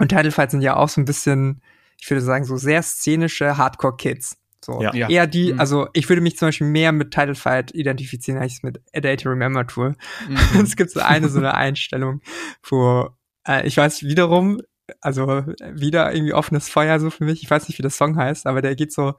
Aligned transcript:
Und 0.00 0.08
Title 0.08 0.32
Fight 0.32 0.50
sind 0.50 0.62
ja 0.62 0.76
auch 0.76 0.88
so 0.88 1.00
ein 1.00 1.04
bisschen, 1.04 1.62
ich 2.00 2.10
würde 2.10 2.22
sagen, 2.22 2.44
so 2.44 2.56
sehr 2.56 2.82
szenische 2.82 3.56
Hardcore-Kids. 3.56 4.38
So, 4.64 4.82
Ja. 4.82 4.92
eher 5.08 5.26
die, 5.26 5.52
Mhm. 5.54 5.60
also 5.60 5.88
ich 5.94 6.08
würde 6.08 6.20
mich 6.20 6.36
zum 6.36 6.48
Beispiel 6.48 6.66
mehr 6.66 6.92
mit 6.92 7.12
Title 7.12 7.34
Fight 7.34 7.72
identifizieren, 7.74 8.40
als 8.40 8.54
ich 8.54 8.62
mit 8.62 8.80
A 8.94 9.00
Day 9.00 9.16
to 9.16 9.28
Remember 9.30 9.66
tue. 9.66 9.94
Mhm. 10.28 10.36
es 10.72 10.76
gibt 10.76 10.90
so 10.90 11.00
eine, 11.00 11.28
so 11.28 11.38
eine 11.38 11.54
Einstellung, 11.54 12.20
wo, 12.68 13.08
äh, 13.46 13.66
ich 13.66 13.76
weiß 13.76 14.02
wiederum, 14.02 14.60
also 15.00 15.44
wieder 15.72 16.12
irgendwie 16.12 16.34
offenes 16.34 16.68
Feuer 16.68 16.98
so 17.00 17.10
für 17.10 17.24
mich. 17.24 17.42
Ich 17.42 17.50
weiß 17.50 17.68
nicht, 17.68 17.78
wie 17.78 17.82
der 17.82 17.90
Song 17.90 18.16
heißt, 18.16 18.46
aber 18.46 18.62
der 18.62 18.74
geht 18.76 18.92
so. 18.92 19.14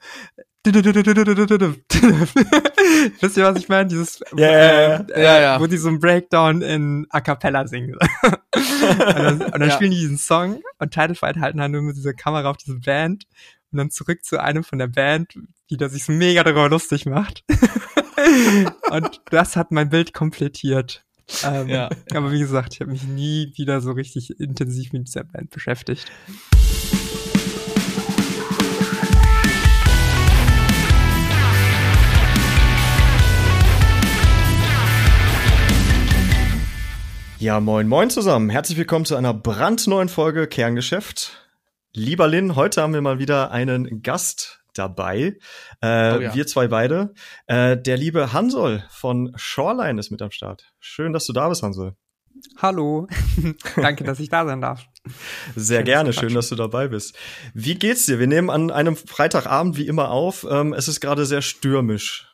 Wisst 3.19 3.37
ihr, 3.37 3.43
was 3.45 3.57
ich 3.57 3.67
meine? 3.69 3.87
Dieses, 3.89 4.19
Ja, 4.36 4.51
ja, 4.51 4.57
ja. 4.71 4.95
äh, 5.15 5.23
Ja, 5.23 5.41
ja. 5.41 5.59
wo 5.59 5.65
die 5.68 5.77
so 5.77 5.87
einen 5.87 5.99
Breakdown 5.99 6.61
in 6.61 7.07
A 7.09 7.19
Cappella 7.21 7.68
singen. 7.68 7.95
und 8.55 8.59
dann, 8.95 9.41
und 9.41 9.51
dann 9.54 9.69
Ja. 9.69 9.71
spielen 9.71 9.91
die 9.91 9.97
diesen 9.99 10.18
Song 10.18 10.61
und 10.79 10.93
Title 10.93 11.15
Fight 11.15 11.37
halten 11.37 11.61
halt 11.61 11.71
nur 11.71 11.81
mit 11.81 11.95
dieser 11.95 12.13
Kamera 12.13 12.49
auf 12.51 12.57
diese 12.57 12.75
Band 12.79 13.25
und 13.71 13.77
dann 13.77 13.89
zurück 13.89 14.24
zu 14.24 14.39
einem 14.41 14.63
von 14.63 14.77
der 14.79 14.88
Band, 14.88 15.33
die 15.69 15.77
da 15.77 15.89
sich 15.89 16.04
so 16.04 16.11
mega 16.11 16.43
darüber 16.43 16.69
lustig 16.69 17.05
macht. 17.07 17.43
und 18.91 19.21
das 19.32 19.55
hat 19.55 19.71
mein 19.71 19.89
Bild 19.89 20.13
komplettiert. 20.13 21.04
Ähm, 21.43 21.69
Ja. 21.69 21.89
Aber 22.13 22.31
wie 22.31 22.39
gesagt, 22.39 22.73
ich 22.73 22.81
habe 22.81 22.91
mich 22.91 23.03
nie 23.03 23.51
wieder 23.55 23.81
so 23.81 23.91
richtig 23.91 24.39
intensiv 24.39 24.93
mit 24.93 25.07
dieser 25.07 25.23
Band 25.23 25.49
beschäftigt. 25.49 26.05
Ja, 37.39 37.59
moin, 37.59 37.88
moin 37.88 38.11
zusammen. 38.11 38.52
Herzlich 38.52 38.77
willkommen 38.77 39.05
zu 39.05 39.16
einer 39.16 39.33
brandneuen 39.33 40.09
Folge 40.09 40.45
Kerngeschäft. 40.45 41.47
Lieber 41.91 42.27
Lin, 42.27 42.55
heute 42.55 42.83
haben 42.83 42.93
wir 42.93 43.02
mal 43.02 43.17
wieder 43.17 43.49
einen 43.49 44.03
Gast 44.03 44.60
dabei. 44.73 45.38
Äh, 45.81 46.16
Oh 46.17 46.19
ja. 46.22 46.36
Wir 46.36 46.47
zwei 46.47 46.67
beide. 46.67 47.14
Äh, 47.47 47.77
der 47.77 47.97
liebe 47.97 48.33
Hansol 48.33 48.83
von 48.89 49.31
Shoreline 49.36 50.00
ist 50.00 50.11
mit 50.11 50.22
am 50.22 50.31
Start. 50.31 50.73
Schön, 50.80 51.13
dass 51.13 51.25
du 51.25 51.33
da 51.33 51.50
bist, 51.50 51.63
Hansol. 51.63 51.95
Hallo. 52.58 53.08
Danke, 53.75 54.03
dass 54.03 54.19
ich 54.19 54.30
da 54.30 54.45
sein 54.45 54.61
darf. 54.61 54.86
Sehr 55.55 55.80
Schön, 55.80 55.86
gerne, 55.86 56.13
schön, 56.13 56.33
dass 56.33 56.50
du 56.50 56.55
dabei 56.55 56.88
bist. 56.88 57.16
Wie 57.53 57.75
geht's 57.75 58.05
dir? 58.05 58.19
Wir 58.19 58.28
nehmen 58.28 58.50
an 58.50 58.72
einem 58.72 58.95
Freitagabend 58.95 59.78
wie 59.78 59.88
immer 59.88 60.09
auf. 60.11 60.45
Ähm, 60.50 60.73
es 60.73 60.88
ist 60.88 61.02
gerade 61.02 61.25
sehr 61.25 61.41
stürmisch. 61.41 62.28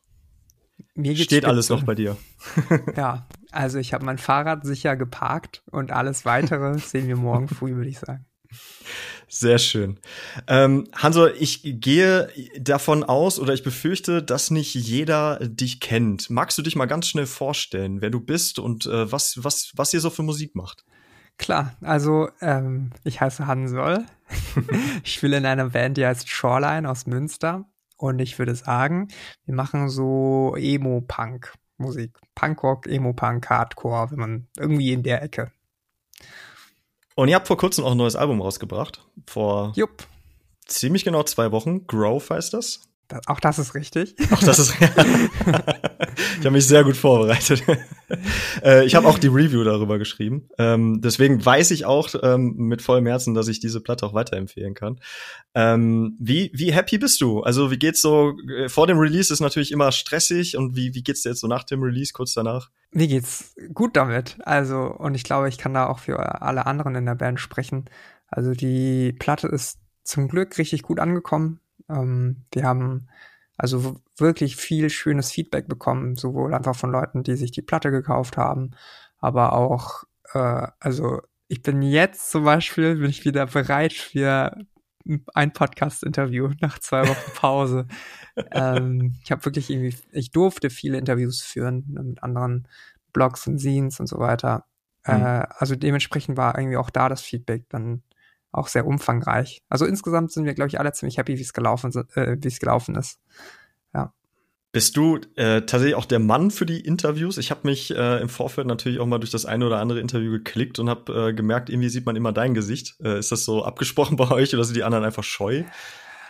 Mir 0.95 1.13
geht's 1.13 1.25
Steht 1.25 1.45
alles 1.45 1.69
noch 1.69 1.83
bei 1.83 1.95
dir. 1.95 2.17
Ja, 2.95 3.27
also 3.51 3.79
ich 3.79 3.93
habe 3.93 4.05
mein 4.05 4.17
Fahrrad 4.17 4.65
sicher 4.65 4.95
geparkt 4.95 5.63
und 5.71 5.91
alles 5.91 6.25
weitere 6.25 6.77
sehen 6.77 7.07
wir 7.07 7.15
morgen 7.17 7.47
früh, 7.47 7.75
würde 7.75 7.89
ich 7.89 7.99
sagen. 7.99 8.25
Sehr 9.29 9.57
schön. 9.57 9.99
Ähm, 10.47 10.87
Hanso, 10.95 11.27
ich 11.27 11.61
gehe 11.63 12.29
davon 12.59 13.03
aus 13.03 13.39
oder 13.39 13.53
ich 13.53 13.63
befürchte, 13.63 14.23
dass 14.23 14.51
nicht 14.51 14.73
jeder 14.73 15.39
dich 15.39 15.81
kennt. 15.81 16.29
Magst 16.29 16.57
du 16.57 16.61
dich 16.61 16.77
mal 16.77 16.85
ganz 16.85 17.07
schnell 17.07 17.25
vorstellen, 17.25 18.01
wer 18.01 18.09
du 18.09 18.21
bist 18.21 18.57
und 18.57 18.85
äh, 18.85 19.11
was, 19.11 19.43
was, 19.43 19.71
was 19.75 19.93
ihr 19.93 19.99
so 19.99 20.09
für 20.09 20.23
Musik 20.23 20.55
macht? 20.55 20.85
Klar, 21.37 21.75
also 21.81 22.29
ähm, 22.41 22.91
ich 23.03 23.19
heiße 23.19 23.45
Hansol. 23.45 24.05
ich 25.03 25.13
spiele 25.13 25.37
in 25.37 25.45
einer 25.45 25.69
Band, 25.69 25.97
die 25.97 26.05
heißt 26.05 26.29
Shoreline 26.29 26.89
aus 26.89 27.05
Münster. 27.05 27.65
Und 27.97 28.19
ich 28.19 28.39
würde 28.39 28.55
sagen, 28.55 29.09
wir 29.45 29.55
machen 29.55 29.89
so 29.89 30.55
Emo-Punk-Musik. 30.55 32.17
Punkrock, 32.33 32.87
Emo-Punk, 32.87 33.49
Hardcore, 33.49 34.11
wenn 34.11 34.19
man 34.19 34.47
irgendwie 34.57 34.93
in 34.93 35.03
der 35.03 35.21
Ecke. 35.23 35.51
Und 37.17 37.29
ihr 37.29 37.35
habt 37.35 37.47
vor 37.47 37.57
kurzem 37.57 37.83
auch 37.83 37.91
ein 37.91 37.97
neues 37.97 38.15
Album 38.15 38.41
rausgebracht. 38.41 39.03
Vor 39.25 39.73
Jupp, 39.75 40.05
ziemlich 40.67 41.03
genau 41.03 41.23
zwei 41.23 41.51
Wochen. 41.51 41.87
Growth 41.87 42.29
heißt 42.29 42.53
das. 42.53 42.81
Auch 43.25 43.39
das 43.39 43.57
ist 43.59 43.73
richtig. 43.73 44.15
Ach, 44.31 44.43
das 44.43 44.59
ist. 44.59 44.73
ich 44.81 46.39
habe 46.39 46.51
mich 46.51 46.67
sehr 46.67 46.83
gut 46.83 46.97
vorbereitet. 46.97 47.63
äh, 48.63 48.85
ich 48.85 48.95
habe 48.95 49.07
auch 49.07 49.17
die 49.17 49.27
Review 49.27 49.63
darüber 49.63 49.97
geschrieben. 49.97 50.49
Ähm, 50.57 50.99
deswegen 51.01 51.43
weiß 51.43 51.71
ich 51.71 51.85
auch 51.85 52.09
ähm, 52.21 52.55
mit 52.57 52.81
vollem 52.81 53.05
Herzen, 53.05 53.33
dass 53.33 53.47
ich 53.47 53.59
diese 53.59 53.81
Platte 53.81 54.05
auch 54.05 54.13
weiterempfehlen 54.13 54.73
kann. 54.73 54.99
Ähm, 55.55 56.17
wie, 56.19 56.51
wie 56.53 56.73
happy 56.73 56.97
bist 56.97 57.21
du? 57.21 57.41
Also, 57.41 57.71
wie 57.71 57.77
geht's 57.77 58.01
so? 58.01 58.33
äh, 58.57 58.67
Vor 58.67 58.87
dem 58.87 58.97
Release 58.97 59.31
ist 59.31 59.39
natürlich 59.39 59.71
immer 59.71 59.91
stressig 59.91 60.57
und 60.57 60.75
wie, 60.75 60.93
wie 60.93 61.03
geht's 61.03 61.21
dir 61.21 61.29
jetzt 61.29 61.41
so 61.41 61.47
nach 61.47 61.63
dem 61.63 61.81
Release, 61.81 62.11
kurz 62.13 62.33
danach? 62.33 62.71
Mir 62.91 63.07
geht's 63.07 63.55
gut 63.73 63.95
damit. 63.95 64.37
Also, 64.41 64.79
und 64.79 65.15
ich 65.15 65.23
glaube, 65.23 65.49
ich 65.49 65.57
kann 65.57 65.73
da 65.73 65.87
auch 65.87 65.99
für 65.99 66.41
alle 66.41 66.65
anderen 66.65 66.95
in 66.95 67.05
der 67.05 67.15
Band 67.15 67.39
sprechen. 67.39 67.85
Also, 68.27 68.51
die 68.51 69.13
Platte 69.13 69.47
ist 69.47 69.79
zum 70.03 70.27
Glück 70.27 70.57
richtig 70.57 70.83
gut 70.83 70.99
angekommen. 70.99 71.61
Ähm, 71.89 72.45
wir 72.51 72.63
haben 72.63 73.07
also 73.57 73.99
wirklich 74.17 74.55
viel 74.55 74.89
schönes 74.89 75.31
Feedback 75.31 75.67
bekommen, 75.67 76.15
sowohl 76.15 76.53
einfach 76.53 76.75
von 76.75 76.91
Leuten, 76.91 77.23
die 77.23 77.35
sich 77.35 77.51
die 77.51 77.61
Platte 77.61 77.91
gekauft 77.91 78.37
haben, 78.37 78.71
aber 79.17 79.53
auch, 79.53 80.03
äh, 80.33 80.67
also 80.79 81.21
ich 81.47 81.61
bin 81.61 81.81
jetzt 81.81 82.29
zum 82.29 82.43
Beispiel, 82.43 82.95
bin 82.95 83.09
ich 83.09 83.25
wieder 83.25 83.45
bereit 83.47 83.93
für 83.93 84.55
ein 85.33 85.53
Podcast-Interview 85.53 86.51
nach 86.59 86.79
zwei 86.79 87.07
Wochen 87.07 87.31
Pause. 87.35 87.87
ähm, 88.51 89.15
ich 89.23 89.31
habe 89.31 89.45
wirklich 89.45 89.69
irgendwie, 89.69 89.95
ich 90.11 90.31
durfte 90.31 90.69
viele 90.69 90.97
Interviews 90.97 91.41
führen 91.41 91.85
mit 91.87 92.21
anderen 92.23 92.67
Blogs 93.13 93.47
und 93.47 93.59
Scenes 93.59 93.99
und 93.99 94.07
so 94.07 94.19
weiter. 94.19 94.65
Mhm. 95.05 95.13
Äh, 95.13 95.47
also 95.49 95.75
dementsprechend 95.75 96.37
war 96.37 96.57
irgendwie 96.57 96.77
auch 96.77 96.89
da 96.89 97.09
das 97.09 97.21
Feedback 97.21 97.65
dann 97.69 98.03
auch 98.57 98.67
sehr 98.67 98.85
umfangreich. 98.85 99.61
Also 99.69 99.85
insgesamt 99.85 100.31
sind 100.31 100.45
wir, 100.45 100.53
glaube 100.53 100.69
ich, 100.69 100.79
alle 100.79 100.91
ziemlich 100.93 101.17
happy, 101.17 101.37
wie 101.37 101.41
es 101.41 101.53
gelaufen, 101.53 101.91
äh, 102.15 102.37
wie 102.39 102.47
es 102.47 102.59
gelaufen 102.59 102.95
ist. 102.95 103.19
Bist 104.77 104.95
du 104.95 105.15
äh, 105.37 105.61
tatsächlich 105.61 105.95
auch 105.95 106.05
der 106.05 106.19
Mann 106.19 106.51
für 106.51 106.67
die 106.67 106.81
Interviews? 106.81 107.39
Ich 107.39 107.49
habe 107.49 107.61
mich 107.63 107.89
äh, 107.95 108.21
im 108.21 108.29
Vorfeld 108.29 108.67
natürlich 108.67 108.99
auch 108.99 109.07
mal 109.07 109.17
durch 109.17 109.31
das 109.31 109.47
eine 109.47 109.65
oder 109.65 109.79
andere 109.79 109.99
Interview 109.99 110.29
geklickt 110.29 110.77
und 110.77 110.87
habe 110.87 111.29
äh, 111.29 111.33
gemerkt, 111.33 111.69
irgendwie 111.69 111.89
sieht 111.89 112.05
man 112.05 112.15
immer 112.15 112.33
dein 112.33 112.53
Gesicht. 112.53 112.95
Äh, 113.01 113.17
ist 113.17 113.31
das 113.31 113.43
so 113.43 113.63
abgesprochen 113.63 114.17
bei 114.17 114.29
euch 114.29 114.53
oder 114.53 114.63
sind 114.65 114.75
die 114.75 114.83
anderen 114.83 115.03
einfach 115.03 115.23
scheu? 115.23 115.63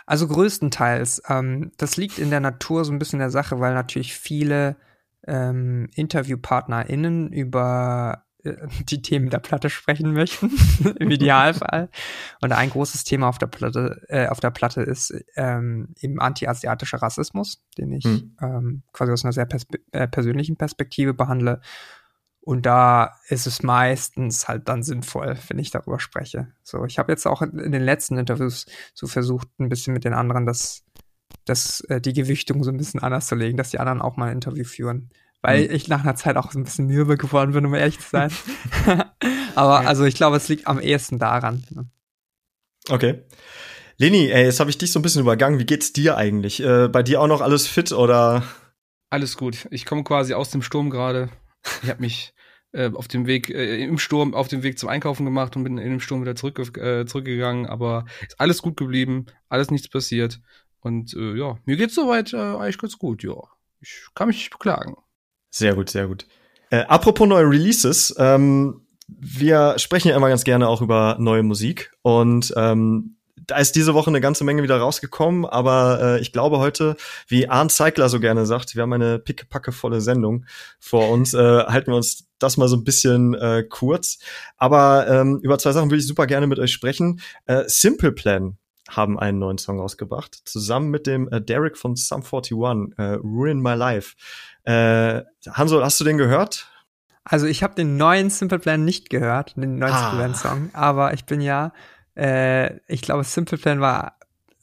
Also 0.06 0.28
größtenteils. 0.28 1.22
Ähm, 1.28 1.72
das 1.76 1.98
liegt 1.98 2.18
in 2.18 2.30
der 2.30 2.40
Natur 2.40 2.86
so 2.86 2.92
ein 2.92 2.98
bisschen 2.98 3.18
der 3.18 3.28
Sache, 3.28 3.60
weil 3.60 3.74
natürlich 3.74 4.14
viele 4.14 4.76
ähm, 5.26 5.90
InterviewpartnerInnen 5.94 7.32
über 7.32 8.24
die 8.84 9.02
Themen 9.02 9.30
der 9.30 9.38
Platte 9.38 9.70
sprechen 9.70 10.12
möchten, 10.12 10.50
im 10.98 11.10
Idealfall. 11.10 11.88
Und 12.40 12.52
ein 12.52 12.70
großes 12.70 13.04
Thema 13.04 13.28
auf 13.28 13.38
der 13.38 13.46
Platte, 13.46 14.02
äh, 14.08 14.26
auf 14.28 14.40
der 14.40 14.50
Platte 14.50 14.82
ist 14.82 15.14
ähm, 15.36 15.94
eben 16.00 16.20
anti-asiatischer 16.20 17.00
Rassismus, 17.00 17.62
den 17.76 17.92
ich 17.92 18.08
Hm. 18.08 18.36
ähm, 18.40 18.82
quasi 18.92 19.12
aus 19.12 19.24
einer 19.24 19.32
sehr 19.32 19.46
perspe 19.46 19.78
äh, 19.92 20.08
persönlichen 20.08 20.56
Perspektive 20.56 21.14
behandle. 21.14 21.60
Und 22.40 22.64
da 22.64 23.16
ist 23.28 23.46
es 23.46 23.62
meistens 23.62 24.48
halt 24.48 24.68
dann 24.68 24.82
sinnvoll, 24.82 25.36
wenn 25.48 25.58
ich 25.58 25.70
darüber 25.70 26.00
spreche. 26.00 26.48
So, 26.62 26.84
ich 26.86 26.98
habe 26.98 27.12
jetzt 27.12 27.26
auch 27.26 27.42
in 27.42 27.72
den 27.72 27.82
letzten 27.82 28.16
Interviews 28.16 28.66
so 28.94 29.06
versucht, 29.06 29.48
ein 29.58 29.68
bisschen 29.68 29.92
mit 29.92 30.04
den 30.04 30.14
anderen 30.14 30.46
das, 30.46 30.84
das, 31.44 31.80
äh, 31.82 32.00
die 32.00 32.14
Gewichtung 32.14 32.64
so 32.64 32.70
ein 32.70 32.78
bisschen 32.78 33.00
anders 33.00 33.26
zu 33.26 33.34
legen, 33.34 33.58
dass 33.58 33.70
die 33.70 33.80
anderen 33.80 34.00
auch 34.00 34.16
mal 34.16 34.26
ein 34.26 34.36
Interview 34.36 34.64
führen. 34.64 35.10
Weil 35.42 35.68
Mhm. 35.68 35.74
ich 35.74 35.88
nach 35.88 36.00
einer 36.02 36.16
Zeit 36.16 36.36
auch 36.36 36.50
so 36.50 36.58
ein 36.58 36.64
bisschen 36.64 36.86
mürbe 36.86 37.16
geworden 37.16 37.52
bin, 37.52 37.64
um 37.64 37.74
ehrlich 37.74 37.98
zu 38.00 38.08
sein. 38.10 38.30
Aber 39.54 39.82
Ja. 39.82 39.88
also 39.88 40.04
ich 40.04 40.14
glaube, 40.14 40.36
es 40.36 40.48
liegt 40.48 40.66
am 40.66 40.80
ehesten 40.80 41.18
daran. 41.18 41.64
ne? 41.70 41.88
Okay. 42.90 43.22
Leni, 43.98 44.28
ey, 44.30 44.44
jetzt 44.44 44.60
habe 44.60 44.70
ich 44.70 44.78
dich 44.78 44.92
so 44.92 44.98
ein 44.98 45.02
bisschen 45.02 45.22
übergangen. 45.22 45.58
Wie 45.58 45.66
geht's 45.66 45.92
dir 45.92 46.16
eigentlich? 46.16 46.60
Äh, 46.62 46.88
bei 46.88 47.02
dir 47.02 47.20
auch 47.20 47.26
noch 47.26 47.40
alles 47.40 47.66
fit 47.66 47.92
oder? 47.92 48.44
Alles 49.10 49.36
gut. 49.36 49.66
Ich 49.70 49.84
komme 49.86 50.04
quasi 50.04 50.34
aus 50.34 50.50
dem 50.50 50.62
Sturm 50.62 50.90
gerade. 50.90 51.30
Ich 51.82 51.88
habe 51.90 52.00
mich 52.00 52.32
äh, 52.72 52.90
auf 52.92 53.08
dem 53.08 53.26
Weg 53.26 53.48
äh, 53.50 53.82
im 53.82 53.98
Sturm 53.98 54.34
auf 54.34 54.46
dem 54.48 54.62
Weg 54.62 54.78
zum 54.78 54.88
Einkaufen 54.88 55.24
gemacht 55.24 55.56
und 55.56 55.64
bin 55.64 55.78
in 55.78 55.90
dem 55.90 56.00
Sturm 56.00 56.20
wieder 56.22 56.36
zurück, 56.36 56.76
äh, 56.76 57.06
zurückgegangen. 57.06 57.66
Aber 57.66 58.04
ist 58.26 58.38
alles 58.40 58.62
gut 58.62 58.76
geblieben, 58.76 59.26
alles 59.48 59.70
nichts 59.70 59.88
passiert. 59.88 60.40
Und 60.80 61.14
äh, 61.14 61.34
ja, 61.34 61.58
mir 61.64 61.76
geht's 61.76 61.94
soweit 61.96 62.32
äh, 62.32 62.36
eigentlich 62.36 62.78
ganz 62.78 62.98
gut. 62.98 63.22
Ja, 63.24 63.34
ich 63.80 64.06
kann 64.14 64.28
mich 64.28 64.36
nicht 64.38 64.50
beklagen. 64.50 64.94
Sehr 65.50 65.74
gut, 65.74 65.90
sehr 65.90 66.06
gut. 66.06 66.26
Äh, 66.70 66.84
apropos 66.88 67.26
neue 67.26 67.48
Releases, 67.48 68.14
ähm, 68.18 68.82
wir 69.08 69.78
sprechen 69.78 70.08
ja 70.08 70.16
immer 70.16 70.28
ganz 70.28 70.44
gerne 70.44 70.68
auch 70.68 70.82
über 70.82 71.16
neue 71.18 71.42
Musik 71.42 71.92
und 72.02 72.52
ähm, 72.56 73.16
da 73.46 73.56
ist 73.56 73.76
diese 73.76 73.94
Woche 73.94 74.10
eine 74.10 74.20
ganze 74.20 74.44
Menge 74.44 74.62
wieder 74.62 74.76
rausgekommen, 74.76 75.46
aber 75.46 76.00
äh, 76.02 76.20
ich 76.20 76.32
glaube 76.32 76.58
heute, 76.58 76.96
wie 77.28 77.48
Arndt 77.48 77.72
Zeigler 77.72 78.10
so 78.10 78.20
gerne 78.20 78.44
sagt, 78.44 78.74
wir 78.74 78.82
haben 78.82 78.92
eine 78.92 79.18
pickepackevolle 79.18 80.02
Sendung 80.02 80.44
vor 80.78 81.08
uns, 81.08 81.32
äh, 81.32 81.38
halten 81.38 81.90
wir 81.90 81.96
uns 81.96 82.28
das 82.38 82.58
mal 82.58 82.68
so 82.68 82.76
ein 82.76 82.84
bisschen 82.84 83.34
äh, 83.34 83.64
kurz. 83.68 84.18
Aber 84.58 85.08
ähm, 85.08 85.40
über 85.42 85.58
zwei 85.58 85.72
Sachen 85.72 85.90
würde 85.90 86.00
ich 86.00 86.06
super 86.06 86.26
gerne 86.26 86.46
mit 86.46 86.58
euch 86.58 86.72
sprechen. 86.72 87.20
Äh, 87.46 87.64
Simple 87.66 88.12
Plan 88.12 88.58
haben 88.88 89.18
einen 89.18 89.38
neuen 89.38 89.58
Song 89.58 89.80
rausgebracht, 89.80 90.34
zusammen 90.44 90.90
mit 90.90 91.06
dem 91.06 91.28
äh, 91.28 91.40
Derek 91.40 91.76
von 91.76 91.96
Sum 91.96 92.22
41, 92.22 92.52
äh, 92.96 93.02
Ruin 93.14 93.60
My 93.60 93.74
Life. 93.74 94.14
Äh, 94.68 95.24
Hanso, 95.50 95.82
hast 95.82 95.98
du 96.00 96.04
den 96.04 96.18
gehört? 96.18 96.70
Also 97.24 97.46
ich 97.46 97.62
habe 97.62 97.74
den 97.74 97.96
neuen 97.96 98.30
Simple 98.30 98.58
Plan 98.58 98.84
nicht 98.84 99.10
gehört, 99.10 99.56
den 99.56 99.78
neuen 99.78 99.92
Ah. 99.92 100.10
Simple 100.10 100.18
Plan 100.18 100.34
Song, 100.34 100.70
aber 100.72 101.14
ich 101.14 101.24
bin 101.24 101.40
ja 101.40 101.72
äh, 102.18 102.80
ich 102.88 103.02
glaube, 103.02 103.24
Simple 103.24 103.58
Plan 103.58 103.80
war 103.80 104.18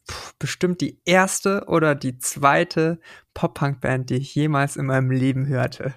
pff, 0.09 0.33
bestimmt 0.37 0.81
die 0.81 0.99
erste 1.05 1.65
oder 1.67 1.95
die 1.95 2.17
zweite 2.19 2.99
Pop-Punk-Band, 3.33 4.09
die 4.09 4.15
ich 4.17 4.35
jemals 4.35 4.75
in 4.75 4.85
meinem 4.87 5.09
Leben 5.09 5.47
hörte. 5.47 5.95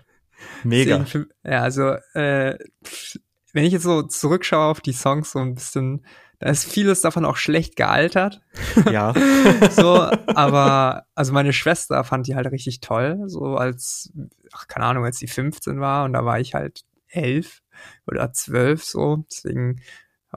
Mega. 0.62 0.98
Deswegen, 0.98 1.26
ja, 1.42 1.62
also 1.62 1.96
äh, 2.14 2.56
wenn 3.52 3.64
ich 3.64 3.72
jetzt 3.72 3.82
so 3.82 4.02
zurückschaue 4.02 4.66
auf 4.66 4.80
die 4.80 4.92
Songs 4.92 5.32
so 5.32 5.40
ein 5.40 5.54
bisschen, 5.56 6.06
da 6.38 6.50
ist 6.50 6.64
vieles 6.64 7.00
davon 7.00 7.24
auch 7.24 7.36
schlecht 7.36 7.76
gealtert. 7.76 8.40
Ja. 8.90 9.12
so, 9.70 10.08
aber 10.34 11.06
also 11.14 11.32
meine 11.32 11.52
Schwester 11.52 12.04
fand 12.04 12.26
die 12.26 12.36
halt 12.36 12.50
richtig 12.50 12.80
toll, 12.80 13.24
so 13.26 13.56
als, 13.56 14.12
ach, 14.52 14.68
keine 14.68 14.86
Ahnung, 14.86 15.04
als 15.04 15.18
sie 15.18 15.26
15 15.26 15.80
war 15.80 16.04
und 16.04 16.12
da 16.12 16.24
war 16.24 16.38
ich 16.38 16.54
halt 16.54 16.84
elf 17.08 17.62
oder 18.06 18.32
zwölf 18.32 18.84
so. 18.84 19.24
Deswegen 19.30 19.80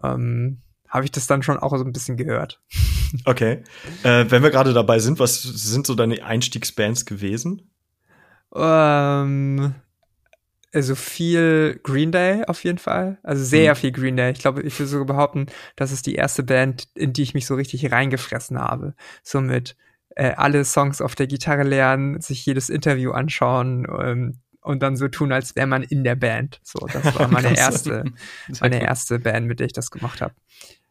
ähm, 0.03 0.61
habe 0.87 1.05
ich 1.05 1.11
das 1.11 1.27
dann 1.27 1.43
schon 1.43 1.57
auch 1.57 1.75
so 1.77 1.83
ein 1.83 1.93
bisschen 1.93 2.17
gehört. 2.17 2.61
Okay. 3.25 3.61
Äh, 4.03 4.31
wenn 4.31 4.41
wir 4.41 4.51
gerade 4.51 4.71
dabei 4.71 4.99
sind, 4.99 5.19
was 5.19 5.41
sind 5.41 5.85
so 5.85 5.95
deine 5.95 6.23
Einstiegsbands 6.23 7.05
gewesen? 7.05 7.69
Ähm, 8.55 9.75
also 10.73 10.95
viel 10.95 11.79
Green 11.83 12.11
Day 12.11 12.43
auf 12.47 12.63
jeden 12.63 12.77
Fall. 12.77 13.17
Also 13.23 13.43
sehr 13.43 13.73
Mhm. 13.73 13.77
viel 13.77 13.91
Green 13.91 14.17
Day. 14.17 14.31
Ich 14.31 14.39
glaube, 14.39 14.61
ich 14.61 14.77
würde 14.79 14.89
sogar 14.89 15.05
behaupten, 15.05 15.47
das 15.75 15.91
ist 15.91 16.05
die 16.05 16.15
erste 16.15 16.43
Band, 16.43 16.87
in 16.95 17.13
die 17.13 17.23
ich 17.23 17.33
mich 17.33 17.45
so 17.45 17.55
richtig 17.55 17.91
reingefressen 17.91 18.57
habe. 18.59 18.93
So 19.23 19.41
mit 19.41 19.75
äh, 20.15 20.31
alle 20.35 20.63
Songs 20.65 21.01
auf 21.01 21.15
der 21.15 21.27
Gitarre 21.27 21.63
lernen, 21.63 22.21
sich 22.21 22.45
jedes 22.45 22.69
Interview 22.69 23.11
anschauen 23.11 23.87
ähm, 24.01 24.39
und 24.61 24.83
dann 24.83 24.95
so 24.95 25.07
tun, 25.07 25.31
als 25.31 25.55
wäre 25.55 25.67
man 25.67 25.83
in 25.83 26.03
der 26.03 26.15
Band. 26.15 26.59
So, 26.63 26.79
das 26.87 27.15
war 27.15 27.27
meine 27.31 27.57
erste, 27.57 28.03
meine 28.61 28.81
erste 28.81 29.19
Band, 29.19 29.47
mit 29.47 29.59
der 29.59 29.67
ich 29.67 29.73
das 29.73 29.89
gemacht 29.91 30.21
habe. 30.21 30.33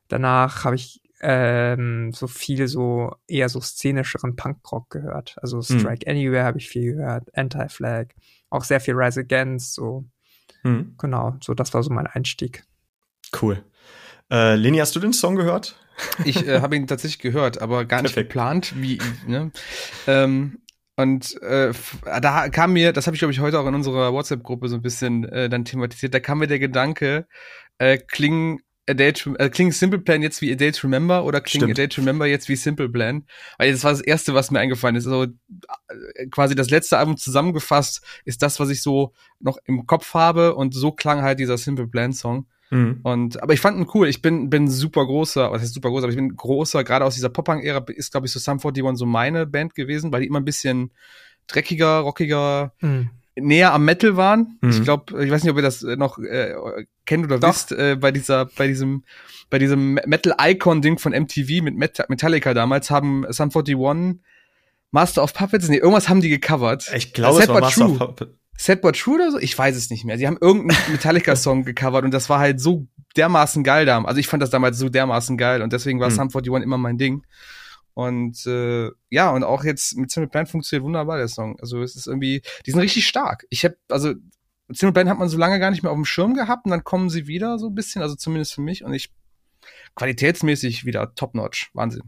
Danach 0.09 0.65
habe 0.65 0.77
ich 0.77 1.01
ähm, 1.23 2.13
so 2.13 2.27
viel 2.27 2.67
so 2.67 3.15
eher 3.29 3.49
so 3.51 3.61
szenischeren 3.61 4.37
Punkrock 4.37 4.89
gehört. 4.91 5.37
Also 5.43 5.61
Strike 5.61 6.11
Anywhere 6.11 6.45
habe 6.45 6.59
ich 6.59 6.69
viel 6.69 6.95
gehört, 6.95 7.29
Anti-Flag, 7.37 8.07
auch 8.51 8.65
sehr 8.65 8.81
viel 8.81 8.95
Rise 8.95 9.21
Against, 9.21 9.75
so 9.75 10.05
Hm. 10.63 10.95
genau, 10.99 11.37
so 11.41 11.55
das 11.55 11.73
war 11.73 11.83
so 11.83 11.91
mein 11.91 12.07
Einstieg. 12.07 12.65
Cool. 13.41 13.65
Äh, 14.31 14.57
Leni, 14.57 14.79
hast 14.79 14.95
du 14.95 15.01
den 15.01 15.13
Song 15.13 15.37
gehört? 15.37 15.77
Ich 16.25 16.47
äh, 16.47 16.61
habe 16.61 16.77
ihn 16.77 16.87
tatsächlich 16.87 17.19
gehört, 17.21 17.61
aber 17.63 17.85
gar 17.85 18.03
nicht 18.03 18.13
Perfekt. 18.15 18.31
geplant, 18.31 18.75
wie, 18.77 18.99
ne? 19.27 19.51
Ähm, 20.07 20.59
und 20.97 21.41
äh, 21.43 21.69
f- 21.69 21.99
da 22.05 22.49
kam 22.51 22.73
mir, 22.75 22.93
das 22.93 23.07
habe 23.07 23.15
ich 23.15 23.21
glaube 23.21 23.33
ich 23.33 23.41
heute 23.41 23.59
auch 23.59 23.67
in 23.67 23.75
unserer 23.75 24.13
WhatsApp-Gruppe 24.13 24.69
so 24.69 24.77
ein 24.77 24.83
bisschen 24.83 25.25
äh, 25.25 25.49
dann 25.49 25.65
thematisiert, 25.65 26.13
da 26.13 26.21
kam 26.21 26.39
mir 26.39 26.47
der 26.47 26.59
Gedanke, 26.59 27.27
äh, 27.79 27.97
klingen 27.99 28.61
A 28.91 28.95
Day 28.95 29.13
to, 29.13 29.35
äh, 29.37 29.49
klingen 29.49 29.73
Simple 29.73 30.01
Plan 30.01 30.23
jetzt 30.23 30.43
wie 30.43 30.53
A 30.53 30.57
Day 30.57 30.73
to 30.73 30.87
Remember 30.87 31.25
oder 31.25 31.41
klingen 31.41 31.67
Stimmt. 31.67 31.79
A 31.79 31.83
Day 31.83 31.89
to 31.89 32.01
Remember 32.01 32.27
jetzt 32.27 32.49
wie 32.49 32.57
Simple 32.57 32.89
Plan? 32.89 33.25
Weil 33.59 33.73
das 33.73 33.85
war 33.85 33.93
das 33.93 34.01
erste, 34.01 34.35
was 34.35 34.51
mir 34.51 34.59
eingefallen 34.59 34.97
ist. 34.97 35.05
So 35.05 35.25
äh, 35.25 36.27
quasi 36.31 36.55
das 36.55 36.71
letzte 36.71 36.99
Album 36.99 37.17
zusammengefasst 37.17 38.03
ist 38.25 38.43
das, 38.43 38.59
was 38.61 38.71
ich 38.71 38.83
so 38.83 39.13
noch 39.39 39.59
im 39.65 39.87
Kopf 39.87 40.15
habe 40.15 40.55
und 40.55 40.75
so 40.75 40.93
klang 40.93 41.23
halt 41.23 41.39
dieser 41.39 41.57
Simple 41.57 41.87
Plan 41.87 42.13
Song. 42.13 42.47
Mhm. 42.71 43.01
Und 43.03 43.43
aber 43.43 43.53
ich 43.53 43.61
fand 43.61 43.79
ihn 43.79 43.89
cool. 43.95 44.09
Ich 44.09 44.23
bin 44.23 44.51
bin 44.51 44.69
super 44.69 45.05
großer, 45.05 45.51
was 45.51 45.63
heißt 45.63 45.75
super 45.75 45.91
großer, 45.91 46.05
aber 46.05 46.13
ich 46.13 46.19
bin 46.19 46.37
großer, 46.37 46.85
gerade 46.85 47.05
aus 47.05 47.15
dieser 47.15 47.29
Pop-Punk-Ära 47.29 47.85
ist 47.89 48.13
glaube 48.13 48.27
ich 48.27 48.33
so 48.33 48.39
Sum 48.39 48.59
41 48.59 48.99
so 48.99 49.07
meine 49.07 49.47
Band 49.47 49.75
gewesen, 49.75 50.13
weil 50.13 50.23
die 50.23 50.29
immer 50.29 50.41
ein 50.41 50.45
bisschen 50.45 50.93
dreckiger, 51.47 51.99
rockiger, 52.01 52.73
Hm. 52.79 53.11
Näher 53.37 53.73
am 53.73 53.85
Metal 53.85 54.17
waren. 54.17 54.59
Mhm. 54.61 54.71
Ich 54.71 54.83
glaube, 54.83 55.25
ich 55.25 55.31
weiß 55.31 55.43
nicht, 55.43 55.51
ob 55.53 55.59
ihr 55.59 55.63
das 55.63 55.83
äh, 55.83 55.97
noch 55.97 56.19
äh, 56.19 56.55
kennt 57.07 57.25
oder 57.25 57.39
Doch. 57.39 57.49
wisst, 57.49 57.73
äh, 57.73 57.97
bei 57.97 58.11
dieser, 58.13 58.47
bei 58.47 58.67
diesem, 58.67 59.05
bei 59.49 59.59
diesem 59.59 59.95
Metal-Icon-Ding 60.05 60.99
von 60.99 61.13
MTV 61.13 61.63
mit 61.63 61.77
Met 61.77 62.05
Metallica 62.09 62.55
damals 62.55 62.91
haben 62.91 63.25
Sum 63.31 63.51
41 63.51 64.21
Master 64.93 65.23
of 65.23 65.35
Puppets, 65.35 65.69
nee, 65.69 65.77
irgendwas 65.77 66.09
haben 66.09 66.21
die 66.21 66.29
gecovert. 66.29 66.91
Ich 66.95 67.13
glaube, 67.13 67.41
es 67.41 67.49
war 67.49 67.61
Master 67.61 67.85
True. 67.85 67.93
of 67.93 67.99
Puppet. 67.99 68.35
Sad 68.57 68.83
but 68.83 68.99
True 68.99 69.15
oder 69.15 69.31
so? 69.31 69.39
Ich 69.39 69.57
weiß 69.57 69.77
es 69.77 69.89
nicht 69.89 70.05
mehr. 70.05 70.19
Sie 70.19 70.27
haben 70.27 70.37
irgendeinen 70.41 70.77
Metallica-Song 70.93 71.65
gecovert 71.65 72.05
und 72.05 72.13
das 72.13 72.29
war 72.29 72.41
halt 72.41 72.61
so 72.61 72.87
dermaßen 73.17 73.65
geil 73.65 73.87
da. 73.87 74.03
Also 74.03 74.21
ich 74.21 74.27
fand 74.27 74.43
das 74.43 74.51
damals 74.51 74.79
so 74.79 74.89
dermaßen 74.89 75.39
geil 75.39 75.63
und 75.63 75.73
deswegen 75.73 76.01
war 76.01 76.09
Hm. 76.09 76.15
Sum 76.17 76.23
41 76.29 76.63
immer 76.63 76.79
mein 76.79 76.99
Ding. 76.99 77.25
Und 78.01 78.47
äh, 78.47 78.91
ja, 79.11 79.31
und 79.31 79.45
auch 79.45 79.63
jetzt 79.63 79.95
mit 79.99 80.11
Simple 80.11 80.31
Plan 80.31 80.47
funktioniert 80.47 80.87
wunderbar 80.87 81.19
der 81.19 81.29
Song. 81.29 81.61
Also 81.61 81.83
es 81.83 81.97
ist 81.97 82.07
irgendwie, 82.07 82.41
die 82.65 82.71
sind 82.71 82.81
richtig 82.81 83.07
stark. 83.07 83.45
Ich 83.51 83.63
habe, 83.63 83.77
also 83.91 84.15
Simple 84.69 84.93
Plan 84.95 85.11
hat 85.11 85.19
man 85.19 85.29
so 85.29 85.37
lange 85.37 85.59
gar 85.59 85.71
nicht 85.71 85.83
mehr 85.83 85.93
auf 85.93 85.99
dem 85.99 86.07
Schirm 86.07 86.33
gehabt 86.33 86.65
und 86.65 86.71
dann 86.71 86.83
kommen 86.83 87.11
sie 87.11 87.27
wieder 87.27 87.59
so 87.59 87.67
ein 87.67 87.75
bisschen, 87.75 88.01
also 88.01 88.15
zumindest 88.15 88.55
für 88.55 88.63
mich 88.63 88.85
und 88.85 88.95
ich 88.95 89.11
qualitätsmäßig 89.97 90.87
wieder 90.87 91.15
top-notch. 91.15 91.73
Wahnsinn. 91.75 92.05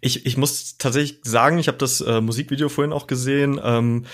Ich, 0.00 0.26
ich 0.26 0.36
muss 0.36 0.78
tatsächlich 0.78 1.18
sagen, 1.24 1.58
ich 1.58 1.66
habe 1.66 1.78
das 1.78 2.00
äh, 2.00 2.20
Musikvideo 2.20 2.68
vorhin 2.68 2.92
auch 2.92 3.08
gesehen. 3.08 3.60
Ähm, 3.60 4.06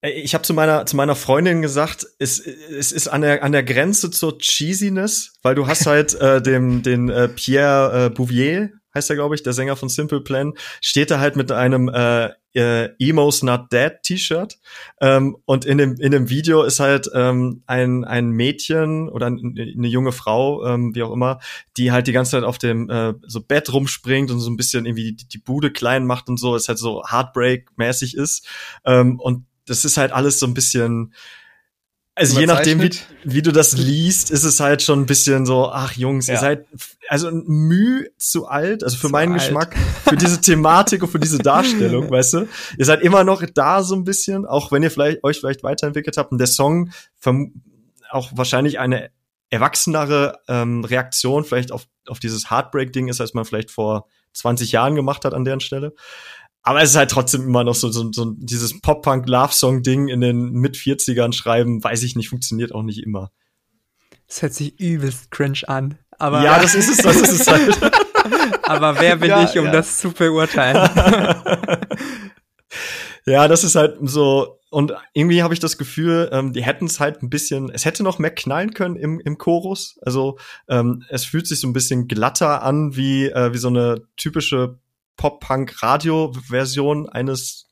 äh, 0.00 0.10
ich 0.10 0.34
habe 0.34 0.42
zu 0.42 0.54
meiner 0.54 0.86
zu 0.86 0.96
meiner 0.96 1.14
Freundin 1.14 1.62
gesagt, 1.62 2.04
es, 2.18 2.40
es 2.40 2.90
ist 2.90 3.06
an 3.06 3.20
der 3.20 3.44
an 3.44 3.52
der 3.52 3.62
Grenze 3.62 4.10
zur 4.10 4.38
Cheesiness, 4.38 5.34
weil 5.42 5.54
du 5.54 5.68
hast 5.68 5.86
halt 5.86 6.14
äh, 6.14 6.42
dem 6.42 6.82
den 6.82 7.10
äh, 7.10 7.28
Pierre 7.28 8.06
äh, 8.06 8.10
Bouvier 8.10 8.72
heißt 8.94 9.10
er 9.10 9.16
glaube 9.16 9.34
ich, 9.34 9.42
der 9.42 9.52
Sänger 9.52 9.76
von 9.76 9.88
Simple 9.88 10.20
Plan, 10.20 10.54
steht 10.80 11.10
da 11.10 11.18
halt 11.18 11.36
mit 11.36 11.50
einem 11.52 11.88
äh, 11.88 12.30
äh, 12.56 12.90
Emos 13.00 13.42
Not 13.42 13.72
Dead 13.72 13.92
T-Shirt 14.04 14.58
ähm, 15.00 15.36
und 15.44 15.64
in 15.64 15.78
dem 15.78 15.96
in 15.96 16.12
dem 16.12 16.30
Video 16.30 16.62
ist 16.62 16.78
halt 16.78 17.10
ähm, 17.12 17.62
ein 17.66 18.04
ein 18.04 18.30
Mädchen 18.30 19.08
oder 19.08 19.26
ein- 19.26 19.56
eine 19.76 19.88
junge 19.88 20.12
Frau, 20.12 20.64
ähm, 20.64 20.94
wie 20.94 21.02
auch 21.02 21.12
immer, 21.12 21.40
die 21.76 21.90
halt 21.90 22.06
die 22.06 22.12
ganze 22.12 22.32
Zeit 22.32 22.44
auf 22.44 22.58
dem 22.58 22.88
äh, 22.90 23.14
so 23.26 23.40
Bett 23.40 23.72
rumspringt 23.72 24.30
und 24.30 24.38
so 24.38 24.50
ein 24.50 24.56
bisschen 24.56 24.86
irgendwie 24.86 25.14
die, 25.14 25.26
die 25.28 25.38
Bude 25.38 25.72
klein 25.72 26.06
macht 26.06 26.28
und 26.28 26.38
so, 26.38 26.54
es 26.54 26.68
halt 26.68 26.78
so 26.78 27.02
Heartbreak-mäßig 27.10 28.16
ist. 28.16 28.46
Ähm, 28.84 29.18
und 29.18 29.46
das 29.66 29.84
ist 29.84 29.96
halt 29.96 30.12
alles 30.12 30.38
so 30.38 30.46
ein 30.46 30.54
bisschen, 30.54 31.12
also 32.14 32.38
je 32.38 32.46
nachdem, 32.46 32.80
wie, 32.80 32.90
wie 33.24 33.42
du 33.42 33.50
das 33.52 33.76
liest, 33.76 34.30
ist 34.30 34.44
es 34.44 34.60
halt 34.60 34.82
schon 34.82 35.00
ein 35.00 35.06
bisschen 35.06 35.46
so, 35.46 35.70
ach 35.70 35.92
Jungs, 35.92 36.28
ihr 36.28 36.34
Ja. 36.34 36.40
seid 36.40 36.66
also 37.08 37.30
Mühe 37.32 38.10
zu 38.18 38.46
alt, 38.46 38.84
also 38.84 38.96
für 38.96 39.08
Zu 39.08 39.12
meinen 39.12 39.32
alt. 39.32 39.42
Geschmack, 39.42 39.76
für 40.08 40.16
diese 40.16 40.40
Thematik 40.40 41.02
und 41.02 41.08
für 41.08 41.18
diese 41.18 41.38
Darstellung, 41.38 42.10
weißt 42.10 42.32
du? 42.34 42.48
Ihr 42.78 42.84
seid 42.84 43.02
immer 43.02 43.24
noch 43.24 43.42
da 43.54 43.82
so 43.82 43.94
ein 43.96 44.04
bisschen, 44.04 44.46
auch 44.46 44.70
wenn 44.70 44.82
ihr 44.82 44.90
vielleicht 44.90 45.24
euch 45.24 45.38
vielleicht 45.40 45.62
weiterentwickelt 45.64 46.16
habt 46.16 46.30
und 46.32 46.38
der 46.38 46.46
Song 46.46 46.90
auch 48.10 48.30
wahrscheinlich 48.34 48.78
eine 48.78 49.10
erwachsenere 49.50 50.38
ähm, 50.48 50.84
Reaktion 50.84 51.44
vielleicht 51.44 51.72
auf, 51.72 51.86
auf 52.06 52.18
dieses 52.20 52.50
Heartbreak-Ding 52.50 53.08
ist, 53.08 53.20
als 53.20 53.34
man 53.34 53.44
vielleicht 53.44 53.70
vor 53.70 54.06
20 54.34 54.72
Jahren 54.72 54.94
gemacht 54.94 55.24
hat 55.24 55.34
an 55.34 55.44
deren 55.44 55.60
Stelle. 55.60 55.94
Aber 56.66 56.80
es 56.80 56.90
ist 56.90 56.96
halt 56.96 57.10
trotzdem 57.10 57.42
immer 57.42 57.62
noch 57.62 57.74
so, 57.74 57.90
so, 57.90 58.10
so 58.10 58.34
dieses 58.38 58.80
Pop-Punk-Love-Song-Ding 58.80 60.08
in 60.08 60.22
den 60.22 60.50
Mit-40ern 60.50 61.34
schreiben, 61.34 61.84
weiß 61.84 62.02
ich 62.02 62.16
nicht, 62.16 62.30
funktioniert 62.30 62.74
auch 62.74 62.82
nicht 62.82 63.02
immer. 63.02 63.30
Das 64.26 64.40
hört 64.40 64.54
sich 64.54 64.80
übelst 64.80 65.30
cringe 65.30 65.60
an. 65.66 65.98
Aber, 66.18 66.42
ja, 66.42 66.58
das 66.58 66.74
ist 66.74 66.88
es, 66.88 66.96
das 66.98 67.16
ist 67.20 67.40
es 67.40 67.46
halt. 67.46 67.92
aber 68.62 68.98
wer 68.98 69.16
bin 69.16 69.28
Ja, 69.28 69.44
ich, 69.44 69.58
um 69.58 69.66
ja. 69.66 69.72
das 69.72 69.98
zu 69.98 70.10
beurteilen? 70.10 70.76
ja, 73.26 73.46
das 73.46 73.62
ist 73.62 73.74
halt 73.74 73.98
so. 74.00 74.58
Und 74.70 74.94
irgendwie 75.12 75.42
habe 75.42 75.52
ich 75.52 75.60
das 75.60 75.76
Gefühl, 75.76 76.30
ähm, 76.32 76.54
die 76.54 76.64
hätten 76.64 76.86
es 76.86 76.98
halt 76.98 77.22
ein 77.22 77.28
bisschen, 77.28 77.68
es 77.68 77.84
hätte 77.84 78.02
noch 78.02 78.18
mehr 78.18 78.34
knallen 78.34 78.72
können 78.72 78.96
im, 78.96 79.20
im 79.20 79.36
Chorus. 79.36 79.98
Also 80.00 80.38
ähm, 80.68 81.04
es 81.10 81.26
fühlt 81.26 81.46
sich 81.46 81.60
so 81.60 81.68
ein 81.68 81.74
bisschen 81.74 82.08
glatter 82.08 82.62
an, 82.62 82.96
wie, 82.96 83.26
äh, 83.26 83.52
wie 83.52 83.58
so 83.58 83.68
eine 83.68 84.02
typische 84.16 84.78
Pop-Punk-Radio-Version 85.16 87.08
eines 87.08 87.70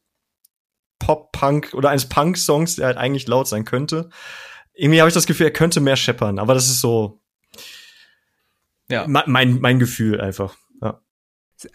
Pop-Punk 0.99 1.75
oder 1.75 1.91
eines 1.91 2.09
Punk-Songs, 2.09 2.77
der 2.77 2.87
halt 2.87 2.97
eigentlich 2.97 3.27
laut 3.27 3.49
sein 3.49 3.65
könnte. 3.65 4.09
Irgendwie 4.75 5.01
habe 5.01 5.09
ich 5.09 5.15
das 5.15 5.27
Gefühl, 5.27 5.47
er 5.47 5.53
könnte 5.53 5.81
mehr 5.81 5.97
scheppern, 5.97 6.39
aber 6.39 6.55
das 6.55 6.67
ist 6.69 6.81
so 6.81 7.21
Ja. 8.89 9.07
me- 9.07 9.25
mein, 9.27 9.61
mein 9.61 9.79
Gefühl 9.79 10.21
einfach. 10.21 10.57
Ja. 10.81 11.01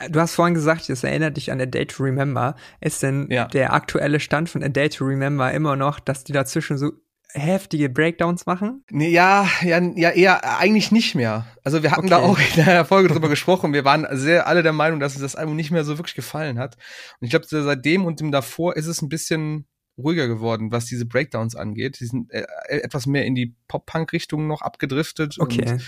Du 0.10 0.20
hast 0.20 0.36
vorhin 0.36 0.54
gesagt, 0.56 0.90
es 0.90 1.04
erinnert 1.04 1.38
dich 1.38 1.52
an 1.52 1.62
A 1.62 1.66
Day 1.66 1.86
to 1.86 2.04
Remember. 2.04 2.56
Ist 2.82 3.04
denn 3.04 3.28
Ja. 3.30 3.46
der 3.48 3.74
aktuelle 3.74 4.20
Stand 4.20 4.50
von 4.50 4.64
A 4.64 4.70
Day 4.70 4.90
to 4.90 5.06
Remember 5.06 5.52
immer 5.52 5.76
noch, 5.76 6.00
dass 6.00 6.24
die 6.24 6.34
dazwischen 6.34 6.78
so 6.78 6.92
heftige 7.34 7.90
Breakdowns 7.90 8.46
machen? 8.46 8.84
Nee, 8.90 9.10
ja, 9.10 9.48
ja, 9.62 9.80
ja, 9.96 10.10
eher 10.12 10.60
eigentlich 10.60 10.92
nicht 10.92 11.14
mehr. 11.16 11.46
Also 11.64 11.84
wir 11.84 11.92
hatten 11.92 12.08
da 12.08 12.20
Okay. 12.20 12.26
auch 12.26 12.58
in 12.58 12.66
der 12.66 12.86
Folge 12.86 13.10
drüber 13.10 13.30
gesprochen. 13.30 13.74
Wir 13.74 13.86
waren 13.86 14.08
sehr 14.18 14.48
alle 14.48 14.64
der 14.64 14.74
Meinung, 14.74 15.00
dass 15.00 15.14
uns 15.14 15.22
das 15.22 15.36
Album 15.36 15.56
nicht 15.56 15.72
mehr 15.72 15.84
so 15.84 15.98
wirklich 15.98 16.16
gefallen 16.16 16.58
hat. 16.58 16.76
Und 17.20 17.26
ich 17.26 17.30
glaube, 17.30 17.46
seitdem 17.50 18.06
und 18.06 18.20
dem 18.20 18.32
davor 18.32 18.76
ist 18.76 18.88
es 18.88 19.02
ein 19.02 19.10
bisschen 19.10 19.68
ruhiger 19.98 20.28
geworden, 20.28 20.72
was 20.72 20.86
diese 20.86 21.06
Breakdowns 21.06 21.56
angeht. 21.56 22.00
Die 22.00 22.06
sind 22.06 22.32
äh, 22.32 22.46
etwas 22.68 23.08
mehr 23.08 23.26
in 23.26 23.36
die 23.36 23.56
Pop-Punk-Richtung 23.68 24.48
noch 24.48 24.62
abgedriftet. 24.62 25.36
Okay. 25.40 25.72
Und, 25.72 25.84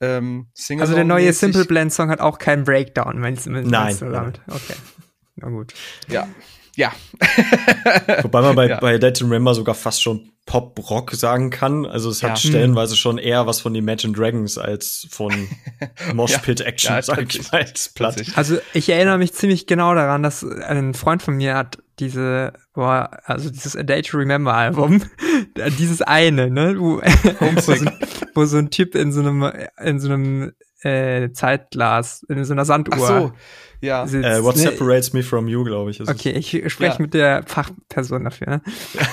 ähm, 0.00 0.46
Also 0.78 0.94
der 0.94 1.04
neue 1.04 1.32
Simple 1.32 1.64
Blend 1.64 1.92
Song 1.92 2.10
hat 2.10 2.20
auch 2.20 2.38
keinen 2.38 2.64
Breakdown, 2.64 3.22
wenn 3.22 3.34
es 3.34 3.46
Nein. 3.46 3.96
damit. 4.00 4.40
Okay. 4.48 4.74
Na 5.36 5.48
gut. 5.48 5.74
Ja. 6.08 6.28
Ja. 6.80 6.92
Wobei 8.22 8.40
man 8.40 8.56
bei, 8.56 8.68
Ja. 8.68 8.80
bei 8.80 8.98
Dead 8.98 9.16
to 9.16 9.24
Remember 9.24 9.54
sogar 9.54 9.74
fast 9.74 10.02
schon 10.02 10.30
Pop-Rock 10.46 11.12
sagen 11.12 11.50
kann. 11.50 11.84
Also 11.86 12.08
es 12.10 12.22
hat 12.22 12.30
Ja. 12.42 12.50
stellenweise 12.50 12.96
schon 12.96 13.18
eher 13.18 13.46
was 13.46 13.60
von 13.60 13.74
Imagine 13.74 14.12
Dragons 14.14 14.56
als 14.58 15.06
von 15.10 15.32
Mosh 16.14 16.36
Pit 16.38 16.60
Action, 16.62 16.94
Ja, 16.94 17.02
sag 17.02 17.34
ich 17.34 17.52
mal, 17.52 17.60
als 17.62 17.90
platt. 17.90 18.22
Also 18.34 18.58
ich 18.72 18.88
erinnere 18.88 19.18
mich 19.18 19.32
ziemlich 19.34 19.66
genau 19.66 19.94
daran, 19.94 20.22
dass 20.22 20.42
ein 20.44 20.94
Freund 20.94 21.22
von 21.22 21.36
mir 21.36 21.54
hat 21.54 21.78
diese, 21.98 22.54
boah, 22.72 23.10
also 23.26 23.50
dieses 23.50 23.76
A 23.76 23.82
Day 23.82 24.00
to 24.00 24.16
Remember 24.16 24.54
Album, 24.54 25.02
dieses 25.78 26.00
eine, 26.00 26.50
ne, 26.50 26.74
wo, 26.78 26.96
wo, 27.38 27.60
so, 27.60 27.72
ein- 27.72 27.90
wo 28.34 28.44
so 28.46 28.56
ein 28.56 28.70
Typ 28.70 28.94
in 28.94 29.12
so 29.12 29.20
einem, 29.20 29.52
in 29.84 30.00
so 30.00 30.08
einem 30.08 30.52
äh, 30.82 31.30
Zeitglas, 31.32 32.24
in 32.28 32.44
so 32.44 32.52
einer 32.52 32.64
Sanduhr 32.64 32.94
Ach 32.96 32.98
so, 33.06 33.32
ja. 33.80 34.06
sitzt. 34.06 34.24
Äh, 34.26 34.42
What 34.42 34.56
ne? 34.56 34.62
separates 34.62 35.12
me 35.12 35.22
from 35.22 35.48
you, 35.48 35.64
glaube 35.64 35.90
ich. 35.90 36.00
Okay, 36.00 36.30
ich 36.30 36.48
spreche 36.72 36.94
Ja. 36.94 37.02
mit 37.02 37.14
der 37.14 37.42
Fachperson 37.46 38.24
dafür. 38.24 38.46
Ne? 38.48 38.62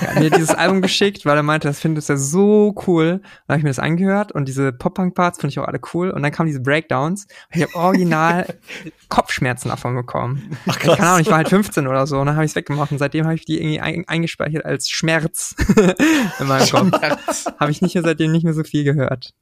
hat 0.14 0.20
mir 0.20 0.30
dieses 0.30 0.50
Album 0.50 0.82
geschickt, 0.82 1.26
weil 1.26 1.36
er 1.36 1.42
meinte, 1.42 1.68
das 1.68 1.80
findet 1.80 2.08
er 2.08 2.16
so 2.16 2.74
cool. 2.86 3.20
Dann 3.46 3.54
habe 3.54 3.58
ich 3.58 3.64
mir 3.64 3.70
das 3.70 3.78
angehört 3.78 4.32
und 4.32 4.46
diese 4.48 4.72
Pop-Punk-Parts 4.72 5.38
finde 5.40 5.52
ich 5.52 5.58
auch 5.58 5.66
alle 5.68 5.80
cool. 5.94 6.10
Und 6.10 6.22
dann 6.22 6.32
kamen 6.32 6.46
diese 6.46 6.60
Breakdowns 6.60 7.24
und 7.52 7.60
ich 7.60 7.62
habe 7.62 7.74
original 7.74 8.46
Kopfschmerzen 9.08 9.68
davon 9.68 9.94
bekommen. 9.94 10.56
Ach, 10.66 10.78
Keine 10.78 11.00
Ahnung, 11.00 11.20
ich 11.20 11.28
war 11.28 11.36
halt 11.38 11.48
15 11.48 11.86
oder 11.86 12.06
so 12.06 12.18
und 12.18 12.26
dann 12.26 12.34
habe 12.36 12.44
ich 12.44 12.52
es 12.52 12.56
weggemacht 12.56 12.92
und 12.92 12.98
seitdem 12.98 13.24
habe 13.24 13.34
ich 13.34 13.44
die 13.44 13.58
irgendwie 13.58 13.80
ein, 13.80 14.04
eingespeichert 14.08 14.64
als 14.64 14.88
Schmerz 14.88 15.54
in 16.40 16.46
meinem 16.46 16.68
Kopf. 16.68 17.46
Habe 17.58 17.70
ich 17.70 17.82
nicht 17.82 17.94
mehr 17.94 18.04
seitdem 18.04 18.32
nicht 18.32 18.44
mehr 18.44 18.54
so 18.54 18.64
viel 18.64 18.84
gehört. 18.84 19.34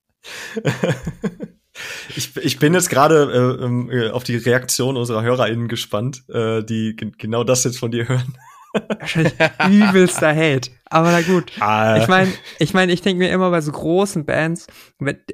Ich, 2.17 2.35
ich 2.39 2.59
bin 2.59 2.73
jetzt 2.73 2.89
gerade 2.89 3.59
äh, 3.61 3.65
ähm, 3.65 3.91
äh, 3.91 4.09
auf 4.09 4.25
die 4.25 4.37
Reaktion 4.37 4.97
unserer 4.97 5.23
HörerInnen 5.23 5.69
gespannt, 5.69 6.25
äh, 6.31 6.63
die 6.65 6.97
gen- 6.97 7.13
genau 7.19 7.45
das 7.45 7.65
jetzt 7.65 7.79
von 7.79 7.91
dir 7.91 8.09
hören. 8.09 8.35
Wahrscheinlich 8.99 9.35
übelster 9.71 10.35
Hate. 10.35 10.71
Aber 10.87 11.11
na 11.11 11.21
gut. 11.21 11.53
Ah, 11.61 11.99
Ich 12.01 12.09
meine, 12.09 12.33
ich 12.59 12.73
meine, 12.73 12.93
ich 12.93 13.03
denke 13.03 13.19
mir 13.19 13.31
immer 13.31 13.51
bei 13.51 13.61
so 13.61 13.73
großen 13.73 14.25
Bands, 14.25 14.67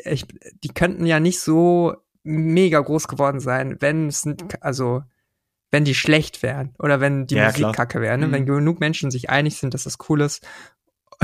ich, 0.05 0.27
die 0.65 0.69
könnten 0.75 1.07
ja 1.07 1.21
nicht 1.21 1.39
so 1.39 1.95
mega 2.25 2.81
groß 2.81 3.07
geworden 3.07 3.39
sein, 3.39 3.77
wenn 3.79 4.09
es, 4.09 4.25
also, 4.61 5.03
wenn 5.71 5.85
die 5.85 5.95
schlecht 5.95 6.43
wären 6.43 6.75
oder 6.81 7.01
wenn 7.01 7.27
die 7.29 7.37
Ja, 7.37 7.45
Musik 7.47 7.61
klar. 7.63 7.73
kacke 7.73 8.01
wäre, 8.01 8.19
ne? 8.19 8.27
Mhm. 8.27 8.33
wenn 8.33 8.47
genug 8.47 8.81
Menschen 8.81 9.13
sich 9.13 9.31
einig 9.31 9.57
sind, 9.57 9.75
dass 9.75 9.85
das 9.85 9.99
cool 10.09 10.23
ist 10.23 10.45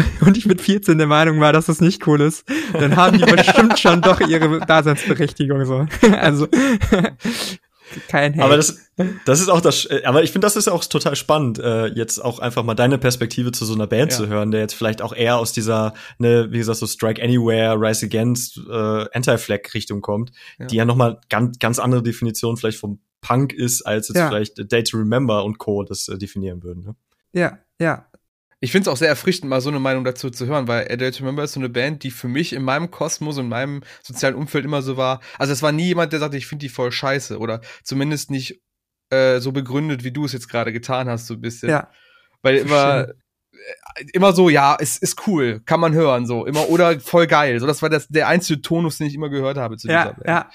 und 0.20 0.36
ich 0.36 0.46
mit 0.46 0.60
14 0.60 0.98
der 0.98 1.06
Meinung 1.06 1.40
war, 1.40 1.52
dass 1.52 1.66
das 1.66 1.80
nicht 1.80 2.06
cool 2.06 2.20
ist, 2.20 2.44
dann 2.72 2.96
haben 2.96 3.18
die 3.18 3.24
bestimmt 3.24 3.78
schon 3.78 4.00
doch 4.02 4.20
ihre 4.20 4.60
Daseinsberechtigung 4.60 5.64
so. 5.64 5.86
Also 6.18 6.48
kein 8.08 8.34
Hate. 8.34 8.44
aber 8.44 8.56
das, 8.56 8.90
das 9.24 9.40
ist 9.40 9.48
auch 9.48 9.62
das, 9.62 9.86
äh, 9.86 10.02
aber 10.04 10.22
ich 10.22 10.30
finde, 10.32 10.44
das 10.44 10.56
ist 10.56 10.68
auch 10.68 10.84
total 10.84 11.16
spannend, 11.16 11.58
äh, 11.58 11.86
jetzt 11.86 12.22
auch 12.22 12.38
einfach 12.38 12.62
mal 12.62 12.74
deine 12.74 12.98
Perspektive 12.98 13.50
zu 13.50 13.64
so 13.64 13.72
einer 13.74 13.86
Band 13.86 14.12
Ja. 14.12 14.18
zu 14.18 14.28
hören, 14.28 14.50
der 14.50 14.60
jetzt 14.60 14.74
vielleicht 14.74 15.00
auch 15.00 15.14
eher 15.14 15.38
aus 15.38 15.52
dieser, 15.52 15.94
ne, 16.18 16.48
wie 16.50 16.58
gesagt, 16.58 16.78
so 16.78 16.86
Strike 16.86 17.22
Anywhere, 17.22 17.80
Rise 17.80 18.04
Against, 18.06 18.58
äh, 18.70 19.06
Anti-Flag-Richtung 19.14 20.02
kommt, 20.02 20.32
Ja. 20.58 20.66
die 20.66 20.76
ja 20.76 20.84
nochmal 20.84 21.18
ganz, 21.30 21.58
ganz 21.58 21.78
andere 21.78 22.02
Definition 22.02 22.56
vielleicht 22.58 22.78
vom 22.78 23.00
Punk 23.22 23.52
ist, 23.54 23.82
als 23.82 24.08
jetzt 24.08 24.18
Ja. 24.18 24.28
vielleicht 24.28 24.70
Day 24.70 24.82
to 24.84 24.98
Remember 24.98 25.42
und 25.44 25.58
Co. 25.58 25.82
das 25.82 26.08
äh, 26.08 26.18
definieren 26.18 26.62
würden. 26.62 26.84
Ne? 26.84 26.94
ja, 27.32 27.58
ja. 27.80 28.06
Ich 28.60 28.72
finde 28.72 28.88
es 28.88 28.92
auch 28.92 28.96
sehr 28.96 29.08
erfrischend, 29.08 29.48
mal 29.48 29.60
so 29.60 29.68
eine 29.68 29.78
Meinung 29.78 30.04
dazu 30.04 30.30
zu 30.30 30.46
hören, 30.46 30.66
weil 30.66 30.90
Adult 30.90 31.20
Remember 31.20 31.44
ist 31.44 31.52
so 31.52 31.60
eine 31.60 31.68
Band, 31.68 32.02
die 32.02 32.10
für 32.10 32.26
mich 32.26 32.52
in 32.52 32.62
meinem 32.62 32.90
Kosmos 32.90 33.38
und 33.38 33.44
in 33.44 33.50
meinem 33.50 33.82
sozialen 34.02 34.34
Umfeld 34.34 34.64
immer 34.64 34.82
so 34.82 34.96
war. 34.96 35.20
Also 35.38 35.52
es 35.52 35.62
war 35.62 35.70
nie 35.70 35.86
jemand, 35.86 36.12
der 36.12 36.18
sagte, 36.18 36.36
ich 36.36 36.46
finde 36.48 36.64
die 36.66 36.68
voll 36.68 36.90
scheiße 36.90 37.38
oder 37.38 37.60
zumindest 37.84 38.32
nicht 38.32 38.60
äh, 39.10 39.38
so 39.38 39.52
begründet, 39.52 40.02
wie 40.02 40.10
du 40.10 40.24
es 40.24 40.32
jetzt 40.32 40.48
gerade 40.48 40.72
getan 40.72 41.08
hast, 41.08 41.26
so 41.28 41.34
ein 41.34 41.40
bisschen. 41.40 41.68
Ja. 41.70 41.88
Weil 42.42 42.56
immer, 42.56 43.08
äh, 43.08 44.04
immer 44.12 44.32
so, 44.32 44.48
ja, 44.50 44.76
es 44.80 44.96
ist 44.96 45.26
cool, 45.28 45.60
kann 45.64 45.78
man 45.78 45.94
hören, 45.94 46.26
so 46.26 46.44
immer 46.44 46.68
oder 46.68 46.98
voll 46.98 47.28
geil. 47.28 47.60
So, 47.60 47.66
das 47.66 47.80
war 47.80 47.90
das 47.90 48.08
der 48.08 48.26
einzige 48.26 48.60
Tonus, 48.60 48.98
den 48.98 49.06
ich 49.06 49.14
immer 49.14 49.28
gehört 49.28 49.56
habe 49.56 49.76
zu 49.76 49.86
dieser 49.86 49.98
Ja, 50.00 50.12
Band. 50.12 50.26
ja. 50.26 50.50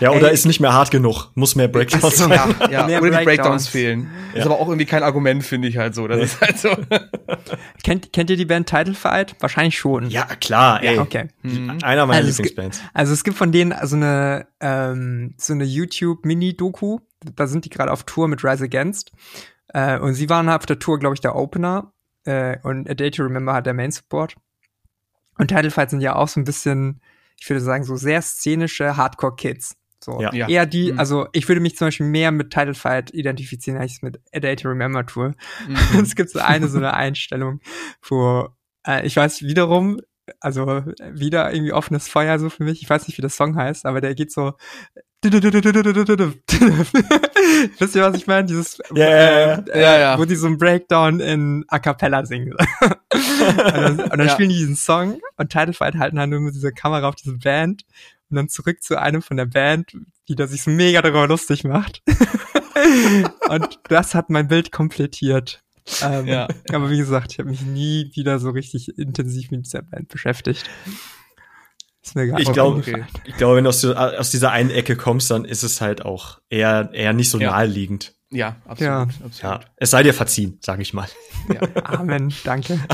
Ja, 0.00 0.10
oder 0.12 0.28
Ey. 0.28 0.34
ist 0.34 0.44
nicht 0.46 0.60
mehr 0.60 0.72
hart 0.72 0.90
genug, 0.90 1.30
muss 1.34 1.56
mehr 1.56 1.68
Breakdowns 1.68 2.16
so. 2.16 2.28
sein. 2.28 2.30
Ja, 2.32 2.68
ja. 2.70 2.86
Mehr 2.86 3.00
oder 3.02 3.10
die 3.10 3.24
Breakdowns. 3.24 3.24
Breakdowns 3.24 3.68
fehlen. 3.68 4.10
Ja. 4.32 4.40
Ist 4.40 4.46
aber 4.46 4.56
auch 4.60 4.68
irgendwie 4.68 4.86
kein 4.86 5.02
Argument, 5.02 5.42
finde 5.44 5.68
ich 5.68 5.76
halt 5.76 5.94
so. 5.94 6.06
Das 6.06 6.18
Nee. 6.18 6.24
ist 6.24 6.40
halt 6.40 6.58
so. 6.58 6.68
Kennt, 7.84 8.12
kennt 8.12 8.30
ihr 8.30 8.36
die 8.36 8.44
Band 8.44 8.68
Title 8.68 8.94
Fight? 8.94 9.34
Wahrscheinlich 9.40 9.78
schon. 9.78 10.08
Ja, 10.10 10.24
klar, 10.24 10.82
ey. 10.82 10.98
Okay. 10.98 11.28
Mhm. 11.42 11.78
Einer 11.82 12.06
meiner 12.06 12.24
Also 12.26 12.42
Lieblingsbands. 12.42 12.80
Also 12.92 13.12
es 13.12 13.24
gibt 13.24 13.36
von 13.36 13.52
denen 13.52 13.74
so 13.84 13.96
eine 13.96 14.46
ähm, 14.60 15.34
so 15.38 15.52
eine 15.52 15.64
YouTube 15.64 16.24
Mini 16.24 16.56
Doku. 16.56 16.98
Da 17.36 17.46
sind 17.46 17.64
die 17.64 17.70
gerade 17.70 17.90
auf 17.92 18.04
Tour 18.04 18.28
mit 18.28 18.44
Rise 18.44 18.64
Against 18.64 19.12
äh, 19.68 19.98
und 19.98 20.14
sie 20.14 20.28
waren 20.28 20.48
auf 20.48 20.66
der 20.66 20.78
Tour, 20.78 20.98
glaube 20.98 21.14
ich, 21.14 21.20
der 21.20 21.34
Opener 21.34 21.92
äh, 22.24 22.58
und 22.62 22.88
A 22.88 22.94
Day 22.94 23.10
to 23.10 23.22
Remember 23.24 23.54
hat 23.54 23.66
der 23.66 23.74
Main 23.74 23.90
Support. 23.90 24.34
Und 25.38 25.48
Title 25.48 25.70
Fight 25.70 25.90
sind 25.90 26.00
ja 26.00 26.14
auch 26.16 26.28
so 26.28 26.40
ein 26.40 26.44
bisschen, 26.44 27.00
ich 27.40 27.48
würde 27.48 27.60
sagen, 27.60 27.84
so 27.84 27.96
sehr 27.96 28.20
szenische 28.22 28.96
Hardcore 28.96 29.34
Kids. 29.36 29.76
So 30.04 30.20
Ja. 30.20 30.32
Ja. 30.34 30.48
eher 30.48 30.66
die, 30.66 30.92
Mhm. 30.92 30.98
also 30.98 31.26
ich 31.32 31.48
würde 31.48 31.60
mich 31.60 31.76
zum 31.76 31.88
Beispiel 31.88 32.06
mehr 32.06 32.30
mit 32.30 32.50
Title 32.50 32.74
Fight 32.74 33.12
identifizieren 33.12 33.80
als 33.80 34.00
mit 34.02 34.20
A 34.34 34.38
Day 34.40 34.54
to 34.56 34.68
Remember 34.68 35.04
Tour. 35.04 35.34
Mhm. 35.66 35.76
es 36.02 36.14
gibt 36.14 36.30
so 36.30 36.38
eine 36.40 36.68
so 36.68 36.78
eine 36.78 36.94
Einstellung, 36.94 37.60
wo 38.08 38.48
äh, 38.86 39.04
ich 39.06 39.16
weiß 39.16 39.42
wiederum, 39.42 40.00
also 40.40 40.82
wieder 41.12 41.52
irgendwie 41.52 41.72
offenes 41.72 42.08
Feuer 42.08 42.38
so 42.38 42.50
für 42.50 42.62
mich. 42.62 42.82
Ich 42.82 42.88
weiß 42.90 43.08
nicht, 43.08 43.16
wie 43.18 43.22
der 43.22 43.30
Song 43.30 43.56
heißt, 43.56 43.86
aber 43.86 44.00
der 44.00 44.14
geht 44.14 44.30
so. 44.32 44.52
Wisst 47.78 47.96
ihr, 47.96 48.02
was 48.02 48.16
ich 48.16 48.26
meine? 48.26 48.46
Dieses, 48.46 48.78
ja. 48.94 49.54
äh, 49.54 49.80
Ja, 49.80 49.98
ja. 49.98 50.18
wo 50.18 50.24
die 50.24 50.36
so 50.36 50.46
einen 50.46 50.58
Breakdown 50.58 51.20
in 51.20 51.64
A 51.68 51.78
Cappella 51.78 52.24
singen. 52.24 52.52
und 53.12 53.58
dann, 53.58 54.00
und 54.00 54.10
dann 54.18 54.26
Ja. 54.26 54.32
spielen 54.32 54.50
die 54.50 54.56
diesen 54.58 54.76
Song 54.76 55.20
und 55.36 55.50
Title 55.50 55.72
Fight 55.72 55.96
halten 55.96 56.18
halt 56.18 56.30
nur 56.30 56.40
mit 56.40 56.54
dieser 56.54 56.72
Kamera 56.72 57.08
auf 57.08 57.16
diese 57.16 57.36
Band 57.38 57.82
und 58.30 58.36
dann 58.36 58.48
zurück 58.48 58.82
zu 58.82 59.00
einem 59.00 59.22
von 59.22 59.36
der 59.36 59.46
Band, 59.46 59.92
die 60.28 60.34
da 60.34 60.46
sich 60.46 60.62
so 60.62 60.70
mega 60.70 61.00
darüber 61.02 61.26
lustig 61.26 61.64
macht. 61.64 62.02
und 63.48 63.80
das 63.88 64.14
hat 64.14 64.30
mein 64.30 64.48
Bild 64.48 64.72
komplettiert. 64.72 65.62
Ähm, 66.02 66.26
Ja. 66.26 66.48
Aber 66.72 66.90
wie 66.90 66.98
gesagt, 66.98 67.32
ich 67.32 67.38
habe 67.38 67.48
mich 67.50 67.62
nie 67.62 68.10
wieder 68.14 68.38
so 68.38 68.50
richtig 68.50 68.98
intensiv 68.98 69.50
mit 69.50 69.64
dieser 69.66 69.82
Band 69.82 70.08
beschäftigt. 70.08 70.68
Ist 72.02 72.14
mir 72.14 72.26
gar 72.26 72.38
Ich 72.38 72.46
nicht 72.46 72.54
glaube, 72.54 72.76
eingefallen. 72.76 73.06
ich 73.24 73.36
glaube, 73.36 73.56
wenn 73.56 73.64
du 73.64 73.70
aus, 73.70 73.84
aus 73.84 74.30
dieser 74.30 74.50
einen 74.52 74.70
Ecke 74.70 74.96
kommst, 74.96 75.30
dann 75.30 75.44
ist 75.44 75.62
es 75.62 75.80
halt 75.80 76.04
auch 76.04 76.38
eher, 76.48 76.90
eher 76.92 77.12
nicht 77.12 77.30
so 77.30 77.38
Ja. 77.40 77.50
naheliegend. 77.52 78.14
Ja, 78.30 78.56
absolut. 78.66 78.80
Ja. 78.80 79.00
absolut. 79.02 79.42
Ja, 79.42 79.60
es 79.76 79.90
sei 79.90 80.02
dir 80.02 80.12
verziehen, 80.12 80.58
sage 80.60 80.82
ich 80.82 80.92
mal. 80.92 81.08
Ja. 81.52 81.60
Amen, 81.84 82.32
danke. 82.44 82.78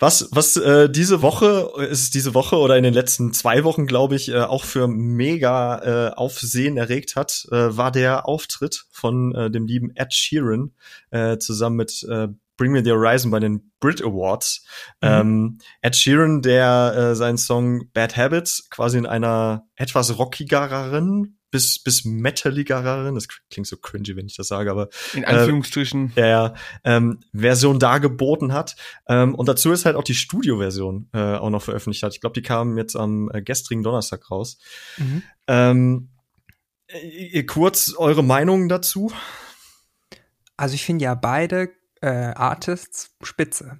Was, 0.00 0.28
was 0.30 0.56
äh, 0.56 0.88
diese 0.88 1.22
Woche, 1.22 1.72
ist 1.90 2.02
es 2.02 2.10
diese 2.10 2.34
Woche 2.34 2.56
oder 2.56 2.76
in 2.76 2.84
den 2.84 2.94
letzten 2.94 3.32
zwei 3.32 3.64
Wochen, 3.64 3.86
glaube 3.86 4.14
ich, 4.14 4.28
äh, 4.28 4.40
auch 4.40 4.64
für 4.64 4.86
mega 4.86 6.10
äh, 6.10 6.14
Aufsehen 6.14 6.76
erregt 6.76 7.16
hat, 7.16 7.46
äh, 7.50 7.76
war 7.76 7.90
der 7.90 8.28
Auftritt 8.28 8.86
von 8.90 9.34
äh, 9.34 9.50
dem 9.50 9.66
lieben 9.66 9.90
Ed 9.96 10.14
Sheeran 10.14 10.72
äh, 11.10 11.38
zusammen 11.38 11.76
mit 11.76 12.04
äh, 12.08 12.28
Bring 12.56 12.72
Me 12.72 12.84
the 12.84 12.90
Horizon 12.90 13.30
bei 13.30 13.40
den 13.40 13.72
Brit 13.80 14.02
Awards. 14.02 14.64
Mhm. 15.00 15.08
Ähm, 15.08 15.58
Ed 15.80 15.96
Sheeran, 15.96 16.42
der 16.42 16.94
äh, 16.94 17.14
seinen 17.14 17.38
Song 17.38 17.90
Bad 17.92 18.16
Habits 18.16 18.68
quasi 18.70 18.98
in 18.98 19.06
einer 19.06 19.66
etwas 19.76 20.18
rockigeren 20.18 21.37
bis, 21.50 21.82
bis 21.82 22.04
metaligeren, 22.04 23.14
das 23.14 23.28
klingt 23.50 23.66
so 23.66 23.76
cringy, 23.76 24.16
wenn 24.16 24.26
ich 24.26 24.36
das 24.36 24.48
sage, 24.48 24.70
aber 24.70 24.88
In 25.14 25.24
Anführungsstrichen. 25.24 26.14
der 26.14 26.26
ja, 26.26 26.54
ähm, 26.84 27.20
Version 27.32 27.78
dargeboten 27.78 28.52
hat. 28.52 28.76
Ähm, 29.08 29.34
und 29.34 29.48
dazu 29.48 29.72
ist 29.72 29.84
halt 29.86 29.96
auch 29.96 30.04
die 30.04 30.14
Studioversion 30.14 31.08
äh, 31.12 31.36
auch 31.36 31.50
noch 31.50 31.62
veröffentlicht 31.62 32.02
hat. 32.02 32.14
Ich 32.14 32.20
glaube, 32.20 32.34
die 32.34 32.42
kam 32.42 32.76
jetzt 32.76 32.96
am 32.96 33.30
äh, 33.32 33.42
gestrigen 33.42 33.82
Donnerstag 33.82 34.30
raus. 34.30 34.58
Mhm. 34.98 35.22
Ähm, 35.46 36.08
äh, 36.88 37.42
kurz 37.44 37.94
eure 37.96 38.22
Meinung 38.22 38.68
dazu? 38.68 39.12
Also 40.56 40.74
ich 40.74 40.84
finde 40.84 41.04
ja 41.04 41.14
beide 41.14 41.70
äh, 42.00 42.08
Artists 42.08 43.16
spitze. 43.22 43.78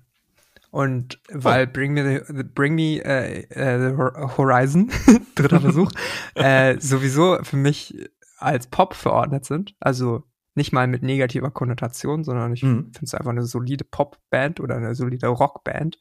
Und 0.71 1.21
weil 1.31 1.67
Bring 1.67 1.95
Me 1.95 2.23
the, 2.27 2.43
Bring 2.43 2.75
Me 2.75 3.03
äh, 3.05 3.41
äh, 3.51 3.91
the 3.91 3.97
Hor- 3.97 4.37
Horizon, 4.37 4.91
dritter 5.35 5.61
Versuch, 5.61 5.91
äh, 6.35 6.79
sowieso 6.79 7.39
für 7.43 7.57
mich 7.57 7.97
als 8.39 8.67
Pop 8.67 8.95
verordnet 8.95 9.45
sind. 9.45 9.75
Also 9.81 10.25
nicht 10.55 10.73
mal 10.73 10.87
mit 10.87 11.03
negativer 11.03 11.51
Konnotation, 11.51 12.25
sondern 12.25 12.53
ich 12.53 12.63
Mhm. 12.63 12.93
finde 12.93 13.05
es 13.05 13.15
einfach 13.15 13.31
eine 13.31 13.45
solide 13.45 13.85
Popband 13.85 14.61
oder 14.61 14.77
eine 14.77 14.95
solide 14.95 15.29
Rockband. 15.29 15.99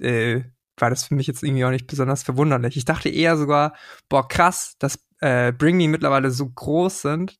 Äh, 0.00 0.42
war 0.78 0.90
das 0.90 1.04
für 1.04 1.14
mich 1.14 1.26
jetzt 1.26 1.42
irgendwie 1.42 1.64
auch 1.64 1.70
nicht 1.70 1.86
besonders 1.86 2.22
verwunderlich. 2.22 2.76
Ich 2.76 2.84
dachte 2.86 3.08
eher 3.10 3.36
sogar, 3.36 3.74
boah, 4.08 4.26
krass, 4.26 4.74
dass 4.78 4.98
äh, 5.20 5.52
Bring 5.52 5.76
Me 5.76 5.86
mittlerweile 5.88 6.30
so 6.30 6.48
groß 6.48 7.02
sind, 7.02 7.38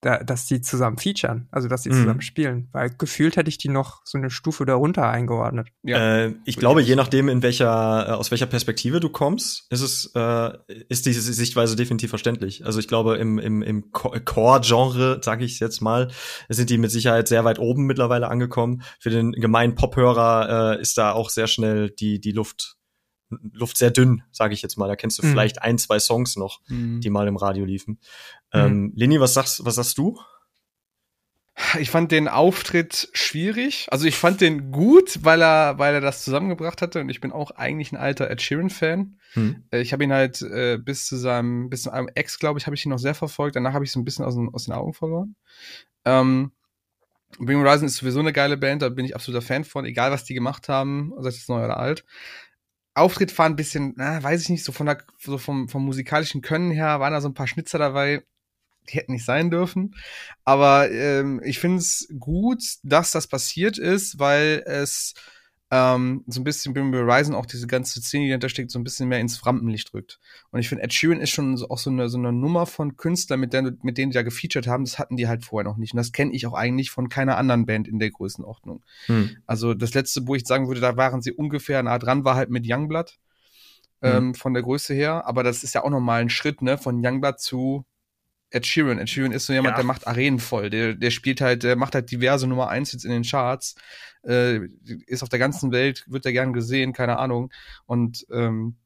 da, 0.00 0.22
dass 0.22 0.46
die 0.46 0.60
zusammen 0.60 0.96
featuren, 0.98 1.48
also 1.50 1.66
dass 1.66 1.82
die 1.82 1.88
Mhm. 1.88 1.94
zusammen 1.94 2.20
spielen. 2.20 2.68
Weil 2.72 2.90
gefühlt 2.90 3.36
hätte 3.36 3.48
ich 3.48 3.58
die 3.58 3.68
noch 3.68 4.00
so 4.04 4.16
eine 4.16 4.30
Stufe 4.30 4.64
darunter 4.64 5.08
eingeordnet. 5.08 5.68
Ja. 5.82 6.26
Äh, 6.26 6.34
ich 6.44 6.56
glaube, 6.56 6.82
je 6.82 6.94
nachdem, 6.94 7.28
in 7.28 7.42
welcher, 7.42 8.06
äh, 8.08 8.12
aus 8.12 8.30
welcher 8.30 8.46
Perspektive 8.46 9.00
du 9.00 9.08
kommst, 9.08 9.66
ist 9.70 9.80
es, 9.80 10.12
äh, 10.14 10.52
ist 10.88 11.06
diese 11.06 11.20
Sichtweise 11.32 11.74
definitiv 11.74 12.10
verständlich. 12.10 12.64
Also 12.64 12.78
ich 12.78 12.86
glaube, 12.88 13.16
im, 13.16 13.38
im, 13.38 13.62
im 13.62 13.90
Co- 13.90 14.14
Core-Genre, 14.24 15.20
sage 15.22 15.44
ich 15.44 15.58
jetzt 15.58 15.80
mal, 15.80 16.12
sind 16.48 16.70
die 16.70 16.78
mit 16.78 16.90
Sicherheit 16.90 17.26
sehr 17.26 17.44
weit 17.44 17.58
oben 17.58 17.86
mittlerweile 17.86 18.28
angekommen. 18.28 18.82
Für 19.00 19.10
den 19.10 19.32
gemeinen 19.32 19.74
Pophörer 19.74 20.76
äh, 20.76 20.80
ist 20.80 20.96
da 20.96 21.12
auch 21.12 21.28
sehr 21.30 21.48
schnell 21.48 21.90
die, 21.90 22.20
die 22.20 22.32
Luft, 22.32 22.76
Luft 23.52 23.76
sehr 23.76 23.90
dünn, 23.90 24.22
sage 24.32 24.54
ich 24.54 24.62
jetzt 24.62 24.76
mal. 24.76 24.88
Da 24.88 24.96
kennst 24.96 25.18
du 25.18 25.26
Mhm. 25.26 25.30
vielleicht 25.30 25.62
ein, 25.62 25.78
zwei 25.78 25.98
Songs 25.98 26.36
noch, 26.36 26.60
Mhm. 26.68 27.00
die 27.00 27.10
mal 27.10 27.28
im 27.28 27.36
Radio 27.36 27.64
liefen. 27.64 28.00
Ähm, 28.52 28.92
Leni, 28.96 29.20
was 29.20 29.34
sagst, 29.34 29.64
was 29.64 29.74
sagst 29.76 29.98
du? 29.98 30.18
Ich 31.80 31.90
fand 31.90 32.12
den 32.12 32.28
Auftritt 32.28 33.08
schwierig. 33.14 33.88
Also 33.90 34.06
ich 34.06 34.16
fand 34.16 34.40
den 34.40 34.70
gut, 34.70 35.18
weil 35.24 35.42
er, 35.42 35.76
weil 35.78 35.92
er 35.92 36.00
das 36.00 36.22
zusammengebracht 36.22 36.80
hatte. 36.82 37.00
Und 37.00 37.08
ich 37.08 37.20
bin 37.20 37.32
auch 37.32 37.50
eigentlich 37.50 37.90
ein 37.90 37.96
alter 37.96 38.30
Ed 38.30 38.40
Sheeran-Fan. 38.40 39.18
Hm. 39.32 39.64
Äh, 39.72 39.80
Ich 39.80 39.92
habe 39.92 40.04
ihn 40.04 40.12
halt 40.12 40.40
äh, 40.40 40.78
bis 40.78 41.06
zu 41.06 41.16
seinem, 41.16 41.68
bis 41.68 41.82
zu 41.82 41.90
einem 41.92 42.08
Ex, 42.14 42.38
glaube 42.38 42.60
ich, 42.60 42.66
habe 42.66 42.76
ich 42.76 42.86
ihn 42.86 42.90
noch 42.90 43.00
sehr 43.00 43.14
verfolgt. 43.16 43.56
Danach 43.56 43.72
habe 43.72 43.84
ich 43.84 43.90
so 43.90 43.98
ein 43.98 44.04
bisschen 44.04 44.24
aus 44.24 44.36
den, 44.36 44.48
aus 44.54 44.66
den 44.66 44.74
Augen 44.74 44.94
verloren. 44.94 45.34
Ähm, 46.04 46.52
Bring 47.38 47.58
Horizon 47.58 47.86
ist 47.86 47.96
sowieso 47.96 48.20
eine 48.20 48.32
geile 48.32 48.56
Band, 48.56 48.80
da 48.80 48.88
bin 48.88 49.04
ich 49.04 49.14
absoluter 49.14 49.42
Fan 49.44 49.64
von, 49.64 49.84
egal 49.84 50.10
was 50.10 50.24
die 50.24 50.32
gemacht 50.32 50.68
haben, 50.70 51.12
sei 51.18 51.28
es 51.28 51.46
neu 51.48 51.62
oder 51.62 51.76
alt. 51.78 52.04
Auftritt 53.00 53.36
war 53.38 53.46
ein 53.46 53.56
bisschen, 53.56 53.94
na, 53.96 54.22
weiß 54.22 54.42
ich 54.42 54.48
nicht, 54.48 54.64
so 54.64 54.72
von 54.72 54.86
der, 54.86 54.98
so 55.18 55.38
vom, 55.38 55.68
vom 55.68 55.84
musikalischen 55.84 56.42
Können 56.42 56.70
her 56.70 57.00
waren 57.00 57.12
da 57.12 57.20
so 57.20 57.28
ein 57.28 57.34
paar 57.34 57.46
Schnitzer 57.46 57.78
dabei, 57.78 58.22
die 58.88 58.96
hätten 58.96 59.12
nicht 59.12 59.24
sein 59.24 59.50
dürfen. 59.50 59.94
Aber 60.44 60.90
ähm, 60.90 61.40
ich 61.44 61.58
finde 61.58 61.78
es 61.78 62.08
gut, 62.18 62.62
dass 62.82 63.10
das 63.10 63.26
passiert 63.26 63.78
ist, 63.78 64.18
weil 64.18 64.62
es 64.66 65.14
ähm, 65.70 66.24
so 66.26 66.40
ein 66.40 66.44
bisschen 66.44 66.72
Bring 66.72 66.88
Me 66.90 66.98
Horizon 66.98 67.34
auch 67.34 67.44
diese 67.44 67.66
ganze 67.66 68.00
Szene, 68.00 68.24
die 68.24 68.30
dahinter 68.30 68.48
steckt, 68.48 68.70
so 68.70 68.78
ein 68.78 68.84
bisschen 68.84 69.08
mehr 69.08 69.20
ins 69.20 69.44
Rampenlicht 69.44 69.92
rückt. 69.92 70.18
Und 70.50 70.60
ich 70.60 70.68
finde, 70.68 70.84
Ed 70.84 70.94
Sheeran 70.94 71.20
ist 71.20 71.30
schon 71.30 71.56
so, 71.58 71.68
auch 71.68 71.78
so 71.78 71.90
eine, 71.90 72.08
so 72.08 72.16
eine 72.16 72.32
Nummer 72.32 72.64
von 72.64 72.96
Künstlern, 72.96 73.40
mit, 73.40 73.52
der, 73.52 73.62
mit 73.82 73.98
denen 73.98 74.10
die 74.10 74.14
da 74.14 74.22
gefeatured 74.22 74.66
haben, 74.66 74.84
das 74.84 74.98
hatten 74.98 75.16
die 75.16 75.28
halt 75.28 75.44
vorher 75.44 75.68
noch 75.70 75.76
nicht. 75.76 75.92
Und 75.92 75.98
das 75.98 76.12
kenne 76.12 76.32
ich 76.32 76.46
auch 76.46 76.54
eigentlich 76.54 76.90
von 76.90 77.08
keiner 77.10 77.36
anderen 77.36 77.66
Band 77.66 77.86
in 77.86 77.98
der 77.98 78.10
Größenordnung. 78.10 78.82
Hm. 79.06 79.36
Also 79.46 79.74
das 79.74 79.92
letzte, 79.92 80.26
wo 80.26 80.34
ich 80.34 80.46
sagen 80.46 80.68
würde, 80.68 80.80
da 80.80 80.96
waren 80.96 81.20
sie 81.20 81.32
ungefähr 81.32 81.82
nah 81.82 81.98
dran, 81.98 82.24
war 82.24 82.34
halt 82.34 82.50
mit 82.50 82.64
Youngblood. 82.66 83.18
Ähm, 84.00 84.34
von 84.34 84.54
der 84.54 84.62
Größe 84.62 84.94
her. 84.94 85.26
Aber 85.26 85.42
das 85.42 85.64
ist 85.64 85.74
ja 85.74 85.82
auch 85.82 85.90
nochmal 85.90 86.20
ein 86.20 86.30
Schritt, 86.30 86.62
ne, 86.62 86.78
von 86.78 87.04
Youngblood 87.04 87.40
zu 87.40 87.84
Ed 88.50 88.64
Sheeran. 88.64 88.98
Ed 88.98 89.10
Sheeran 89.10 89.32
ist 89.32 89.46
so 89.46 89.52
jemand, 89.52 89.72
Ja. 89.72 89.76
der 89.78 89.84
macht 89.84 90.06
Arenen 90.06 90.38
voll. 90.38 90.70
Der, 90.70 90.94
der 90.94 91.10
spielt 91.10 91.40
halt, 91.40 91.64
der 91.64 91.76
macht 91.76 91.94
halt 91.94 92.10
diverse 92.10 92.46
Nummer 92.46 92.68
eins 92.68 92.92
jetzt 92.92 93.04
in 93.04 93.10
den 93.10 93.24
Charts. 93.24 93.74
Äh, 94.22 94.66
ist 95.06 95.22
auf 95.22 95.28
der 95.28 95.38
ganzen 95.38 95.72
Welt, 95.72 96.04
wird 96.08 96.26
er 96.26 96.32
gern 96.32 96.52
gesehen, 96.52 96.92
keine 96.92 97.18
Ahnung. 97.18 97.50
Und 97.86 98.26
ähm, 98.30 98.76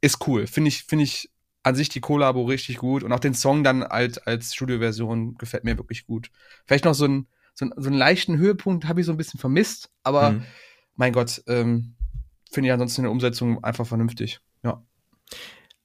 ist 0.00 0.26
cool. 0.26 0.46
Finde 0.46 0.68
ich, 0.68 0.84
finde 0.84 1.04
ich 1.04 1.30
an 1.62 1.74
sich 1.76 1.88
die 1.88 2.00
Kollabo 2.00 2.44
richtig 2.44 2.78
gut. 2.78 3.02
Und 3.04 3.12
auch 3.12 3.20
den 3.20 3.34
Song 3.34 3.62
dann 3.62 3.84
halt 3.84 4.26
als 4.26 4.54
Studioversion 4.54 5.36
gefällt 5.36 5.64
mir 5.64 5.76
wirklich 5.78 6.06
gut. 6.06 6.30
Vielleicht 6.66 6.84
noch 6.84 6.94
so 6.94 7.06
ein 7.06 7.26
so, 7.54 7.66
einen- 7.66 7.74
so 7.76 7.88
einen 7.90 7.98
leichten 7.98 8.38
Höhepunkt 8.38 8.86
habe 8.88 9.00
ich 9.00 9.06
so 9.06 9.12
ein 9.12 9.18
bisschen 9.18 9.38
vermisst, 9.38 9.90
aber 10.02 10.30
Hm. 10.30 10.42
mein 10.96 11.12
Gott, 11.12 11.42
ähm, 11.46 11.94
finde 12.50 12.68
ich 12.68 12.72
ansonsten 12.72 13.02
in 13.02 13.04
der 13.04 13.10
Umsetzung 13.12 13.62
einfach 13.62 13.86
vernünftig. 13.86 14.40
Ja. 14.62 14.82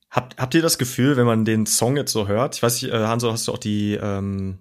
Habt, 0.10 0.38
habt 0.38 0.56
ihr 0.56 0.62
das 0.62 0.78
Gefühl, 0.78 1.18
wenn 1.18 1.26
man 1.26 1.44
den 1.44 1.66
Song 1.66 1.98
jetzt 1.98 2.14
so 2.14 2.28
hört? 2.30 2.56
Ich 2.56 2.64
weiß 2.64 2.82
nicht, 2.82 2.94
äh, 2.94 2.98
Hanso, 3.06 3.32
hast 3.34 3.48
du 3.50 3.52
auch 3.52 3.58
die, 3.58 3.96
ähm, 4.02 4.60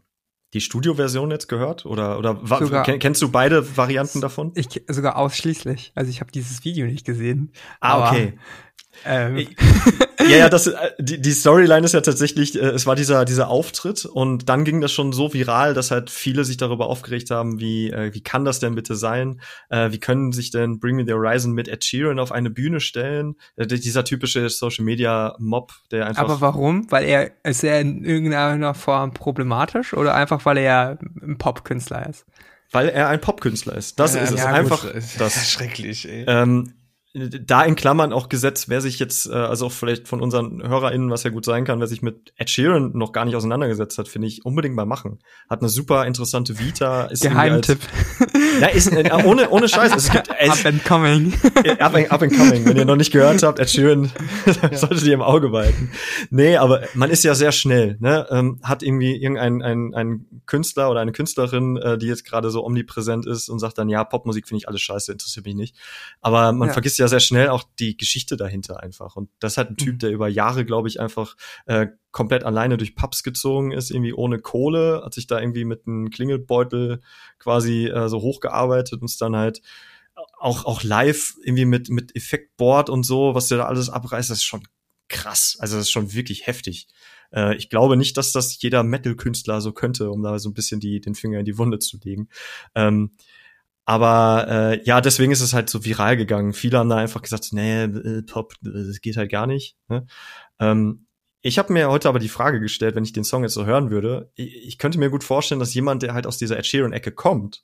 die 0.56 0.62
Studioversion 0.62 1.30
jetzt 1.30 1.48
gehört? 1.48 1.84
Oder, 1.84 2.18
oder 2.18 2.40
Sogar- 2.58 2.82
ken, 2.82 2.98
kennst 2.98 3.20
du 3.20 3.30
beide 3.30 3.76
Varianten 3.76 4.20
davon? 4.22 4.52
Ich 4.54 4.68
sogar 4.88 5.16
ausschließlich. 5.16 5.92
Also 5.94 6.10
ich 6.10 6.20
habe 6.20 6.32
dieses 6.32 6.64
Video 6.64 6.86
nicht 6.86 7.04
gesehen. 7.04 7.52
Ah, 7.80 8.08
okay. 8.08 8.38
Ähm, 9.04 9.48
Ja, 10.28 10.36
ja, 10.36 10.48
das, 10.48 10.66
äh, 10.66 10.90
die, 10.98 11.20
die 11.20 11.32
Storyline 11.32 11.84
ist 11.84 11.92
ja 11.92 12.00
tatsächlich, 12.00 12.60
äh, 12.60 12.66
es 12.66 12.86
war 12.86 12.96
dieser, 12.96 13.24
dieser 13.24 13.48
Auftritt 13.48 14.04
und 14.04 14.48
dann 14.48 14.64
ging 14.64 14.80
das 14.80 14.92
schon 14.92 15.12
so 15.12 15.32
viral, 15.32 15.74
dass 15.74 15.90
halt 15.90 16.10
viele 16.10 16.44
sich 16.44 16.56
darüber 16.56 16.88
aufgeregt 16.88 17.30
haben, 17.30 17.60
wie, 17.60 17.90
äh, 17.90 18.12
wie 18.14 18.22
kann 18.22 18.44
das 18.44 18.58
denn 18.58 18.74
bitte 18.74 18.94
sein? 18.94 19.40
Äh, 19.68 19.92
wie 19.92 19.98
können 19.98 20.32
sich 20.32 20.50
denn 20.50 20.80
Bring 20.80 20.96
Me 20.96 21.04
the 21.06 21.12
Horizon 21.12 21.52
mit 21.52 21.68
Ed 21.68 21.84
Sheeran 21.84 22.18
auf 22.18 22.32
eine 22.32 22.50
Bühne 22.50 22.80
stellen? 22.80 23.36
Äh, 23.56 23.66
dieser 23.66 24.04
typische 24.04 24.48
Social 24.48 24.84
Media 24.84 25.36
Mob, 25.38 25.72
der 25.90 26.06
einfach. 26.06 26.24
aber 26.24 26.40
warum? 26.40 26.90
Weil 26.90 27.04
er 27.04 27.30
ist 27.44 27.62
er 27.62 27.80
in 27.80 28.04
irgendeiner 28.04 28.74
Form 28.74 29.12
problematisch 29.12 29.94
oder 29.94 30.14
einfach 30.14 30.44
weil 30.44 30.58
er 30.58 30.98
ein 31.22 31.38
Popkünstler 31.38 32.08
ist? 32.08 32.26
weil 32.72 32.88
er 32.88 33.08
ein 33.08 33.20
Popkünstler 33.20 33.74
ist. 33.74 33.98
Das 34.00 34.14
ist 34.14 34.32
es. 34.32 34.40
ja, 34.40 34.52
einfach 34.52 34.82
gut, 34.82 34.90
ist 34.94 35.20
das. 35.20 35.50
schrecklich, 35.50 36.08
ey. 36.08 36.24
Ähm, 36.26 36.74
da 37.16 37.62
in 37.64 37.76
Klammern 37.76 38.12
auch 38.12 38.28
gesetzt, 38.28 38.68
wer 38.68 38.80
sich 38.80 38.98
jetzt, 38.98 39.26
äh, 39.26 39.32
also 39.32 39.66
auch 39.66 39.72
vielleicht 39.72 40.06
von 40.06 40.20
unseren 40.20 40.62
HörerInnen, 40.62 41.10
was 41.10 41.22
ja 41.22 41.30
gut 41.30 41.44
sein 41.44 41.64
kann, 41.64 41.80
wer 41.80 41.86
sich 41.86 42.02
mit 42.02 42.32
Ed 42.36 42.50
Sheeran 42.50 42.90
noch 42.94 43.12
gar 43.12 43.24
nicht 43.24 43.36
auseinandergesetzt 43.36 43.96
hat, 43.96 44.08
finde 44.08 44.28
ich 44.28 44.44
unbedingt 44.44 44.74
mal 44.74 44.84
machen. 44.84 45.18
Hat 45.48 45.60
eine 45.60 45.68
super 45.70 46.06
interessante 46.06 46.58
Vita. 46.58 47.04
Ist 47.06 47.22
Geheimtipp. 47.22 47.78
Als, 48.20 48.60
ja, 48.60 48.66
ist, 48.68 48.92
äh, 48.92 49.10
ohne, 49.24 49.48
ohne 49.50 49.68
Scheiß. 49.68 49.94
Es 49.96 50.10
gibt, 50.10 50.28
es, 50.38 50.50
Up 50.50 50.66
and 50.66 50.84
coming. 50.84 51.32
up, 51.78 51.94
and, 51.94 52.12
up 52.12 52.22
and 52.22 52.36
coming. 52.36 52.64
Wenn 52.66 52.76
ihr 52.76 52.84
noch 52.84 52.96
nicht 52.96 53.12
gehört 53.12 53.42
habt, 53.42 53.58
Ed 53.58 53.70
Sheeran, 53.70 54.10
solltet 54.72 55.04
ihr 55.04 55.14
im 55.14 55.22
Auge 55.22 55.48
behalten. 55.48 55.90
Nee, 56.30 56.56
aber 56.56 56.82
man 56.94 57.10
ist 57.10 57.24
ja 57.24 57.34
sehr 57.34 57.52
schnell, 57.52 57.96
ne? 58.00 58.26
Ähm, 58.30 58.60
hat 58.62 58.82
irgendwie 58.82 59.16
irgendein 59.16 59.62
ein, 59.62 59.94
ein 59.94 60.26
Künstler 60.46 60.90
oder 60.90 61.00
eine 61.00 61.12
Künstlerin, 61.12 61.76
äh, 61.78 61.96
die 61.98 62.06
jetzt 62.06 62.24
gerade 62.24 62.50
so 62.50 62.64
omnipräsent 62.64 63.26
ist 63.26 63.48
und 63.48 63.58
sagt 63.58 63.78
dann, 63.78 63.88
ja, 63.88 64.04
Popmusik 64.04 64.46
finde 64.48 64.58
ich 64.58 64.68
alles 64.68 64.82
scheiße, 64.82 65.12
interessiert 65.12 65.46
mich 65.46 65.54
nicht. 65.54 65.76
Aber 66.20 66.52
man 66.52 66.68
Ja. 66.68 66.72
vergisst 66.72 66.98
ja 66.98 67.05
sehr 67.08 67.20
schnell 67.20 67.48
auch 67.48 67.64
die 67.78 67.96
Geschichte 67.96 68.36
dahinter 68.36 68.82
einfach. 68.82 69.16
Und 69.16 69.30
das 69.38 69.56
hat 69.56 69.70
ein 69.70 69.76
Typ, 69.76 69.94
Mhm. 69.94 69.98
der 69.98 70.10
über 70.10 70.28
Jahre, 70.28 70.64
glaube 70.64 70.88
ich, 70.88 71.00
einfach 71.00 71.36
äh, 71.66 71.88
komplett 72.10 72.44
alleine 72.44 72.76
durch 72.76 72.94
Pubs 72.96 73.22
gezogen 73.22 73.72
ist, 73.72 73.90
irgendwie 73.90 74.12
ohne 74.12 74.38
Kohle, 74.38 75.02
hat 75.04 75.14
sich 75.14 75.26
da 75.26 75.40
irgendwie 75.40 75.64
mit 75.64 75.86
einem 75.86 76.10
Klingelbeutel 76.10 77.00
quasi 77.38 77.86
äh, 77.86 78.08
so 78.08 78.20
hochgearbeitet 78.20 79.00
und 79.00 79.10
es 79.10 79.18
dann 79.18 79.36
halt 79.36 79.62
auch, 80.38 80.64
auch 80.64 80.82
live 80.82 81.34
irgendwie 81.42 81.66
mit, 81.66 81.90
mit 81.90 82.16
Effektboard 82.16 82.88
und 82.90 83.04
so, 83.04 83.34
was 83.34 83.48
der 83.48 83.58
da 83.58 83.64
alles 83.66 83.90
abreißt, 83.90 84.30
das 84.30 84.38
ist 84.38 84.44
schon 84.44 84.66
krass. 85.08 85.56
Also 85.60 85.76
das 85.76 85.86
ist 85.86 85.90
schon 85.90 86.12
wirklich 86.14 86.46
heftig. 86.46 86.88
Äh, 87.32 87.56
ich 87.56 87.68
glaube 87.68 87.96
nicht, 87.96 88.16
dass 88.16 88.32
das 88.32 88.60
jeder 88.60 88.82
Metal-Künstler 88.82 89.60
so 89.60 89.72
könnte, 89.72 90.10
um 90.10 90.22
da 90.22 90.38
so 90.38 90.48
ein 90.48 90.54
bisschen 90.54 90.80
die, 90.80 91.00
den 91.00 91.14
Finger 91.14 91.38
in 91.38 91.44
die 91.44 91.58
Wunde 91.58 91.78
zu 91.78 91.98
legen. 92.02 92.28
Ähm, 92.74 93.12
aber 93.86 94.46
äh, 94.48 94.84
ja, 94.84 95.00
deswegen 95.00 95.30
ist 95.30 95.40
es 95.40 95.54
halt 95.54 95.70
so 95.70 95.84
viral 95.84 96.16
gegangen. 96.16 96.52
Viele 96.52 96.78
haben 96.78 96.88
da 96.88 96.96
einfach 96.96 97.22
gesagt, 97.22 97.50
nee, 97.52 97.84
äh, 97.84 98.22
Pop, 98.22 98.54
das 98.60 99.00
geht 99.00 99.16
halt 99.16 99.30
gar 99.30 99.46
nicht. 99.46 99.76
Ne? 99.88 100.06
Ähm, 100.58 101.06
ich 101.40 101.56
habe 101.56 101.72
mir 101.72 101.88
heute 101.88 102.08
aber 102.08 102.18
die 102.18 102.28
Frage 102.28 102.58
gestellt, 102.58 102.96
wenn 102.96 103.04
ich 103.04 103.12
den 103.12 103.22
Song 103.22 103.44
jetzt 103.44 103.54
so 103.54 103.64
hören 103.64 103.90
würde, 103.90 104.32
ich, 104.34 104.66
ich 104.66 104.78
könnte 104.78 104.98
mir 104.98 105.08
gut 105.08 105.22
vorstellen, 105.22 105.60
dass 105.60 105.72
jemand, 105.72 106.02
der 106.02 106.14
halt 106.14 106.26
aus 106.26 106.36
dieser 106.36 106.58
Ed 106.58 106.66
Sheeran-Ecke 106.66 107.12
kommt, 107.12 107.62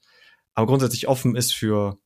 aber 0.55 0.69
grundsätzlich 0.69 1.09
offen 1.09 1.35
ist 1.35 1.55
für 1.55 1.99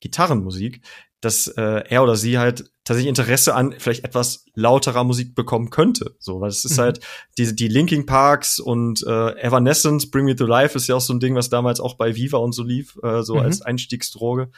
Gitarrenmusik, 0.00 0.80
dass 1.24 1.46
äh, 1.48 1.82
er 1.88 2.02
oder 2.02 2.16
sie 2.16 2.38
halt 2.38 2.70
tatsächlich 2.84 3.08
Interesse 3.08 3.54
an 3.54 3.74
vielleicht 3.78 4.04
etwas 4.04 4.44
lauterer 4.54 5.04
Musik 5.04 5.34
bekommen 5.34 5.70
könnte. 5.70 6.16
So, 6.18 6.40
weil 6.40 6.48
es 6.50 6.64
ist 6.64 6.76
Mhm. 6.76 6.82
halt 6.82 7.00
die, 7.38 7.54
die 7.56 7.68
Linking 7.68 8.06
Parks 8.06 8.58
und 8.60 9.02
äh, 9.06 9.30
Evanescence, 9.40 10.10
Bring 10.10 10.24
Me 10.26 10.36
to 10.36 10.44
Life 10.46 10.76
ist 10.76 10.86
ja 10.86 10.94
auch 10.96 11.00
so 11.00 11.12
ein 11.14 11.20
Ding, 11.20 11.34
was 11.34 11.48
damals 11.48 11.80
auch 11.80 11.94
bei 11.94 12.14
Viva 12.14 12.38
und 12.38 12.52
so 12.52 12.62
lief, 12.62 12.98
äh, 13.02 13.22
so 13.22 13.34
Mhm. 13.34 13.40
als 13.40 13.62
Einstiegsdroge. 13.62 14.50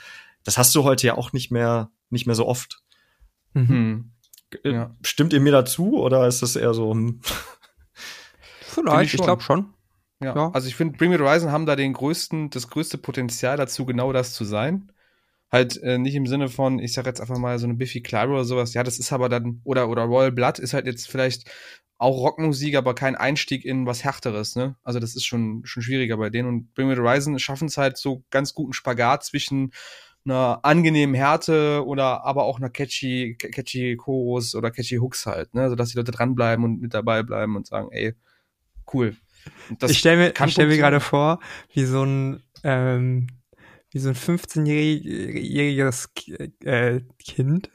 Das 0.44 0.59
hast 0.59 0.74
du 0.74 0.85
heute 0.85 1.07
ja 1.07 1.16
auch 1.16 1.33
nicht 1.33 1.50
mehr, 1.50 1.90
nicht 2.11 2.26
mehr 2.26 2.35
so 2.37 2.46
oft. 2.46 2.83
Mhm. 3.55 3.68
Hm. 3.68 4.11
Äh, 4.64 4.70
Ja. 4.72 4.96
Stimmt 5.02 5.33
ihr 5.33 5.40
mir 5.40 5.52
dazu 5.52 5.98
oder 5.98 6.26
ist 6.26 6.42
das 6.42 6.57
eher 6.57 6.74
so? 6.74 6.92
Hm? 6.92 7.20
Vielleicht, 8.61 9.14
ich 9.14 9.18
schon. 9.18 9.24
glaube 9.26 9.42
schon. 9.42 9.70
Ja. 10.22 10.35
Ja. 10.35 10.50
Also 10.52 10.68
ich 10.68 10.74
finde, 10.76 10.96
Bring 10.96 11.11
Me 11.11 11.18
Horizon 11.18 11.50
haben 11.52 11.66
da 11.66 11.76
den 11.76 11.92
größten, 11.92 12.50
das 12.50 12.68
größte 12.68 12.98
Potenzial 12.98 13.57
dazu, 13.57 13.85
genau 13.87 14.12
das 14.12 14.33
zu 14.35 14.44
sein. 14.44 14.92
Halt 15.50 15.80
äh, 15.82 15.98
nicht 15.98 16.14
im 16.14 16.26
Sinne 16.26 16.48
von, 16.48 16.78
ich 16.78 16.92
sag 16.92 17.06
jetzt 17.06 17.20
einfach 17.20 17.38
mal 17.38 17.59
so 17.59 17.66
eine 17.66 17.74
Biffy 17.74 18.00
Clyro 18.02 18.32
oder 18.32 18.44
sowas, 18.44 18.74
ja, 18.74 18.82
das 18.82 18.98
ist 18.98 19.12
aber 19.12 19.28
dann, 19.28 19.61
oder, 19.64 19.88
oder 19.88 20.02
Royal 20.02 20.32
Blood 20.32 20.59
ist 20.59 20.74
halt 20.74 20.87
jetzt 20.87 21.09
vielleicht 21.09 21.48
auch 21.98 22.18
Rockmusik, 22.18 22.76
aber 22.76 22.94
kein 22.94 23.14
Einstieg 23.14 23.64
in 23.64 23.87
was 23.87 24.04
Härteres, 24.04 24.54
ne? 24.56 24.76
Also 24.82 24.98
das 24.98 25.16
ist 25.16 25.24
schon, 25.24 25.62
schon 25.64 25.82
schwieriger 25.82 26.16
bei 26.16 26.30
denen. 26.30 26.48
Und 26.48 26.74
Bring 26.74 26.88
Me 26.88 26.94
the 26.94 27.00
Horizon 27.00 27.38
schaffen 27.38 27.68
es 27.68 27.78
halt 27.78 27.96
so 27.96 28.24
ganz 28.30 28.54
guten 28.54 28.72
Spagat 28.74 29.24
zwischen 29.24 29.72
einer 30.24 30.61
angenehmen 30.62 31.14
Härte 31.14 31.85
oder 31.87 32.24
aber 32.24 32.44
auch 32.44 32.59
einer 32.59 32.68
catchy, 32.68 33.37
catchy 33.38 33.96
Chorus 33.96 34.54
oder 34.54 34.70
catchy 34.70 34.96
Hooks 34.96 35.24
halt, 35.24 35.54
ne? 35.54 35.70
Sodass 35.70 35.90
die 35.90 35.96
Leute 35.96 36.12
dranbleiben 36.12 36.64
und 36.64 36.80
mit 36.80 36.92
dabei 36.92 37.22
bleiben 37.22 37.56
und 37.56 37.66
sagen, 37.66 37.88
ey, 37.92 38.14
cool. 38.92 39.16
Ich 39.87 39.98
stelle 39.98 40.16
mir, 40.16 40.35
ich 40.46 40.52
stell 40.52 40.66
mir 40.66 40.76
gerade 40.76 41.00
vor, 41.00 41.38
wie 41.72 41.85
so 41.85 42.04
ein, 42.04 42.42
ähm, 42.64 43.28
wie 43.96 44.00
so 44.00 44.11
ein 44.11 44.14
15-jähriges 44.14 46.09
äh, 46.64 47.00
Kind. 47.18 47.70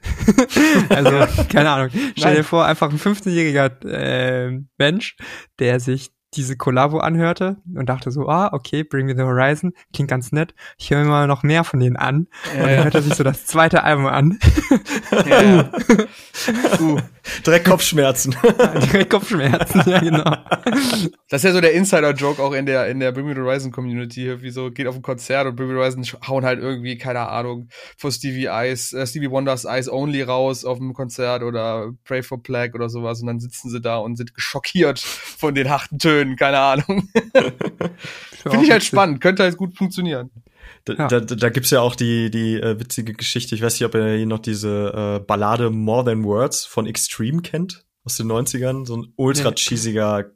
also, 0.89 1.43
keine 1.49 1.71
Ahnung. 1.71 1.89
Stell 2.15 2.36
dir 2.36 2.43
vor, 2.43 2.63
einfach 2.63 2.91
ein 2.91 2.99
15-jähriger 2.99 3.84
äh, 3.88 4.62
Mensch, 4.77 5.15
der 5.57 5.79
sich 5.79 6.12
diese 6.36 6.57
Kollabo 6.57 6.99
anhörte 6.99 7.57
und 7.75 7.89
dachte 7.89 8.12
so, 8.12 8.29
ah, 8.29 8.53
okay, 8.53 8.84
Bring 8.84 9.07
Me 9.07 9.15
the 9.15 9.23
Horizon, 9.23 9.73
klingt 9.93 10.12
ganz 10.12 10.31
nett. 10.31 10.53
Ich 10.77 10.91
höre 10.91 10.99
mir 10.99 11.10
mal 11.10 11.25
noch 11.25 11.41
mehr 11.41 11.63
von 11.63 11.79
denen 11.79 11.97
an. 11.97 12.27
Ja, 12.53 12.62
und 12.62 12.67
dann 12.67 12.77
ja. 12.77 12.84
hört 12.84 12.95
er 12.95 13.01
sich 13.01 13.15
so 13.15 13.23
das 13.23 13.47
zweite 13.47 13.84
Album 13.84 14.05
an. 14.05 14.38
Ja, 15.25 15.41
ja. 15.41 15.71
uh, 16.79 16.99
Direkt 17.45 17.65
Kopfschmerzen. 17.65 18.36
Direkt 18.91 19.10
Kopfschmerzen, 19.10 19.84
ja 19.86 19.99
genau. 19.99 20.23
das 21.29 21.41
ist 21.41 21.43
ja 21.43 21.51
so 21.51 21.62
der 21.62 21.73
Insider-Joke 21.73 22.41
auch 22.41 22.53
in 22.53 22.65
der, 22.65 22.88
in 22.88 22.99
der 22.99 23.12
Bring 23.12 23.25
Me 23.25 23.36
the 23.36 23.41
Horizon 23.41 23.71
Community. 23.71 24.25
Irgendwie 24.25 24.49
so, 24.49 24.71
geht 24.71 24.88
auf 24.88 24.95
ein 24.95 25.01
Konzert 25.01 25.47
und 25.47 25.55
Bring 25.55 25.67
Me 25.67 25.73
the 25.73 25.79
Horizon 25.79 26.03
hauen 26.27 26.45
halt 26.45 26.60
irgendwie, 26.60 26.97
keine 26.97 27.27
Ahnung, 27.29 27.69
vor 27.97 28.12
Stevie 28.12 28.45
Eyes, 28.45 28.93
äh, 28.93 29.05
Stevie 29.05 29.29
Wonders 29.29 29.65
Eyes 29.65 29.89
Only 29.89 30.23
raus 30.23 30.65
auf 30.65 30.79
dem 30.79 30.93
Konzert 30.93 31.43
oder 31.43 31.91
Pray 32.03 32.23
for 32.23 32.41
Plague 32.41 32.73
oder 32.73 32.89
sowas 32.89 33.21
und 33.21 33.27
dann 33.27 33.39
sitzen 33.39 33.69
sie 33.69 33.81
da 33.81 33.97
und 33.97 34.15
sind 34.15 34.34
geschockiert 34.34 34.99
von 34.99 35.53
den 35.53 35.69
harten 35.69 35.99
Tönen, 35.99 36.36
keine 36.36 36.60
Ahnung. 36.60 37.10
Finde 38.41 38.63
ich 38.63 38.71
halt 38.71 38.84
spannend, 38.84 39.21
könnte 39.21 39.43
halt 39.43 39.57
gut 39.57 39.77
funktionieren. 39.77 40.31
Da, 40.95 41.08
da, 41.08 41.36
da 41.36 41.49
gibt's 41.49 41.71
ja 41.71 41.82
auch 41.82 41.95
die, 41.95 42.30
die 42.32 42.56
äh, 42.56 42.80
witzige 42.80 43.13
Geschichte, 43.13 43.56
ich 43.56 43.62
weiß 43.62 43.73
nicht, 43.73 43.86
ob 43.86 43.95
ihr 43.95 44.15
hier 44.15 44.25
noch 44.25 44.39
diese 44.39 45.19
äh, 45.19 45.23
Ballade 45.23 45.69
More 45.69 46.06
Than 46.06 46.23
Words 46.23 46.65
von 46.65 46.86
Extreme 46.86 47.41
kennt, 47.41 47.86
aus 48.04 48.17
den 48.17 48.32
90ern, 48.32 48.86
so 48.86 48.97
ein 48.97 49.13
ultra 49.15 49.51
cheesiger 49.56 50.32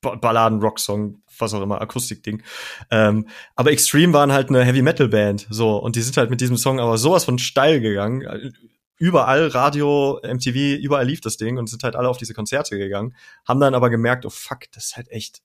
ba 0.00 0.16
Balladen-Rock-Song, 0.16 1.22
was 1.38 1.54
auch 1.54 1.62
immer, 1.62 1.80
Akustikding. 1.80 2.42
Ähm, 2.90 3.26
aber 3.54 3.72
Extreme 3.72 4.12
waren 4.12 4.32
halt 4.32 4.48
eine 4.48 4.64
Heavy-Metal-Band, 4.64 5.48
so, 5.50 5.76
und 5.76 5.96
die 5.96 6.02
sind 6.02 6.16
halt 6.16 6.30
mit 6.30 6.40
diesem 6.40 6.56
Song 6.56 6.80
aber 6.80 6.98
sowas 6.98 7.24
von 7.24 7.38
steil 7.38 7.80
gegangen. 7.80 8.52
Überall, 8.98 9.48
Radio, 9.48 10.20
MTV, 10.22 10.78
überall 10.80 11.06
lief 11.06 11.20
das 11.20 11.36
Ding 11.36 11.58
und 11.58 11.68
sind 11.68 11.82
halt 11.82 11.96
alle 11.96 12.08
auf 12.08 12.16
diese 12.16 12.34
Konzerte 12.34 12.78
gegangen, 12.78 13.14
haben 13.46 13.60
dann 13.60 13.74
aber 13.74 13.90
gemerkt, 13.90 14.24
oh 14.24 14.30
fuck, 14.30 14.60
das 14.72 14.86
ist 14.86 14.96
halt 14.96 15.10
echt, 15.10 15.42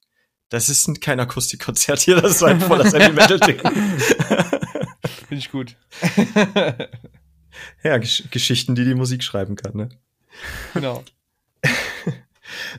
das 0.51 0.69
ist 0.69 0.87
ein- 0.87 0.99
kein 0.99 1.19
Akustikkonzert 1.19 1.99
hier, 2.01 2.21
das 2.21 2.33
ist 2.35 2.41
halt 2.43 2.61
voll 2.61 2.77
das 2.77 2.93
Heavy-Metal-Ding. 2.93 3.57
Finde 5.27 5.35
ich 5.39 5.49
gut. 5.51 5.75
Ja, 7.83 7.97
Gesch 7.97 8.23
Geschichten, 8.31 8.75
die 8.75 8.85
die 8.85 8.95
Musik 8.95 9.23
schreiben 9.23 9.55
kann. 9.55 9.75
Ne? 9.75 9.89
genau. 10.73 11.03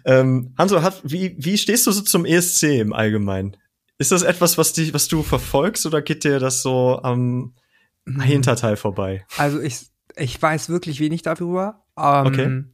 Ähm, 0.04 0.54
Hanso, 0.58 0.82
hat, 0.82 1.00
wie, 1.04 1.34
wie 1.38 1.56
stehst 1.56 1.86
du 1.86 1.92
so 1.92 2.02
zum 2.02 2.24
ESC 2.26 2.64
im 2.80 2.92
Allgemeinen? 2.92 3.56
Ist 3.98 4.12
das 4.12 4.22
etwas, 4.22 4.58
was, 4.58 4.72
dich, 4.74 4.92
was 4.92 5.08
du 5.08 5.22
verfolgst 5.22 5.86
oder 5.86 6.02
geht 6.02 6.24
dir 6.24 6.38
das 6.40 6.62
so 6.62 7.00
am 7.02 7.54
Hinterteil 8.20 8.76
vorbei? 8.76 9.24
Also 9.38 9.60
ich, 9.60 9.86
ich 10.16 10.40
weiß 10.40 10.68
wirklich 10.68 11.00
wenig 11.00 11.22
darüber. 11.22 11.84
Ähm, 11.96 12.26
Okay. 12.26 12.64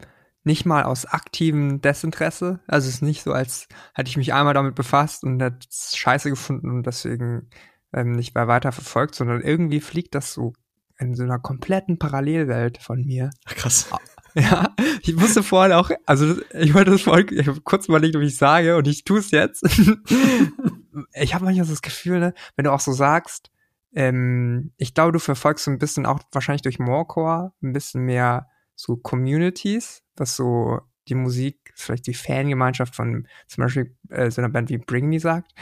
Nicht 0.48 0.64
mal 0.64 0.84
aus 0.84 1.04
aktivem 1.04 1.82
Desinteresse. 1.82 2.60
Also 2.66 2.88
es 2.88 2.94
ist 2.94 3.02
nicht 3.02 3.22
so, 3.22 3.32
als 3.32 3.68
hätte 3.92 4.08
ich 4.08 4.16
mich 4.16 4.32
einmal 4.32 4.54
damit 4.54 4.74
befasst 4.74 5.22
und 5.22 5.42
hätte 5.42 5.58
es 5.70 5.94
scheiße 5.94 6.30
gefunden 6.30 6.70
und 6.70 6.86
deswegen 6.86 7.50
ähm, 7.92 8.12
nicht 8.12 8.34
mehr 8.34 8.48
weiter 8.48 8.72
verfolgt, 8.72 9.14
sondern 9.14 9.42
irgendwie 9.42 9.80
fliegt 9.80 10.14
das 10.14 10.32
so 10.32 10.54
in 10.98 11.14
so 11.14 11.22
einer 11.22 11.38
kompletten 11.38 11.98
Parallelwelt 11.98 12.78
von 12.78 13.04
mir. 13.04 13.28
Ach, 13.44 13.56
krass. 13.56 13.90
Ja, 14.32 14.74
ich 15.02 15.20
wusste 15.20 15.42
vorhin 15.42 15.72
auch, 15.72 15.90
also 16.06 16.36
ich 16.54 16.72
wollte 16.72 16.92
das 16.92 17.02
vorhin, 17.02 17.26
ich 17.30 17.46
habe 17.46 17.60
kurz 17.60 17.86
überlegt, 17.86 18.16
ob 18.16 18.22
ich 18.22 18.38
sage 18.38 18.78
und 18.78 18.88
ich 18.88 19.04
tue 19.04 19.18
es 19.18 19.30
jetzt. 19.30 19.64
ich 21.12 21.34
habe 21.34 21.44
manchmal 21.44 21.66
so 21.66 21.72
das 21.72 21.82
Gefühl, 21.82 22.20
ne, 22.20 22.34
wenn 22.56 22.64
du 22.64 22.72
auch 22.72 22.80
so 22.80 22.92
sagst, 22.92 23.50
ähm, 23.94 24.72
ich 24.78 24.94
glaube, 24.94 25.12
du 25.12 25.18
verfolgst 25.18 25.66
so 25.66 25.70
ein 25.70 25.78
bisschen 25.78 26.06
auch 26.06 26.20
wahrscheinlich 26.32 26.62
durch 26.62 26.78
Morecore 26.78 27.52
ein 27.62 27.74
bisschen 27.74 28.02
mehr 28.02 28.48
so 28.74 28.96
Communities, 28.96 30.04
was 30.20 30.36
so 30.36 30.80
die 31.08 31.14
Musik, 31.14 31.72
vielleicht 31.74 32.06
die 32.06 32.14
Fangemeinschaft 32.14 32.94
von 32.94 33.26
zum 33.46 33.64
Beispiel 33.64 33.96
äh, 34.10 34.30
so 34.30 34.40
einer 34.40 34.50
Band 34.50 34.68
wie 34.70 34.78
Bring 34.78 35.08
Me 35.08 35.20
sagt. 35.20 35.52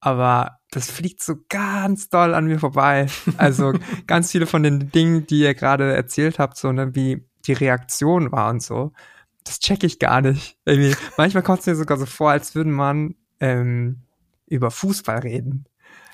Aber 0.00 0.58
das 0.70 0.90
fliegt 0.90 1.22
so 1.22 1.36
ganz 1.48 2.08
doll 2.08 2.34
an 2.34 2.46
mir 2.46 2.58
vorbei. 2.58 3.06
Also 3.36 3.72
ganz 4.06 4.30
viele 4.32 4.46
von 4.46 4.62
den 4.62 4.90
Dingen, 4.92 5.26
die 5.26 5.40
ihr 5.40 5.54
gerade 5.54 5.94
erzählt 5.94 6.38
habt, 6.38 6.56
so 6.56 6.72
ne, 6.72 6.94
wie 6.94 7.26
die 7.46 7.52
Reaktion 7.52 8.30
war 8.32 8.50
und 8.50 8.62
so, 8.62 8.92
das 9.44 9.58
check 9.60 9.82
ich 9.84 9.98
gar 9.98 10.20
nicht. 10.20 10.56
Irgendwie, 10.64 10.94
manchmal 11.16 11.42
kommt 11.42 11.60
es 11.60 11.66
mir 11.66 11.74
sogar 11.74 11.98
so 11.98 12.06
vor, 12.06 12.30
als 12.30 12.54
würde 12.54 12.70
man 12.70 13.14
ähm, 13.40 14.02
über 14.46 14.70
Fußball 14.70 15.18
reden. 15.18 15.64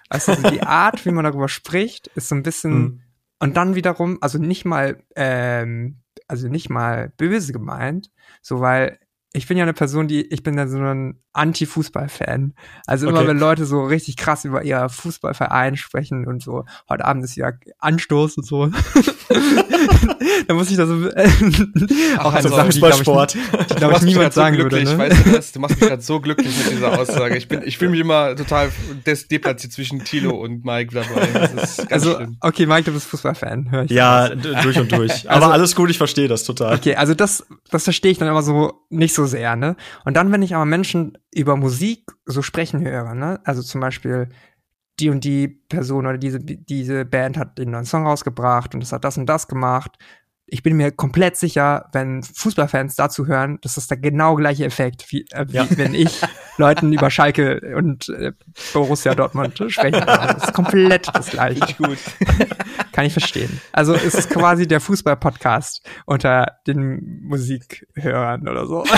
Also 0.08 0.34
so 0.34 0.50
die 0.50 0.62
Art, 0.62 1.04
wie 1.04 1.10
man 1.10 1.24
darüber 1.24 1.48
spricht, 1.48 2.08
ist 2.08 2.28
so 2.28 2.34
ein 2.34 2.42
bisschen 2.42 2.72
Hm. 2.72 3.00
und 3.40 3.56
dann 3.56 3.74
wiederum, 3.74 4.18
also 4.20 4.38
nicht 4.38 4.64
mal, 4.64 5.02
ähm, 5.16 6.00
also 6.28 6.48
nicht 6.48 6.70
mal 6.70 7.12
böse 7.16 7.52
gemeint, 7.52 8.10
so 8.42 8.60
weil 8.60 8.98
ich 9.36 9.46
bin 9.48 9.56
ja 9.58 9.64
eine 9.64 9.72
Person, 9.74 10.06
die, 10.08 10.22
ich 10.32 10.42
bin 10.44 10.56
ja 10.56 10.66
so 10.68 10.78
ein 10.78 11.18
Anti-Fußball-Fan. 11.32 12.54
Also 12.86 13.08
immer 13.08 13.18
Okay. 13.18 13.28
wenn 13.28 13.38
Leute 13.40 13.66
so 13.66 13.82
richtig 13.84 14.16
krass 14.16 14.44
über 14.44 14.62
ihr 14.64 14.88
Fußballverein 14.88 15.76
sprechen 15.76 16.26
und 16.28 16.40
so, 16.42 16.64
heute 16.88 17.04
Abend 17.04 17.24
ist 17.24 17.34
ja 17.34 17.50
Anstoß 17.80 18.36
und 18.38 18.46
so. 18.46 18.70
da 20.46 20.54
muss 20.54 20.70
ich 20.70 20.76
da 20.76 20.86
so, 20.86 21.08
äh, 21.08 21.28
auch 22.18 22.26
eine 22.26 22.36
also 22.36 22.48
Sache, 22.50 22.68
die, 22.68 22.78
glaube 22.78 22.94
ich, 22.94 23.02
Fußballsport. 23.04 23.34
die, 23.34 23.38
Du 23.40 23.74
glaub 23.74 23.76
ich, 23.76 23.80
machst 23.90 24.04
mich 24.04 24.14
niemand 24.14 24.32
so 24.34 24.40
sagen 24.40 24.56
glücklich, 24.56 24.86
würde. 24.86 24.96
Ne? 24.96 25.10
weißt 25.10 25.26
du 25.26 25.30
das? 25.32 25.52
Du 25.52 25.60
machst 25.60 25.80
mich 25.80 25.88
gerade 25.88 26.02
so 26.02 26.20
glücklich 26.20 26.56
mit 26.56 26.70
dieser 26.72 26.98
Aussage. 26.98 27.36
Ich 27.36 27.48
bin, 27.48 27.62
ich 27.64 27.78
fühle 27.78 27.90
mich 27.90 28.00
immer 28.00 28.36
total 28.36 28.70
des 29.06 29.28
deplatziert 29.28 29.72
zwischen 29.72 30.04
Tilo 30.04 30.30
und 30.36 30.64
Mike 30.64 30.94
dabei. 30.94 31.26
Das 31.56 31.70
ist 31.70 31.76
ganz 31.78 31.92
Also, 31.92 32.14
schlimm. 32.16 32.36
okay, 32.40 32.66
Mike, 32.66 32.84
du 32.84 32.92
bist 32.92 33.06
Fußballfan, 33.08 33.70
höre 33.70 33.84
ich. 33.84 33.90
ja, 33.90 34.28
durch 34.28 34.78
und 34.78 34.92
durch. 34.92 35.28
Aber 35.30 35.46
Also- 35.46 35.52
alles 35.52 35.74
gut, 35.76 35.90
ich 35.90 35.98
verstehe 35.98 36.28
das 36.28 36.44
total. 36.44 36.76
Okay, 36.76 36.94
also 36.96 37.14
das, 37.14 37.44
das 37.70 37.84
verstehe 37.84 38.12
ich 38.12 38.18
dann 38.18 38.28
immer 38.28 38.42
so 38.42 38.72
nicht 38.90 39.14
so 39.14 39.23
sehr, 39.26 39.56
ne? 39.56 39.76
Und 40.04 40.16
dann, 40.16 40.32
wenn 40.32 40.42
ich 40.42 40.54
aber 40.54 40.64
Menschen 40.64 41.18
über 41.34 41.56
Musik 41.56 42.10
so 42.24 42.42
sprechen 42.42 42.80
höre, 42.86 43.14
ne? 43.14 43.40
Also 43.44 43.62
zum 43.62 43.80
Beispiel 43.80 44.28
die 45.00 45.10
und 45.10 45.24
die 45.24 45.48
Person 45.48 46.06
oder 46.06 46.18
diese, 46.18 46.38
diese 46.40 47.04
Band 47.04 47.36
hat 47.36 47.58
den 47.58 47.70
neuen 47.70 47.84
Song 47.84 48.06
rausgebracht 48.06 48.74
und 48.74 48.82
es 48.82 48.92
hat 48.92 49.04
das 49.04 49.18
und 49.18 49.26
das 49.26 49.48
gemacht. 49.48 49.98
Ich 50.46 50.62
bin 50.62 50.76
mir 50.76 50.92
komplett 50.92 51.36
sicher, 51.36 51.88
wenn 51.92 52.22
Fußballfans 52.22 52.96
dazu 52.96 53.26
hören, 53.26 53.58
dass 53.62 53.76
das 53.76 53.86
der 53.86 53.96
genau 53.96 54.34
gleiche 54.34 54.64
Effekt, 54.66 55.06
wie, 55.10 55.24
äh, 55.32 55.46
wie 55.48 55.54
Ja. 55.56 55.66
wenn 55.70 55.94
ich 55.94 56.20
Leuten 56.58 56.92
über 56.92 57.10
Schalke 57.10 57.74
und 57.76 58.08
äh, 58.10 58.32
Borussia 58.74 59.14
Dortmund 59.14 59.56
sprechen 59.68 59.94
würde. 60.00 60.06
Das 60.34 60.44
ist 60.44 60.52
komplett 60.52 61.08
das 61.14 61.30
gleiche. 61.30 61.62
Richtig 61.62 61.78
gut. 61.78 61.98
Kann 62.92 63.06
ich 63.06 63.12
verstehen. 63.12 63.60
Also 63.72 63.94
es 63.94 64.14
ist 64.14 64.30
quasi 64.30 64.68
der 64.68 64.80
Fußball-Podcast 64.80 65.80
unter 66.06 66.58
den 66.66 67.22
Musikhörern 67.22 68.46
oder 68.48 68.66
so. 68.66 68.84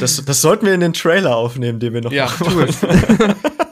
Das, 0.00 0.24
das 0.24 0.40
sollten 0.40 0.66
wir 0.66 0.74
in 0.74 0.80
den 0.80 0.92
Trailer 0.92 1.36
aufnehmen, 1.36 1.78
den 1.78 1.92
wir 1.94 2.00
noch 2.00 2.10
Ja, 2.10 2.24
machen. 2.24 2.66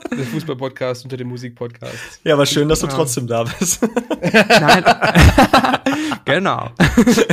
Der 0.17 0.27
Fußball-Podcast 0.27 1.05
unter 1.05 1.17
dem 1.17 1.29
Musik-Podcast. 1.29 2.21
Ja, 2.25 2.35
aber 2.35 2.47
schön, 2.47 2.69
dass 2.69 2.81
du 2.81 2.87
trotzdem 2.87 3.27
da 3.27 3.45
bist. 3.45 3.81
Nein. 4.23 4.85
genau. 6.25 6.71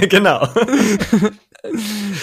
genau. 0.09 0.47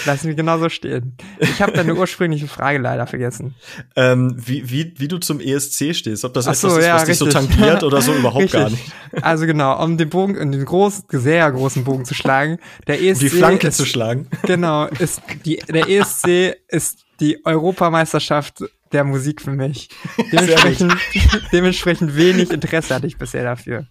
Lass 0.05 0.23
mich 0.23 0.35
genau 0.35 0.59
so 0.59 0.69
stehen. 0.69 1.17
Ich 1.39 1.61
habe 1.61 1.71
deine 1.71 1.95
ursprüngliche 1.95 2.47
Frage 2.47 2.79
leider 2.79 3.07
vergessen. 3.07 3.55
Ähm, 3.95 4.35
wie, 4.37 4.69
wie, 4.69 4.93
wie 4.97 5.07
du 5.07 5.17
zum 5.17 5.39
ESC 5.39 5.95
stehst, 5.95 6.25
ob 6.25 6.33
das 6.33 6.47
Ach 6.47 6.51
etwas 6.51 6.61
so, 6.73 6.77
ist, 6.77 6.85
ja, 6.85 6.95
was 6.95 7.05
dich 7.05 7.17
so 7.17 7.25
richtig. 7.25 7.49
tangiert 7.49 7.83
oder 7.83 8.01
so 8.01 8.13
überhaupt 8.13 8.43
Richtig. 8.43 8.59
gar 8.59 8.69
nicht. 8.69 8.91
Also 9.21 9.45
genau, 9.45 9.83
um 9.83 9.97
den 9.97 10.09
Bogen, 10.09 10.37
um 10.37 10.51
den 10.51 10.63
großen, 10.63 11.05
sehr 11.09 11.51
großen 11.51 11.83
Bogen 11.83 12.05
zu 12.05 12.13
schlagen. 12.13 12.59
Der 12.87 12.99
Um 12.99 13.05
ESC 13.05 13.19
die 13.19 13.29
Flanke 13.29 13.67
ist, 13.69 13.77
zu 13.77 13.85
schlagen. 13.85 14.27
Genau, 14.43 14.85
ist 14.85 15.21
die, 15.45 15.57
der 15.57 15.89
ESC 15.89 16.55
ist 16.67 17.05
die 17.19 17.43
Europameisterschaft 17.45 18.63
der 18.91 19.03
Musik 19.03 19.41
für 19.41 19.51
mich. 19.51 19.89
Dementsprechend, 20.31 20.93
dementsprechend 21.51 22.15
wenig 22.15 22.51
Interesse 22.51 22.93
hatte 22.95 23.07
ich 23.07 23.17
bisher 23.17 23.43
dafür. 23.43 23.87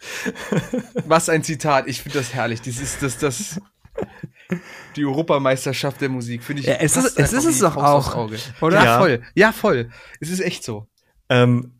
Was 1.06 1.28
ein 1.28 1.42
Zitat. 1.42 1.86
Ich 1.86 2.02
finde 2.02 2.18
das 2.18 2.32
herrlich. 2.34 2.60
Das 2.62 2.78
ist 2.80 3.02
das, 3.02 3.18
das, 3.18 3.60
die 4.96 5.04
Europameisterschaft 5.04 6.00
der 6.00 6.08
Musik. 6.08 6.42
Finde 6.42 6.62
ich. 6.62 6.68
Ja, 6.68 6.74
es 6.76 6.96
ist- 6.96 7.18
es 7.18 7.32
ist 7.32 7.44
es 7.44 7.58
doch 7.58 7.76
auch, 7.76 8.14
Auge. 8.14 8.38
oder? 8.60 8.76
Ja, 8.78 8.84
Ja. 8.84 8.98
voll. 8.98 9.22
Ja, 9.34 9.52
voll. 9.52 9.90
Es 10.20 10.30
ist 10.30 10.40
echt 10.40 10.64
so. 10.64 10.86
Ähm, 11.28 11.72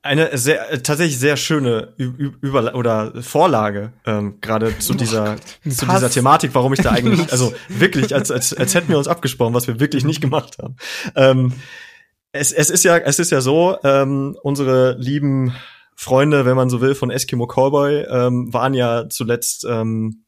eine 0.00 0.38
sehr, 0.38 0.70
äh, 0.72 0.80
tatsächlich 0.80 1.18
sehr 1.18 1.36
schöne 1.36 1.92
Über 1.98 2.74
oder 2.74 3.20
Vorlage, 3.22 3.92
ähm, 4.06 4.40
gerade 4.40 4.78
zu 4.78 4.94
dieser, 4.94 5.36
zu 5.68 5.86
Pass. 5.86 5.96
dieser 5.98 6.10
Thematik, 6.10 6.54
warum 6.54 6.72
ich 6.72 6.80
da 6.80 6.92
eigentlich, 6.92 7.30
also 7.32 7.52
wirklich, 7.68 8.14
als, 8.14 8.30
als, 8.30 8.54
als 8.54 8.74
hätten 8.74 8.88
wir 8.88 8.96
uns 8.96 9.08
abgesprochen, 9.08 9.54
was 9.54 9.66
wir 9.66 9.80
wirklich 9.80 10.04
nicht 10.04 10.20
gemacht 10.20 10.56
haben. 10.62 10.76
Ähm, 11.16 11.52
es, 12.32 12.52
es 12.52 12.70
ist 12.70 12.84
ja, 12.84 12.96
es 12.98 13.18
ist 13.18 13.30
ja 13.30 13.40
so, 13.40 13.76
ähm, 13.84 14.36
unsere 14.42 14.96
lieben 14.98 15.54
Freunde, 15.96 16.44
wenn 16.44 16.56
man 16.56 16.70
so 16.70 16.80
will, 16.80 16.94
von 16.94 17.10
Eskimo 17.10 17.46
Callboy, 17.46 18.04
ähm, 18.08 18.52
waren 18.52 18.74
ja 18.74 19.08
zuletzt, 19.08 19.66
ähm, 19.68 20.24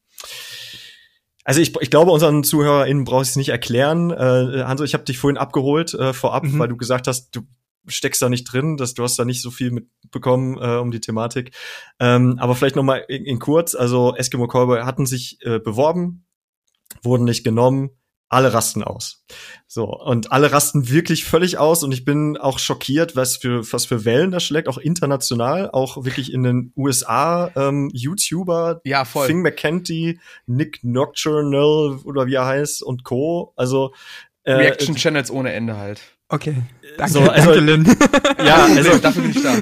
also 1.43 1.59
ich, 1.61 1.73
ich 1.79 1.89
glaube, 1.89 2.11
unseren 2.11 2.43
ZuhörerInnen 2.43 3.03
brauche 3.03 3.23
ich 3.23 3.29
es 3.29 3.35
nicht 3.35 3.49
erklären. 3.49 4.11
Äh, 4.11 4.63
Hanso, 4.63 4.83
ich 4.83 4.93
habe 4.93 5.05
dich 5.05 5.17
vorhin 5.17 5.37
abgeholt 5.37 5.93
äh, 5.93 6.13
vorab, 6.13 6.43
Mhm. 6.43 6.59
weil 6.59 6.67
du 6.67 6.77
gesagt 6.77 7.07
hast, 7.07 7.35
du 7.35 7.41
steckst 7.87 8.21
da 8.21 8.29
nicht 8.29 8.43
drin, 8.43 8.77
dass 8.77 8.93
du 8.93 9.01
hast 9.03 9.17
da 9.17 9.25
nicht 9.25 9.41
so 9.41 9.49
viel 9.49 9.71
mitbekommen 9.71 10.57
äh, 10.61 10.77
um 10.77 10.91
die 10.91 10.99
Thematik. 11.01 11.55
Ähm, 11.99 12.37
aber 12.39 12.53
vielleicht 12.53 12.75
noch 12.75 12.83
mal 12.83 12.97
in, 13.07 13.25
in 13.25 13.39
kurz. 13.39 13.73
Also 13.73 14.15
Eskimo 14.15 14.47
Callboy 14.47 14.81
hatten 14.81 15.07
sich 15.07 15.39
äh, 15.41 15.57
beworben, 15.57 16.25
wurden 17.01 17.23
nicht 17.23 17.43
genommen, 17.43 17.89
alle 18.31 18.53
rasten 18.53 18.81
aus. 18.83 19.23
So, 19.67 19.85
und 19.85 20.31
alle 20.31 20.51
rasten 20.51 20.89
wirklich 20.89 21.25
völlig 21.25 21.57
aus 21.57 21.83
und 21.83 21.91
ich 21.91 22.05
bin 22.05 22.37
auch 22.37 22.59
schockiert, 22.59 23.15
was 23.15 23.37
für, 23.37 23.69
was 23.73 23.85
für 23.85 24.05
Wellen 24.05 24.31
das 24.31 24.43
schlägt, 24.43 24.69
auch 24.69 24.77
international, 24.77 25.69
auch 25.71 26.05
wirklich 26.05 26.31
in 26.31 26.43
den 26.43 26.71
USA, 26.77 27.51
ähm, 27.55 27.89
YouTuber, 27.93 28.81
ja, 28.85 29.03
voll. 29.03 29.27
Fing 29.27 29.41
McKenty, 29.41 30.19
Nick 30.45 30.79
Nocturnal 30.81 31.99
oder 32.05 32.25
wie 32.25 32.35
er 32.35 32.45
heißt 32.45 32.83
und 32.83 33.03
Co. 33.03 33.53
Also, 33.57 33.93
äh, 34.43 34.53
Reaction 34.53 34.95
Channels 34.95 35.29
ohne 35.29 35.51
Ende 35.51 35.77
halt. 35.77 36.01
Okay. 36.29 36.55
Danke, 36.97 37.11
so, 37.11 37.19
also, 37.19 37.53
danke 37.53 37.59
Lynn. 37.59 37.97
Ja, 38.45 38.65
also 38.65 38.97
dafür 38.97 39.21
bin 39.21 39.31
ich 39.31 39.43
da. 39.43 39.57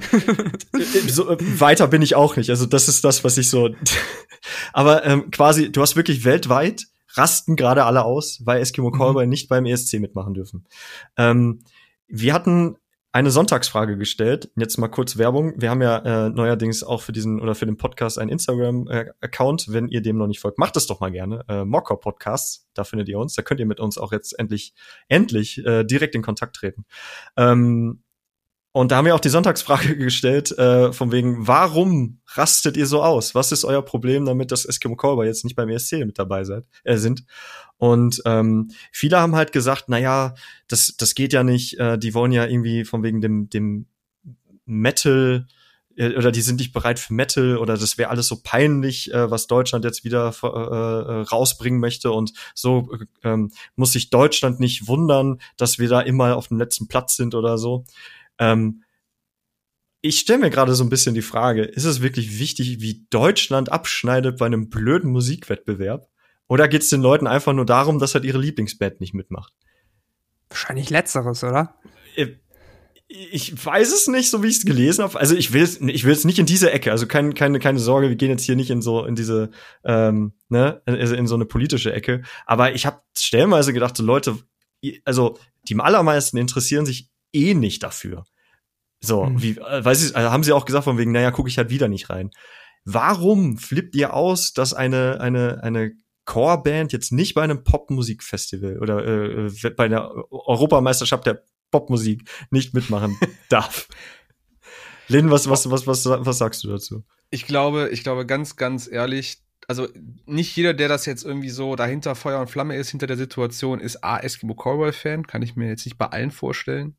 So, 1.07 1.35
weiter 1.39 1.87
bin 1.87 2.03
ich 2.03 2.15
auch 2.15 2.35
nicht. 2.35 2.49
Also 2.51 2.67
das 2.67 2.87
ist 2.87 3.03
das, 3.03 3.23
was 3.23 3.37
ich 3.37 3.49
so. 3.49 3.69
Aber 4.73 5.03
ähm, 5.05 5.31
quasi, 5.31 5.71
du 5.71 5.81
hast 5.81 5.95
wirklich 5.95 6.23
weltweit 6.23 6.85
rasten 7.19 7.55
gerade 7.55 7.85
alle 7.85 8.03
aus, 8.05 8.41
weil 8.45 8.61
Eskimo 8.61 8.91
Callboy 8.91 9.25
mhm. 9.25 9.29
nicht 9.29 9.49
beim 9.49 9.65
ESC 9.65 9.99
mitmachen 9.99 10.33
dürfen. 10.33 10.65
Ähm, 11.17 11.59
wir 12.07 12.33
hatten 12.33 12.77
eine 13.11 13.31
Sonntagsfrage 13.31 13.97
gestellt. 13.97 14.51
Jetzt 14.55 14.77
mal 14.77 14.87
kurz 14.87 15.17
Werbung. 15.17 15.53
Wir 15.57 15.71
haben 15.71 15.81
ja 15.81 15.97
äh, 15.97 16.29
neuerdings 16.29 16.83
auch 16.83 17.01
für 17.01 17.11
diesen 17.11 17.41
oder 17.41 17.55
für 17.55 17.65
den 17.65 17.77
Podcast 17.77 18.19
einen 18.19 18.29
Instagram-Account. 18.29 19.67
Wenn 19.69 19.87
ihr 19.87 20.01
dem 20.01 20.17
noch 20.17 20.27
nicht 20.27 20.39
folgt, 20.39 20.59
macht 20.59 20.77
es 20.77 20.85
doch 20.85 20.99
mal 20.99 21.11
gerne. 21.11 21.43
Äh, 21.47 21.65
Mocker 21.65 21.97
Podcasts, 21.97 22.67
da 22.75 22.83
findet 22.83 23.09
ihr 23.09 23.17
uns. 23.17 23.33
Da 23.33 23.41
könnt 23.41 23.59
ihr 23.59 23.65
mit 23.65 23.79
uns 23.79 23.97
auch 23.97 24.11
jetzt 24.11 24.37
endlich, 24.37 24.73
endlich 25.07 25.65
äh, 25.65 25.83
direkt 25.83 26.13
in 26.13 26.21
Kontakt 26.21 26.55
treten. 26.55 26.85
Ähm, 27.35 28.03
und 28.79 28.91
da 28.91 28.95
haben 28.95 29.03
wir 29.03 29.13
auch 29.13 29.19
die 29.19 29.27
Sonntagsfrage 29.27 29.97
gestellt, 29.97 30.57
äh, 30.57 30.93
von 30.93 31.11
wegen, 31.11 31.45
warum 31.45 32.21
rastet 32.27 32.77
ihr 32.77 32.85
so 32.85 33.03
aus? 33.03 33.35
Was 33.35 33.51
ist 33.51 33.65
euer 33.65 33.81
Problem 33.81 34.23
damit, 34.23 34.53
dass 34.53 34.63
Eskimo 34.63 34.95
Callboy 34.95 35.27
jetzt 35.27 35.43
nicht 35.43 35.57
beim 35.57 35.67
ESC 35.67 36.05
mit 36.05 36.17
dabei 36.17 36.45
seid, 36.45 36.63
äh, 36.85 36.95
sind? 36.95 37.25
Und 37.75 38.21
ähm, 38.23 38.71
viele 38.93 39.19
haben 39.19 39.35
halt 39.35 39.51
gesagt, 39.51 39.85
na 39.87 39.97
ja, 39.97 40.33
das, 40.69 40.95
das 40.97 41.13
geht 41.13 41.33
ja 41.33 41.43
nicht, 41.43 41.77
äh, 41.77 41.97
die 41.97 42.13
wollen 42.13 42.31
ja 42.31 42.45
irgendwie 42.45 42.85
von 42.85 43.03
wegen 43.03 43.19
dem, 43.19 43.49
dem 43.49 43.87
Metal 44.65 45.45
äh, 45.97 46.15
oder 46.15 46.31
die 46.31 46.41
sind 46.41 46.61
nicht 46.61 46.71
bereit 46.71 46.99
für 46.99 47.13
Metal 47.13 47.57
oder 47.57 47.77
das 47.77 47.97
wäre 47.97 48.09
alles 48.09 48.27
so 48.27 48.39
peinlich, 48.41 49.13
äh, 49.13 49.29
was 49.29 49.47
Deutschland 49.47 49.83
jetzt 49.83 50.05
wieder 50.05 50.33
äh, 50.41 50.47
äh, 50.47 51.21
rausbringen 51.23 51.81
möchte 51.81 52.11
und 52.11 52.31
so 52.55 52.89
äh, 52.93 53.29
ähm, 53.29 53.51
muss 53.75 53.91
sich 53.91 54.09
Deutschland 54.09 54.61
nicht 54.61 54.87
wundern, 54.87 55.41
dass 55.57 55.79
wir 55.79 55.89
da 55.89 55.99
immer 55.99 56.37
auf 56.37 56.47
dem 56.47 56.57
letzten 56.57 56.87
Platz 56.87 57.17
sind 57.17 57.35
oder 57.35 57.57
so. 57.57 57.83
Ähm, 58.39 58.83
ich 60.01 60.19
stelle 60.19 60.39
mir 60.39 60.49
gerade 60.49 60.73
so 60.73 60.83
ein 60.83 60.89
bisschen 60.89 61.13
die 61.13 61.21
Frage, 61.21 61.63
ist 61.63 61.83
es 61.83 62.01
wirklich 62.01 62.39
wichtig, 62.39 62.79
wie 62.79 63.05
Deutschland 63.09 63.71
abschneidet 63.71 64.37
bei 64.37 64.45
einem 64.45 64.69
blöden 64.69 65.11
Musikwettbewerb? 65.11 66.07
Oder 66.47 66.67
geht 66.67 66.83
es 66.83 66.89
den 66.89 67.01
Leuten 67.01 67.27
einfach 67.27 67.53
nur 67.53 67.65
darum, 67.65 67.99
dass 67.99 68.15
halt 68.15 68.25
ihre 68.25 68.39
Lieblingsband 68.39 69.01
nicht 69.01 69.13
mitmacht? 69.13 69.53
Wahrscheinlich 70.49 70.89
letzteres, 70.89 71.43
oder? 71.43 71.75
Äh, 72.15 72.37
ich 73.07 73.65
weiß 73.65 73.91
es 73.91 74.07
nicht, 74.07 74.29
so 74.29 74.43
wie 74.43 74.47
ich 74.47 74.57
es 74.57 74.65
gelesen 74.65 75.03
habe. 75.03 75.19
Also 75.19 75.35
ich 75.35 75.51
will 75.51 75.63
es, 75.63 75.81
ich 75.81 76.05
will 76.05 76.13
es 76.13 76.25
nicht 76.25 76.37
in 76.37 76.45
diese 76.45 76.71
Ecke. 76.71 76.91
Also 76.91 77.07
kein, 77.07 77.33
keine, 77.33 77.59
keine 77.59 77.79
Sorge, 77.79 78.09
wir 78.09 78.15
gehen 78.15 78.29
jetzt 78.29 78.43
hier 78.43 78.55
nicht 78.55 78.69
in 78.69 78.83
so 78.83 79.03
in 79.03 79.15
diese, 79.15 79.49
ähm, 79.83 80.33
ne, 80.47 80.81
also 80.85 81.15
in 81.15 81.25
so 81.25 81.33
eine 81.33 81.45
politische 81.45 81.91
Ecke. 81.91 82.21
Aber 82.45 82.73
ich 82.73 82.85
habe 82.85 83.01
stellenweise 83.17 83.73
gedacht, 83.73 83.97
so 83.97 84.03
Leute, 84.03 84.37
also 85.05 85.39
die 85.67 85.75
allermeisten 85.79 86.37
interessieren 86.37 86.85
sich 86.85 87.08
eh 87.33 87.53
nicht 87.53 87.83
dafür. 87.83 88.25
So, 89.01 89.25
mhm. 89.25 89.41
wie, 89.41 89.57
äh, 89.57 89.83
weiß 89.83 90.09
ich, 90.09 90.15
also 90.15 90.31
haben 90.31 90.43
sie 90.43 90.53
auch 90.53 90.65
gesagt 90.65 90.83
von 90.83 90.97
wegen, 90.97 91.11
naja, 91.11 91.31
gucke 91.31 91.49
ich 91.49 91.57
halt 91.57 91.69
wieder 91.69 91.87
nicht 91.87 92.09
rein. 92.09 92.31
Warum 92.85 93.57
flippt 93.57 93.95
ihr 93.95 94.13
aus, 94.13 94.53
dass 94.53 94.73
eine, 94.73 95.21
eine, 95.21 95.63
eine 95.63 95.91
Core-Band 96.25 96.91
jetzt 96.93 97.11
nicht 97.11 97.33
bei 97.33 97.43
einem 97.43 97.63
Popmusikfestival 97.63 98.79
oder 98.79 99.05
äh, 99.05 99.47
äh 99.47 99.69
bei 99.71 99.85
einer 99.85 100.11
Europameisterschaft 100.31 101.25
der 101.25 101.43
Popmusik 101.71 102.29
nicht 102.51 102.73
mitmachen 102.73 103.17
darf? 103.49 103.87
Lynn, 105.07 105.31
was, 105.31 105.49
was, 105.49 105.69
was, 105.69 105.87
was, 105.87 106.05
was 106.05 106.37
sagst 106.37 106.63
du 106.63 106.67
dazu? 106.67 107.03
Ich 107.31 107.45
glaube, 107.45 107.89
ich 107.91 108.03
glaube 108.03 108.25
ganz, 108.25 108.55
ganz 108.55 108.87
ehrlich, 108.87 109.43
also 109.69 109.87
nicht 110.25 110.55
jeder, 110.55 110.73
der 110.73 110.87
das 110.87 111.05
jetzt 111.05 111.23
irgendwie 111.23 111.51
so 111.51 111.75
dahinter 111.75 112.15
Feuer 112.15 112.41
und 112.41 112.49
Flamme 112.49 112.75
ist, 112.75 112.89
hinter 112.89 113.05
der 113.05 113.17
Situation, 113.17 113.79
ist 113.79 114.03
A, 114.03 114.17
Eskimo 114.17 114.55
Callboy-Fan, 114.55 115.27
kann 115.27 115.43
ich 115.43 115.55
mir 115.55 115.67
jetzt 115.67 115.85
nicht 115.85 115.99
bei 115.99 116.07
allen 116.07 116.31
vorstellen. 116.31 116.97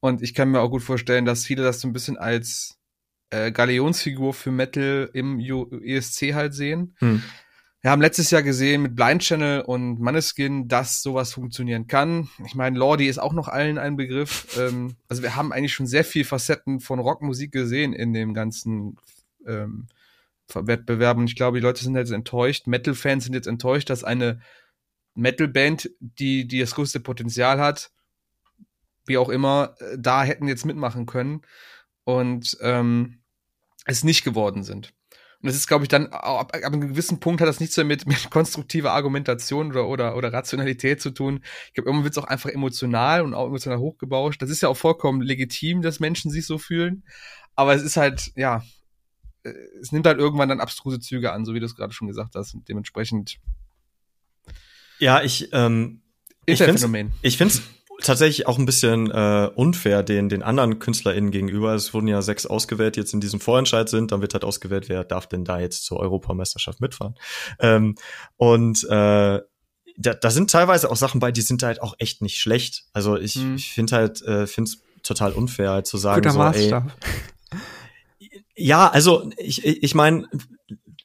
Und 0.00 0.22
ich 0.22 0.32
kann 0.32 0.50
mir 0.50 0.60
auch 0.60 0.70
gut 0.70 0.82
vorstellen, 0.82 1.26
dass 1.26 1.44
viele 1.44 1.62
das 1.62 1.82
so 1.82 1.86
ein 1.86 1.92
bisschen 1.92 2.16
als 2.16 2.78
äh, 3.28 3.52
Galeonsfigur 3.52 4.32
für 4.32 4.50
Metal 4.50 5.10
im 5.12 5.38
ESC 5.38 6.32
halt 6.32 6.54
sehen. 6.54 6.96
Hm. 7.00 7.22
Wir 7.82 7.90
haben 7.90 8.00
letztes 8.00 8.30
Jahr 8.30 8.42
gesehen 8.42 8.80
mit 8.80 8.96
Blind 8.96 9.20
Channel 9.20 9.60
und 9.60 10.00
Manneskin, 10.00 10.68
dass 10.68 11.02
sowas 11.02 11.34
funktionieren 11.34 11.86
kann. 11.86 12.30
Ich 12.46 12.54
meine, 12.54 12.78
Lordi 12.78 13.08
ist 13.08 13.18
auch 13.18 13.34
noch 13.34 13.48
allen 13.48 13.76
ein 13.76 13.98
Begriff. 13.98 14.56
ähm, 14.58 14.96
also 15.06 15.22
wir 15.22 15.36
haben 15.36 15.52
eigentlich 15.52 15.74
schon 15.74 15.86
sehr 15.86 16.04
viel 16.04 16.24
Facetten 16.24 16.80
von 16.80 16.98
Rockmusik 16.98 17.52
gesehen 17.52 17.92
in 17.92 18.14
dem 18.14 18.32
ganzen 18.32 18.96
ähm, 19.46 19.86
Wettbewerb. 20.52 21.16
Und 21.16 21.28
ich 21.28 21.36
glaube, 21.36 21.58
die 21.58 21.62
Leute 21.62 21.82
sind 21.82 21.96
jetzt 21.96 22.12
enttäuscht. 22.12 22.66
Metal-Fans 22.66 23.24
sind 23.24 23.34
jetzt 23.34 23.46
enttäuscht, 23.46 23.90
dass 23.90 24.04
eine 24.04 24.40
Metal-Band, 25.14 25.90
die, 26.00 26.46
die 26.46 26.58
das 26.58 26.74
größte 26.74 27.00
Potenzial 27.00 27.60
hat, 27.60 27.90
wie 29.06 29.18
auch 29.18 29.28
immer, 29.28 29.74
äh, 29.78 29.96
da 29.98 30.24
hätten 30.24 30.48
jetzt 30.48 30.64
mitmachen 30.64 31.06
können 31.06 31.42
und 32.04 32.56
ähm, 32.60 33.22
es 33.84 34.04
nicht 34.04 34.24
geworden 34.24 34.62
sind. 34.62 34.92
Und 35.40 35.48
das 35.48 35.56
ist, 35.56 35.66
glaube 35.66 35.84
ich, 35.84 35.88
dann 35.88 36.06
ab, 36.06 36.54
ab 36.54 36.64
einem 36.64 36.80
gewissen 36.80 37.20
Punkt 37.20 37.42
hat 37.42 37.48
das 37.48 37.60
nichts 37.60 37.76
mehr 37.76 37.84
mit, 37.84 38.06
mit 38.06 38.30
konstruktiver 38.30 38.92
Argumentation 38.92 39.70
oder, 39.72 39.88
oder, 39.88 40.16
oder 40.16 40.32
Rationalität 40.32 41.02
zu 41.02 41.10
tun. 41.10 41.44
Ich 41.66 41.74
glaube, 41.74 41.88
irgendwann 41.88 42.04
wird 42.04 42.16
es 42.16 42.22
auch 42.22 42.28
einfach 42.28 42.50
emotional 42.50 43.22
und 43.22 43.34
auch 43.34 43.46
emotional 43.46 43.78
hochgebauscht. 43.78 44.40
Das 44.40 44.50
ist 44.50 44.62
ja 44.62 44.70
auch 44.70 44.76
vollkommen 44.76 45.20
legitim, 45.20 45.82
dass 45.82 46.00
Menschen 46.00 46.30
sich 46.30 46.46
so 46.46 46.58
fühlen. 46.58 47.04
Aber 47.56 47.74
es 47.74 47.82
ist 47.82 47.96
halt, 47.96 48.32
ja, 48.36 48.64
äh, 49.44 49.52
es 49.80 49.92
nimmt 49.92 50.06
halt 50.06 50.18
irgendwann 50.18 50.48
dann 50.48 50.60
abstruse 50.60 51.00
Züge 51.00 51.32
an, 51.32 51.44
so 51.44 51.54
wie 51.54 51.60
du 51.60 51.66
es 51.66 51.76
gerade 51.76 51.92
schon 51.92 52.08
gesagt 52.08 52.34
hast. 52.34 52.54
Und 52.54 52.68
dementsprechend. 52.68 53.38
Ja, 54.98 55.22
ich, 55.22 55.50
ähm, 55.52 56.02
ich 56.46 56.58
finde 56.62 57.10
ich 57.22 57.36
find's 57.36 57.62
tatsächlich 58.00 58.46
auch 58.46 58.58
ein 58.58 58.66
bisschen 58.66 59.10
äh, 59.10 59.50
unfair 59.54 60.02
den, 60.02 60.28
den 60.28 60.42
anderen 60.42 60.78
KünstlerInnen 60.78 61.30
gegenüber. 61.30 61.74
Es 61.74 61.94
wurden 61.94 62.08
ja 62.08 62.22
sechs 62.22 62.46
ausgewählt, 62.46 62.96
die 62.96 63.00
jetzt 63.00 63.14
in 63.14 63.20
diesem 63.20 63.40
Vorentscheid 63.40 63.88
sind. 63.88 64.12
Dann 64.12 64.20
wird 64.20 64.34
halt 64.34 64.44
ausgewählt, 64.44 64.88
wer 64.88 65.04
darf 65.04 65.26
denn 65.26 65.44
da 65.44 65.60
jetzt 65.60 65.84
zur 65.84 66.00
Europameisterschaft 66.00 66.80
mitfahren. 66.80 67.14
Ähm, 67.60 67.94
und 68.36 68.84
äh, 68.84 69.40
da, 69.96 70.14
da 70.14 70.30
sind 70.30 70.50
teilweise 70.50 70.90
auch 70.90 70.96
Sachen 70.96 71.20
bei, 71.20 71.30
die 71.30 71.40
sind 71.40 71.62
halt 71.62 71.80
auch 71.80 71.94
echt 71.98 72.20
nicht 72.20 72.38
schlecht. 72.38 72.84
Also 72.92 73.16
ich, 73.16 73.34
hm. 73.34 73.56
ich 73.56 73.72
finde 73.72 73.96
halt, 73.96 74.22
äh, 74.22 74.46
finde 74.46 74.70
es 74.70 74.82
total 75.02 75.32
unfair, 75.32 75.70
halt 75.70 75.86
zu 75.86 75.98
sagen, 75.98 76.22
Guter 76.22 76.32
so, 76.32 76.38
Maßstab. 76.38 76.84
ey. 76.86 77.33
Ja, 78.56 78.88
also 78.88 79.30
ich, 79.36 79.64
ich 79.64 79.94
meine, 79.94 80.28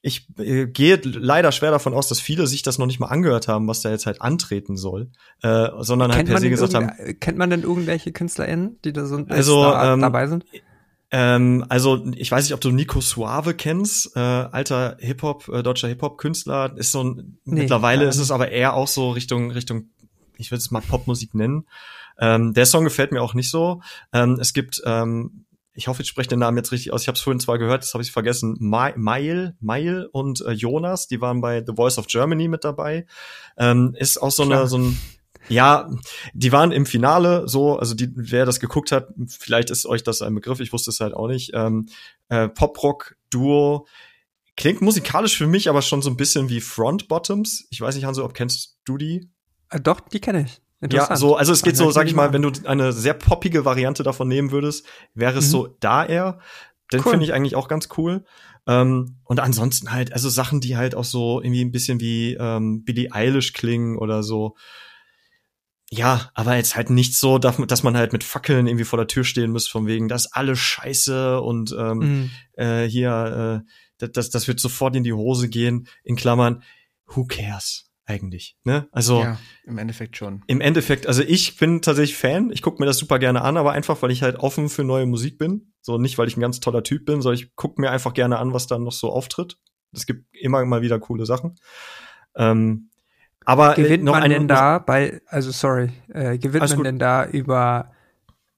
ich 0.02 0.28
äh, 0.38 0.68
gehe 0.68 1.00
leider 1.04 1.52
schwer 1.52 1.72
davon 1.72 1.94
aus, 1.94 2.08
dass 2.08 2.20
viele 2.20 2.48
sich 2.48 2.64
das 2.64 2.78
noch 2.78 2.86
nicht 2.86 3.00
mal 3.00 3.08
angehört 3.08 3.48
haben, 3.48 3.68
was 3.68 3.82
da 3.82 3.90
jetzt 3.90 4.06
halt 4.06 4.22
antreten 4.22 4.78
soll, 4.78 5.12
äh, 5.42 5.68
sondern 5.80 6.12
halt 6.12 6.20
kennt 6.20 6.30
halt 6.30 6.38
per 6.38 6.42
se 6.42 6.50
gesagt 6.50 6.74
haben. 6.74 6.92
Kennt 7.20 7.38
man 7.38 7.50
denn 7.50 7.64
irgendwelche 7.64 8.12
KünstlerInnen, 8.12 8.80
die 8.86 8.94
da 8.94 9.06
so 9.06 9.26
also, 9.28 9.64
da, 9.64 9.94
ähm, 9.94 10.02
dabei 10.02 10.28
sind? 10.28 10.46
Ähm, 11.12 11.66
also 11.70 12.06
ich 12.16 12.32
weiß 12.32 12.46
nicht, 12.46 12.54
ob 12.54 12.62
du 12.62 12.72
Nico 12.72 13.02
Suave 13.02 13.56
kennst, 13.56 14.16
äh, 14.16 14.20
alter 14.20 14.96
Hip 15.00 15.24
Hop, 15.24 15.50
äh, 15.50 15.64
deutscher 15.64 15.88
Hip 15.88 16.02
Hop 16.02 16.18
Künstler. 16.18 16.74
Ist 16.78 16.92
so 16.92 17.04
ein, 17.04 17.40
nee, 17.46 17.62
mittlerweile 17.62 18.06
ist 18.06 18.20
es 18.20 18.32
aber 18.32 18.52
eher 18.52 18.76
auch 18.76 18.88
so 18.88 19.12
Richtung 19.12 19.52
Richtung, 19.52 19.90
ich 20.38 20.52
würde 20.52 20.60
es 20.60 20.72
mal 20.72 20.82
Popmusik 20.82 21.34
nennen. 21.34 21.66
Ähm, 22.20 22.54
der 22.54 22.66
Song 22.66 22.84
gefällt 22.84 23.12
mir 23.12 23.22
auch 23.22 23.34
nicht 23.34 23.50
so. 23.50 23.82
Ähm, 24.14 24.38
es 24.40 24.54
gibt 24.54 24.82
ähm, 24.86 25.46
ich 25.80 25.88
hoffe, 25.88 26.02
ich 26.02 26.10
spreche 26.10 26.28
den 26.28 26.40
Namen 26.40 26.58
jetzt 26.58 26.74
richtig 26.74 26.92
aus. 26.92 27.04
Ich 27.04 27.08
habe 27.08 27.16
es 27.16 27.22
vorhin 27.22 27.40
zwar 27.40 27.58
gehört, 27.58 27.84
das 27.84 27.94
habe 27.94 28.04
ich 28.04 28.12
vergessen. 28.12 28.58
Mail, 28.60 29.56
Mail 29.62 30.10
und 30.12 30.42
äh, 30.42 30.52
Jonas, 30.52 31.08
die 31.08 31.22
waren 31.22 31.40
bei 31.40 31.64
The 31.66 31.74
Voice 31.74 31.98
of 31.98 32.08
Germany 32.08 32.50
mit 32.50 32.66
dabei. 32.66 33.06
Ähm, 33.58 33.96
ist 33.98 34.22
auch 34.22 34.32
so 34.32 34.46
Klar. 34.46 34.60
eine 34.60 34.68
so 34.68 34.78
ein 34.78 35.00
ja, 35.48 35.90
die 36.34 36.52
waren 36.52 36.74
im 36.74 36.86
Finale 36.86 37.48
so, 37.48 37.80
also 37.80 37.96
die, 37.96 38.12
wer 38.14 38.46
das 38.46 38.60
geguckt 38.60 38.92
hat, 38.92 39.08
vielleicht 39.28 39.70
ist 39.70 39.86
euch 39.86 40.04
das 40.04 40.22
ein 40.22 40.36
Begriff, 40.36 40.60
ich 40.60 40.74
wusste 40.74 40.92
es 40.92 41.00
halt 41.00 41.14
auch 41.14 41.28
nicht. 41.28 41.52
Ähm, 41.54 41.88
äh, 42.28 42.50
Pop-Rock-Duo, 42.50 43.88
klingt 44.58 44.82
musikalisch 44.82 45.38
für 45.38 45.48
mich 45.48 45.70
aber 45.70 45.82
schon 45.82 46.02
so 46.02 46.10
ein 46.10 46.18
bisschen 46.18 46.50
wie 46.50 46.60
Front 46.60 47.08
Bottoms. 47.08 47.66
Ich 47.72 47.80
weiß 47.80 47.96
nicht, 47.96 48.04
Hanso, 48.04 48.26
ob 48.26 48.34
kennst 48.34 48.78
du 48.84 48.98
die? 48.98 49.32
Äh, 49.70 49.80
doch, 49.80 50.02
die 50.02 50.20
kenne 50.20 50.42
ich. 50.42 50.62
Ja, 50.82 51.16
so, 51.18 51.36
also 51.36 51.52
es 51.52 51.62
geht 51.62 51.76
so, 51.76 51.92
sag 51.92 52.08
ich 52.08 52.16
mal, 52.16 52.32
wenn 52.32 52.42
du 52.42 52.52
eine 52.64 52.94
sehr 52.94 53.14
poppige 53.14 53.66
Variante 53.66 54.04
davon 54.04 54.30
nehmen 54.30 54.52
würdest, 54.52 54.86
wäre 55.14 55.38
es 55.38 55.48
mhm. 55.48 55.52
so 55.52 55.68
da 55.80 56.06
eher. 56.06 56.40
Den 56.94 57.02
cool. 57.02 57.12
finde 57.12 57.26
ich 57.26 57.34
eigentlich 57.34 57.56
auch 57.56 57.68
ganz 57.68 57.90
cool. 57.98 58.24
Ähm, 58.66 59.18
und 59.26 59.40
ansonsten 59.40 59.92
halt, 59.92 60.14
also 60.14 60.30
Sachen, 60.30 60.62
die 60.62 60.78
halt 60.78 60.96
auch 60.96 61.04
so 61.04 61.42
irgendwie 61.42 61.64
ein 61.64 61.72
bisschen 61.72 62.00
wie 62.00 62.36
ähm, 62.36 62.84
Billie 62.84 63.12
Eilish 63.12 63.54
klingen 63.54 63.98
oder 63.98 64.24
so. 64.24 64.56
Ja, 65.92 66.30
aber 66.36 66.56
jetzt 66.56 66.76
halt 66.76 66.92
nicht 66.92 67.18
so, 67.18 67.40
dass 67.40 67.84
man 67.84 67.98
halt 67.98 68.14
mit 68.14 68.24
Fackeln 68.24 68.68
irgendwie 68.68 68.86
vor 68.86 68.98
der 68.98 69.08
Tür 69.08 69.24
stehen 69.24 69.52
muss, 69.52 69.68
von 69.68 69.88
wegen, 69.88 70.08
das 70.08 70.26
ist 70.26 70.34
alles 70.34 70.60
scheiße 70.60 71.42
und 71.42 71.76
ähm, 71.78 71.98
mhm. 71.98 72.32
äh, 72.54 72.86
hier, 72.88 73.64
äh, 73.66 74.08
das, 74.14 74.30
das 74.30 74.48
wird 74.48 74.60
sofort 74.60 74.96
in 74.96 75.04
die 75.04 75.14
Hose 75.14 75.50
gehen, 75.50 75.88
in 76.04 76.16
Klammern, 76.16 76.64
who 77.08 77.26
cares? 77.26 77.89
Eigentlich. 78.10 78.58
Ne? 78.64 78.88
Also 78.92 79.22
ja, 79.22 79.38
im 79.66 79.78
Endeffekt 79.78 80.18
schon. 80.18 80.44
Im 80.48 80.62
Endeffekt, 80.62 81.08
also 81.08 81.22
ich 81.22 81.58
bin 81.58 81.82
tatsächlich 81.82 82.18
Fan. 82.18 82.50
Ich 82.52 82.62
gucke 82.62 82.82
mir 82.82 82.88
das 82.88 82.98
super 82.98 83.20
gerne 83.20 83.42
an, 83.42 83.56
aber 83.56 83.72
einfach, 83.74 84.02
weil 84.02 84.12
ich 84.12 84.24
halt 84.24 84.38
offen 84.38 84.68
für 84.68 84.84
neue 84.84 85.06
Musik 85.06 85.38
bin. 85.38 85.72
So 85.82 85.98
nicht, 85.98 86.18
weil 86.18 86.28
ich 86.28 86.36
ein 86.36 86.42
ganz 86.42 86.60
toller 86.60 86.84
Typ 86.84 87.06
bin, 87.06 87.22
sondern 87.22 87.40
ich 87.40 87.56
gucke 87.56 87.80
mir 87.80 87.92
einfach 87.92 88.14
gerne 88.14 88.40
an, 88.40 88.54
was 88.54 88.68
dann 88.68 88.84
noch 88.84 88.92
so 88.92 89.12
auftritt. 89.12 89.58
Es 89.94 90.06
gibt 90.06 90.26
immer 90.36 90.66
mal 90.66 90.82
wieder 90.82 91.00
coole 91.00 91.26
Sachen. 91.26 91.56
Ähm, 92.36 92.90
aber 93.46 93.78
äh, 93.78 93.84
gewinnt 93.84 94.04
man 94.04 94.30
denn 94.30 94.48
da 94.48 94.80
bei, 94.80 95.22
also 95.28 95.52
sorry, 95.52 95.92
äh, 96.10 96.38
gewinnt 96.38 96.70
man 96.70 96.84
denn 96.84 97.00
da 97.00 97.26
über 97.26 97.92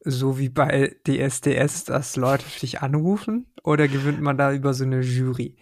so 0.04 0.40
wie 0.40 0.50
bei 0.50 0.96
DSDS, 1.08 1.84
dass 1.86 2.16
Leute 2.16 2.46
dich 2.62 2.82
anrufen? 2.82 3.48
Oder 3.64 3.88
gewinnt 3.88 4.22
man 4.22 4.38
da 4.38 4.52
über 4.52 4.74
so 4.74 4.84
eine 4.84 5.02
Jury? 5.02 5.58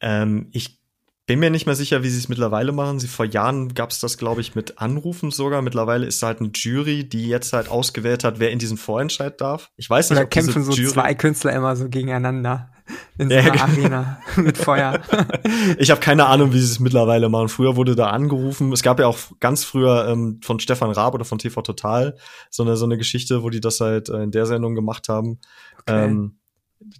Ähm, 0.00 0.48
ich 0.52 0.80
bin 1.26 1.40
mir 1.40 1.50
nicht 1.50 1.66
mehr 1.66 1.74
sicher, 1.74 2.04
wie 2.04 2.08
sie 2.08 2.18
es 2.18 2.28
mittlerweile 2.28 2.70
machen. 2.70 3.00
Sie 3.00 3.08
vor 3.08 3.26
Jahren 3.26 3.74
gab 3.74 3.90
es 3.90 3.98
das, 3.98 4.16
glaube 4.16 4.40
ich, 4.40 4.54
mit 4.54 4.78
Anrufen 4.78 5.32
sogar. 5.32 5.60
Mittlerweile 5.60 6.06
ist 6.06 6.22
da 6.22 6.28
halt 6.28 6.40
eine 6.40 6.50
Jury, 6.54 7.08
die 7.08 7.26
jetzt 7.26 7.52
halt 7.52 7.68
ausgewählt 7.68 8.22
hat, 8.22 8.38
wer 8.38 8.52
in 8.52 8.60
diesen 8.60 8.76
Vorentscheid 8.76 9.40
darf. 9.40 9.70
Ich 9.76 9.90
weiß 9.90 10.10
nicht, 10.10 10.18
Oder 10.18 10.26
ob 10.26 10.30
kämpfen 10.30 10.62
so 10.62 10.72
Jury 10.72 10.92
zwei 10.92 11.14
Künstler 11.14 11.52
immer 11.52 11.74
so 11.74 11.88
gegeneinander 11.88 12.70
in 13.18 13.28
so 13.28 13.34
einer 13.34 13.56
ja, 13.56 13.62
Arena 13.62 14.20
mit 14.36 14.56
Feuer. 14.56 15.00
ich 15.78 15.90
habe 15.90 16.00
keine 16.00 16.26
Ahnung, 16.26 16.52
wie 16.52 16.60
sie 16.60 16.70
es 16.70 16.78
mittlerweile 16.78 17.28
machen. 17.28 17.48
Früher 17.48 17.74
wurde 17.74 17.96
da 17.96 18.10
angerufen. 18.10 18.72
Es 18.72 18.84
gab 18.84 19.00
ja 19.00 19.08
auch 19.08 19.18
ganz 19.40 19.64
früher 19.64 20.06
ähm, 20.08 20.40
von 20.44 20.60
Stefan 20.60 20.92
Raab 20.92 21.14
oder 21.14 21.24
von 21.24 21.38
TV 21.38 21.60
Total 21.62 22.16
so 22.50 22.62
eine 22.62 22.76
so 22.76 22.84
eine 22.84 22.98
Geschichte, 22.98 23.42
wo 23.42 23.50
die 23.50 23.60
das 23.60 23.80
halt 23.80 24.08
äh, 24.10 24.22
in 24.22 24.30
der 24.30 24.46
Sendung 24.46 24.76
gemacht 24.76 25.08
haben. 25.08 25.40
Okay. 25.80 26.04
Ähm, 26.04 26.35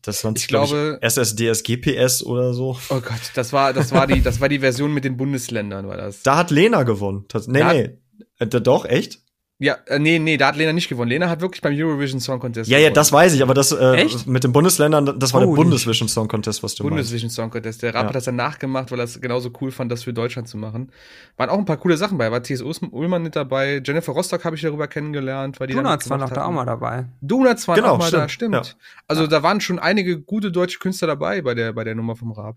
das 0.03 0.25
war, 0.25 0.35
ich 0.35 0.49
glaube, 0.49 0.99
ich, 1.01 1.07
SSDS 1.07 1.63
GPS 1.63 2.23
oder 2.23 2.55
so. 2.55 2.79
Oh 2.89 3.01
Gott, 3.01 3.21
das 3.35 3.53
war, 3.53 3.73
das 3.73 3.93
war 3.93 4.07
die, 4.07 4.23
das 4.23 4.41
war 4.41 4.49
die 4.49 4.61
Version 4.61 4.93
mit 4.93 5.05
den 5.05 5.17
Bundesländern, 5.17 5.87
war 5.87 5.97
das. 5.97 6.23
Da 6.23 6.37
hat 6.37 6.51
Lena 6.51 6.83
gewonnen. 6.83 7.25
Das, 7.29 7.47
nee, 7.47 7.61
da 7.61 7.73
nee. 7.73 7.99
Äh, 8.39 8.47
doch, 8.47 8.85
echt? 8.85 9.21
Ja, 9.59 9.79
äh, 9.87 9.99
nee, 9.99 10.19
nee, 10.19 10.37
da 10.37 10.49
hat 10.49 10.57
Lena 10.57 10.75
nicht 10.75 10.89
gewonnen. 10.91 11.09
Lena 11.09 11.31
hat 11.31 11.41
wirklich 11.41 11.63
beim 11.63 11.73
Eurovision 11.75 12.21
Song 12.21 12.39
Contest 12.39 12.69
Ja, 12.69 12.77
gewonnen. 12.77 12.91
ja, 12.91 12.95
das 12.95 13.11
weiß 13.11 13.33
ich, 13.33 13.43
aber 13.43 13.55
das 13.55 13.73
äh, 13.73 14.07
mit 14.27 14.45
den 14.45 14.53
Bundesländern, 14.53 15.19
das 15.19 15.33
war 15.33 15.41
oh, 15.41 15.47
der 15.47 15.63
Bundesvision 15.63 16.09
Song 16.09 16.29
Contest, 16.29 16.63
was 16.63 16.75
du 16.75 16.83
Bundesvision 16.83 17.31
Song 17.31 17.49
Contest. 17.49 17.83
Der 17.83 17.95
Rap 17.95 18.03
ja. 18.03 18.09
hat 18.09 18.15
das 18.15 18.25
dann 18.25 18.37
nachgemacht, 18.37 18.91
weil 18.93 19.01
er 19.01 19.05
es 19.05 19.19
genauso 19.19 19.51
cool 19.63 19.71
fand, 19.71 19.91
das 19.91 20.03
für 20.03 20.13
Deutschland 20.13 20.47
zu 20.47 20.59
machen. 20.59 20.93
Waren 21.39 21.49
auch 21.49 21.57
ein 21.57 21.65
paar 21.65 21.79
coole 21.79 21.97
Sachen 21.97 22.19
bei. 22.19 22.31
War 22.31 22.43
T.S. 22.43 22.61
Ullmann 22.61 23.23
mit 23.23 23.35
dabei. 23.35 23.81
Jennifer 23.83 24.13
Rostock 24.13 24.45
habe 24.45 24.57
ich 24.57 24.63
darüber 24.63 24.89
kennengelernt, 24.89 25.59
weil 25.59 25.69
die 25.69 25.75
Donuts 25.75 26.11
war 26.11 26.19
noch 26.19 26.31
da 26.31 26.45
auch 26.45 26.53
mal 26.53 26.67
dabei. 26.67 27.07
Donuts 27.23 27.67
waren 27.67 27.77
genau, 27.77 27.95
auch 27.95 27.99
mal 27.99 28.09
stimmt. 28.09 28.23
da, 28.23 28.29
stimmt. 28.29 28.55
Ja. 28.55 28.63
Also 29.09 29.23
ja. 29.23 29.29
da 29.29 29.43
waren 29.43 29.63
schon 29.63 29.79
einige 29.79 30.21
gute 30.21 30.53
deutsche 30.53 30.81
Künstler 30.81 31.09
dabei 31.09 31.41
bei 31.41 31.55
der 31.55 31.73
bei 31.73 31.85
der 31.85 31.95
Nummer 31.95 32.15
vom 32.15 32.33
Rap. 32.33 32.57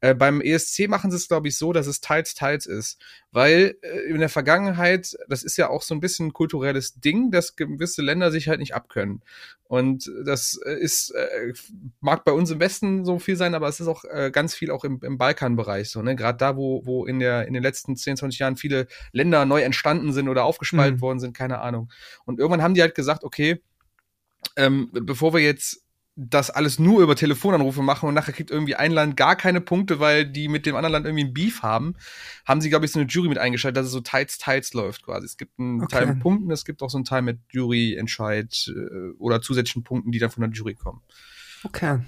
Äh, 0.00 0.14
beim 0.14 0.40
ESC 0.40 0.88
machen 0.88 1.12
sie 1.12 1.16
es 1.16 1.28
glaube 1.28 1.46
ich 1.46 1.56
so, 1.56 1.72
dass 1.72 1.86
es 1.86 2.00
teils 2.00 2.34
teils 2.34 2.66
ist, 2.66 2.98
weil 3.32 3.76
äh, 3.82 4.10
in 4.10 4.18
der 4.18 4.28
Vergangenheit, 4.28 5.16
das 5.28 5.42
ist 5.42 5.56
ja 5.56 5.68
auch 5.68 5.82
so 5.82 5.94
ein 5.94 6.00
bisschen 6.00 6.28
ein 6.28 6.32
kulturelles 6.32 7.00
Ding 7.00 7.30
dass 7.30 7.56
gewisse 7.56 8.02
Länder 8.02 8.30
sich 8.30 8.48
halt 8.48 8.60
nicht 8.60 8.74
abkönnen. 8.74 9.22
Und 9.64 10.10
das 10.24 10.60
äh, 10.64 10.74
ist, 10.74 11.10
äh, 11.10 11.52
mag 12.00 12.24
bei 12.24 12.32
uns 12.32 12.50
im 12.50 12.60
Westen 12.60 13.04
so 13.04 13.18
viel 13.18 13.36
sein, 13.36 13.54
aber 13.54 13.68
es 13.68 13.80
ist 13.80 13.86
auch 13.86 14.04
ganz 14.32 14.54
viel 14.54 14.70
auch 14.70 14.84
im, 14.84 15.00
im 15.02 15.18
Balkanbereich 15.18 15.90
so, 15.90 16.02
ne? 16.02 16.16
Gerade 16.16 16.38
da, 16.38 16.56
wo, 16.56 16.84
wo 16.84 17.06
in 17.06 17.20
der, 17.20 17.46
in 17.46 17.54
den 17.54 17.62
letzten 17.62 17.96
10, 17.96 18.16
20 18.16 18.38
Jahren 18.38 18.56
viele 18.56 18.86
Länder 19.12 19.44
neu 19.44 19.62
entstanden 19.62 20.12
sind 20.12 20.28
oder 20.28 20.44
aufgespalten 20.44 20.96
mhm. 20.96 21.00
worden 21.00 21.20
sind, 21.20 21.36
keine 21.36 21.60
Ahnung. 21.60 21.90
Und 22.24 22.38
irgendwann 22.38 22.62
haben 22.62 22.74
die 22.74 22.82
halt 22.82 22.94
gesagt, 22.94 23.24
okay, 23.24 23.62
ähm, 24.56 24.90
bevor 24.92 25.32
wir 25.32 25.40
jetzt 25.40 25.84
das 26.22 26.50
alles 26.50 26.78
nur 26.78 27.02
über 27.02 27.16
Telefonanrufe 27.16 27.82
machen 27.82 28.08
und 28.08 28.14
nachher 28.14 28.32
kriegt 28.32 28.50
irgendwie 28.50 28.74
ein 28.74 28.92
Land 28.92 29.16
gar 29.16 29.36
keine 29.36 29.60
Punkte, 29.60 30.00
weil 30.00 30.26
die 30.26 30.48
mit 30.48 30.66
dem 30.66 30.76
anderen 30.76 30.92
Land 30.92 31.06
irgendwie 31.06 31.24
ein 31.24 31.32
Beef 31.32 31.62
haben, 31.62 31.96
haben 32.44 32.60
sie, 32.60 32.68
glaube 32.68 32.84
ich, 32.84 32.92
so 32.92 33.00
eine 33.00 33.08
Jury 33.08 33.28
mit 33.28 33.38
eingeschaltet, 33.38 33.78
dass 33.78 33.86
es 33.86 33.92
so 33.92 34.00
teils, 34.00 34.36
teils 34.36 34.74
läuft 34.74 35.04
quasi. 35.04 35.24
Es 35.24 35.38
gibt 35.38 35.58
einen 35.58 35.82
okay. 35.82 35.96
Teil 35.96 36.06
mit 36.06 36.20
Punkten, 36.20 36.50
es 36.50 36.66
gibt 36.66 36.82
auch 36.82 36.90
so 36.90 36.98
einen 36.98 37.06
Teil 37.06 37.22
mit 37.22 37.40
Juryentscheid 37.50 38.54
äh, 38.68 39.10
oder 39.18 39.40
zusätzlichen 39.40 39.82
Punkten, 39.82 40.12
die 40.12 40.18
dann 40.18 40.30
von 40.30 40.42
der 40.42 40.50
Jury 40.50 40.74
kommen. 40.74 41.00
Okay. 41.64 42.00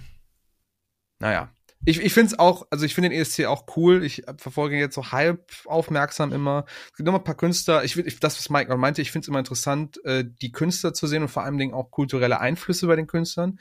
Naja 1.19 1.51
ich, 1.85 2.01
ich 2.01 2.13
finde 2.13 2.33
es 2.33 2.39
auch, 2.39 2.67
also 2.71 2.85
ich 2.85 2.95
finde 2.95 3.11
den 3.11 3.21
ESC 3.21 3.47
auch 3.47 3.65
cool. 3.77 4.05
Ich 4.05 4.23
verfolge 4.39 4.77
ihn 4.77 4.81
jetzt 4.81 4.95
so 4.95 5.11
halb 5.11 5.51
aufmerksam 5.67 6.33
immer. 6.33 6.65
Es 6.91 6.97
gibt 6.97 7.07
noch 7.07 7.15
ein 7.15 7.25
paar 7.25 7.37
Künstler. 7.37 7.83
Ich, 7.85 7.97
ich 7.97 8.21
das, 8.21 8.39
was 8.39 8.51
Mike 8.51 8.77
meinte, 8.77 9.03
ich 9.03 9.11
finde 9.11 9.25
es 9.25 9.29
immer 9.29 9.41
interessant, 9.41 10.03
äh, 10.05 10.25
die 10.25 10.53
Künstler 10.53 10.95
zu 10.95 11.07
sehen 11.07 11.23
und 11.23 11.29
vor 11.29 11.43
allen 11.43 11.59
Dingen 11.59 11.75
auch 11.75 11.91
kulturelle 11.91 12.41
Einflüsse 12.41 12.87
bei 12.87 12.97
den 12.97 13.07
Künstlern. 13.07 13.59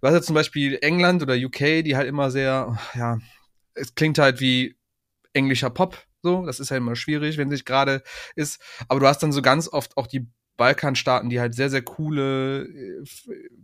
Du 0.00 0.08
hast 0.08 0.14
ja 0.14 0.22
zum 0.22 0.34
Beispiel 0.34 0.78
England 0.80 1.22
oder 1.22 1.34
UK, 1.34 1.84
die 1.84 1.96
halt 1.96 2.08
immer 2.08 2.30
sehr, 2.30 2.78
ja, 2.94 3.18
es 3.74 3.94
klingt 3.94 4.18
halt 4.18 4.40
wie 4.40 4.76
englischer 5.32 5.70
Pop. 5.70 5.98
So, 6.22 6.44
das 6.44 6.60
ist 6.60 6.70
ja 6.70 6.76
immer 6.76 6.96
schwierig, 6.96 7.38
wenn 7.38 7.50
sich 7.50 7.64
gerade 7.64 8.02
ist. 8.34 8.60
Aber 8.88 9.00
du 9.00 9.06
hast 9.06 9.22
dann 9.22 9.32
so 9.32 9.42
ganz 9.42 9.68
oft 9.68 9.96
auch 9.96 10.06
die 10.06 10.28
Balkanstaaten, 10.56 11.30
die 11.30 11.40
halt 11.40 11.54
sehr, 11.54 11.70
sehr 11.70 11.80
coole, 11.80 12.64
äh, 12.64 13.04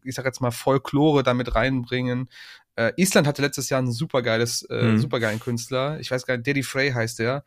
ich 0.02 0.14
sag 0.14 0.24
jetzt 0.24 0.40
mal, 0.40 0.50
Folklore 0.50 1.22
damit 1.22 1.54
reinbringen. 1.54 2.30
Äh, 2.76 2.92
Island 2.96 3.26
hatte 3.26 3.42
letztes 3.42 3.70
Jahr 3.70 3.82
ein 3.82 3.90
supergeiles, 3.90 4.62
äh, 4.70 4.82
mhm. 4.82 4.98
supergeilen 4.98 5.40
Künstler. 5.40 5.98
Ich 6.00 6.10
weiß 6.10 6.26
gar 6.26 6.36
nicht, 6.36 6.46
Daddy 6.46 6.62
Frey 6.62 6.92
heißt 6.92 7.18
der. 7.18 7.44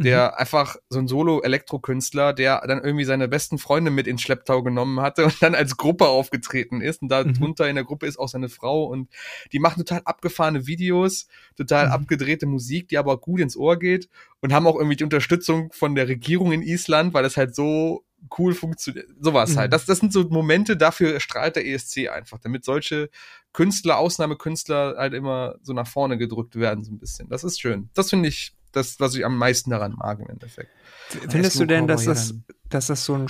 Der 0.00 0.28
mhm. 0.28 0.34
einfach 0.36 0.76
so 0.88 1.00
ein 1.00 1.08
Solo-Elektro-Künstler, 1.08 2.32
der 2.32 2.62
dann 2.68 2.84
irgendwie 2.84 3.04
seine 3.04 3.26
besten 3.26 3.58
Freunde 3.58 3.90
mit 3.90 4.06
ins 4.06 4.22
Schlepptau 4.22 4.62
genommen 4.62 5.00
hatte 5.00 5.24
und 5.24 5.42
dann 5.42 5.56
als 5.56 5.76
Gruppe 5.76 6.06
aufgetreten 6.06 6.80
ist. 6.80 7.02
Und 7.02 7.08
da 7.08 7.24
mhm. 7.24 7.34
drunter 7.34 7.68
in 7.68 7.74
der 7.74 7.84
Gruppe 7.84 8.06
ist 8.06 8.16
auch 8.16 8.28
seine 8.28 8.48
Frau 8.48 8.84
und 8.84 9.10
die 9.52 9.58
machen 9.58 9.84
total 9.84 10.02
abgefahrene 10.04 10.68
Videos, 10.68 11.26
total 11.56 11.86
mhm. 11.86 11.92
abgedrehte 11.92 12.46
Musik, 12.46 12.86
die 12.88 12.98
aber 12.98 13.18
gut 13.18 13.40
ins 13.40 13.56
Ohr 13.56 13.76
geht 13.76 14.08
und 14.40 14.52
haben 14.52 14.68
auch 14.68 14.76
irgendwie 14.76 14.96
die 14.96 15.04
Unterstützung 15.04 15.72
von 15.72 15.96
der 15.96 16.06
Regierung 16.06 16.52
in 16.52 16.62
Island, 16.62 17.12
weil 17.12 17.24
es 17.24 17.36
halt 17.36 17.56
so 17.56 18.04
cool 18.38 18.54
funktioniert. 18.54 19.08
Sowas 19.20 19.50
halt. 19.50 19.56
mhm. 19.56 19.60
halt. 19.60 19.72
Das, 19.72 19.86
das 19.86 19.98
sind 19.98 20.12
so 20.12 20.24
Momente, 20.28 20.76
dafür 20.76 21.20
strahlt 21.20 21.56
der 21.56 21.66
ESC 21.66 22.08
einfach, 22.08 22.38
damit 22.38 22.64
solche 22.64 23.10
Künstler, 23.52 23.98
Ausnahmekünstler 23.98 24.96
halt 24.98 25.14
immer 25.14 25.56
so 25.62 25.72
nach 25.72 25.86
vorne 25.86 26.18
gedrückt 26.18 26.56
werden, 26.56 26.84
so 26.84 26.92
ein 26.92 26.98
bisschen. 26.98 27.28
Das 27.28 27.44
ist 27.44 27.60
schön. 27.60 27.90
Das 27.94 28.10
finde 28.10 28.28
ich 28.28 28.54
das, 28.72 29.00
was 29.00 29.14
ich 29.14 29.24
am 29.24 29.36
meisten 29.36 29.70
daran 29.70 29.92
mag 29.92 30.20
im 30.20 30.28
Endeffekt. 30.28 30.70
Findest 31.08 31.58
du 31.58 31.66
denn, 31.66 31.86
dass 31.86 32.04
das, 32.04 32.34
dass 32.68 32.88
das 32.88 33.04
so 33.04 33.14
ein, 33.14 33.26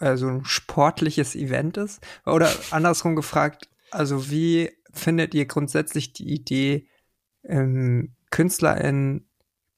äh, 0.00 0.16
so 0.16 0.28
ein 0.28 0.44
sportliches 0.44 1.34
Event 1.34 1.76
ist? 1.76 2.00
Oder 2.26 2.52
andersrum 2.70 3.16
gefragt, 3.16 3.68
also 3.90 4.30
wie 4.30 4.70
findet 4.92 5.34
ihr 5.34 5.46
grundsätzlich 5.46 6.12
die 6.12 6.32
Idee, 6.32 6.86
ähm, 7.44 8.14
KünstlerInnen 8.30 9.28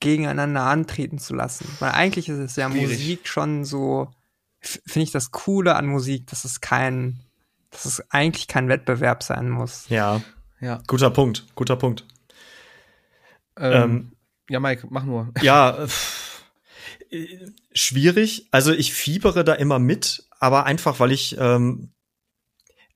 gegeneinander 0.01 0.63
antreten 0.63 1.19
zu 1.19 1.35
lassen? 1.35 1.67
Weil 1.79 1.93
eigentlich 1.93 2.29
ist 2.29 2.39
es 2.39 2.57
ja 2.57 2.71
Schwierig. 2.71 2.99
Musik 2.99 3.29
schon 3.29 3.65
so, 3.65 4.11
finde 4.67 5.05
ich 5.05 5.13
das 5.13 5.31
Coole 5.31 5.77
an 5.77 5.87
Musik, 5.87 6.27
dass 6.29 6.45
es 6.45 6.61
kein, 6.61 7.21
dass 7.71 7.85
es 7.85 8.03
eigentlich 8.11 8.49
kein 8.49 8.69
Wettbewerb 8.69 9.23
sein 9.23 9.51
muss. 9.51 9.89
Ja, 9.89 10.23
ja. 10.61 10.83
Guter 10.87 11.11
Punkt, 11.11 11.45
guter 11.55 11.77
Punkt. 11.77 12.05
Ähm, 13.59 13.73
ähm, 13.73 14.13
ja, 14.51 14.61
Mike, 14.61 14.87
mach 14.91 15.05
nur. 15.05 15.33
Ja, 15.43 15.87
äh, 17.11 17.27
schwierig. 17.73 18.49
Also 18.51 18.73
ich 18.73 18.93
fiebere 18.93 19.45
da 19.45 19.55
immer 19.55 19.79
mit, 19.79 20.27
aber 20.39 20.65
einfach, 20.67 21.01
weil 21.01 21.13
ich 21.13 21.37
ähm, 21.39 21.91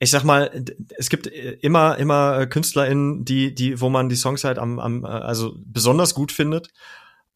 ich 0.02 0.10
sag 0.10 0.24
mal, 0.24 0.64
es 0.96 1.10
gibt 1.10 1.26
immer, 1.26 1.98
immer 1.98 2.46
KünstlerInnen, 2.46 3.26
die, 3.26 3.54
die, 3.54 3.82
wo 3.82 3.90
man 3.90 4.08
die 4.08 4.16
Songs 4.16 4.44
halt 4.44 4.58
am, 4.58 4.78
am, 4.78 5.04
also 5.04 5.54
besonders 5.58 6.14
gut 6.14 6.32
findet 6.32 6.68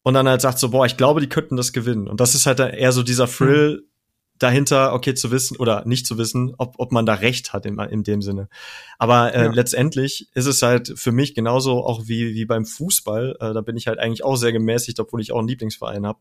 und 0.01 0.15
dann 0.15 0.27
halt 0.27 0.41
sagt 0.41 0.57
so, 0.57 0.71
boah, 0.71 0.87
ich 0.87 0.97
glaube, 0.97 1.21
die 1.21 1.29
könnten 1.29 1.57
das 1.57 1.73
gewinnen. 1.73 2.07
Und 2.07 2.19
das 2.21 2.33
ist 2.33 2.47
halt 2.47 2.59
eher 2.59 2.91
so 2.91 3.03
dieser 3.03 3.27
Thrill, 3.27 3.83
mhm 3.83 3.94
dahinter, 4.37 4.93
okay, 4.93 5.13
zu 5.13 5.31
wissen 5.31 5.57
oder 5.57 5.85
nicht 5.85 6.05
zu 6.05 6.17
wissen, 6.17 6.53
ob, 6.57 6.75
ob 6.77 6.91
man 6.91 7.05
da 7.05 7.13
recht 7.13 7.53
hat 7.53 7.65
in, 7.65 7.79
in 7.79 8.03
dem 8.03 8.21
Sinne. 8.21 8.49
Aber 8.97 9.33
äh, 9.33 9.45
ja. 9.45 9.51
letztendlich 9.51 10.29
ist 10.33 10.45
es 10.45 10.61
halt 10.61 10.93
für 10.95 11.11
mich 11.11 11.35
genauso 11.35 11.85
auch 11.85 12.07
wie, 12.07 12.33
wie 12.33 12.45
beim 12.45 12.65
Fußball, 12.65 13.37
äh, 13.39 13.53
da 13.53 13.61
bin 13.61 13.77
ich 13.77 13.87
halt 13.87 13.99
eigentlich 13.99 14.23
auch 14.23 14.35
sehr 14.35 14.51
gemäßigt, 14.51 14.99
obwohl 14.99 15.21
ich 15.21 15.31
auch 15.31 15.39
einen 15.39 15.47
Lieblingsverein 15.47 16.05
habe. 16.05 16.19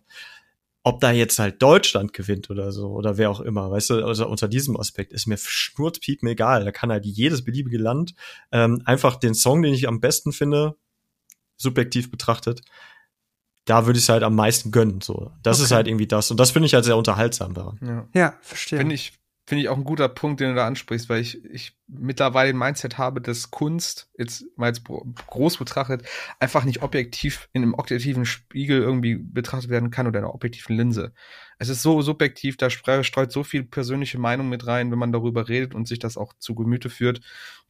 Ob 0.86 1.00
da 1.00 1.12
jetzt 1.12 1.38
halt 1.38 1.62
Deutschland 1.62 2.12
gewinnt 2.12 2.50
oder 2.50 2.70
so 2.70 2.88
oder 2.88 3.16
wer 3.16 3.30
auch 3.30 3.40
immer, 3.40 3.70
weißt 3.70 3.90
du, 3.90 4.04
also 4.04 4.28
unter 4.28 4.48
diesem 4.48 4.78
Aspekt 4.78 5.14
ist 5.14 5.26
mir 5.26 5.38
schnurzpiepen 5.38 6.28
egal. 6.28 6.64
Da 6.64 6.72
kann 6.72 6.92
halt 6.92 7.06
jedes 7.06 7.42
beliebige 7.42 7.78
Land 7.78 8.14
ähm, 8.52 8.82
einfach 8.84 9.16
den 9.16 9.34
Song, 9.34 9.62
den 9.62 9.72
ich 9.72 9.88
am 9.88 10.00
besten 10.00 10.32
finde, 10.32 10.76
subjektiv 11.56 12.10
betrachtet, 12.10 12.60
da 13.64 13.86
würde 13.86 13.98
ich 13.98 14.04
es 14.04 14.08
halt 14.08 14.22
am 14.22 14.34
meisten 14.34 14.70
gönnen. 14.70 15.00
So, 15.00 15.32
das 15.42 15.58
okay. 15.58 15.64
ist 15.64 15.70
halt 15.72 15.86
irgendwie 15.86 16.06
das. 16.06 16.30
Und 16.30 16.38
das 16.38 16.50
finde 16.50 16.66
ich 16.66 16.74
halt 16.74 16.84
sehr 16.84 16.96
unterhaltsam 16.96 17.54
daran. 17.54 17.78
Ja, 17.82 18.08
ja 18.14 18.34
verstehe. 18.42 18.78
Finde 18.78 18.94
ich, 18.94 19.14
finde 19.46 19.62
ich 19.62 19.68
auch 19.68 19.76
ein 19.76 19.84
guter 19.84 20.08
Punkt, 20.08 20.40
den 20.40 20.50
du 20.50 20.54
da 20.54 20.66
ansprichst, 20.66 21.08
weil 21.08 21.20
ich, 21.20 21.44
ich 21.44 21.76
mittlerweile 21.86 22.50
ein 22.50 22.58
Mindset 22.58 22.96
habe, 22.96 23.20
dass 23.20 23.50
Kunst, 23.50 24.08
jetzt 24.18 24.44
mal 24.56 24.68
jetzt 24.68 24.84
groß 24.84 25.58
betrachtet, 25.58 26.02
einfach 26.40 26.64
nicht 26.64 26.82
objektiv 26.82 27.48
in 27.52 27.62
einem 27.62 27.74
objektiven 27.74 28.24
Spiegel 28.24 28.80
irgendwie 28.80 29.16
betrachtet 29.16 29.70
werden 29.70 29.90
kann 29.90 30.06
oder 30.06 30.18
in 30.18 30.24
einer 30.24 30.34
objektiven 30.34 30.76
Linse. 30.76 31.12
Es 31.58 31.68
ist 31.68 31.82
so 31.82 32.00
subjektiv, 32.02 32.56
da 32.56 32.70
streut 32.70 33.32
so 33.32 33.44
viel 33.44 33.64
persönliche 33.64 34.18
Meinung 34.18 34.48
mit 34.48 34.66
rein, 34.66 34.90
wenn 34.90 34.98
man 34.98 35.12
darüber 35.12 35.48
redet 35.48 35.74
und 35.74 35.88
sich 35.88 35.98
das 35.98 36.16
auch 36.16 36.32
zu 36.38 36.54
Gemüte 36.54 36.90
führt. 36.90 37.20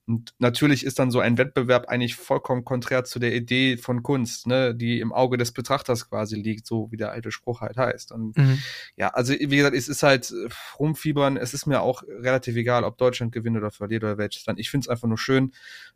Und 0.06 0.34
natürlich 0.38 0.84
ist 0.84 0.98
dann 0.98 1.10
so 1.10 1.20
ein 1.20 1.38
Wettbewerb 1.38 1.88
eigentlich 1.88 2.14
vollkommen 2.14 2.64
konträr 2.64 3.04
zu 3.04 3.18
der 3.18 3.34
Idee 3.34 3.78
von 3.78 4.02
Kunst, 4.02 4.46
ne, 4.46 4.74
die 4.74 5.00
im 5.00 5.12
Auge 5.12 5.38
des 5.38 5.52
Betrachters 5.52 6.10
quasi 6.10 6.36
liegt, 6.36 6.66
so 6.66 6.90
wie 6.90 6.98
der 6.98 7.10
alte 7.10 7.30
Spruch 7.30 7.62
halt 7.62 7.78
heißt. 7.78 8.12
Und 8.12 8.36
mhm. 8.36 8.58
ja, 8.96 9.08
also 9.08 9.32
wie 9.32 9.56
gesagt, 9.56 9.74
es 9.74 9.88
ist 9.88 10.02
halt 10.02 10.30
äh, 10.30 10.48
rumfiebern, 10.78 11.38
es 11.38 11.54
ist 11.54 11.66
mir 11.66 11.80
auch 11.80 12.02
relativ 12.02 12.54
egal, 12.56 12.84
ob 12.84 12.98
Deutschland 12.98 13.32
gewinnt 13.32 13.56
oder 13.56 13.70
verliert 13.70 14.04
oder 14.04 14.18
welches 14.18 14.44
Land. 14.44 14.60
Ich 14.60 14.70
finde 14.70 14.84
es 14.84 14.88
einfach 14.88 15.08
nur 15.08 15.18
schön, 15.18 15.52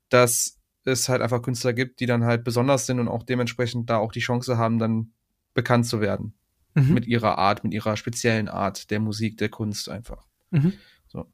dass 0.08 0.58
es 0.84 1.10
halt 1.10 1.20
einfach 1.20 1.42
Künstler 1.42 1.74
gibt, 1.74 2.00
die 2.00 2.06
dann 2.06 2.24
halt 2.24 2.44
besonders 2.44 2.86
sind 2.86 3.00
und 3.00 3.08
auch 3.08 3.22
dementsprechend 3.22 3.90
da 3.90 3.98
auch 3.98 4.12
die 4.12 4.20
Chance 4.20 4.56
haben, 4.56 4.78
dann 4.78 5.12
bekannt 5.52 5.86
zu 5.86 6.00
werden. 6.00 6.32
Mhm. 6.74 6.94
Mit 6.94 7.06
ihrer 7.06 7.36
Art, 7.36 7.62
mit 7.62 7.74
ihrer 7.74 7.96
speziellen 7.98 8.48
Art 8.48 8.90
der 8.90 9.00
Musik, 9.00 9.36
der 9.36 9.50
Kunst 9.50 9.90
einfach. 9.90 10.26
Mhm. 10.50 10.72
So. 11.08 11.30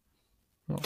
Ja. 0.68 0.76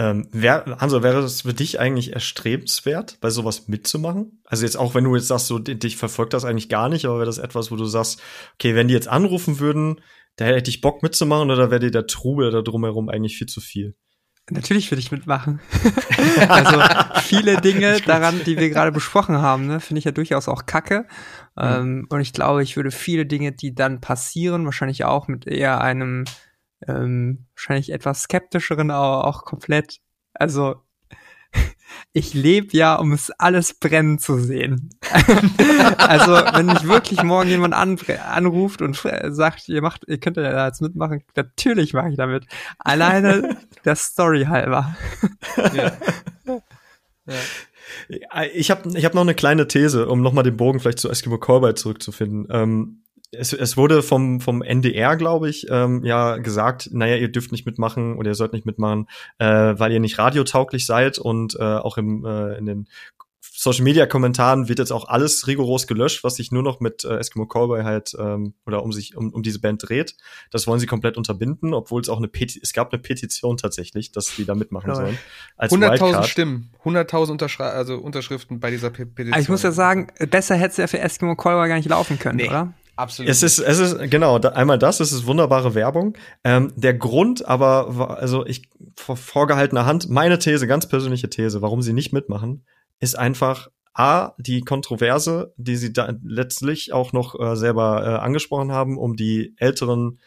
Ähm, 0.00 0.28
wär, 0.30 0.76
Hanso, 0.78 1.02
wäre 1.02 1.18
es 1.18 1.42
für 1.42 1.52
dich 1.52 1.80
eigentlich 1.80 2.12
erstrebenswert, 2.12 3.18
bei 3.20 3.30
sowas 3.30 3.66
mitzumachen? 3.66 4.40
Also 4.44 4.64
jetzt 4.64 4.76
auch, 4.76 4.94
wenn 4.94 5.02
du 5.02 5.16
jetzt 5.16 5.26
sagst, 5.26 5.48
so, 5.48 5.58
dich 5.58 5.96
verfolgt 5.96 6.34
das 6.34 6.44
eigentlich 6.44 6.68
gar 6.68 6.88
nicht, 6.88 7.04
aber 7.04 7.16
wäre 7.16 7.26
das 7.26 7.38
etwas, 7.38 7.72
wo 7.72 7.76
du 7.76 7.84
sagst, 7.84 8.22
okay, 8.54 8.76
wenn 8.76 8.86
die 8.86 8.94
jetzt 8.94 9.08
anrufen 9.08 9.58
würden, 9.58 10.00
da 10.36 10.44
hätte 10.44 10.70
ich 10.70 10.82
Bock 10.82 11.02
mitzumachen 11.02 11.50
oder 11.50 11.72
wäre 11.72 11.80
dir 11.80 11.90
der 11.90 12.06
Trubel 12.06 12.52
da 12.52 12.62
drumherum 12.62 13.08
eigentlich 13.08 13.36
viel 13.36 13.48
zu 13.48 13.60
viel? 13.60 13.96
Natürlich 14.50 14.88
würde 14.90 15.00
ich 15.00 15.10
mitmachen. 15.10 15.60
also 16.48 16.80
viele 17.22 17.60
Dinge 17.60 18.00
daran, 18.00 18.40
die 18.46 18.56
wir 18.56 18.70
gerade 18.70 18.92
besprochen 18.92 19.38
haben, 19.38 19.66
ne, 19.66 19.80
finde 19.80 19.98
ich 19.98 20.04
ja 20.04 20.12
durchaus 20.12 20.48
auch 20.48 20.64
kacke. 20.64 21.06
Mhm. 21.56 21.62
Ähm, 21.62 22.06
und 22.08 22.20
ich 22.20 22.32
glaube, 22.32 22.62
ich 22.62 22.76
würde 22.76 22.92
viele 22.92 23.26
Dinge, 23.26 23.50
die 23.50 23.74
dann 23.74 24.00
passieren, 24.00 24.64
wahrscheinlich 24.64 25.04
auch 25.04 25.26
mit 25.26 25.46
eher 25.48 25.80
einem 25.80 26.24
ähm, 26.86 27.46
wahrscheinlich 27.54 27.92
etwas 27.92 28.22
skeptischeren, 28.22 28.90
aber 28.90 29.26
auch 29.26 29.44
komplett. 29.44 29.98
Also 30.34 30.76
ich 32.12 32.34
lebe 32.34 32.76
ja, 32.76 32.96
um 32.96 33.12
es 33.12 33.30
alles 33.30 33.74
brennen 33.74 34.18
zu 34.18 34.38
sehen. 34.38 34.90
also 35.98 36.32
wenn 36.32 36.66
mich 36.66 36.86
wirklich 36.86 37.22
morgen 37.22 37.48
jemand 37.48 37.74
an, 37.74 37.98
anruft 38.30 38.82
und 38.82 38.96
sagt, 39.28 39.68
ihr 39.68 39.82
macht, 39.82 40.04
ihr 40.06 40.18
könnt 40.18 40.36
ja 40.36 40.66
jetzt 40.66 40.82
mitmachen, 40.82 41.24
natürlich 41.34 41.94
mache 41.94 42.10
ich 42.10 42.16
damit. 42.16 42.46
Alleine 42.78 43.56
der 43.84 43.96
Story 43.96 44.44
halber. 44.44 44.96
ja. 45.74 45.92
Ja. 47.26 47.34
Ich 48.52 48.70
habe 48.70 48.90
ich 48.96 49.04
hab 49.04 49.14
noch 49.14 49.22
eine 49.22 49.34
kleine 49.34 49.68
These, 49.68 50.08
um 50.08 50.22
nochmal 50.22 50.44
den 50.44 50.56
Bogen 50.56 50.80
vielleicht 50.80 50.98
zu 50.98 51.10
Eskimo 51.10 51.38
Callboy 51.38 51.74
zurückzufinden. 51.74 52.46
Ähm, 52.50 53.02
es, 53.30 53.52
es 53.52 53.76
wurde 53.76 54.02
vom, 54.02 54.40
vom 54.40 54.62
NDR, 54.62 55.16
glaube 55.16 55.50
ich, 55.50 55.66
ähm, 55.70 56.04
ja 56.04 56.36
gesagt, 56.38 56.90
naja, 56.92 57.16
ihr 57.16 57.30
dürft 57.30 57.52
nicht 57.52 57.66
mitmachen 57.66 58.16
oder 58.16 58.30
ihr 58.30 58.34
sollt 58.34 58.52
nicht 58.52 58.66
mitmachen, 58.66 59.08
äh, 59.38 59.46
weil 59.46 59.92
ihr 59.92 60.00
nicht 60.00 60.18
radiotauglich 60.18 60.86
seid 60.86 61.18
und 61.18 61.54
äh, 61.58 61.62
auch 61.62 61.98
im, 61.98 62.24
äh, 62.24 62.56
in 62.56 62.66
den 62.66 62.88
Social 63.40 63.82
Media 63.82 64.06
Kommentaren 64.06 64.68
wird 64.68 64.78
jetzt 64.78 64.92
auch 64.92 65.08
alles 65.08 65.48
rigoros 65.48 65.88
gelöscht, 65.88 66.22
was 66.22 66.36
sich 66.36 66.52
nur 66.52 66.62
noch 66.62 66.78
mit 66.78 67.04
äh, 67.04 67.16
Eskimo 67.16 67.46
Callboy 67.46 67.82
halt 67.82 68.14
ähm, 68.16 68.54
oder 68.66 68.84
um 68.84 68.92
sich 68.92 69.16
um, 69.16 69.32
um 69.32 69.42
diese 69.42 69.60
Band 69.60 69.88
dreht. 69.88 70.14
Das 70.52 70.68
wollen 70.68 70.78
sie 70.78 70.86
komplett 70.86 71.16
unterbinden, 71.16 71.74
obwohl 71.74 72.00
es 72.00 72.08
auch 72.08 72.18
eine 72.18 72.28
Peti 72.28 72.60
es 72.62 72.72
gab 72.72 72.92
eine 72.92 73.02
Petition 73.02 73.56
tatsächlich, 73.56 74.12
dass 74.12 74.36
die 74.36 74.44
da 74.44 74.54
mitmachen 74.54 74.94
sollen. 74.94 75.18
100.000 75.58 76.22
Stimmen, 76.22 76.70
100.000 76.84 77.32
Unterschri 77.32 77.64
also 77.64 77.96
Unterschriften 77.96 78.60
bei 78.60 78.70
dieser 78.70 78.90
Pe 78.90 79.06
Petition. 79.06 79.34
Also 79.34 79.42
ich 79.42 79.48
muss 79.48 79.64
ja 79.64 79.72
sagen, 79.72 80.06
besser 80.30 80.54
hätte 80.54 80.70
es 80.70 80.76
ja 80.76 80.86
für 80.86 81.00
Eskimo 81.00 81.34
Callboy 81.34 81.68
gar 81.68 81.76
nicht 81.76 81.88
laufen 81.88 82.16
können, 82.16 82.36
nee. 82.36 82.48
oder? 82.48 82.74
Absolut. 82.98 83.30
Es 83.30 83.44
ist, 83.44 83.60
es 83.60 83.78
ist, 83.78 84.10
genau, 84.10 84.40
da, 84.40 84.48
einmal 84.50 84.76
das, 84.76 84.98
es 84.98 85.12
ist 85.12 85.24
wunderbare 85.24 85.76
Werbung. 85.76 86.18
Ähm, 86.42 86.72
der 86.74 86.94
Grund 86.94 87.46
aber, 87.46 88.18
also 88.18 88.44
ich, 88.44 88.68
vor 88.96 89.16
vorgehaltener 89.16 89.86
Hand, 89.86 90.08
meine 90.10 90.40
These, 90.40 90.66
ganz 90.66 90.88
persönliche 90.88 91.30
These, 91.30 91.62
warum 91.62 91.80
sie 91.80 91.92
nicht 91.92 92.12
mitmachen, 92.12 92.66
ist 92.98 93.16
einfach 93.16 93.68
A, 93.94 94.32
die 94.38 94.62
Kontroverse, 94.62 95.54
die 95.56 95.76
sie 95.76 95.92
da 95.92 96.12
letztlich 96.24 96.92
auch 96.92 97.12
noch 97.12 97.38
äh, 97.38 97.54
selber 97.54 98.02
äh, 98.04 98.18
angesprochen 98.18 98.72
haben, 98.72 98.98
um 98.98 99.14
die 99.14 99.54
älteren, 99.58 100.18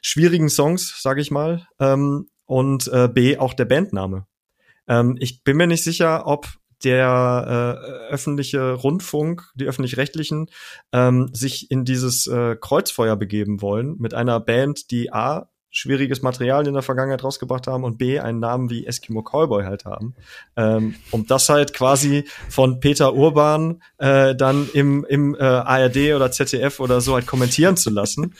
schwierigen 0.00 0.48
Songs, 0.48 1.02
sage 1.02 1.20
ich 1.20 1.30
mal, 1.30 1.66
ähm, 1.80 2.30
und 2.46 2.88
äh, 2.88 3.08
B, 3.12 3.36
auch 3.36 3.52
der 3.52 3.66
Bandname. 3.66 4.26
Ähm, 4.88 5.16
ich 5.20 5.44
bin 5.44 5.58
mir 5.58 5.66
nicht 5.66 5.84
sicher, 5.84 6.26
ob 6.26 6.48
der 6.84 7.80
äh, 8.08 8.12
öffentliche 8.12 8.72
Rundfunk, 8.72 9.44
die 9.54 9.66
öffentlich-rechtlichen, 9.66 10.50
ähm, 10.92 11.30
sich 11.32 11.70
in 11.70 11.84
dieses 11.84 12.26
äh, 12.26 12.56
Kreuzfeuer 12.60 13.16
begeben 13.16 13.62
wollen 13.62 13.96
mit 13.98 14.14
einer 14.14 14.40
Band, 14.40 14.90
die 14.90 15.12
A 15.12 15.48
schwieriges 15.76 16.22
Material 16.22 16.66
in 16.66 16.72
der 16.72 16.82
Vergangenheit 16.82 17.22
rausgebracht 17.22 17.66
haben 17.66 17.84
und 17.84 17.98
B 17.98 18.18
einen 18.18 18.40
Namen 18.40 18.70
wie 18.70 18.86
Eskimo 18.86 19.22
Callboy 19.22 19.64
halt 19.64 19.84
haben, 19.84 20.14
ähm, 20.56 20.94
um 21.10 21.26
das 21.26 21.48
halt 21.48 21.74
quasi 21.74 22.24
von 22.48 22.80
Peter 22.80 23.14
Urban 23.14 23.82
äh, 23.98 24.34
dann 24.34 24.68
im, 24.72 25.04
im 25.04 25.34
äh, 25.34 25.42
ARD 25.42 26.14
oder 26.14 26.30
ZDF 26.30 26.80
oder 26.80 27.00
so 27.00 27.14
halt 27.14 27.26
kommentieren 27.26 27.76
zu 27.76 27.90
lassen, 27.90 28.34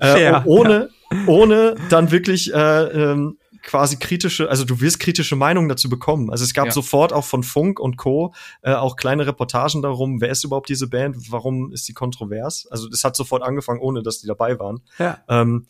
äh, 0.00 0.34
ohne 0.44 0.90
ja. 1.10 1.18
ohne 1.26 1.74
dann 1.88 2.10
wirklich 2.10 2.52
äh, 2.52 2.82
ähm, 2.82 3.38
quasi 3.62 3.96
kritische, 3.96 4.48
also 4.48 4.64
du 4.64 4.80
wirst 4.80 5.00
kritische 5.00 5.36
Meinungen 5.36 5.68
dazu 5.68 5.88
bekommen. 5.88 6.30
Also 6.30 6.44
es 6.44 6.54
gab 6.54 6.66
ja. 6.66 6.72
sofort 6.72 7.12
auch 7.12 7.24
von 7.24 7.42
Funk 7.42 7.80
und 7.80 7.96
Co. 7.96 8.34
Äh, 8.62 8.74
auch 8.74 8.96
kleine 8.96 9.26
Reportagen 9.26 9.82
darum, 9.82 10.20
wer 10.20 10.30
ist 10.30 10.44
überhaupt 10.44 10.68
diese 10.68 10.88
Band, 10.88 11.16
warum 11.30 11.72
ist 11.72 11.88
die 11.88 11.94
kontrovers? 11.94 12.66
Also 12.70 12.88
es 12.88 13.04
hat 13.04 13.16
sofort 13.16 13.42
angefangen, 13.42 13.80
ohne 13.80 14.02
dass 14.02 14.20
die 14.20 14.26
dabei 14.26 14.58
waren. 14.58 14.80
Ja. 14.98 15.18
Ähm, 15.28 15.66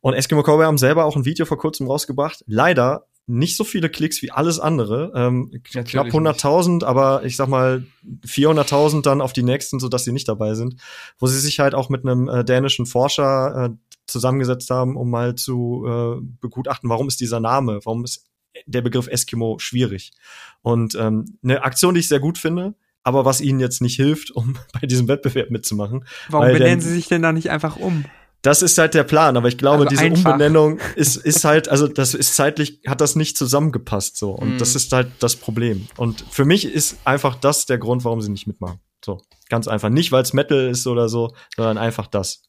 und 0.00 0.14
Eskimo 0.14 0.42
Cowboy 0.42 0.64
haben 0.64 0.78
selber 0.78 1.04
auch 1.04 1.16
ein 1.16 1.24
Video 1.24 1.46
vor 1.46 1.58
kurzem 1.58 1.86
rausgebracht. 1.86 2.42
Leider 2.46 3.06
nicht 3.26 3.56
so 3.56 3.62
viele 3.62 3.88
Klicks 3.88 4.20
wie 4.20 4.32
alles 4.32 4.58
andere. 4.58 5.12
Ähm, 5.14 5.52
knapp 5.62 6.08
100.000, 6.08 6.84
aber 6.84 7.24
ich 7.24 7.36
sag 7.36 7.48
mal 7.48 7.84
400.000 8.26 9.02
dann 9.02 9.20
auf 9.20 9.32
die 9.32 9.44
nächsten, 9.44 9.78
so 9.78 9.88
dass 9.88 10.04
sie 10.04 10.12
nicht 10.12 10.28
dabei 10.28 10.54
sind. 10.54 10.76
Wo 11.18 11.26
sie 11.28 11.38
sich 11.38 11.60
halt 11.60 11.74
auch 11.74 11.88
mit 11.88 12.04
einem 12.04 12.28
äh, 12.28 12.44
dänischen 12.44 12.84
Forscher 12.84 13.70
äh, 13.70 13.91
zusammengesetzt 14.06 14.70
haben, 14.70 14.96
um 14.96 15.10
mal 15.10 15.34
zu 15.34 15.84
äh, 15.86 16.20
begutachten, 16.40 16.88
warum 16.90 17.08
ist 17.08 17.20
dieser 17.20 17.40
Name, 17.40 17.80
warum 17.84 18.04
ist 18.04 18.26
der 18.66 18.82
Begriff 18.82 19.06
Eskimo 19.06 19.58
schwierig. 19.58 20.12
Und 20.60 20.94
ähm, 20.94 21.38
eine 21.42 21.62
Aktion, 21.62 21.94
die 21.94 22.00
ich 22.00 22.08
sehr 22.08 22.20
gut 22.20 22.38
finde, 22.38 22.74
aber 23.02 23.24
was 23.24 23.40
ihnen 23.40 23.60
jetzt 23.60 23.80
nicht 23.80 23.96
hilft, 23.96 24.30
um 24.30 24.56
bei 24.80 24.86
diesem 24.86 25.08
Wettbewerb 25.08 25.50
mitzumachen. 25.50 26.04
Warum 26.28 26.52
benennen 26.52 26.80
sie 26.80 26.92
sich 26.92 27.08
denn 27.08 27.22
da 27.22 27.32
nicht 27.32 27.50
einfach 27.50 27.76
um? 27.76 28.04
Das 28.42 28.60
ist 28.60 28.76
halt 28.76 28.94
der 28.94 29.04
Plan, 29.04 29.36
aber 29.36 29.46
ich 29.46 29.56
glaube, 29.56 29.84
also 29.84 29.88
diese 29.88 30.02
einfach. 30.02 30.32
Umbenennung 30.32 30.80
ist, 30.96 31.16
ist 31.16 31.44
halt, 31.44 31.68
also 31.68 31.86
das 31.86 32.12
ist 32.12 32.34
zeitlich, 32.34 32.80
hat 32.88 33.00
das 33.00 33.14
nicht 33.14 33.38
zusammengepasst 33.38 34.16
so. 34.16 34.32
Und 34.32 34.56
mm. 34.56 34.58
das 34.58 34.74
ist 34.74 34.92
halt 34.92 35.12
das 35.20 35.36
Problem. 35.36 35.86
Und 35.96 36.24
für 36.28 36.44
mich 36.44 36.64
ist 36.64 36.98
einfach 37.04 37.36
das 37.36 37.66
der 37.66 37.78
Grund, 37.78 38.04
warum 38.04 38.20
sie 38.20 38.30
nicht 38.30 38.48
mitmachen. 38.48 38.80
So, 39.04 39.20
ganz 39.48 39.68
einfach. 39.68 39.90
Nicht, 39.90 40.10
weil 40.10 40.22
es 40.22 40.32
Metal 40.32 40.68
ist 40.68 40.88
oder 40.88 41.08
so, 41.08 41.34
sondern 41.54 41.78
einfach 41.78 42.08
das. 42.08 42.42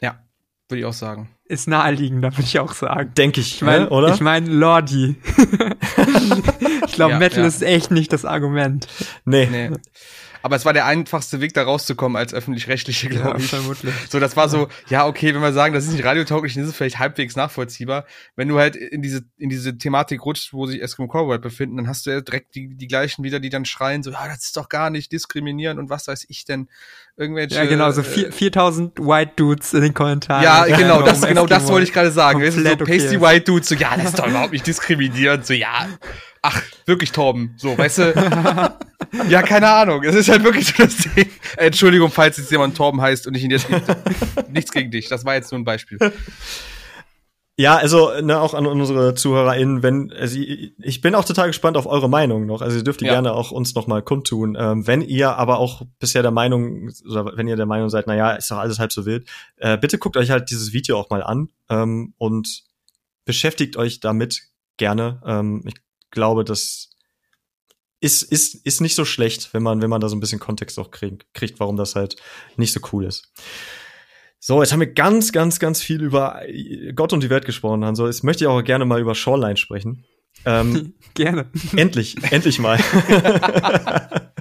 Ja. 0.00 0.20
Würde 0.68 0.80
ich 0.80 0.84
auch 0.84 0.92
sagen. 0.92 1.30
Ist 1.46 1.66
naheliegender, 1.66 2.30
würde 2.32 2.42
ich 2.42 2.58
auch 2.58 2.74
sagen. 2.74 3.12
Denke 3.16 3.40
ich, 3.40 3.54
ich 3.54 3.62
mein, 3.62 3.84
ne, 3.84 3.88
oder? 3.88 4.12
Ich 4.12 4.20
meine, 4.20 4.50
Lordi. 4.50 5.16
ich 6.86 6.92
glaube, 6.92 7.12
ja, 7.12 7.18
Metal 7.18 7.40
ja. 7.40 7.46
ist 7.46 7.62
echt 7.62 7.90
nicht 7.90 8.12
das 8.12 8.26
Argument. 8.26 8.86
Nee. 9.24 9.48
nee. 9.50 9.70
Aber 10.42 10.56
es 10.56 10.64
war 10.64 10.72
der 10.72 10.86
einfachste 10.86 11.40
Weg, 11.40 11.54
da 11.54 11.62
rauszukommen 11.62 12.16
als 12.16 12.32
öffentlich-rechtliche, 12.32 13.08
glaube 13.08 13.30
ja, 13.30 13.36
ich. 13.36 13.48
Vermutlich. 13.48 13.94
So, 14.08 14.20
das 14.20 14.36
war 14.36 14.48
so, 14.48 14.68
ja, 14.88 15.06
okay, 15.06 15.34
wenn 15.34 15.42
wir 15.42 15.52
sagen, 15.52 15.74
das 15.74 15.84
ist 15.84 15.92
nicht 15.92 16.04
radiotauglich, 16.04 16.54
dann 16.54 16.62
ist 16.62 16.70
es 16.70 16.76
vielleicht 16.76 16.98
halbwegs 16.98 17.36
nachvollziehbar. 17.36 18.04
Wenn 18.36 18.48
du 18.48 18.58
halt 18.58 18.76
in 18.76 19.02
diese, 19.02 19.22
in 19.36 19.48
diese 19.48 19.76
Thematik 19.76 20.24
rutscht, 20.24 20.52
wo 20.52 20.66
sich 20.66 20.82
Eskimo 20.82 21.08
Cowboy 21.08 21.38
befinden, 21.38 21.76
dann 21.76 21.88
hast 21.88 22.06
du 22.06 22.10
ja 22.10 22.20
direkt 22.20 22.54
die, 22.54 22.76
die 22.76 22.86
gleichen 22.86 23.24
wieder, 23.24 23.40
die 23.40 23.50
dann 23.50 23.64
schreien, 23.64 24.02
so, 24.02 24.10
ja, 24.10 24.26
das 24.28 24.44
ist 24.44 24.56
doch 24.56 24.68
gar 24.68 24.90
nicht 24.90 25.12
diskriminieren 25.12 25.78
und 25.78 25.90
was 25.90 26.08
weiß 26.08 26.26
ich 26.28 26.44
denn. 26.44 26.68
Irgendwelche. 27.16 27.56
Ja, 27.56 27.64
genau, 27.64 27.90
so 27.90 28.02
äh, 28.02 28.30
4000 28.30 29.00
White 29.00 29.32
Dudes 29.34 29.74
in 29.74 29.82
den 29.82 29.92
Kommentaren. 29.92 30.44
Ja, 30.44 30.64
genau, 30.66 31.02
das, 31.02 31.22
genau 31.22 31.46
das 31.46 31.66
wollte 31.66 31.84
ich 31.84 31.92
gerade 31.92 32.12
sagen. 32.12 32.40
Weißt 32.40 32.58
du, 32.58 32.62
so 32.62 32.76
Pasty 32.76 33.16
okay. 33.16 33.20
White 33.20 33.44
Dudes, 33.44 33.68
so, 33.68 33.74
ja, 33.74 33.96
das 33.96 34.10
ist 34.10 34.18
doch 34.20 34.28
überhaupt 34.28 34.52
nicht 34.52 34.66
diskriminierend, 34.66 35.44
so, 35.44 35.52
ja, 35.52 35.88
ach, 36.42 36.62
wirklich 36.86 37.10
Torben, 37.10 37.54
so, 37.56 37.76
weißt 37.76 37.98
du? 37.98 38.78
ja, 39.28 39.42
keine 39.42 39.68
Ahnung. 39.68 40.02
Es 40.02 40.14
ist 40.14 40.28
halt 40.28 40.44
wirklich 40.44 40.66
so 40.66 40.82
das 40.82 40.96
Ding. 40.96 41.30
Entschuldigung, 41.56 42.10
falls 42.10 42.36
jetzt 42.36 42.50
jemand 42.50 42.76
Torben 42.76 43.00
heißt 43.00 43.26
und 43.26 43.36
ich 43.36 43.44
ihn 43.44 43.50
jetzt 43.50 43.68
nicht, 43.70 43.84
nichts 44.50 44.72
gegen 44.72 44.90
dich. 44.90 45.08
Das 45.08 45.24
war 45.24 45.34
jetzt 45.34 45.50
nur 45.50 45.60
ein 45.60 45.64
Beispiel. 45.64 45.98
Ja, 47.60 47.76
also 47.76 48.12
ne, 48.20 48.40
auch 48.40 48.54
an 48.54 48.66
unsere 48.66 49.14
ZuhörerInnen, 49.14 49.82
wenn 49.82 50.12
also 50.12 50.38
ich 50.38 51.00
bin 51.00 51.16
auch 51.16 51.24
total 51.24 51.48
gespannt 51.48 51.76
auf 51.76 51.86
eure 51.86 52.08
Meinung 52.08 52.46
noch. 52.46 52.62
Also 52.62 52.76
ihr 52.76 52.84
dürft 52.84 53.00
die 53.00 53.06
ja. 53.06 53.14
gerne 53.14 53.32
auch 53.32 53.50
uns 53.50 53.74
noch 53.74 53.88
mal 53.88 54.00
kundtun. 54.00 54.56
Ähm, 54.58 54.86
wenn 54.86 55.02
ihr 55.02 55.36
aber 55.36 55.58
auch 55.58 55.82
bisher 55.98 56.22
der 56.22 56.30
Meinung 56.30 56.88
oder 57.10 57.36
wenn 57.36 57.48
ihr 57.48 57.56
der 57.56 57.66
Meinung 57.66 57.90
seid, 57.90 58.06
na 58.06 58.14
ja, 58.14 58.30
ist 58.32 58.48
doch 58.52 58.58
alles 58.58 58.78
halb 58.78 58.92
so 58.92 59.06
wild, 59.06 59.28
äh, 59.56 59.76
bitte 59.76 59.98
guckt 59.98 60.16
euch 60.16 60.30
halt 60.30 60.50
dieses 60.50 60.72
Video 60.72 60.98
auch 61.00 61.10
mal 61.10 61.24
an 61.24 61.48
ähm, 61.68 62.14
und 62.16 62.62
beschäftigt 63.24 63.76
euch 63.76 63.98
damit 63.98 64.42
gerne. 64.76 65.20
Ähm, 65.26 65.64
ich 65.66 65.74
glaube, 66.12 66.44
das 66.44 66.87
ist, 68.00 68.22
ist, 68.22 68.54
ist 68.66 68.80
nicht 68.80 68.94
so 68.94 69.04
schlecht, 69.04 69.52
wenn 69.52 69.62
man, 69.62 69.82
wenn 69.82 69.90
man 69.90 70.00
da 70.00 70.08
so 70.08 70.16
ein 70.16 70.20
bisschen 70.20 70.38
Kontext 70.38 70.78
auch 70.78 70.90
krieg, 70.90 71.26
kriegt, 71.34 71.60
warum 71.60 71.76
das 71.76 71.94
halt 71.94 72.16
nicht 72.56 72.72
so 72.72 72.80
cool 72.92 73.04
ist. 73.04 73.32
So, 74.40 74.62
jetzt 74.62 74.72
haben 74.72 74.80
wir 74.80 74.92
ganz, 74.92 75.32
ganz, 75.32 75.58
ganz 75.58 75.82
viel 75.82 76.02
über 76.02 76.40
Gott 76.94 77.12
und 77.12 77.22
die 77.22 77.30
Welt 77.30 77.44
gesprochen, 77.44 77.82
Also 77.82 78.06
jetzt 78.06 78.22
möchte 78.22 78.44
ich 78.44 78.48
auch 78.48 78.62
gerne 78.62 78.84
mal 78.84 79.00
über 79.00 79.14
Shoreline 79.16 79.56
sprechen. 79.56 80.04
Ähm, 80.44 80.94
Gerne. 81.14 81.50
endlich, 81.76 82.16
endlich 82.30 82.60
mal. 82.60 82.78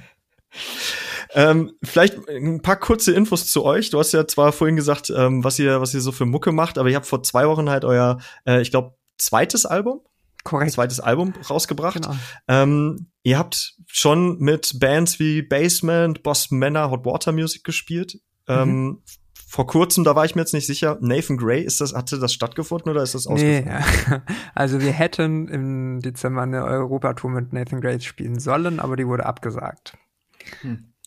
ähm, 1.34 1.72
vielleicht 1.84 2.30
ein 2.30 2.62
paar 2.62 2.80
kurze 2.80 3.14
Infos 3.14 3.48
zu 3.48 3.66
euch. 3.66 3.90
Du 3.90 3.98
hast 3.98 4.12
ja 4.12 4.28
zwar 4.28 4.52
vorhin 4.52 4.76
gesagt, 4.76 5.10
ähm, 5.10 5.44
was 5.44 5.58
ihr, 5.58 5.82
was 5.82 5.96
ihr 5.96 6.02
so 6.02 6.12
für 6.12 6.26
Mucke 6.26 6.52
macht, 6.52 6.78
aber 6.78 6.90
ihr 6.90 6.96
habt 6.96 7.08
vor 7.08 7.24
zwei 7.24 7.48
Wochen 7.48 7.70
halt 7.70 7.84
euer, 7.84 8.20
äh, 8.46 8.62
ich 8.62 8.70
glaube, 8.70 8.96
zweites 9.18 9.66
Album, 9.66 10.02
Korrekt. 10.50 10.72
zweites 10.72 11.00
Album 11.00 11.34
rausgebracht. 11.50 12.02
Genau. 12.02 12.16
Ähm, 12.48 13.08
ihr 13.24 13.38
habt 13.38 13.76
schon 13.88 14.40
mit 14.40 14.80
Bands 14.80 15.20
wie 15.20 15.42
Basement, 15.42 16.24
Boss 16.24 16.52
Männer, 16.52 16.90
Hot 16.92 17.06
Water 17.06 17.32
Music 17.32 17.64
gespielt. 17.64 18.20
Ähm, 18.48 19.02
vor 19.50 19.66
kurzem, 19.68 20.04
da 20.04 20.16
war 20.16 20.26
ich 20.26 20.36
mir 20.36 20.42
jetzt 20.42 20.54
nicht 20.54 20.68
sicher, 20.68 20.98
Nathan 21.02 21.38
Gray, 21.38 21.62
ist 21.64 21.80
das, 21.82 21.94
hatte 21.94 22.20
das 22.20 22.34
stattgefunden 22.34 22.92
oder 22.92 23.02
ist 23.04 23.16
das 23.16 23.26
Nee, 23.28 23.60
ausgefallen? 23.66 24.22
also 24.56 24.82
wir 24.82 24.92
hätten 24.92 25.48
im 25.48 26.00
Dezember 26.02 26.42
eine 26.44 26.64
Europatour 26.66 27.30
mit 27.30 27.54
Nathan 27.54 27.80
Grace 27.82 28.04
spielen 28.04 28.40
sollen, 28.40 28.80
aber 28.80 28.96
die 28.98 29.08
wurde 29.08 29.26
abgesagt. 29.26 29.98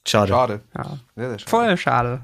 Schade. 0.07 0.29
Schade. 0.33 0.61
Ja. 0.77 0.99
Sehr, 1.17 1.29
sehr 1.31 1.39
schade. 1.39 1.51
Voll 1.51 1.77
schade. 1.77 2.21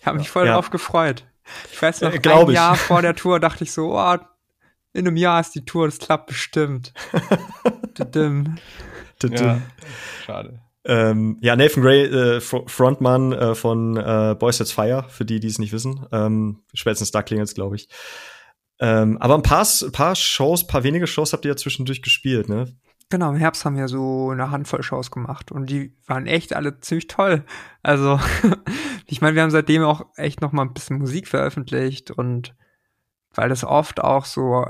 Ich 0.00 0.06
habe 0.06 0.18
mich 0.18 0.30
voll 0.30 0.46
Ja. 0.46 0.54
drauf 0.54 0.70
gefreut. 0.70 1.24
Ich 1.72 1.80
weiß 1.82 2.00
noch, 2.00 2.12
Äh, 2.12 2.20
ein 2.28 2.48
ich. 2.48 2.54
Jahr 2.54 2.74
vor 2.76 3.02
der 3.02 3.14
Tour 3.14 3.38
dachte 3.40 3.64
ich 3.64 3.72
so, 3.72 3.94
oh, 3.98 4.16
in 4.92 5.06
einem 5.06 5.16
Jahr 5.16 5.40
ist 5.40 5.54
die 5.54 5.64
Tour, 5.64 5.86
das 5.86 5.98
klappt 5.98 6.26
bestimmt. 6.26 6.92
Ja. 9.40 9.60
Schade. 10.24 10.60
Ähm, 10.84 11.38
ja, 11.40 11.54
Nathan 11.54 11.82
Gray, 11.82 12.04
äh, 12.06 12.40
Fro- 12.40 12.68
Frontmann 12.68 13.32
äh, 13.32 13.54
von 13.54 13.96
äh, 13.96 14.34
Boys 14.38 14.56
Sets 14.56 14.72
Fire, 14.72 15.04
für 15.08 15.24
die, 15.24 15.38
die 15.38 15.46
es 15.46 15.58
nicht 15.60 15.72
wissen. 15.72 16.06
Ähm, 16.10 16.64
spätestens 16.74 17.12
da 17.12 17.22
klingelt's, 17.22 17.54
glaube 17.54 17.76
ich. 17.76 17.88
Ähm, 18.80 19.16
aber 19.18 19.34
ein 19.36 19.42
paar, 19.42 19.64
ein 19.64 19.92
paar 19.92 20.16
Shows, 20.16 20.66
paar 20.66 20.82
wenige 20.82 21.06
Shows 21.06 21.32
habt 21.32 21.44
ihr 21.44 21.52
ja 21.52 21.56
zwischendurch 21.56 22.02
gespielt, 22.02 22.48
ne? 22.48 22.66
Genau, 23.10 23.30
im 23.30 23.36
Herbst 23.36 23.64
haben 23.64 23.76
wir 23.76 23.86
so 23.88 24.30
eine 24.30 24.50
Handvoll 24.50 24.82
Shows 24.82 25.10
gemacht 25.10 25.52
und 25.52 25.70
die 25.70 25.94
waren 26.06 26.26
echt 26.26 26.54
alle 26.56 26.80
ziemlich 26.80 27.06
toll. 27.06 27.44
Also, 27.82 28.18
ich 29.06 29.20
meine, 29.20 29.36
wir 29.36 29.42
haben 29.42 29.50
seitdem 29.50 29.84
auch 29.84 30.06
echt 30.16 30.40
noch 30.40 30.50
mal 30.50 30.62
ein 30.62 30.72
bisschen 30.72 30.98
Musik 30.98 31.28
veröffentlicht 31.28 32.10
und 32.10 32.56
weil 33.34 33.48
das 33.48 33.62
oft 33.64 34.00
auch 34.00 34.24
so 34.24 34.64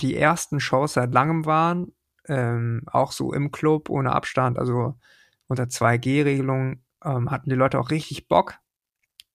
die 0.00 0.16
ersten 0.16 0.60
Shows 0.60 0.94
seit 0.94 1.12
langem 1.12 1.46
waren, 1.46 1.92
ähm, 2.28 2.82
auch 2.86 3.12
so 3.12 3.32
im 3.32 3.50
Club 3.52 3.88
ohne 3.90 4.12
Abstand, 4.12 4.58
also 4.58 4.94
unter 5.48 5.64
2G-Regelung, 5.64 6.82
ähm, 7.04 7.30
hatten 7.30 7.50
die 7.50 7.56
Leute 7.56 7.78
auch 7.78 7.90
richtig 7.90 8.28
Bock. 8.28 8.54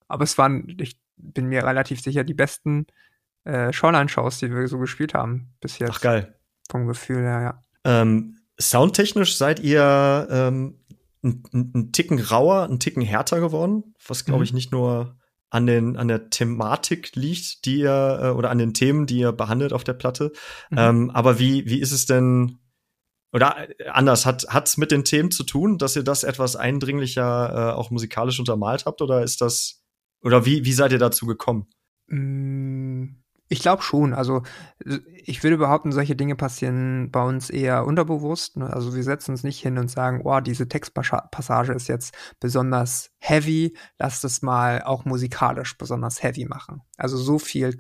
Aber 0.08 0.24
es 0.24 0.38
waren, 0.38 0.68
ich 0.80 1.00
bin 1.16 1.48
mir 1.48 1.66
relativ 1.66 2.02
sicher, 2.02 2.24
die 2.24 2.34
besten 2.34 2.86
äh, 3.46 3.72
Showline-Shows, 3.72 4.40
die 4.40 4.54
wir 4.54 4.68
so 4.68 4.78
gespielt 4.78 5.14
haben 5.14 5.54
bis 5.62 5.80
jetzt. 5.80 5.92
Ach 5.96 6.02
geil. 6.02 6.36
Vom 6.70 6.88
Gefühl 6.88 7.22
her, 7.24 7.42
ja. 7.42 7.62
Ähm, 7.84 8.38
soundtechnisch 8.60 9.38
seid 9.38 9.60
ihr 9.60 10.28
ähm, 10.30 10.80
ein 11.24 11.92
Ticken 11.92 12.20
rauer, 12.20 12.64
ein 12.70 12.80
Ticken 12.80 13.02
härter 13.04 13.40
geworden, 13.40 13.96
was 14.08 14.26
glaube 14.26 14.40
Mhm. 14.40 14.44
ich 14.44 14.54
nicht 14.54 14.72
nur 14.72 15.16
an 15.52 15.68
den 15.68 15.98
an 15.98 16.08
der 16.08 16.30
Thematik 16.30 17.16
liegt, 17.16 17.66
die 17.66 17.82
ihr 17.82 18.20
äh, 18.22 18.30
oder 18.30 18.50
an 18.50 18.58
den 18.58 18.74
Themen, 18.74 19.06
die 19.06 19.20
ihr 19.20 19.34
behandelt 19.34 19.74
auf 19.74 19.84
der 19.84 19.94
Platte. 19.94 20.32
Mhm. 20.72 20.78
Ähm, 20.78 21.10
aber 21.12 21.38
wie 21.40 21.66
wie 21.68 21.80
ist 21.80 21.92
es 21.92 22.06
denn 22.06 22.60
oder 23.34 23.70
äh, 23.80 23.88
anders 23.90 24.26
hat 24.26 24.48
hat's 24.50 24.78
mit 24.78 24.92
den 24.92 25.04
Themen 25.04 25.30
zu 25.30 25.44
tun, 25.44 25.78
dass 25.78 25.96
ihr 25.98 26.04
das 26.04 26.24
etwas 26.24 26.56
eindringlicher 26.56 27.74
äh, 27.74 27.74
auch 27.74 27.92
musikalisch 27.92 28.40
untermalt 28.40 28.86
habt 28.86 29.02
oder 29.02 29.24
ist 29.24 29.42
das 29.42 29.84
oder 30.24 30.46
wie 30.46 30.64
wie 30.64 30.74
seid 30.74 30.94
ihr 30.94 31.00
dazu 31.00 31.26
gekommen? 31.26 31.68
Mm, 32.08 33.21
Ich 33.52 33.60
glaube 33.60 33.82
schon. 33.84 34.14
Also 34.14 34.44
ich 35.26 35.44
würde 35.44 35.58
behaupten, 35.58 35.92
solche 35.92 36.16
Dinge 36.16 36.38
passieren 36.38 37.12
bei 37.12 37.22
uns 37.22 37.50
eher 37.50 37.86
unterbewusst. 37.86 38.56
Ne? 38.56 38.72
Also 38.72 38.96
wir 38.96 39.04
setzen 39.04 39.32
uns 39.32 39.44
nicht 39.44 39.60
hin 39.60 39.78
und 39.78 39.92
sagen, 39.92 40.22
oh, 40.24 40.40
diese 40.40 40.70
Textpassage 40.70 41.74
ist 41.74 41.90
jetzt 41.90 42.16
besonders 42.40 43.12
heavy, 43.18 43.76
lass 44.00 44.22
das 44.22 44.42
mal 44.42 44.84
auch 44.84 45.04
musikalisch 45.04 45.78
besonders 45.78 46.24
heavy 46.24 46.46
machen. 46.46 46.84
Also 46.96 47.18
so 47.18 47.40
viel, 47.40 47.78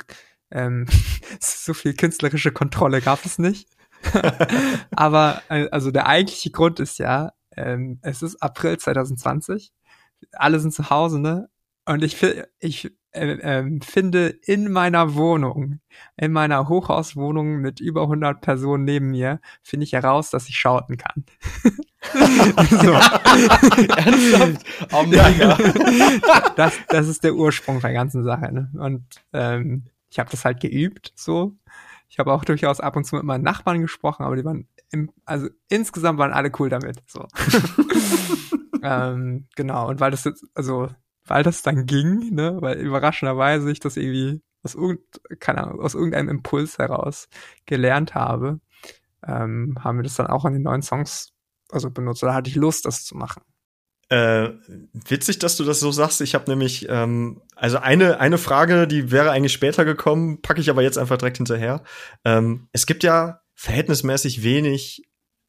ähm, 0.51 0.87
so 1.39 1.73
viel 1.73 1.93
künstlerische 1.93 2.51
Kontrolle 2.51 2.99
gab 2.99 3.25
es 3.25 3.39
nicht. 3.39 3.69
Aber 4.91 5.41
äh, 5.47 5.69
also 5.69 5.89
der 5.89 6.05
eigentliche 6.07 6.51
Grund 6.51 6.81
ist 6.81 6.99
ja, 6.99 7.31
ähm, 7.55 7.99
es 8.01 8.21
ist 8.21 8.43
April 8.43 8.77
2020, 8.77 9.71
alle 10.33 10.59
sind 10.59 10.73
zu 10.73 10.89
Hause, 10.89 11.17
ne? 11.17 11.47
Und 11.85 12.03
ich, 12.03 12.17
ich 12.59 12.91
äh, 13.13 13.37
ähm, 13.41 13.81
finde 13.81 14.27
in 14.27 14.71
meiner 14.71 15.15
Wohnung, 15.15 15.81
in 16.15 16.31
meiner 16.31 16.69
Hochhauswohnung 16.69 17.57
mit 17.57 17.79
über 17.81 18.03
100 18.03 18.39
Personen 18.39 18.85
neben 18.85 19.11
mir, 19.11 19.41
finde 19.61 19.83
ich 19.83 19.93
heraus, 19.93 20.29
dass 20.29 20.47
ich 20.47 20.55
schauten 20.55 20.97
kann. 20.97 21.25
so. 22.69 22.93
Ernsthaft? 23.95 24.65
Oh, 24.93 25.03
mega. 25.03 25.57
das, 26.55 26.73
das 26.87 27.07
ist 27.07 27.23
der 27.23 27.35
Ursprung 27.35 27.81
der 27.81 27.93
ganzen 27.93 28.23
Sache. 28.23 28.51
Ne? 28.51 28.71
Und 28.77 29.03
ähm, 29.33 29.83
ich 30.09 30.17
habe 30.19 30.29
das 30.31 30.45
halt 30.45 30.61
geübt, 30.61 31.11
so. 31.15 31.53
Ich 32.07 32.19
habe 32.19 32.33
auch 32.33 32.43
durchaus 32.43 32.79
ab 32.79 32.95
und 32.95 33.05
zu 33.05 33.15
mit 33.15 33.23
meinen 33.23 33.43
Nachbarn 33.43 33.81
gesprochen, 33.81 34.23
aber 34.23 34.35
die 34.35 34.43
waren, 34.43 34.67
im, 34.91 35.11
also 35.25 35.47
insgesamt 35.69 36.19
waren 36.19 36.33
alle 36.33 36.51
cool 36.59 36.69
damit. 36.69 37.01
So. 37.07 37.25
ähm, 38.83 39.47
genau. 39.55 39.87
Und 39.87 39.99
weil 40.01 40.11
das 40.11 40.25
jetzt, 40.25 40.45
also 40.53 40.89
weil 41.25 41.43
das 41.43 41.61
dann 41.61 41.85
ging, 41.85 42.33
ne, 42.33 42.57
weil 42.61 42.77
überraschenderweise 42.77 43.71
ich 43.71 43.79
das 43.79 43.97
irgendwie 43.97 44.41
aus, 44.63 44.75
irgend, 44.75 45.01
keine 45.39 45.63
Ahnung, 45.63 45.81
aus 45.81 45.95
irgendeinem 45.95 46.29
Impuls 46.29 46.77
heraus 46.77 47.27
gelernt 47.65 48.15
habe, 48.15 48.59
ähm, 49.25 49.75
haben 49.79 49.97
wir 49.97 50.03
das 50.03 50.15
dann 50.15 50.27
auch 50.27 50.45
an 50.45 50.53
den 50.53 50.63
neuen 50.63 50.81
Songs 50.81 51.33
also 51.71 51.89
benutzt. 51.89 52.23
Oder 52.23 52.33
hatte 52.33 52.49
ich 52.49 52.55
Lust, 52.55 52.85
das 52.85 53.05
zu 53.05 53.15
machen. 53.15 53.43
Äh, 54.09 54.49
witzig, 54.93 55.39
dass 55.39 55.55
du 55.55 55.63
das 55.63 55.79
so 55.79 55.91
sagst. 55.91 56.19
Ich 56.19 56.35
habe 56.35 56.49
nämlich, 56.49 56.87
ähm, 56.89 57.41
also 57.55 57.77
eine, 57.77 58.19
eine 58.19 58.37
Frage, 58.37 58.87
die 58.87 59.09
wäre 59.09 59.31
eigentlich 59.31 59.53
später 59.53 59.85
gekommen, 59.85 60.41
packe 60.41 60.59
ich 60.59 60.69
aber 60.69 60.81
jetzt 60.81 60.97
einfach 60.97 61.17
direkt 61.17 61.37
hinterher. 61.37 61.83
Ähm, 62.25 62.67
es 62.73 62.85
gibt 62.85 63.03
ja 63.03 63.41
verhältnismäßig 63.55 64.43
wenig, 64.43 65.03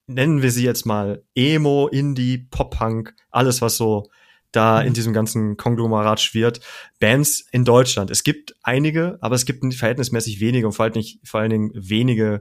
nennen 0.06 0.42
wir 0.42 0.52
sie 0.52 0.64
jetzt 0.64 0.86
mal 0.86 1.24
Emo, 1.34 1.88
Indie, 1.88 2.38
Pop-Punk, 2.38 3.14
alles, 3.30 3.62
was 3.62 3.76
so 3.76 4.04
da 4.52 4.80
Mhm. 4.80 4.88
in 4.88 4.92
diesem 4.94 5.12
ganzen 5.12 5.56
Konglomerat 5.56 6.20
schwirrt. 6.20 6.60
Bands 7.00 7.44
in 7.50 7.64
Deutschland. 7.64 8.10
Es 8.10 8.22
gibt 8.22 8.54
einige, 8.62 9.18
aber 9.20 9.34
es 9.34 9.44
gibt 9.46 9.74
verhältnismäßig 9.74 10.40
wenige 10.40 10.66
und 10.66 10.72
vor 10.74 10.84
allen 10.84 10.92
Dingen, 10.92 11.08
vor 11.24 11.40
allen 11.40 11.50
Dingen 11.50 11.70
wenige, 11.74 12.40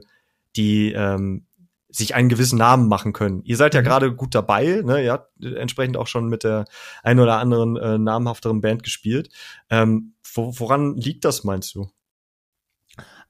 die 0.56 0.92
ähm, 0.92 1.46
sich 1.88 2.14
einen 2.14 2.30
gewissen 2.30 2.58
Namen 2.58 2.88
machen 2.88 3.12
können. 3.12 3.42
Ihr 3.44 3.56
seid 3.58 3.74
ja 3.74 3.80
Mhm. 3.82 3.84
gerade 3.84 4.14
gut 4.14 4.34
dabei, 4.34 4.80
ne? 4.82 5.04
Ihr 5.04 5.12
habt 5.12 5.30
entsprechend 5.44 5.96
auch 5.98 6.06
schon 6.06 6.28
mit 6.28 6.42
der 6.44 6.64
ein 7.02 7.18
oder 7.20 7.38
anderen 7.38 7.76
äh, 7.76 7.98
namhafteren 7.98 8.60
Band 8.62 8.82
gespielt. 8.82 9.28
Ähm, 9.68 10.14
wo, 10.34 10.58
woran 10.58 10.96
liegt 10.96 11.24
das, 11.26 11.44
meinst 11.44 11.74
du? 11.74 11.90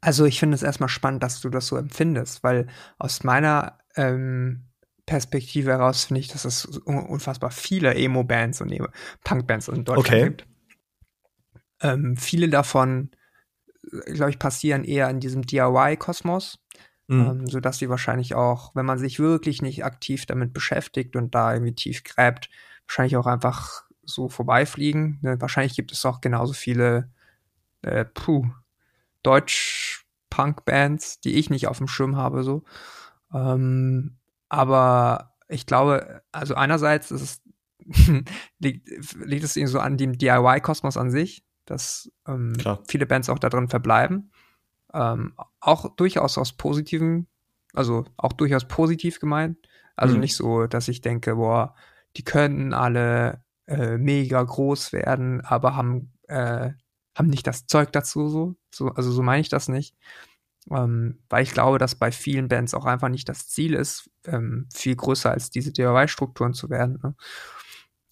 Also 0.00 0.24
ich 0.24 0.38
finde 0.40 0.54
es 0.56 0.62
erstmal 0.62 0.88
spannend, 0.88 1.22
dass 1.22 1.40
du 1.40 1.48
das 1.48 1.66
so 1.68 1.76
empfindest, 1.76 2.42
weil 2.42 2.66
aus 2.98 3.22
meiner 3.24 3.78
ähm, 3.96 4.64
Perspektive 5.06 5.70
heraus 5.72 6.04
finde 6.04 6.20
ich, 6.20 6.28
dass 6.28 6.44
es 6.44 6.64
un 6.64 6.98
unfassbar 7.06 7.50
viele 7.50 7.94
Emo-Bands 7.94 8.60
und 8.60 8.72
Punk-Bands 9.24 9.68
in 9.68 9.84
Deutschland 9.84 10.06
Okay. 10.06 10.24
gibt. 10.24 10.46
Ähm, 11.80 12.16
viele 12.16 12.48
davon, 12.48 13.10
glaube 14.06 14.30
ich, 14.30 14.38
passieren 14.38 14.84
eher 14.84 15.10
in 15.10 15.20
diesem 15.20 15.42
DIY-Kosmos, 15.42 16.58
Mhm. 17.08 17.20
ähm, 17.20 17.46
so 17.48 17.58
dass 17.58 17.78
sie 17.78 17.88
wahrscheinlich 17.88 18.34
auch, 18.36 18.74
wenn 18.76 18.86
man 18.86 18.98
sich 18.98 19.18
wirklich 19.18 19.60
nicht 19.60 19.84
aktiv 19.84 20.24
damit 20.26 20.52
beschäftigt 20.52 21.16
und 21.16 21.34
da 21.34 21.52
irgendwie 21.52 21.74
tief 21.74 22.04
gräbt, 22.04 22.48
wahrscheinlich 22.86 23.16
auch 23.16 23.26
einfach 23.26 23.82
so 24.04 24.28
vorbeifliegen. 24.28 25.18
Ne? 25.22 25.40
Wahrscheinlich 25.40 25.74
gibt 25.74 25.90
es 25.92 26.04
auch 26.04 26.20
genauso 26.20 26.52
viele 26.52 27.10
äh, 27.82 28.04
puh, 28.04 28.46
Deutsch-Punk-Bands, 29.24 31.20
die 31.20 31.34
ich 31.34 31.50
nicht 31.50 31.66
auf 31.66 31.78
dem 31.78 31.88
Schirm 31.88 32.16
habe, 32.16 32.44
so. 32.44 32.62
Ähm, 33.34 34.16
aber 34.52 35.32
ich 35.48 35.64
glaube, 35.64 36.22
also 36.30 36.54
einerseits 36.54 37.10
ist 37.10 37.22
es, 37.22 37.42
liegt, 38.58 38.86
liegt 39.16 39.44
es 39.44 39.56
irgendwie 39.56 39.72
so 39.72 39.80
an 39.80 39.96
dem 39.96 40.18
DIY-Kosmos 40.18 40.98
an 40.98 41.10
sich, 41.10 41.42
dass 41.64 42.12
ähm, 42.28 42.52
viele 42.86 43.06
Bands 43.06 43.30
auch 43.30 43.38
da 43.38 43.48
drin 43.48 43.68
verbleiben. 43.68 44.30
Ähm, 44.92 45.32
auch 45.60 45.96
durchaus 45.96 46.36
aus 46.36 46.52
positiven, 46.52 47.28
also 47.72 48.04
auch 48.18 48.34
durchaus 48.34 48.68
positiv 48.68 49.20
gemeint. 49.20 49.56
Also 49.96 50.16
Mhm. 50.16 50.20
nicht 50.20 50.36
so, 50.36 50.66
dass 50.66 50.88
ich 50.88 51.00
denke, 51.00 51.36
boah, 51.36 51.74
die 52.18 52.24
könnten 52.24 52.74
alle 52.74 53.42
äh, 53.66 53.96
mega 53.96 54.42
groß 54.42 54.92
werden, 54.92 55.40
aber 55.40 55.76
haben, 55.76 56.12
äh, 56.28 56.72
haben 57.16 57.28
nicht 57.28 57.46
das 57.46 57.66
Zeug 57.66 57.90
dazu 57.92 58.28
so. 58.28 58.54
so 58.70 58.88
also 58.88 59.10
so 59.10 59.22
meine 59.22 59.40
ich 59.40 59.48
das 59.48 59.68
nicht. 59.68 59.96
Ähm, 60.70 61.18
weil 61.28 61.42
ich 61.42 61.52
glaube, 61.52 61.78
dass 61.78 61.94
bei 61.94 62.12
vielen 62.12 62.48
Bands 62.48 62.74
auch 62.74 62.84
einfach 62.84 63.08
nicht 63.08 63.28
das 63.28 63.48
Ziel 63.48 63.74
ist, 63.74 64.10
ähm, 64.26 64.68
viel 64.72 64.94
größer 64.94 65.30
als 65.30 65.50
diese 65.50 65.72
DIY-Strukturen 65.72 66.54
zu 66.54 66.70
werden. 66.70 66.98
Ne? 67.02 67.14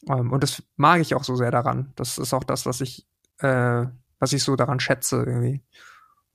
Ähm, 0.09 0.33
und 0.33 0.43
das 0.43 0.63
mag 0.77 1.01
ich 1.01 1.15
auch 1.15 1.25
so 1.25 1.37
sehr 1.37 1.51
daran. 1.51 1.93
Das 1.97 2.19
ist 2.19 2.35
auch 2.35 2.45
das, 2.45 2.67
was 2.67 2.81
ich, 2.81 3.07
äh, 3.39 3.87
was 4.19 4.33
ich 4.33 4.43
so 4.43 4.57
daran 4.57 4.81
schätze 4.81 5.23
irgendwie. 5.25 5.63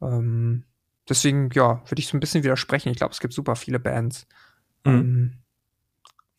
Ähm, 0.01 0.63
deswegen, 1.09 1.49
ja, 1.53 1.81
würde 1.89 1.99
ich 1.99 2.07
so 2.07 2.17
ein 2.17 2.21
bisschen 2.21 2.43
widersprechen. 2.43 2.89
Ich 2.89 2.97
glaube, 2.97 3.13
es 3.13 3.19
gibt 3.19 3.33
super 3.33 3.55
viele 3.55 3.79
Bands. 3.79 4.27
Mhm. 4.85 4.93
Ähm, 4.93 5.33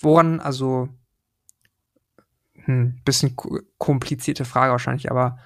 woran, 0.01 0.41
also, 0.41 0.89
hm, 2.55 3.01
bisschen 3.05 3.37
komplizierte 3.79 4.45
Frage 4.45 4.73
wahrscheinlich, 4.73 5.11
aber 5.11 5.39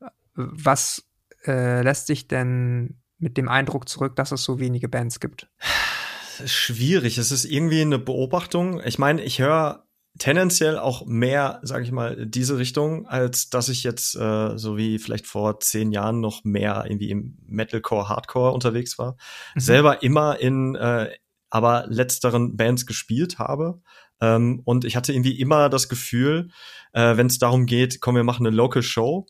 äh, 0.00 0.06
was 0.34 1.04
äh, 1.46 1.82
lässt 1.82 2.06
sich 2.06 2.28
denn 2.28 3.00
mit 3.18 3.36
dem 3.36 3.48
Eindruck 3.48 3.88
zurück, 3.88 4.16
dass 4.16 4.32
es 4.32 4.44
so 4.44 4.58
wenige 4.58 4.88
Bands 4.88 5.20
gibt? 5.20 5.48
Schwierig. 6.44 7.18
Es 7.18 7.32
ist 7.32 7.44
irgendwie 7.44 7.80
eine 7.80 7.98
Beobachtung. 7.98 8.80
Ich 8.84 8.98
meine, 8.98 9.22
ich 9.22 9.40
höre 9.40 9.84
tendenziell 10.18 10.78
auch 10.78 11.06
mehr, 11.06 11.60
sage 11.62 11.84
ich 11.84 11.92
mal, 11.92 12.26
diese 12.26 12.58
Richtung, 12.58 13.06
als 13.06 13.50
dass 13.50 13.68
ich 13.68 13.84
jetzt 13.84 14.16
äh, 14.16 14.56
so 14.56 14.76
wie 14.76 14.98
vielleicht 14.98 15.26
vor 15.26 15.60
zehn 15.60 15.92
Jahren 15.92 16.20
noch 16.20 16.44
mehr 16.44 16.84
irgendwie 16.86 17.10
im 17.10 17.38
Metalcore, 17.46 18.08
Hardcore 18.08 18.52
unterwegs 18.52 18.98
war. 18.98 19.16
Mhm. 19.54 19.60
Selber 19.60 20.02
immer 20.02 20.40
in 20.40 20.74
äh, 20.74 21.10
aber 21.50 21.86
letzteren 21.88 22.56
Bands 22.56 22.86
gespielt 22.86 23.38
habe. 23.38 23.80
Ähm, 24.20 24.60
und 24.64 24.84
ich 24.84 24.96
hatte 24.96 25.12
irgendwie 25.12 25.38
immer 25.38 25.68
das 25.68 25.88
Gefühl, 25.88 26.50
äh, 26.92 27.16
wenn 27.16 27.28
es 27.28 27.38
darum 27.38 27.66
geht, 27.66 28.00
komm, 28.00 28.16
wir 28.16 28.24
machen 28.24 28.46
eine 28.46 28.54
Local 28.54 28.82
Show, 28.82 29.26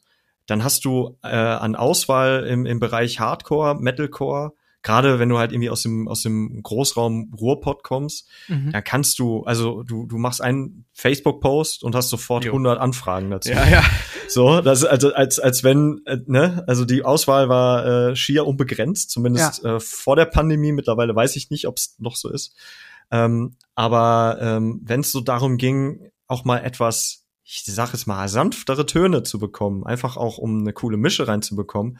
dann 0.49 0.65
hast 0.65 0.85
du 0.85 1.17
äh, 1.23 1.29
an 1.29 1.77
Auswahl 1.77 2.45
im, 2.45 2.67
im 2.67 2.81
Bereich 2.81 3.21
Hardcore, 3.21 3.77
Metalcore, 3.77 4.55
gerade 4.83 5.19
wenn 5.19 5.29
du 5.29 5.39
halt 5.39 5.53
irgendwie 5.53 5.69
aus 5.69 5.83
dem, 5.83 6.09
aus 6.09 6.23
dem 6.23 6.63
Großraum 6.63 7.35
Ruhrpott 7.39 7.83
kommst, 7.83 8.29
mhm. 8.49 8.73
dann 8.73 8.83
kannst 8.83 9.19
du, 9.19 9.43
also 9.43 9.83
du, 9.83 10.07
du 10.07 10.17
machst 10.17 10.41
einen 10.41 10.87
Facebook-Post 10.95 11.83
und 11.83 11.95
hast 11.95 12.09
sofort 12.09 12.47
jo. 12.47 12.53
100 12.53 12.79
Anfragen 12.79 13.31
dazu. 13.31 13.51
Ja, 13.51 13.69
ja. 13.69 13.85
So, 14.29 14.61
das 14.61 14.81
ist 14.81 14.85
also 14.87 15.13
als, 15.13 15.39
als 15.39 15.65
wenn, 15.65 16.01
äh, 16.07 16.19
ne, 16.27 16.65
also 16.67 16.85
die 16.85 17.05
Auswahl 17.05 17.49
war 17.49 17.87
äh, 18.11 18.17
schier 18.17 18.47
unbegrenzt, 18.47 19.11
zumindest 19.11 19.63
ja. 19.63 19.77
äh, 19.77 19.81
vor 19.81 20.17
der 20.17 20.27
Pandemie. 20.27 20.73
Mittlerweile 20.73 21.15
weiß 21.15 21.37
ich 21.37 21.51
nicht, 21.51 21.67
ob 21.67 21.77
es 21.77 21.97
noch 21.99 22.17
so 22.17 22.31
ist. 22.31 22.55
Ähm, 23.11 23.57
aber 23.75 24.39
ähm, 24.41 24.81
wenn 24.85 25.01
es 25.01 25.13
so 25.13 25.21
darum 25.21 25.57
ging, 25.57 26.11
auch 26.27 26.45
mal 26.45 26.59
etwas 26.59 27.25
ich 27.51 27.65
sage 27.65 27.93
es 27.95 28.07
mal, 28.07 28.29
sanftere 28.29 28.85
Töne 28.85 29.23
zu 29.23 29.39
bekommen, 29.39 29.85
einfach 29.87 30.19
auch 30.19 30.37
um 30.37 30.61
eine 30.61 30.75
coole 30.75 30.99
Mische 30.99 31.27
reinzubekommen, 31.27 31.99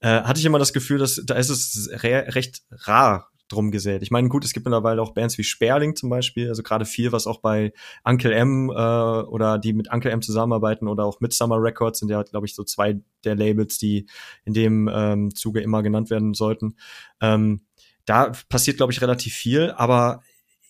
äh, 0.00 0.22
hatte 0.22 0.40
ich 0.40 0.46
immer 0.46 0.58
das 0.58 0.74
Gefühl, 0.74 0.98
dass 0.98 1.20
da 1.24 1.34
ist 1.36 1.48
es 1.48 1.88
re 2.02 2.26
recht 2.34 2.62
rar 2.70 3.30
drum 3.48 3.70
gesät. 3.70 4.02
Ich 4.02 4.10
meine, 4.10 4.28
gut, 4.28 4.44
es 4.44 4.52
gibt 4.52 4.66
mittlerweile 4.66 5.00
auch 5.00 5.12
Bands 5.12 5.36
wie 5.38 5.42
Sperling 5.42 5.96
zum 5.96 6.10
Beispiel, 6.10 6.48
also 6.48 6.62
gerade 6.62 6.84
viel, 6.84 7.12
was 7.12 7.26
auch 7.26 7.40
bei 7.40 7.72
Uncle 8.04 8.32
M 8.32 8.70
äh, 8.70 8.72
oder 8.72 9.58
die 9.58 9.72
mit 9.72 9.90
Uncle 9.90 10.10
M 10.10 10.22
zusammenarbeiten 10.22 10.86
oder 10.86 11.04
auch 11.04 11.20
Midsummer 11.20 11.60
Records 11.60 11.98
sind 11.98 12.10
ja, 12.10 12.22
glaube 12.22 12.46
ich, 12.46 12.54
so 12.54 12.62
zwei 12.62 13.00
der 13.24 13.34
Labels, 13.34 13.78
die 13.78 14.06
in 14.44 14.52
dem 14.52 14.88
ähm, 14.92 15.34
Zuge 15.34 15.60
immer 15.60 15.82
genannt 15.82 16.10
werden 16.10 16.34
sollten. 16.34 16.76
Ähm, 17.20 17.62
da 18.04 18.32
passiert, 18.48 18.76
glaube 18.76 18.92
ich, 18.92 19.00
relativ 19.00 19.34
viel, 19.34 19.72
aber 19.72 20.22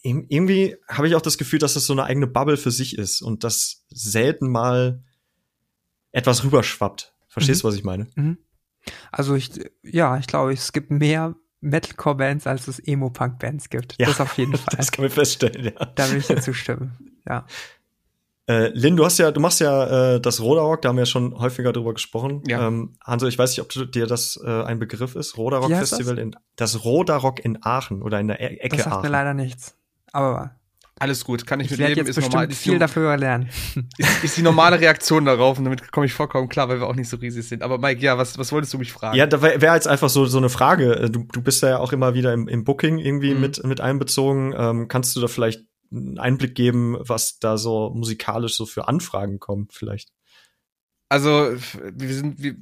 irgendwie 0.03 0.77
habe 0.89 1.09
ich 1.09 1.15
auch 1.15 1.23
das 1.23 1.39
Gefühl, 1.39 1.59
dass 1.59 1.75
das 1.75 1.87
so 1.87 1.93
eine 1.93 2.05
eigene 2.05 2.27
Bubble 2.27 2.57
für 2.57 2.71
sich 2.71 2.97
ist 2.97 3.21
und 3.21 3.45
dass 3.45 3.85
selten 3.89 4.51
mal 4.51 5.03
etwas 6.13 6.45
rüberschwappt. 6.45 7.15
Verstehst 7.29 7.63
du, 7.63 7.67
mhm. 7.67 7.69
was 7.71 7.77
ich 7.77 7.85
meine? 7.85 8.07
Mhm. 8.15 8.39
Also 9.13 9.35
ich, 9.35 9.51
ja, 9.83 10.17
ich 10.17 10.27
glaube, 10.27 10.53
es 10.53 10.73
gibt 10.73 10.91
mehr 10.91 11.35
Metalcore-Bands, 11.61 12.47
als 12.47 12.67
es 12.69 12.79
Emo-Punk-Bands 12.79 13.69
gibt. 13.69 13.97
Ja, 13.99 14.07
das 14.07 14.21
auf 14.21 14.37
jeden 14.39 14.57
Fall. 14.57 14.77
Das 14.77 14.91
kann 14.91 15.05
man 15.05 15.13
feststellen, 15.13 15.65
ja. 15.67 15.85
Da 15.95 16.11
will 16.11 16.19
ich 16.19 16.27
dir 16.27 16.41
zustimmen, 16.41 16.97
ja. 17.29 17.47
Äh, 18.51 18.71
Lynn, 18.75 18.97
du 18.97 19.05
hast 19.05 19.19
ja, 19.19 19.31
du 19.31 19.39
machst 19.39 19.61
ja 19.61 20.15
äh, 20.15 20.21
das 20.21 20.41
Rodarock, 20.41 20.83
da 20.83 20.89
haben 20.89 20.97
wir 20.97 21.03
ja 21.03 21.07
schon 21.07 21.39
häufiger 21.39 21.73
drüber 21.73 21.95
gesprochen. 21.95 22.43
Ja. 22.49 22.67
Ähm, 22.67 22.97
Hanso, 23.05 23.29
ich 23.29 23.39
weiß 23.39 23.51
nicht, 23.51 23.61
ob 23.61 23.69
du, 23.69 23.85
dir 23.85 24.07
das 24.07 24.41
äh, 24.45 24.65
ein 24.65 24.81
Begriff 24.81 25.15
ist. 25.15 25.37
Rodarock 25.37 25.71
Festival 25.71 26.17
das? 26.17 26.25
in 26.25 26.37
das 26.57 26.85
Rodarock 26.85 27.45
in 27.45 27.59
Aachen 27.63 28.03
oder 28.03 28.19
in 28.19 28.27
der 28.27 28.41
e 28.41 28.57
Ecke 28.57 28.77
das 28.77 28.87
sagt 28.87 28.97
Aachen. 28.97 29.03
mir 29.03 29.11
leider 29.11 29.35
nichts. 29.35 29.77
Aber 30.13 30.61
alles 31.01 31.25
gut, 31.25 31.47
kann 31.47 31.61
ich, 31.61 31.71
ich 31.71 31.79
mit 31.79 31.81
leben. 31.81 31.99
Jetzt 31.99 32.11
ist 32.11 32.17
bestimmt 32.17 32.35
normal, 32.35 32.51
viel 32.51 32.79
dafür 32.79 33.17
lernen. 33.17 33.49
Ist, 33.97 34.25
ist, 34.25 34.37
die 34.37 34.43
normale 34.43 34.79
Reaktion 34.79 35.25
darauf 35.25 35.57
und 35.57 35.65
damit 35.65 35.91
komme 35.93 36.05
ich 36.05 36.13
vollkommen 36.13 36.51
klar, 36.51 36.69
weil 36.69 36.79
wir 36.79 36.87
auch 36.87 36.95
nicht 36.95 37.09
so 37.09 37.17
riesig 37.17 37.49
sind. 37.49 37.63
Aber 37.63 37.79
Mike, 37.79 38.03
ja, 38.03 38.19
was, 38.19 38.37
was 38.37 38.53
wolltest 38.53 38.75
du 38.75 38.79
mich 38.79 38.93
fragen? 38.93 39.17
Ja, 39.17 39.27
da 39.27 39.41
wäre 39.41 39.63
wär 39.63 39.75
jetzt 39.75 39.89
einfach 39.89 40.11
so, 40.11 40.27
so 40.27 40.37
eine 40.37 40.51
Frage. 40.51 40.93
Äh, 40.97 41.11
du, 41.11 41.27
du 41.33 41.41
bist 41.41 41.63
ja 41.63 41.79
auch 41.79 41.95
immer 41.95 42.13
wieder 42.13 42.35
im, 42.35 42.49
im 42.49 42.65
Booking 42.65 42.99
irgendwie 42.99 43.33
mhm. 43.33 43.41
mit, 43.41 43.65
mit 43.65 43.81
einbezogen. 43.81 44.55
Ähm, 44.55 44.89
kannst 44.89 45.17
du 45.17 45.21
da 45.21 45.29
vielleicht 45.29 45.65
einen 45.91 46.19
Einblick 46.19 46.55
geben, 46.55 46.99
was 47.01 47.39
da 47.39 47.57
so 47.57 47.91
musikalisch 47.95 48.55
so 48.55 48.67
für 48.67 48.87
Anfragen 48.87 49.39
kommen 49.39 49.69
vielleicht? 49.71 50.11
Also 51.13 51.57
wir 51.93 52.15
sind, 52.15 52.41
wir, 52.41 52.55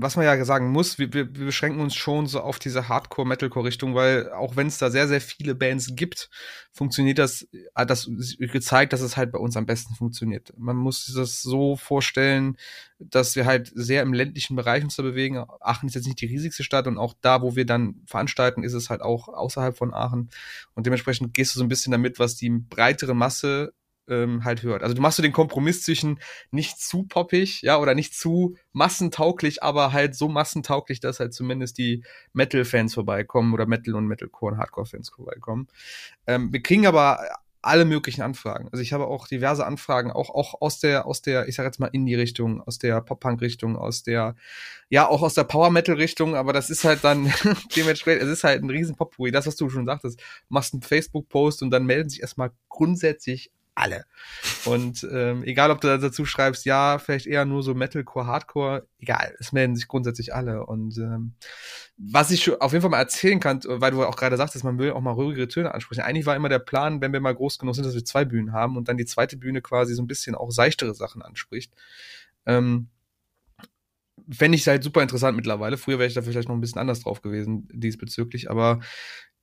was 0.00 0.16
man 0.16 0.24
ja 0.24 0.42
sagen 0.46 0.70
muss, 0.70 0.98
wir, 0.98 1.12
wir, 1.12 1.36
wir 1.36 1.44
beschränken 1.44 1.80
uns 1.80 1.94
schon 1.94 2.26
so 2.26 2.40
auf 2.40 2.58
diese 2.58 2.88
Hardcore-Metalcore-Richtung, 2.88 3.94
weil 3.94 4.32
auch 4.32 4.56
wenn 4.56 4.68
es 4.68 4.78
da 4.78 4.90
sehr, 4.90 5.06
sehr 5.06 5.20
viele 5.20 5.54
Bands 5.54 5.96
gibt, 5.96 6.30
funktioniert 6.72 7.18
das, 7.18 7.46
hat 7.74 7.90
das 7.90 8.10
gezeigt, 8.38 8.94
dass 8.94 9.02
es 9.02 9.18
halt 9.18 9.32
bei 9.32 9.38
uns 9.38 9.54
am 9.58 9.66
besten 9.66 9.94
funktioniert. 9.94 10.54
Man 10.56 10.76
muss 10.76 11.04
sich 11.04 11.14
das 11.14 11.42
so 11.42 11.76
vorstellen, 11.76 12.56
dass 12.98 13.36
wir 13.36 13.44
halt 13.44 13.70
sehr 13.74 14.00
im 14.00 14.14
ländlichen 14.14 14.56
Bereich 14.56 14.82
uns 14.82 14.96
da 14.96 15.02
bewegen. 15.02 15.44
Aachen 15.60 15.86
ist 15.86 15.94
jetzt 15.94 16.06
nicht 16.06 16.22
die 16.22 16.26
riesigste 16.26 16.64
Stadt 16.64 16.86
und 16.86 16.96
auch 16.96 17.12
da, 17.20 17.42
wo 17.42 17.54
wir 17.54 17.66
dann 17.66 17.96
veranstalten, 18.06 18.62
ist 18.62 18.72
es 18.72 18.88
halt 18.88 19.02
auch 19.02 19.28
außerhalb 19.28 19.76
von 19.76 19.92
Aachen. 19.92 20.30
Und 20.72 20.86
dementsprechend 20.86 21.34
gehst 21.34 21.54
du 21.54 21.58
so 21.58 21.64
ein 21.66 21.68
bisschen 21.68 21.92
damit, 21.92 22.18
was 22.18 22.34
die 22.34 22.48
breitere 22.48 23.12
Masse 23.12 23.74
ähm, 24.10 24.44
halt 24.44 24.62
hört. 24.62 24.82
Also 24.82 24.94
du 24.94 25.00
machst 25.00 25.18
du 25.18 25.22
den 25.22 25.32
Kompromiss 25.32 25.82
zwischen 25.82 26.20
nicht 26.50 26.80
zu 26.80 27.04
poppig, 27.04 27.62
ja, 27.62 27.78
oder 27.78 27.94
nicht 27.94 28.14
zu 28.14 28.56
massentauglich, 28.72 29.62
aber 29.62 29.92
halt 29.92 30.14
so 30.14 30.28
massentauglich, 30.28 31.00
dass 31.00 31.20
halt 31.20 31.32
zumindest 31.32 31.78
die 31.78 32.04
Metal-Fans 32.32 32.94
vorbeikommen 32.94 33.54
oder 33.54 33.66
Metal 33.66 33.94
und 33.94 34.06
Metalcore 34.06 34.52
und 34.52 34.58
Hardcore-Fans 34.58 35.10
vorbeikommen. 35.10 35.68
Ähm, 36.26 36.52
wir 36.52 36.62
kriegen 36.62 36.86
aber 36.86 37.20
alle 37.62 37.84
möglichen 37.84 38.22
Anfragen. 38.22 38.68
Also 38.72 38.82
ich 38.82 38.92
habe 38.92 39.06
auch 39.06 39.28
diverse 39.28 39.66
Anfragen, 39.66 40.10
auch, 40.10 40.30
auch 40.30 40.60
aus 40.60 40.80
der, 40.80 41.06
aus 41.06 41.20
der, 41.20 41.46
ich 41.46 41.56
sag 41.56 41.64
jetzt 41.64 41.78
mal 41.78 41.88
Indie-Richtung, 41.88 42.62
aus 42.62 42.78
der 42.78 43.00
Pop-Punk-Richtung, 43.02 43.76
aus 43.76 44.02
der, 44.02 44.34
ja, 44.88 45.06
auch 45.06 45.22
aus 45.22 45.34
der 45.34 45.44
Power-Metal-Richtung, 45.44 46.36
aber 46.36 46.52
das 46.52 46.70
ist 46.70 46.84
halt 46.84 47.04
dann 47.04 47.32
dementsprechend, 47.76 48.22
es 48.22 48.30
ist 48.30 48.44
halt 48.44 48.62
ein 48.62 48.70
riesen 48.70 48.96
Potpourri. 48.96 49.30
Das, 49.30 49.46
was 49.46 49.56
du 49.56 49.68
schon 49.68 49.86
sagtest, 49.86 50.20
machst 50.48 50.72
einen 50.72 50.82
Facebook-Post 50.82 51.62
und 51.62 51.70
dann 51.70 51.84
melden 51.84 52.08
sich 52.08 52.22
erstmal 52.22 52.50
grundsätzlich 52.68 53.50
alle. 53.74 54.04
Und 54.64 55.06
ähm, 55.10 55.42
egal, 55.44 55.70
ob 55.70 55.80
du 55.80 55.98
dazu 55.98 56.24
schreibst, 56.24 56.64
ja, 56.64 56.98
vielleicht 56.98 57.26
eher 57.26 57.44
nur 57.44 57.62
so 57.62 57.74
Metalcore, 57.74 58.26
Hardcore, 58.26 58.86
egal, 58.98 59.34
es 59.38 59.52
melden 59.52 59.76
sich 59.76 59.88
grundsätzlich 59.88 60.34
alle. 60.34 60.66
Und 60.66 60.98
ähm, 60.98 61.34
was 61.96 62.30
ich 62.30 62.60
auf 62.60 62.72
jeden 62.72 62.82
Fall 62.82 62.90
mal 62.90 62.98
erzählen 62.98 63.40
kann, 63.40 63.60
weil 63.64 63.92
du 63.92 64.04
auch 64.04 64.16
gerade 64.16 64.36
sagtest, 64.36 64.64
man 64.64 64.78
will 64.78 64.92
auch 64.92 65.00
mal 65.00 65.12
ruhigere 65.12 65.48
Töne 65.48 65.74
ansprechen. 65.74 66.02
Eigentlich 66.02 66.26
war 66.26 66.36
immer 66.36 66.48
der 66.48 66.58
Plan, 66.58 67.00
wenn 67.00 67.12
wir 67.12 67.20
mal 67.20 67.34
groß 67.34 67.58
genug 67.58 67.74
sind, 67.74 67.84
dass 67.84 67.94
wir 67.94 68.04
zwei 68.04 68.24
Bühnen 68.24 68.52
haben 68.52 68.76
und 68.76 68.88
dann 68.88 68.96
die 68.96 69.06
zweite 69.06 69.36
Bühne 69.36 69.62
quasi 69.62 69.94
so 69.94 70.02
ein 70.02 70.08
bisschen 70.08 70.34
auch 70.34 70.50
seichtere 70.50 70.94
Sachen 70.94 71.22
anspricht. 71.22 71.72
Ähm, 72.46 72.88
Fände 74.30 74.56
ich 74.56 74.68
halt 74.68 74.84
super 74.84 75.02
interessant 75.02 75.36
mittlerweile. 75.36 75.76
Früher 75.76 75.98
wäre 75.98 76.06
ich 76.06 76.14
da 76.14 76.22
vielleicht 76.22 76.48
noch 76.48 76.54
ein 76.54 76.60
bisschen 76.60 76.80
anders 76.80 77.00
drauf 77.00 77.20
gewesen 77.20 77.68
diesbezüglich, 77.72 78.50
aber 78.50 78.80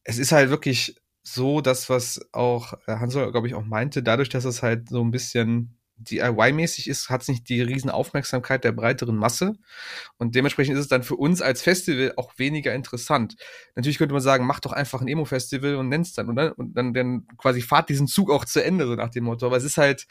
es 0.03 0.17
ist 0.17 0.31
halt 0.31 0.49
wirklich 0.49 0.95
so 1.33 1.61
das, 1.61 1.89
was 1.89 2.21
auch 2.31 2.73
äh, 2.87 2.93
Hansel, 2.93 3.31
glaube 3.31 3.47
ich, 3.47 3.53
auch 3.53 3.65
meinte, 3.65 4.01
dadurch, 4.01 4.29
dass 4.29 4.45
es 4.45 4.63
halt 4.63 4.89
so 4.89 5.03
ein 5.03 5.11
bisschen 5.11 5.77
DIY-mäßig 5.97 6.87
ist, 6.87 7.09
hat 7.09 7.23
es 7.23 7.27
nicht 7.27 7.49
die 7.49 7.61
riesen 7.61 7.89
Aufmerksamkeit 7.89 8.63
der 8.63 8.71
breiteren 8.71 9.17
Masse. 9.17 9.55
Und 10.17 10.35
dementsprechend 10.35 10.75
ist 10.75 10.81
es 10.81 10.87
dann 10.87 11.03
für 11.03 11.15
uns 11.15 11.41
als 11.41 11.61
Festival 11.63 12.13
auch 12.17 12.37
weniger 12.37 12.73
interessant. 12.73 13.35
Natürlich 13.75 13.97
könnte 13.97 14.13
man 14.13 14.21
sagen, 14.21 14.45
mach 14.45 14.59
doch 14.59 14.73
einfach 14.73 15.01
ein 15.01 15.07
Emo-Festival 15.07 15.75
und 15.75 15.89
nenn's 15.89 16.13
dann, 16.13 16.29
oder? 16.29 16.57
Und 16.57 16.75
dann, 16.77 16.93
dann 16.93 17.27
quasi 17.37 17.61
fahrt 17.61 17.89
diesen 17.89 18.07
Zug 18.07 18.31
auch 18.31 18.45
zu 18.45 18.63
Ende, 18.63 18.85
so 18.85 18.95
nach 18.95 19.09
dem 19.09 19.25
Motto. 19.25 19.47
Aber 19.47 19.57
es 19.57 19.63
ist 19.63 19.77
halt 19.77 20.07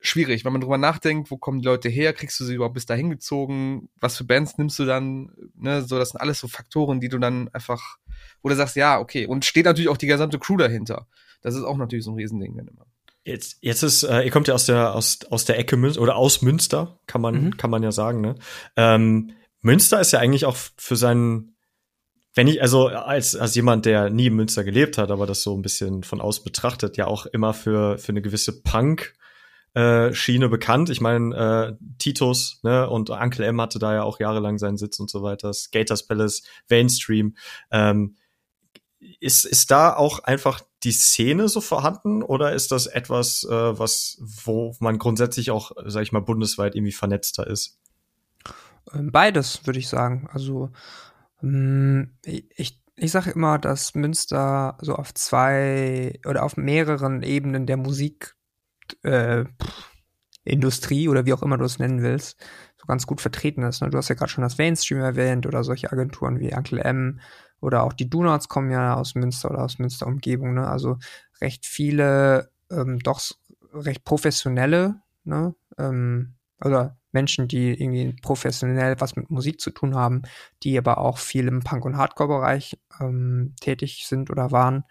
schwierig, 0.00 0.44
wenn 0.44 0.52
man 0.52 0.60
drüber 0.60 0.78
nachdenkt, 0.78 1.30
wo 1.30 1.38
kommen 1.38 1.60
die 1.60 1.66
Leute 1.66 1.88
her, 1.88 2.12
kriegst 2.12 2.38
du 2.38 2.44
sie 2.44 2.54
überhaupt 2.54 2.74
bis 2.74 2.86
dahin 2.86 3.10
gezogen, 3.10 3.88
was 4.00 4.16
für 4.16 4.24
Bands 4.24 4.58
nimmst 4.58 4.78
du 4.78 4.84
dann, 4.84 5.32
ne, 5.54 5.82
so, 5.82 5.98
das 5.98 6.10
sind 6.10 6.20
alles 6.20 6.38
so 6.38 6.48
Faktoren, 6.48 7.00
die 7.00 7.08
du 7.08 7.18
dann 7.18 7.48
einfach 7.54 7.98
wo 8.44 8.50
du 8.50 8.54
sagst, 8.56 8.76
ja, 8.76 9.00
okay. 9.00 9.26
Und 9.26 9.44
steht 9.44 9.64
natürlich 9.64 9.88
auch 9.88 9.96
die 9.96 10.06
gesamte 10.06 10.38
Crew 10.38 10.56
dahinter. 10.56 11.06
Das 11.40 11.54
ist 11.54 11.64
auch 11.64 11.76
natürlich 11.76 12.04
so 12.04 12.12
ein 12.12 12.16
Riesending 12.16 12.56
dann 12.56 12.68
immer. 12.68 12.86
Jetzt, 13.24 13.56
jetzt 13.62 13.82
ist, 13.82 14.02
äh, 14.02 14.22
ihr 14.22 14.30
kommt 14.30 14.48
ja 14.48 14.54
aus 14.54 14.66
der, 14.66 14.94
aus, 14.94 15.20
aus 15.30 15.46
der 15.46 15.58
Ecke 15.58 15.78
Münster 15.78 16.02
oder 16.02 16.16
aus 16.16 16.42
Münster, 16.42 16.98
kann 17.06 17.22
man, 17.22 17.44
mhm. 17.44 17.56
kann 17.56 17.70
man 17.70 17.82
ja 17.82 17.90
sagen, 17.90 18.20
ne? 18.20 18.34
Ähm, 18.76 19.32
Münster 19.62 19.98
ist 19.98 20.12
ja 20.12 20.18
eigentlich 20.18 20.44
auch 20.44 20.56
für 20.76 20.96
seinen, 20.96 21.56
wenn 22.34 22.48
ich, 22.48 22.60
also 22.60 22.88
als, 22.88 23.34
als 23.34 23.54
jemand, 23.54 23.86
der 23.86 24.10
nie 24.10 24.26
in 24.26 24.34
Münster 24.34 24.62
gelebt 24.62 24.98
hat, 24.98 25.10
aber 25.10 25.26
das 25.26 25.42
so 25.42 25.56
ein 25.56 25.62
bisschen 25.62 26.02
von 26.02 26.20
aus 26.20 26.44
betrachtet, 26.44 26.98
ja 26.98 27.06
auch 27.06 27.24
immer 27.24 27.54
für, 27.54 27.96
für 27.96 28.12
eine 28.12 28.20
gewisse 28.20 28.60
Punk, 28.60 29.14
äh, 29.74 30.14
Schiene 30.14 30.48
bekannt. 30.48 30.88
Ich 30.88 31.00
meine, 31.00 31.76
äh, 31.80 31.86
Titus 31.98 32.60
ne, 32.62 32.88
und 32.88 33.10
Uncle 33.10 33.44
M 33.44 33.60
hatte 33.60 33.78
da 33.78 33.94
ja 33.94 34.02
auch 34.04 34.20
jahrelang 34.20 34.58
seinen 34.58 34.76
Sitz 34.76 35.00
und 35.00 35.10
so 35.10 35.22
weiter. 35.22 35.52
Skaters 35.52 36.06
Palace, 36.06 36.42
Mainstream. 36.70 37.36
Ähm, 37.70 38.16
ist, 39.20 39.44
ist 39.44 39.70
da 39.70 39.94
auch 39.94 40.20
einfach 40.20 40.62
die 40.82 40.92
Szene 40.92 41.48
so 41.48 41.60
vorhanden 41.60 42.22
oder 42.22 42.52
ist 42.52 42.72
das 42.72 42.86
etwas, 42.86 43.44
äh, 43.44 43.78
was, 43.78 44.18
wo 44.20 44.74
man 44.78 44.98
grundsätzlich 44.98 45.50
auch, 45.50 45.72
sag 45.86 46.02
ich 46.02 46.12
mal, 46.12 46.20
bundesweit 46.20 46.74
irgendwie 46.74 46.92
vernetzter 46.92 47.46
ist? 47.46 47.78
Ähm, 48.92 49.10
beides, 49.10 49.66
würde 49.66 49.78
ich 49.78 49.88
sagen. 49.88 50.28
Also, 50.32 50.70
mh, 51.40 52.02
mm, 52.02 52.16
ich, 52.24 52.80
ich 52.96 53.10
sage 53.10 53.32
immer, 53.32 53.58
dass 53.58 53.94
Münster 53.94 54.78
so 54.80 54.94
auf 54.94 55.12
zwei 55.14 56.18
oder 56.26 56.44
auf 56.44 56.56
mehreren 56.56 57.22
Ebenen 57.22 57.66
der 57.66 57.76
Musikindustrie 57.76 58.33
äh, 59.02 59.44
oder 61.08 61.26
wie 61.26 61.32
auch 61.32 61.42
immer 61.42 61.56
du 61.56 61.64
es 61.64 61.78
nennen 61.78 62.02
willst, 62.02 62.38
so 62.76 62.86
ganz 62.86 63.06
gut 63.06 63.20
vertreten 63.20 63.62
ist. 63.62 63.80
Ne? 63.80 63.90
Du 63.90 63.98
hast 63.98 64.08
ja 64.08 64.14
gerade 64.14 64.30
schon 64.30 64.42
das 64.42 64.58
Mainstream 64.58 65.00
erwähnt 65.00 65.46
oder 65.46 65.64
solche 65.64 65.90
Agenturen 65.90 66.38
wie 66.40 66.54
Uncle 66.54 66.80
M 66.80 67.20
oder 67.60 67.82
auch 67.82 67.94
die 67.94 68.10
Donuts 68.10 68.48
kommen 68.48 68.70
ja 68.70 68.94
aus 68.94 69.14
Münster 69.14 69.50
oder 69.50 69.64
aus 69.64 69.78
Münster 69.78 70.06
Umgebung. 70.06 70.54
Ne? 70.54 70.68
Also 70.68 70.98
recht 71.40 71.64
viele 71.64 72.50
ähm, 72.70 72.98
doch 72.98 73.22
recht 73.72 74.04
professionelle, 74.04 75.00
ne? 75.24 75.54
ähm, 75.78 76.34
oder 76.62 76.96
Menschen, 77.12 77.48
die 77.48 77.70
irgendwie 77.70 78.14
professionell 78.20 78.96
was 79.00 79.16
mit 79.16 79.30
Musik 79.30 79.60
zu 79.60 79.70
tun 79.70 79.94
haben, 79.94 80.22
die 80.62 80.76
aber 80.76 80.98
auch 80.98 81.18
viel 81.18 81.48
im 81.48 81.60
Punk- 81.60 81.84
und 81.84 81.96
Hardcore-Bereich 81.96 82.78
ähm, 83.00 83.54
tätig 83.60 84.04
sind 84.06 84.30
oder 84.30 84.50
waren. 84.50 84.84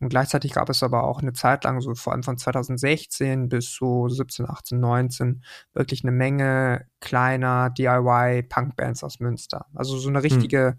Und 0.00 0.10
gleichzeitig 0.10 0.52
gab 0.52 0.68
es 0.70 0.82
aber 0.82 1.04
auch 1.04 1.20
eine 1.20 1.32
Zeit 1.32 1.64
lang, 1.64 1.80
so 1.80 1.94
vor 1.94 2.12
allem 2.12 2.22
von 2.22 2.38
2016 2.38 3.48
bis 3.48 3.74
so 3.74 4.08
17, 4.08 4.48
18, 4.48 4.78
19, 4.78 5.42
wirklich 5.74 6.04
eine 6.04 6.12
Menge 6.12 6.86
kleiner 7.00 7.70
DIY-Punk-Bands 7.70 9.02
aus 9.02 9.18
Münster. 9.18 9.66
Also 9.74 9.98
so 9.98 10.08
eine 10.08 10.18
hm. 10.18 10.22
richtige 10.22 10.66
hm. 10.66 10.78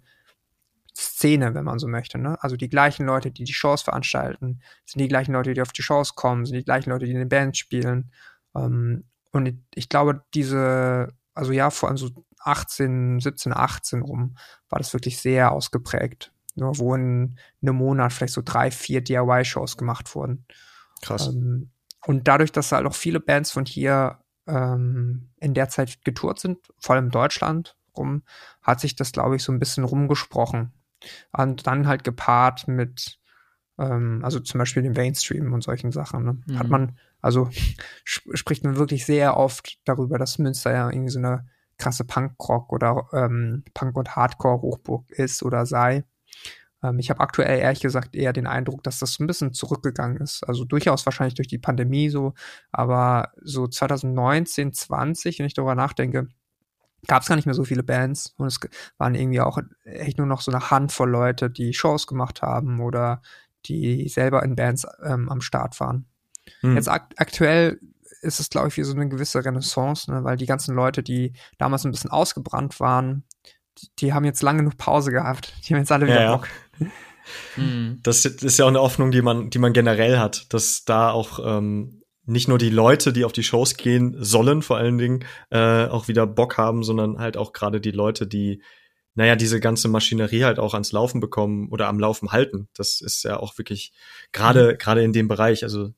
Szene, 0.97 1.53
wenn 1.53 1.65
man 1.65 1.80
so 1.80 1.88
möchte. 1.88 2.17
Ne? 2.17 2.41
Also 2.41 2.55
die 2.55 2.70
gleichen 2.70 3.05
Leute, 3.05 3.32
die 3.32 3.43
die 3.43 3.53
Shows 3.53 3.82
veranstalten, 3.82 4.61
sind 4.86 4.99
die 4.99 5.07
gleichen 5.07 5.34
Leute, 5.34 5.53
die 5.53 5.61
auf 5.61 5.72
die 5.72 5.84
Shows 5.84 6.15
kommen, 6.15 6.45
sind 6.45 6.55
die 6.55 6.65
gleichen 6.65 6.89
Leute, 6.89 7.05
die 7.05 7.11
in 7.11 7.20
den 7.20 7.30
Bands 7.30 7.57
spielen. 7.57 8.11
Ähm, 8.55 9.05
und 9.32 9.63
ich 9.76 9.89
glaube, 9.89 10.24
diese, 10.34 11.13
also 11.34 11.51
ja, 11.51 11.70
vor 11.70 11.89
allem 11.89 11.97
so 11.97 12.09
18, 12.39 13.20
17, 13.20 13.53
18 13.53 14.01
rum, 14.01 14.36
war 14.70 14.80
das 14.80 14.93
wirklich 14.93 15.20
sehr 15.20 15.51
ausgeprägt. 15.51 16.32
Nur 16.60 16.78
wo 16.78 16.95
in 16.95 17.38
einem 17.62 17.76
Monat 17.76 18.14
vielleicht 18.14 18.34
so 18.34 18.41
drei, 18.43 18.72
vier 18.72 19.01
DIY-Shows 19.01 19.78
gemacht 19.78 20.14
wurden. 20.16 20.45
Krass. 21.01 21.28
Ähm, 21.28 21.72
und 22.05 22.28
dadurch, 22.28 22.51
dass 22.51 22.72
halt 22.72 22.86
auch 22.86 22.95
viele 22.95 23.20
Bands 23.20 23.51
von 23.51 23.66
hier 23.66 24.20
ähm, 24.47 25.30
in 25.39 25.53
der 25.53 25.70
Zeit 25.70 26.03
getourt 26.03 26.39
sind, 26.39 26.60
vor 26.80 26.95
allem 26.95 27.05
in 27.05 27.12
Deutschland 27.12 27.76
rum, 27.95 28.24
hat 28.62 28.80
sich 28.80 28.95
das, 28.95 29.12
glaube 29.12 29.36
ich, 29.36 29.43
so 29.43 29.51
ein 29.51 29.60
bisschen 29.60 29.84
rumgesprochen. 29.84 30.74
Und 31.32 31.68
dann 31.68 31.88
halt 31.88 32.03
gepaart 32.03 32.68
mit, 32.68 33.20
ähm, 33.78 34.22
also 34.24 34.39
zum 34.39 34.60
Beispiel 34.60 34.84
dem 34.84 34.93
Mainstream 34.93 35.53
und 35.53 35.64
solchen 35.64 35.91
Sachen, 35.91 36.24
ne? 36.24 36.38
mhm. 36.45 36.60
hat 36.60 36.68
man 36.68 36.97
also 37.22 37.49
sp 38.07 38.32
spricht 38.34 38.64
man 38.64 38.78
wirklich 38.78 39.05
sehr 39.05 39.38
oft 39.38 39.80
darüber, 39.86 40.18
dass 40.18 40.39
Münster 40.39 40.72
ja 40.72 40.89
irgendwie 40.89 41.12
so 41.12 41.20
eine 41.20 41.47
krasse 41.78 42.03
Punkrock 42.03 42.72
oder 42.72 43.07
ähm, 43.14 43.64
Punk- 43.74 43.97
und 43.97 44.16
Hardcore-Hochburg 44.16 45.10
ist 45.12 45.43
oder 45.43 45.66
sei. 45.66 46.03
Ähm, 46.84 47.00
ich 47.00 47.10
habe 47.10 47.20
aktuell 47.22 47.60
ehrlich 47.60 47.82
gesagt 47.82 48.16
eher 48.16 48.34
den 48.34 48.48
Eindruck, 48.48 48.84
dass 48.84 49.00
das 49.00 49.20
ein 49.20 49.28
bisschen 49.28 49.54
zurückgegangen 49.54 50.18
ist. 50.18 50.44
Also 50.48 50.66
durchaus 50.66 51.06
wahrscheinlich 51.06 51.36
durch 51.36 51.48
die 51.48 51.58
Pandemie 51.58 52.10
so, 52.10 52.34
aber 52.72 53.32
so 53.42 53.68
2019, 53.68 54.74
20, 54.74 55.40
wenn 55.40 55.46
ich 55.46 55.54
darüber 55.54 55.76
nachdenke, 55.76 56.28
gab 57.08 57.22
es 57.22 57.30
gar 57.30 57.36
nicht 57.36 57.46
mehr 57.46 57.56
so 57.56 57.64
viele 57.64 57.84
Bands 57.84 58.34
und 58.38 58.48
es 58.48 58.60
waren 58.98 59.16
irgendwie 59.16 59.42
auch 59.42 59.58
echt 59.86 60.18
nur 60.18 60.28
noch 60.28 60.42
so 60.42 60.52
eine 60.52 60.70
Handvoll 60.70 61.10
Leute, 61.10 61.50
die 61.50 61.74
Shows 61.74 62.08
gemacht 62.08 62.42
haben 62.42 62.82
oder 62.82 63.22
die 63.66 64.08
selber 64.10 64.44
in 64.44 64.56
Bands 64.56 64.86
ähm, 65.04 65.30
am 65.30 65.42
Start 65.42 65.80
waren. 65.80 66.08
Hm. 66.62 66.76
Jetzt 66.76 66.90
ak 66.90 67.14
aktuell 67.18 67.80
ist 68.22 68.40
es, 68.40 68.50
glaube 68.50 68.68
ich, 68.68 68.78
wie 68.78 68.84
so 68.84 68.94
eine 68.94 69.08
gewisse 69.08 69.44
Renaissance, 69.44 70.12
ne? 70.12 70.24
weil 70.24 70.36
die 70.36 70.46
ganzen 70.46 70.76
Leute, 70.76 71.04
die 71.04 71.34
damals 71.58 71.86
ein 71.86 71.92
bisschen 71.92 72.12
ausgebrannt 72.12 72.80
waren, 72.80 73.24
die, 74.00 74.14
haben 74.14 74.26
jetzt 74.26 74.42
lange 74.42 74.60
genug 74.60 74.78
Pause 74.78 75.12
gehabt. 75.12 75.54
Die 75.64 75.74
haben 75.74 75.82
jetzt 75.82 75.92
alle 75.92 76.08
wieder 76.08 76.22
ja, 76.22 76.36
Bock. 76.36 76.48
Ja. 76.80 76.88
Hm. 77.56 78.00
Das 78.02 78.26
ist 78.26 78.58
ja 78.58 78.66
auch 78.66 78.70
eine 78.70 78.82
Hoffnung, 78.82 79.12
die 79.12 79.22
man, 79.22 79.50
die 79.50 79.60
man 79.60 79.74
generell 79.74 80.18
hat, 80.18 80.52
dass 80.52 80.84
da 80.84 81.12
auch 81.12 81.40
ähm, 81.44 82.02
nicht 82.26 82.48
nur 82.48 82.58
die 82.58 82.70
Leute, 82.70 83.14
die 83.14 83.26
auf 83.26 83.34
die 83.34 83.44
Shows 83.44 83.76
gehen 83.76 84.16
sollen, 84.20 84.62
vor 84.62 84.78
allen 84.78 84.98
Dingen, 84.98 85.26
äh, 85.50 85.86
auch 85.86 86.08
wieder 86.08 86.26
Bock 86.28 86.58
haben, 86.58 86.84
sondern 86.84 87.20
halt 87.20 87.38
auch 87.38 87.54
gerade 87.54 87.82
die 87.82 87.92
Leute, 87.92 88.28
die 88.28 88.64
naja, 89.16 89.36
diese 89.36 89.60
ganze 89.60 89.90
Maschinerie 89.90 90.46
halt 90.46 90.60
auch 90.60 90.74
ans 90.74 90.92
Laufen 90.92 91.20
bekommen 91.20 91.68
oder 91.72 91.88
am 91.88 92.00
Laufen 92.00 92.32
halten. 92.32 92.70
Das 92.74 93.02
ist 93.02 93.24
ja 93.24 93.38
auch 93.38 93.58
wirklich 93.58 93.92
gerade 94.32 94.74
mhm. 94.74 94.78
gerade 94.78 95.04
in 95.04 95.12
dem 95.12 95.28
Bereich. 95.28 95.64
Also 95.64 95.90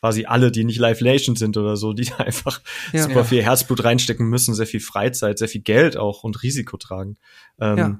quasi 0.00 0.24
alle, 0.24 0.50
die 0.50 0.64
nicht 0.64 0.78
Live 0.78 1.00
Nation 1.00 1.36
sind 1.36 1.56
oder 1.56 1.76
so, 1.76 1.92
die 1.92 2.04
da 2.04 2.16
einfach 2.18 2.60
ja, 2.92 3.02
super 3.02 3.24
viel 3.24 3.42
Herzblut 3.42 3.84
reinstecken 3.84 4.26
müssen, 4.26 4.54
sehr 4.54 4.66
viel 4.66 4.80
Freizeit, 4.80 5.38
sehr 5.38 5.48
viel 5.48 5.62
Geld 5.62 5.96
auch 5.96 6.24
und 6.24 6.42
Risiko 6.42 6.76
tragen. 6.76 7.18
Ähm, 7.60 7.78
ja. 7.78 7.98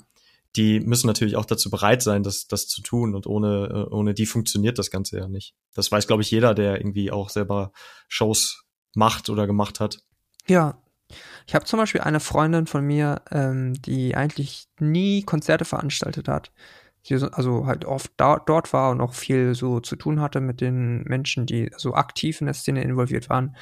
Die 0.57 0.81
müssen 0.81 1.07
natürlich 1.07 1.37
auch 1.37 1.45
dazu 1.45 1.71
bereit 1.71 2.03
sein, 2.03 2.25
das, 2.25 2.49
das 2.49 2.67
zu 2.67 2.83
tun 2.83 3.15
und 3.15 3.27
ohne, 3.27 3.87
äh, 3.89 3.95
ohne 3.95 4.15
die 4.15 4.27
funktioniert 4.27 4.79
das 4.79 4.91
Ganze 4.91 5.19
ja 5.19 5.29
nicht. 5.29 5.55
Das 5.75 5.93
weiß, 5.93 6.07
glaube 6.07 6.23
ich, 6.23 6.31
jeder, 6.31 6.55
der 6.55 6.79
irgendwie 6.79 7.13
auch 7.13 7.29
selber 7.29 7.73
Shows 8.09 8.65
macht 8.95 9.29
oder 9.29 9.47
gemacht 9.47 9.79
hat. 9.79 10.01
Ja, 10.49 10.83
ich 11.47 11.55
habe 11.55 11.65
zum 11.67 11.79
Beispiel 11.79 12.01
eine 12.01 12.19
Freundin 12.19 12.67
von 12.67 12.85
mir, 12.85 13.23
ähm, 13.31 13.75
die 13.83 14.17
eigentlich 14.17 14.67
nie 14.81 15.23
Konzerte 15.23 15.65
veranstaltet 15.65 16.27
hat 16.27 16.51
also 17.09 17.67
halt 17.67 17.85
oft 17.85 18.13
da, 18.17 18.39
dort 18.39 18.73
war 18.73 18.91
und 18.91 19.01
auch 19.01 19.15
viel 19.15 19.55
so 19.55 19.81
zu 19.81 19.97
tun 19.97 20.21
hatte 20.21 20.41
mit 20.41 20.61
den 20.61 21.03
Menschen, 21.05 21.47
die 21.47 21.71
so 21.77 21.95
aktiv 21.95 22.41
in 22.41 22.47
der 22.47 22.55
Szene 22.55 22.83
involviert 22.83 23.29
waren. 23.29 23.57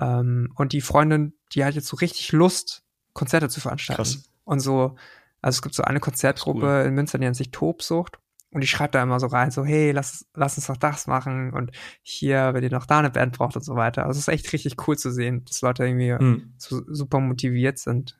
Ähm, 0.00 0.52
und 0.56 0.72
die 0.72 0.80
Freundin, 0.80 1.34
die 1.52 1.64
hat 1.64 1.74
jetzt 1.74 1.88
so 1.88 1.96
richtig 1.96 2.32
Lust, 2.32 2.84
Konzerte 3.12 3.48
zu 3.48 3.60
veranstalten. 3.60 4.02
Krass. 4.02 4.30
Und 4.44 4.60
so, 4.60 4.96
also 5.42 5.56
es 5.56 5.62
gibt 5.62 5.74
so 5.74 5.82
eine 5.82 6.00
Konzertgruppe 6.00 6.66
cool. 6.66 6.86
in 6.86 6.94
Münster, 6.94 7.18
die 7.18 7.24
nennt 7.24 7.36
sich 7.36 7.50
Tobsucht. 7.50 8.18
Und 8.52 8.60
die 8.62 8.68
schreibt 8.68 8.94
da 8.94 9.02
immer 9.02 9.20
so 9.20 9.26
rein, 9.26 9.50
so, 9.50 9.64
hey, 9.64 9.90
lass, 9.90 10.26
lass 10.34 10.56
uns 10.56 10.68
doch 10.68 10.76
das 10.76 11.06
machen 11.08 11.52
und 11.52 11.72
hier, 12.00 12.54
wenn 12.54 12.62
ihr 12.62 12.70
noch 12.70 12.86
da 12.86 13.00
eine 13.00 13.10
Band 13.10 13.36
braucht 13.36 13.56
und 13.56 13.64
so 13.64 13.74
weiter. 13.74 14.06
Also 14.06 14.18
es 14.18 14.28
ist 14.28 14.32
echt 14.32 14.50
richtig 14.52 14.76
cool 14.86 14.96
zu 14.96 15.10
sehen, 15.10 15.44
dass 15.44 15.60
Leute 15.60 15.84
irgendwie 15.84 16.14
hm. 16.14 16.54
so 16.56 16.80
super 16.86 17.20
motiviert 17.20 17.78
sind. 17.78 18.16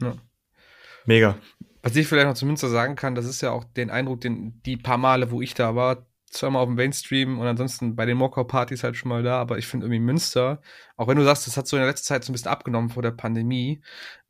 Ja. 0.00 0.14
Mega. 1.04 1.36
Was 1.82 1.96
ich 1.96 2.06
vielleicht 2.06 2.26
noch 2.26 2.34
zu 2.34 2.46
Münster 2.46 2.68
sagen 2.68 2.96
kann, 2.96 3.14
das 3.14 3.24
ist 3.24 3.40
ja 3.40 3.50
auch 3.50 3.64
den 3.64 3.90
Eindruck, 3.90 4.20
den 4.20 4.60
die 4.64 4.76
paar 4.76 4.98
Male, 4.98 5.30
wo 5.30 5.40
ich 5.40 5.54
da 5.54 5.76
war, 5.76 6.06
zweimal 6.30 6.62
auf 6.62 6.68
dem 6.68 6.74
Mainstream 6.74 7.38
und 7.38 7.46
ansonsten 7.46 7.96
bei 7.96 8.04
den 8.04 8.18
Mockau-Partys 8.18 8.82
halt 8.84 8.96
schon 8.96 9.08
mal 9.08 9.22
da, 9.22 9.38
aber 9.38 9.58
ich 9.58 9.66
finde 9.66 9.86
irgendwie 9.86 10.00
Münster, 10.00 10.60
auch 10.96 11.08
wenn 11.08 11.16
du 11.16 11.24
sagst, 11.24 11.46
das 11.46 11.56
hat 11.56 11.66
so 11.66 11.76
in 11.76 11.80
der 11.80 11.88
letzten 11.88 12.06
Zeit 12.06 12.24
so 12.24 12.30
ein 12.30 12.34
bisschen 12.34 12.50
abgenommen 12.50 12.90
vor 12.90 13.02
der 13.02 13.12
Pandemie, 13.12 13.80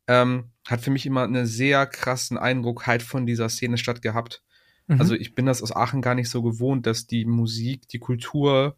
ähm, 0.07 0.45
hat 0.67 0.81
für 0.81 0.91
mich 0.91 1.05
immer 1.05 1.23
einen 1.23 1.45
sehr 1.45 1.85
krassen 1.85 2.37
Eindruck 2.37 2.87
halt 2.87 3.03
von 3.03 3.25
dieser 3.25 3.49
Szene 3.49 3.77
statt 3.77 4.01
gehabt. 4.01 4.43
Mhm. 4.87 4.99
Also 4.99 5.15
ich 5.15 5.35
bin 5.35 5.45
das 5.45 5.61
aus 5.61 5.75
Aachen 5.75 6.01
gar 6.01 6.15
nicht 6.15 6.29
so 6.29 6.41
gewohnt, 6.41 6.85
dass 6.85 7.05
die 7.05 7.25
Musik, 7.25 7.87
die 7.89 7.99
Kultur, 7.99 8.75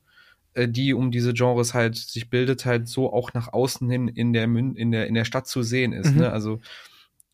äh, 0.53 0.67
die 0.67 0.93
um 0.93 1.11
diese 1.11 1.34
Genres 1.34 1.74
halt 1.74 1.95
sich 1.95 2.30
bildet, 2.30 2.65
halt 2.65 2.88
so 2.88 3.13
auch 3.13 3.34
nach 3.34 3.53
außen 3.53 3.89
hin 3.89 4.07
in 4.09 4.34
der 4.34 4.43
in 4.43 4.91
der 4.91 5.07
in 5.07 5.13
der 5.13 5.26
Stadt 5.26 5.47
zu 5.47 5.63
sehen 5.63 5.93
ist. 5.93 6.11
Mhm. 6.11 6.22
Ne? 6.22 6.32
Also 6.32 6.59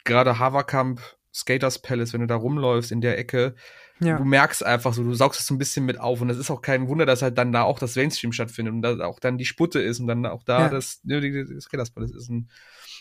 gerade 0.04 0.38
Haverkamp 0.38 1.02
Skaters 1.38 1.80
Palace, 1.80 2.14
wenn 2.14 2.22
du 2.22 2.28
da 2.28 2.36
rumläufst 2.36 2.92
in 2.92 3.02
der 3.02 3.18
Ecke, 3.18 3.56
ja. 4.00 4.18
du 4.18 4.26
merkst 4.26 4.66
einfach 4.66 4.94
so, 4.94 5.04
du 5.04 5.14
saugst 5.14 5.40
es 5.40 5.48
so 5.48 5.54
ein 5.54 5.58
bisschen 5.58 5.86
mit 5.86 6.00
auf 6.00 6.22
und 6.22 6.30
es 6.30 6.38
ist 6.38 6.52
auch 6.52 6.62
kein 6.62 6.88
Wunder, 6.88 7.06
dass 7.06 7.22
halt 7.22 7.38
dann 7.38 7.52
da 7.52 7.64
auch 7.64 7.80
das 7.80 7.96
Mainstream 7.96 8.32
stattfindet 8.32 8.74
und 8.74 8.82
da 8.82 9.06
auch 9.06 9.20
dann 9.20 9.38
die 9.38 9.46
Sputte 9.46 9.80
ist 9.80 10.00
und 10.00 10.08
dann 10.08 10.26
auch 10.26 10.44
da 10.44 10.62
ja. 10.62 10.70
das, 10.70 11.02
ja, 11.04 11.20
die, 11.20 11.32
die 11.32 11.62
Skaters 11.62 11.92
Palace 11.92 12.12
ist 12.12 12.30
ein, 12.30 12.50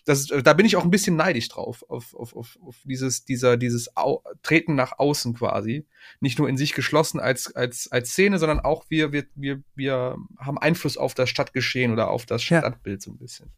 das, 0.06 0.26
da 0.26 0.52
bin 0.52 0.66
ich 0.66 0.76
auch 0.76 0.84
ein 0.84 0.90
bisschen 0.90 1.16
neidisch 1.16 1.48
drauf, 1.48 1.84
auf, 1.88 2.14
auf, 2.14 2.36
auf, 2.36 2.58
auf 2.64 2.76
dieses, 2.84 3.24
dieser, 3.24 3.56
dieses 3.56 3.96
Au 3.96 4.22
Treten 4.42 4.76
nach 4.76 4.98
außen 4.98 5.34
quasi. 5.34 5.84
Nicht 6.20 6.38
nur 6.38 6.48
in 6.48 6.56
sich 6.56 6.74
geschlossen 6.74 7.18
als, 7.18 7.54
als, 7.56 7.90
als 7.90 8.10
Szene, 8.10 8.38
sondern 8.38 8.60
auch 8.60 8.84
wir, 8.88 9.10
wir, 9.10 9.24
wir, 9.34 9.62
wir 9.74 10.16
haben 10.38 10.58
Einfluss 10.58 10.96
auf 10.96 11.14
das 11.14 11.28
Stadtgeschehen 11.28 11.92
oder 11.92 12.08
auf 12.08 12.24
das 12.24 12.44
Stadtbild 12.44 13.02
so 13.02 13.10
ein 13.10 13.18
bisschen. 13.18 13.50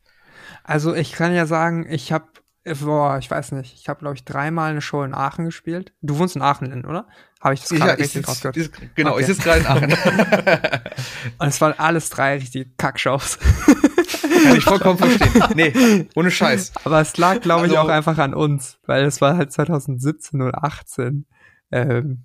Also 0.65 0.95
ich 0.95 1.13
kann 1.13 1.35
ja 1.35 1.45
sagen, 1.45 1.87
ich 1.91 2.13
habe 2.13 2.29
Boah, 2.75 3.19
ich 3.19 3.31
weiß 3.31 3.53
nicht. 3.53 3.75
Ich 3.75 3.89
habe, 3.89 4.01
glaube 4.01 4.15
ich, 4.15 4.25
dreimal 4.25 4.71
eine 4.71 4.81
Show 4.81 5.03
in 5.03 5.15
Aachen 5.15 5.45
gespielt. 5.45 5.93
Du 6.03 6.19
wohnst 6.19 6.37
in 6.37 6.43
Aachen, 6.43 6.85
oder? 6.85 7.07
Habe 7.41 7.55
ich 7.55 7.61
das 7.61 7.71
gerade 7.71 7.91
ja, 7.91 7.95
richtig 7.95 8.27
sitz, 8.27 8.29
rausgehört? 8.29 8.95
genau, 8.95 9.13
okay. 9.13 9.21
ich 9.21 9.27
sitze 9.27 9.43
gerade 9.43 9.61
in 9.61 9.67
Aachen. 9.67 9.93
Und 11.39 11.49
es 11.49 11.61
waren 11.61 11.75
alles 11.79 12.11
drei 12.11 12.37
richtige 12.37 12.71
Kackshows. 12.77 13.39
Kann 14.45 14.57
ich 14.57 14.65
vollkommen 14.65 14.99
verstehen. 14.99 15.43
Nee, 15.55 16.09
ohne 16.15 16.31
Scheiß. 16.31 16.73
Aber 16.85 17.01
es 17.01 17.17
lag, 17.17 17.41
glaube 17.41 17.67
ich, 17.67 17.77
also, 17.77 17.89
auch 17.89 17.93
einfach 17.93 18.19
an 18.19 18.35
uns, 18.35 18.79
weil 18.87 19.05
es 19.05 19.21
war 19.21 19.37
halt 19.37 19.53
2017 19.53 20.43
oder 20.43 20.65
18. 20.65 21.27
Ähm, 21.71 22.25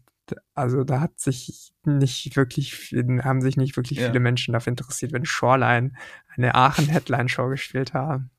also 0.56 0.84
da 0.84 1.00
hat 1.02 1.20
sich 1.20 1.74
nicht 1.84 2.36
wirklich, 2.36 2.94
haben 3.24 3.42
sich 3.42 3.58
nicht 3.58 3.76
wirklich 3.76 4.00
ja. 4.00 4.08
viele 4.08 4.20
Menschen 4.20 4.54
dafür 4.54 4.72
interessiert, 4.72 5.12
wenn 5.12 5.26
Shoreline 5.26 5.92
eine 6.36 6.56
Aachen-Headline-Show 6.56 7.50
gespielt 7.50 7.94
haben 7.94 8.32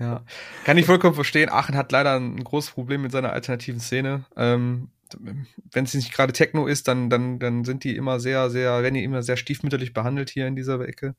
ja, 0.00 0.24
kann 0.64 0.78
ich 0.78 0.86
vollkommen 0.86 1.14
verstehen. 1.14 1.50
Aachen 1.50 1.76
hat 1.76 1.92
leider 1.92 2.16
ein 2.18 2.42
großes 2.42 2.72
Problem 2.72 3.02
mit 3.02 3.12
seiner 3.12 3.32
alternativen 3.32 3.80
Szene. 3.80 4.24
Ähm, 4.36 4.90
wenn 5.20 5.84
es 5.84 5.94
nicht 5.94 6.12
gerade 6.12 6.32
Techno 6.32 6.66
ist, 6.66 6.88
dann, 6.88 7.10
dann, 7.10 7.38
dann 7.38 7.64
sind 7.64 7.84
die 7.84 7.96
immer 7.96 8.20
sehr, 8.20 8.50
sehr, 8.50 8.82
werden 8.82 8.94
die 8.94 9.04
immer 9.04 9.22
sehr 9.22 9.36
stiefmütterlich 9.36 9.92
behandelt 9.92 10.30
hier 10.30 10.46
in 10.46 10.56
dieser 10.56 10.80
Ecke. 10.80 11.14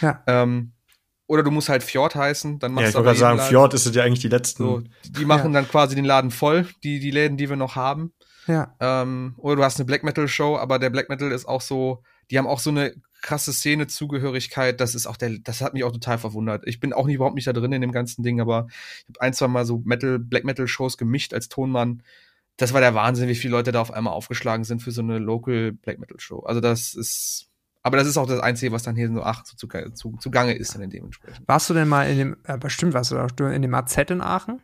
Ja. 0.00 0.22
Ähm, 0.26 0.72
oder 1.26 1.42
du 1.42 1.50
musst 1.50 1.68
halt 1.68 1.82
Fjord 1.82 2.14
heißen, 2.14 2.58
dann 2.58 2.72
machst 2.72 2.82
ja, 2.84 2.88
ich 2.88 2.94
wollte 2.94 3.06
gerade 3.06 3.18
sagen, 3.18 3.36
Laden. 3.38 3.50
Fjord 3.50 3.74
ist 3.74 3.94
ja 3.94 4.02
eigentlich 4.02 4.20
die 4.20 4.28
letzten. 4.28 4.62
So, 4.62 4.82
die 5.04 5.26
machen 5.26 5.52
ja. 5.52 5.60
dann 5.60 5.68
quasi 5.68 5.94
den 5.94 6.06
Laden 6.06 6.30
voll, 6.30 6.66
die, 6.82 7.00
die 7.00 7.10
Läden, 7.10 7.36
die 7.36 7.48
wir 7.48 7.56
noch 7.56 7.76
haben. 7.76 8.12
Ja. 8.46 8.74
Ähm, 8.80 9.34
oder 9.36 9.56
du 9.56 9.64
hast 9.64 9.78
eine 9.78 9.84
Black 9.84 10.04
Metal 10.04 10.26
Show, 10.26 10.56
aber 10.56 10.78
der 10.78 10.88
Black 10.88 11.10
Metal 11.10 11.30
ist 11.30 11.46
auch 11.46 11.60
so, 11.60 12.02
die 12.30 12.38
haben 12.38 12.46
auch 12.46 12.60
so 12.60 12.70
eine 12.70 12.94
krasse 13.20 13.52
Szene-Zugehörigkeit. 13.52 14.80
Das 14.80 14.94
ist 14.94 15.06
auch 15.06 15.16
der, 15.16 15.38
das 15.38 15.60
hat 15.60 15.74
mich 15.74 15.84
auch 15.84 15.92
total 15.92 16.18
verwundert. 16.18 16.62
Ich 16.66 16.80
bin 16.80 16.92
auch 16.92 17.06
nicht, 17.06 17.16
überhaupt 17.16 17.34
nicht 17.34 17.46
da 17.46 17.52
drin 17.52 17.72
in 17.72 17.80
dem 17.80 17.92
ganzen 17.92 18.22
Ding, 18.22 18.40
aber 18.40 18.68
ich 18.70 19.08
habe 19.08 19.20
ein, 19.20 19.32
zwei 19.32 19.48
Mal 19.48 19.64
so 19.64 19.82
Metal, 19.84 20.18
Black 20.18 20.44
Metal 20.44 20.68
Shows 20.68 20.98
gemischt 20.98 21.34
als 21.34 21.48
Tonmann. 21.48 22.02
Das 22.56 22.72
war 22.72 22.80
der 22.80 22.94
Wahnsinn, 22.94 23.28
wie 23.28 23.34
viele 23.34 23.52
Leute 23.52 23.72
da 23.72 23.80
auf 23.80 23.92
einmal 23.92 24.12
aufgeschlagen 24.12 24.64
sind 24.64 24.82
für 24.82 24.90
so 24.90 25.02
eine 25.02 25.18
Local 25.18 25.72
Black 25.72 25.98
Metal 25.98 26.18
Show. 26.18 26.40
Also 26.40 26.60
das 26.60 26.94
ist, 26.94 27.48
aber 27.82 27.96
das 27.96 28.06
ist 28.06 28.16
auch 28.16 28.26
das 28.26 28.40
Einzige, 28.40 28.72
was 28.72 28.82
dann 28.82 28.96
hier 28.96 29.08
so 29.12 29.22
ach, 29.22 29.44
zu, 29.44 29.56
zu, 29.56 29.68
zu, 29.94 30.16
zugange 30.18 30.54
ist 30.54 30.74
dann 30.74 30.90
dementsprechend. 30.90 31.46
Warst 31.46 31.70
du 31.70 31.74
denn 31.74 31.88
mal 31.88 32.08
in 32.10 32.18
dem, 32.18 32.36
äh, 32.44 32.58
bestimmt 32.58 32.94
warst 32.94 33.12
du 33.12 33.44
in 33.44 33.62
dem 33.62 33.74
AZ 33.74 33.96
in 33.96 34.20
Aachen? 34.20 34.60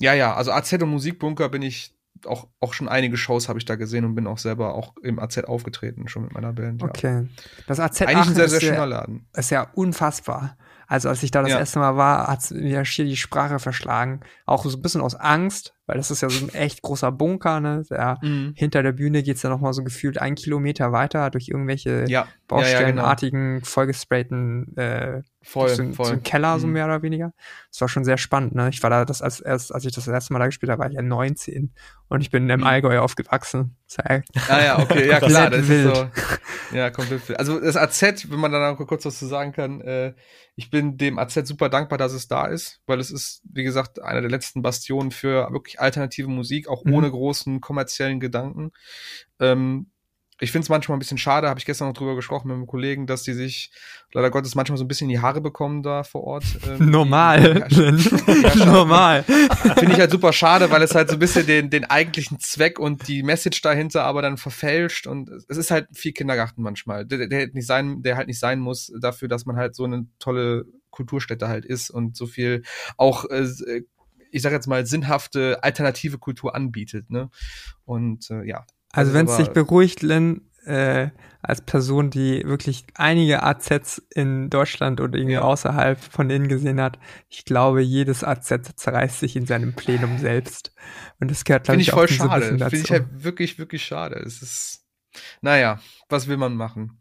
Ja, 0.00 0.14
ja, 0.14 0.34
also 0.34 0.52
AZ 0.52 0.72
und 0.74 0.90
Musikbunker 0.90 1.48
bin 1.48 1.62
ich 1.62 1.94
auch, 2.26 2.48
auch 2.60 2.72
schon 2.74 2.88
einige 2.88 3.16
Shows 3.16 3.48
habe 3.48 3.58
ich 3.58 3.64
da 3.64 3.76
gesehen 3.76 4.04
und 4.04 4.14
bin 4.14 4.26
auch 4.26 4.38
selber 4.38 4.74
auch 4.74 4.94
im 5.02 5.18
AZ 5.18 5.38
aufgetreten, 5.38 6.08
schon 6.08 6.22
mit 6.22 6.32
meiner 6.32 6.52
Band. 6.52 6.82
Ja. 6.82 6.88
Okay. 6.88 7.28
Das 7.66 7.80
AZ 7.80 8.02
Eigentlich 8.02 8.16
Aachen 8.16 8.28
ein 8.30 8.34
sehr, 8.34 8.48
sehr 8.48 8.58
ist, 8.58 8.64
ja, 8.64 8.74
schöner 8.74 8.86
Laden. 8.86 9.26
ist 9.34 9.50
ja 9.50 9.66
unfassbar. 9.74 10.56
Also 10.86 11.08
als 11.08 11.22
ich 11.22 11.30
da 11.30 11.42
das 11.42 11.50
Ja. 11.50 11.58
erste 11.58 11.78
Mal 11.78 11.96
war, 11.96 12.26
hat's 12.28 12.50
mir 12.50 12.84
schier 12.84 13.04
die 13.06 13.16
Sprache 13.16 13.58
verschlagen. 13.58 14.20
Auch 14.46 14.64
so 14.64 14.76
ein 14.76 14.82
bisschen 14.82 15.00
aus 15.00 15.14
Angst, 15.14 15.73
weil 15.86 15.96
das 15.98 16.10
ist 16.10 16.20
ja 16.22 16.28
so 16.30 16.44
ein 16.44 16.48
echt 16.54 16.82
großer 16.82 17.12
Bunker, 17.12 17.60
ne? 17.60 17.82
Der, 17.90 18.18
Mhm. 18.22 18.52
Hinter 18.56 18.82
der 18.82 18.92
Bühne 18.92 19.22
geht's 19.22 19.42
ja 19.42 19.50
noch 19.50 19.60
mal 19.60 19.72
so 19.72 19.84
gefühlt 19.84 20.18
einen 20.18 20.34
Kilometer 20.36 20.92
weiter 20.92 21.30
durch 21.30 21.48
irgendwelche 21.48 22.02
Ja, 22.02 22.06
ja, 22.06 22.16
ja, 22.16 22.26
genau. 22.28 22.30
baustellenartigen, 22.46 23.62
vollgesprayten 23.64 24.76
äh, 24.76 25.22
Voll, 25.46 25.68
so, 25.68 25.84
so 25.84 25.92
voll. 25.92 26.12
ein 26.12 26.22
Keller, 26.22 26.58
so 26.58 26.66
Mhm. 26.66 26.72
mehr 26.72 26.86
oder 26.86 27.02
weniger. 27.02 27.32
Das 27.70 27.80
war 27.82 27.88
schon 27.88 28.04
sehr 28.04 28.16
spannend, 28.16 28.54
ne? 28.54 28.70
Ich 28.70 28.82
war 28.82 28.88
da 28.90 29.04
das 29.04 29.20
als 29.20 29.40
erst, 29.40 29.74
als 29.74 29.84
ich 29.84 29.92
das 29.94 30.08
erste 30.08 30.32
Mal 30.32 30.38
da 30.38 30.46
gespielt 30.46 30.70
habe, 30.72 30.80
war 30.80 30.88
ich 30.88 30.94
ja 30.94 31.02
19 31.02 31.74
und 32.08 32.20
ich 32.22 32.30
bin 32.30 32.48
im 32.48 32.60
Mhm. 32.60 32.66
Allgäu 32.66 32.98
aufgewachsen. 33.00 33.76
Das 33.86 33.98
ja 34.08 34.22
Ah 34.48 34.62
ja, 34.62 34.78
okay, 34.78 35.08
ja 35.08 35.18
klar, 35.20 35.50
das 35.50 35.68
ist 35.68 35.82
so. 35.94 36.08
Ja, 36.72 36.90
komplett 36.90 37.28
wild. 37.28 37.38
Also 37.38 37.60
das 37.60 37.76
AZ, 37.76 38.30
wenn 38.30 38.40
man 38.40 38.50
da 38.52 38.72
noch 38.72 38.86
kurz 38.86 39.04
was 39.04 39.18
zu 39.18 39.26
sagen 39.26 39.52
kann, 39.52 39.80
äh, 39.82 40.14
ich 40.56 40.70
bin 40.70 40.96
dem 40.96 41.18
AZ 41.18 41.34
super 41.46 41.68
dankbar, 41.68 41.98
dass 41.98 42.12
es 42.14 42.26
da 42.26 42.46
ist, 42.46 42.80
weil 42.86 42.98
es 43.00 43.10
ist, 43.10 43.42
wie 43.44 43.64
gesagt, 43.64 44.00
einer 44.02 44.22
der 44.22 44.30
letzten 44.30 44.62
Bastionen 44.62 45.10
für 45.10 45.52
wirklich 45.52 45.73
alternative 45.80 46.28
Musik, 46.28 46.68
auch 46.68 46.84
Mhm. 46.84 46.94
ohne 46.94 47.10
großen 47.10 47.60
kommerziellen 47.60 48.20
Gedanken. 48.20 48.72
Ähm, 49.40 49.86
ich 50.40 50.50
finde 50.50 50.64
es 50.64 50.68
manchmal 50.68 50.96
ein 50.96 50.98
bisschen 50.98 51.16
schade, 51.16 51.48
habe 51.48 51.60
ich 51.60 51.64
gestern 51.64 51.86
noch 51.86 51.94
drüber 51.94 52.16
gesprochen 52.16 52.48
mit 52.48 52.56
einem 52.56 52.66
Kollegen, 52.66 53.06
dass 53.06 53.22
die 53.22 53.34
sich 53.34 53.70
leider 54.12 54.30
Gottes 54.32 54.56
manchmal 54.56 54.76
so 54.78 54.84
ein 54.84 54.88
bisschen 54.88 55.08
in 55.08 55.16
die 55.16 55.20
Haare 55.20 55.40
bekommen 55.40 55.84
da 55.84 56.02
vor 56.02 56.24
Ort. 56.24 56.44
ähm, 56.66 56.90
normal. 56.90 57.60
Ja, 57.60 57.70
schade. 57.70 58.58
normal. 58.66 59.22
Finde 59.78 59.92
ich 59.92 60.00
halt 60.00 60.10
super 60.10 60.32
schade, 60.32 60.72
weil 60.72 60.82
es 60.82 60.94
halt 60.96 61.08
so 61.08 61.14
ein 61.14 61.20
bisschen 61.20 61.46
den, 61.46 61.70
den 61.70 61.84
eigentlichen 61.84 62.40
Zweck 62.40 62.80
und 62.80 63.06
die 63.06 63.22
Message 63.22 63.62
dahinter 63.62 64.02
aber 64.02 64.22
dann 64.22 64.36
verfälscht 64.36 65.06
und 65.06 65.28
es 65.30 65.56
ist 65.56 65.70
halt 65.70 65.86
viel 65.92 66.12
Kindergarten 66.12 66.62
manchmal, 66.62 67.06
der, 67.06 67.28
der, 67.28 67.38
halt 67.38 67.54
nicht 67.54 67.66
sein, 67.68 68.02
der 68.02 68.16
halt 68.16 68.26
nicht 68.26 68.40
sein 68.40 68.58
muss 68.58 68.92
dafür, 69.00 69.28
dass 69.28 69.46
man 69.46 69.54
halt 69.56 69.76
so 69.76 69.84
eine 69.84 70.06
tolle 70.18 70.64
Kulturstätte 70.90 71.46
halt 71.48 71.64
ist 71.64 71.90
und 71.90 72.16
so 72.16 72.26
viel 72.26 72.62
auch, 72.96 73.24
äh, 73.30 73.46
ich 74.34 74.42
sag 74.42 74.52
jetzt 74.52 74.66
mal, 74.66 74.84
sinnhafte 74.86 75.62
alternative 75.62 76.18
Kultur 76.18 76.54
anbietet, 76.54 77.08
ne? 77.10 77.30
Und 77.84 78.30
äh, 78.30 78.42
ja. 78.44 78.66
Also 78.92 79.12
Das 79.12 79.18
wenn 79.20 79.26
es 79.28 79.36
dich 79.36 79.48
beruhigt, 79.50 80.02
Lynn, 80.02 80.50
äh, 80.66 81.10
als 81.42 81.60
Person, 81.60 82.10
die 82.10 82.42
wirklich 82.46 82.86
einige 82.94 83.42
AZs 83.42 83.98
in 84.14 84.48
Deutschland 84.50 85.00
oder 85.00 85.16
irgendwie 85.18 85.34
Ja. 85.34 85.42
außerhalb 85.42 86.00
von 86.00 86.28
denen 86.28 86.48
gesehen 86.48 86.80
hat, 86.80 86.98
ich 87.28 87.44
glaube, 87.44 87.82
jedes 87.82 88.24
AZ 88.24 88.48
zerreißt 88.74 89.20
sich 89.20 89.36
in 89.36 89.46
seinem 89.46 89.74
Plenum 89.74 90.18
selbst. 90.18 90.72
Und 91.20 91.30
das 91.30 91.44
gehört, 91.44 91.64
glaube 91.64 91.80
Finde 91.80 91.82
ich, 91.82 91.88
ich 91.88 91.92
auch 91.92 91.98
voll 91.98 92.08
so 92.08 92.14
schade. 92.14 92.40
bisschen 92.40 92.58
dazu. 92.58 92.70
Finde 92.70 92.84
ich 92.86 92.90
halt 92.92 93.24
wirklich, 93.24 93.58
wirklich 93.58 93.84
schade. 93.84 94.16
Es 94.16 94.40
ist, 94.42 94.84
naja, 95.42 95.80
was 96.08 96.28
will 96.28 96.38
man 96.38 96.54
machen? 96.56 96.98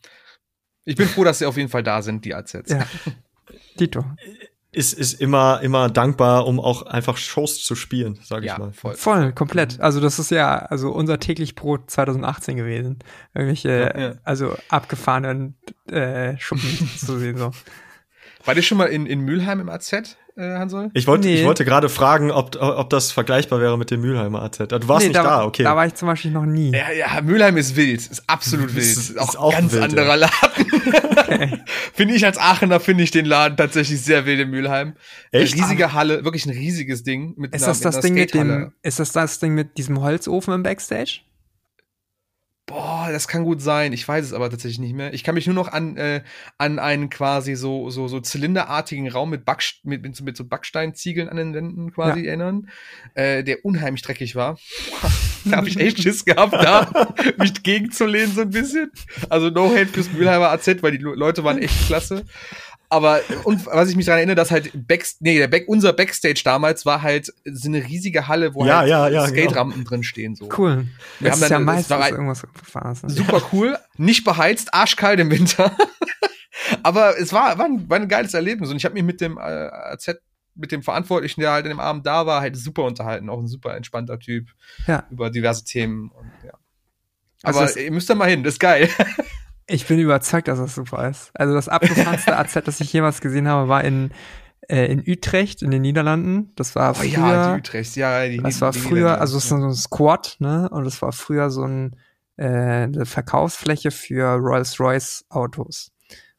Ich 0.86 0.98
bin 0.98 1.08
froh, 1.08 1.24
dass 1.24 1.40
sie 1.40 1.46
auf 1.46 1.56
jeden 1.58 1.70
Fall 1.70 1.84
da 1.84 2.02
sind, 2.02 2.26
die 2.26 2.36
AZs. 2.36 2.70
ja. 2.70 2.86
Dito. 3.80 4.04
Ist, 4.76 4.94
ist 4.94 5.22
immer, 5.22 5.62
immer 5.62 5.88
dankbar, 5.90 6.48
um 6.48 6.60
auch 6.60 6.82
einfach 6.88 7.16
Shows 7.18 7.64
zu 7.64 7.76
spielen, 7.76 8.18
sage 8.24 8.46
ich 8.46 8.52
Ja, 8.52 8.58
mal. 8.58 8.72
voll. 8.74 8.96
Voll, 8.96 9.32
komplett. 9.32 9.80
Also 9.80 10.00
das 10.00 10.18
ist 10.18 10.32
ja 10.32 10.58
also 10.58 10.90
unser 10.92 11.20
täglich 11.20 11.54
Brot 11.54 11.92
2018 11.92 12.58
gewesen. 12.58 12.98
Irgendwelche, 13.36 13.70
Ja, 13.96 14.00
ja. 14.00 14.14
also 14.24 14.56
abgefahrenen 14.70 15.56
äh, 15.92 16.38
Schuppen 16.40 16.90
zu 16.98 17.20
sehen. 17.20 17.38
So. 17.38 17.52
War 18.46 18.56
der 18.56 18.64
schon 18.64 18.80
mal 18.80 18.86
in, 18.88 19.06
in 19.06 19.22
Mülheim 19.22 19.60
im 19.60 19.70
AZ, 19.70 19.94
äh, 19.94 20.08
Hansol? 20.38 20.90
Ich 20.96 21.06
wollte, 21.08 21.28
Nee. 21.28 21.42
ich 21.42 21.46
wollte 21.46 21.66
gerade 21.66 21.88
fragen, 21.88 22.32
ob, 22.32 22.56
ob 22.60 22.90
das 22.90 23.12
vergleichbar 23.12 23.62
wäre 23.62 23.78
mit 23.78 23.92
dem 23.92 24.02
Mülheimer 24.02 24.42
AZ. 24.42 24.60
Ah, 24.62 24.66
Du 24.66 24.88
warst 24.88 25.04
Nee, 25.04 25.10
nicht 25.10 25.18
da, 25.18 25.24
da, 25.24 25.44
okay. 25.46 25.64
Da 25.64 25.76
war 25.76 25.86
ich 25.86 25.94
zum 25.94 26.08
Beispiel 26.08 26.32
noch 26.32 26.46
nie. 26.46 26.72
Ja, 26.76 26.92
ja, 26.92 27.22
Mülheim 27.22 27.56
ist 27.58 27.76
wild, 27.76 28.00
ist 28.08 28.24
absolut 28.28 28.70
wild. 28.76 28.84
ist 28.86 29.12
Ist 29.12 29.20
auch, 29.20 29.36
auch 29.36 29.52
ganz 29.54 29.72
wild, 29.72 29.84
anderer 29.84 30.18
Laden. 30.18 30.63
Finde 31.94 32.16
ich 32.16 32.26
als 32.26 32.38
Aachener 32.38 32.80
finde 32.80 33.04
ich 33.04 33.12
den 33.12 33.26
Laden 33.26 33.58
tatsächlich 33.58 34.02
sehr 34.02 34.26
wild 34.26 34.40
in 34.40 34.50
Mülheim. 34.50 34.96
Echt? 35.32 35.54
Eine 35.54 35.64
riesige 35.64 35.94
Halle, 35.94 36.24
wirklich 36.24 36.46
ein 36.46 36.52
riesiges 36.52 37.04
Ding 37.04 37.34
mit 37.38 37.54
Ist 37.54 37.64
einer, 37.64 37.72
das 37.72 37.80
das 37.82 38.00
Ding 38.00 38.14
mit 38.14 38.34
dem, 38.34 38.74
ist 38.82 39.00
das 39.00 39.12
das 39.12 39.40
Ding 39.40 39.54
mit 39.54 39.78
diesem 39.78 40.02
Holzofen 40.02 40.54
im 40.54 40.64
Backstage? 40.64 41.22
Boah, 42.74 43.10
das 43.12 43.28
kann 43.28 43.44
gut 43.44 43.62
sein. 43.62 43.94
Ich 43.94 44.08
weiß 44.08 44.26
es 44.26 44.34
aber 44.34 44.50
tatsächlich 44.50 44.80
nicht 44.80 44.96
mehr. 44.96 45.14
Ich 45.14 45.24
kann 45.24 45.36
mich 45.36 45.46
nur 45.46 45.54
noch 45.54 45.68
an, 45.68 45.96
äh, 45.96 46.24
an 46.58 46.80
einen 46.80 47.12
quasi 47.12 47.54
so, 47.56 47.92
so, 47.92 48.08
so 48.08 48.20
zylinderartigen 48.20 49.08
Raum 49.10 49.30
mit, 49.30 49.46
Backst 49.46 49.86
mit, 49.86 50.02
mit, 50.02 50.16
so- 50.16 50.24
mit 50.24 50.36
so 50.36 50.44
Backsteinziegeln 50.44 51.30
an 51.30 51.38
den 51.38 51.54
Wänden 51.54 51.92
quasi 51.94 52.22
Ja. 52.22 52.30
erinnern, 52.30 52.70
äh, 53.14 53.44
der 53.44 53.64
unheimlich 53.64 54.02
dreckig 54.02 54.36
war. 54.36 54.58
da 55.46 55.58
habe 55.58 55.68
ich 55.70 55.80
echt 55.80 56.02
Schiss 56.02 56.26
gehabt, 56.26 56.54
da 56.54 57.14
mich 57.38 57.62
gegenzulehnen 57.62 58.32
so 58.34 58.42
ein 58.42 58.50
bisschen. 58.50 58.92
Also 59.30 59.50
no 59.52 59.70
hate 59.70 59.86
fürs 59.88 60.12
Mülheimer 60.12 60.50
AZ, 60.50 60.68
weil 60.82 60.94
die 60.94 60.98
Le- 61.04 61.14
Leute 61.16 61.44
waren 61.44 61.60
echt 61.60 61.86
klasse. 61.86 62.26
Aber, 62.94 63.22
und 63.44 63.66
was 63.66 63.90
ich 63.90 63.96
mich 63.96 64.06
daran 64.06 64.20
erinnere, 64.20 64.36
dass 64.36 64.52
halt 64.52 64.72
Backst 64.88 65.22
nee, 65.22 65.38
der 65.38 65.48
Back 65.48 65.66
unser 65.68 65.94
Backstage 65.94 66.42
damals 66.44 66.86
war 66.86 67.02
halt 67.02 67.34
so 67.46 67.68
eine 67.68 67.84
riesige 67.84 68.28
Halle, 68.28 68.54
wo 68.54 68.66
Ja, 68.66 68.80
halt 68.80 68.90
ja, 68.90 69.08
ja, 69.08 69.28
Skate-Rampen 69.28 69.84
drin 69.84 70.04
stehen, 70.04 70.36
so. 70.36 70.48
Cool. 70.58 70.86
Wir 71.20 71.30
das 71.32 71.38
haben 71.38 71.44
ist 71.44 71.50
ja 71.50 71.50
dann- 71.58 71.66
das 71.66 71.76
meistens 71.76 71.90
war 71.90 72.04
ein- 72.04 72.14
irgendwas 72.14 72.44
Verfahrens. 72.54 73.04
Ne? 73.04 73.10
super 73.10 73.42
cool, 73.52 73.78
nicht 73.98 74.24
beheizt, 74.24 74.74
arschkalt 74.74 75.20
im 75.20 75.32
Winter. 75.32 75.76
Aber 76.84 77.18
es 77.20 77.34
war, 77.34 77.58
war, 77.58 77.66
ein, 77.66 77.90
war 77.90 77.98
ein 78.00 78.08
geiles 78.08 78.34
Erlebnis 78.34 78.70
und 78.70 78.78
ich 78.78 78.86
habe 78.86 78.94
mich 78.94 79.04
mit 79.04 79.22
dem 79.22 79.38
äh, 79.38 79.42
AZ, 79.42 80.16
mit 80.56 80.72
dem 80.72 80.84
Verantwortlichen, 80.84 81.42
der 81.42 81.52
halt 81.52 81.66
in 81.66 81.70
dem 81.70 81.80
Abend 81.80 82.06
da 82.06 82.26
war, 82.28 82.42
halt 82.42 82.56
super 82.56 82.84
unterhalten. 82.84 83.30
Auch 83.30 83.40
ein 83.40 83.48
super 83.48 83.76
entspannter 83.76 84.20
Typ 84.20 84.50
Ja. 84.88 85.04
über 85.10 85.30
diverse 85.32 85.66
Themen. 85.66 86.10
Und, 86.12 86.32
ja. 86.46 86.52
Also 87.42 87.60
Aber 87.60 87.68
das- 87.68 87.76
ihr 87.76 87.92
müsst 87.92 88.10
da 88.10 88.16
mal 88.16 88.30
hin, 88.30 88.44
das 88.44 88.54
ist 88.54 88.60
geil. 88.60 88.88
Ich 89.68 89.88
bin 89.88 90.00
überzeugt, 90.00 90.48
dass 90.48 90.60
das 90.60 90.76
super 90.76 91.10
ist. 91.10 91.32
Also 91.34 91.54
das 91.54 91.70
abgefahrenste 91.70 92.38
AZ, 92.38 92.54
das 92.66 92.80
ich 92.82 92.92
jemals 92.92 93.22
gesehen 93.22 93.48
habe, 93.48 93.70
war 93.70 93.84
in, 93.84 94.12
äh, 94.68 94.86
in 94.92 95.00
Utrecht 95.08 95.62
in 95.62 95.72
den 95.72 95.82
Niederlanden. 95.82 96.52
Das 96.56 96.76
war 96.76 96.92
Oh 96.92 96.96
früher, 96.96 97.10
ja, 97.10 97.54
die 97.54 97.60
Utrecht, 97.60 97.96
ja, 97.96 98.28
die 98.28 98.38
das 98.38 98.62
war 98.62 98.72
die 98.72 98.80
früher, 98.80 99.20
also 99.22 99.38
es 99.38 99.44
ist 99.44 99.50
so 99.50 99.56
ein 99.56 99.74
Squad, 99.74 100.36
ne? 100.40 100.70
Und 100.70 100.84
das 100.84 101.02
war 101.02 101.12
früher 101.14 101.50
so 101.50 101.64
ein, 101.64 101.96
äh, 102.38 102.46
eine 102.46 103.06
Verkaufsfläche 103.06 103.92
für 103.92 104.26
Rolls-Royce 104.36 105.26
Autos. 105.30 105.92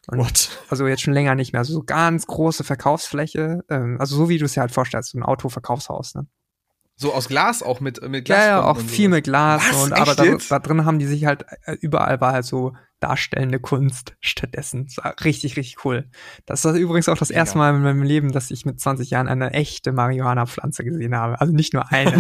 Und 0.07 0.19
What? 0.19 0.51
also 0.69 0.87
jetzt 0.87 1.01
schon 1.01 1.15
länger 1.15 1.35
nicht 1.35 1.53
mehr. 1.55 1.61
Also 1.61 1.73
so 1.73 1.83
ganz 1.83 2.27
große 2.27 2.63
Verkaufsfläche, 2.63 3.65
ähm, 3.71 3.97
also 3.99 4.17
so 4.17 4.29
wie 4.29 4.37
du 4.37 4.45
es 4.45 4.53
dir 4.53 4.61
halt 4.61 4.73
vorstellst, 4.73 5.13
so 5.13 5.19
ein 5.19 5.23
Autoverkaufshaus, 5.23 6.15
ne? 6.15 6.27
so 6.97 7.13
aus 7.13 7.27
Glas 7.27 7.63
auch 7.63 7.81
mit, 7.81 8.01
mit 8.09 8.29
Ja, 8.29 8.37
Glas. 8.37 8.47
ja, 8.47 8.65
auch 8.65 8.79
viel 8.79 9.09
mit 9.09 9.25
Glas 9.25 9.63
Was? 9.69 9.83
und 9.83 9.93
aber 9.95 10.15
da, 10.15 10.25
da 10.49 10.59
drin 10.61 10.85
haben 10.85 11.01
die 11.01 11.07
sich 11.07 11.25
halt 11.25 11.45
äh, 11.65 11.73
überall 11.81 12.21
war 12.21 12.33
halt 12.33 12.45
so 12.45 12.75
darstellende 13.05 13.61
Kunst 13.61 14.15
stattdessen. 14.21 14.87
Das 14.87 14.97
war 14.97 15.15
richtig, 15.25 15.57
richtig 15.57 15.85
cool. 15.85 16.09
Das 16.47 16.65
ist 16.65 16.77
übrigens 16.77 17.09
auch 17.11 17.19
das 17.19 17.29
Mega. 17.29 17.41
erste 17.41 17.59
Mal 17.59 17.75
in 17.75 17.83
meinem 17.83 18.03
Leben, 18.03 18.33
dass 18.33 18.51
ich 18.51 18.65
mit 18.65 18.81
20 18.81 19.11
Jahren 19.11 19.29
eine 19.29 19.53
echte 19.53 19.93
Marihuana-Pflanze 19.93 20.85
gesehen 20.85 21.15
habe. 21.15 21.39
Also 21.41 21.53
nicht 21.53 21.75
nur 21.75 21.93
eine. 21.93 22.17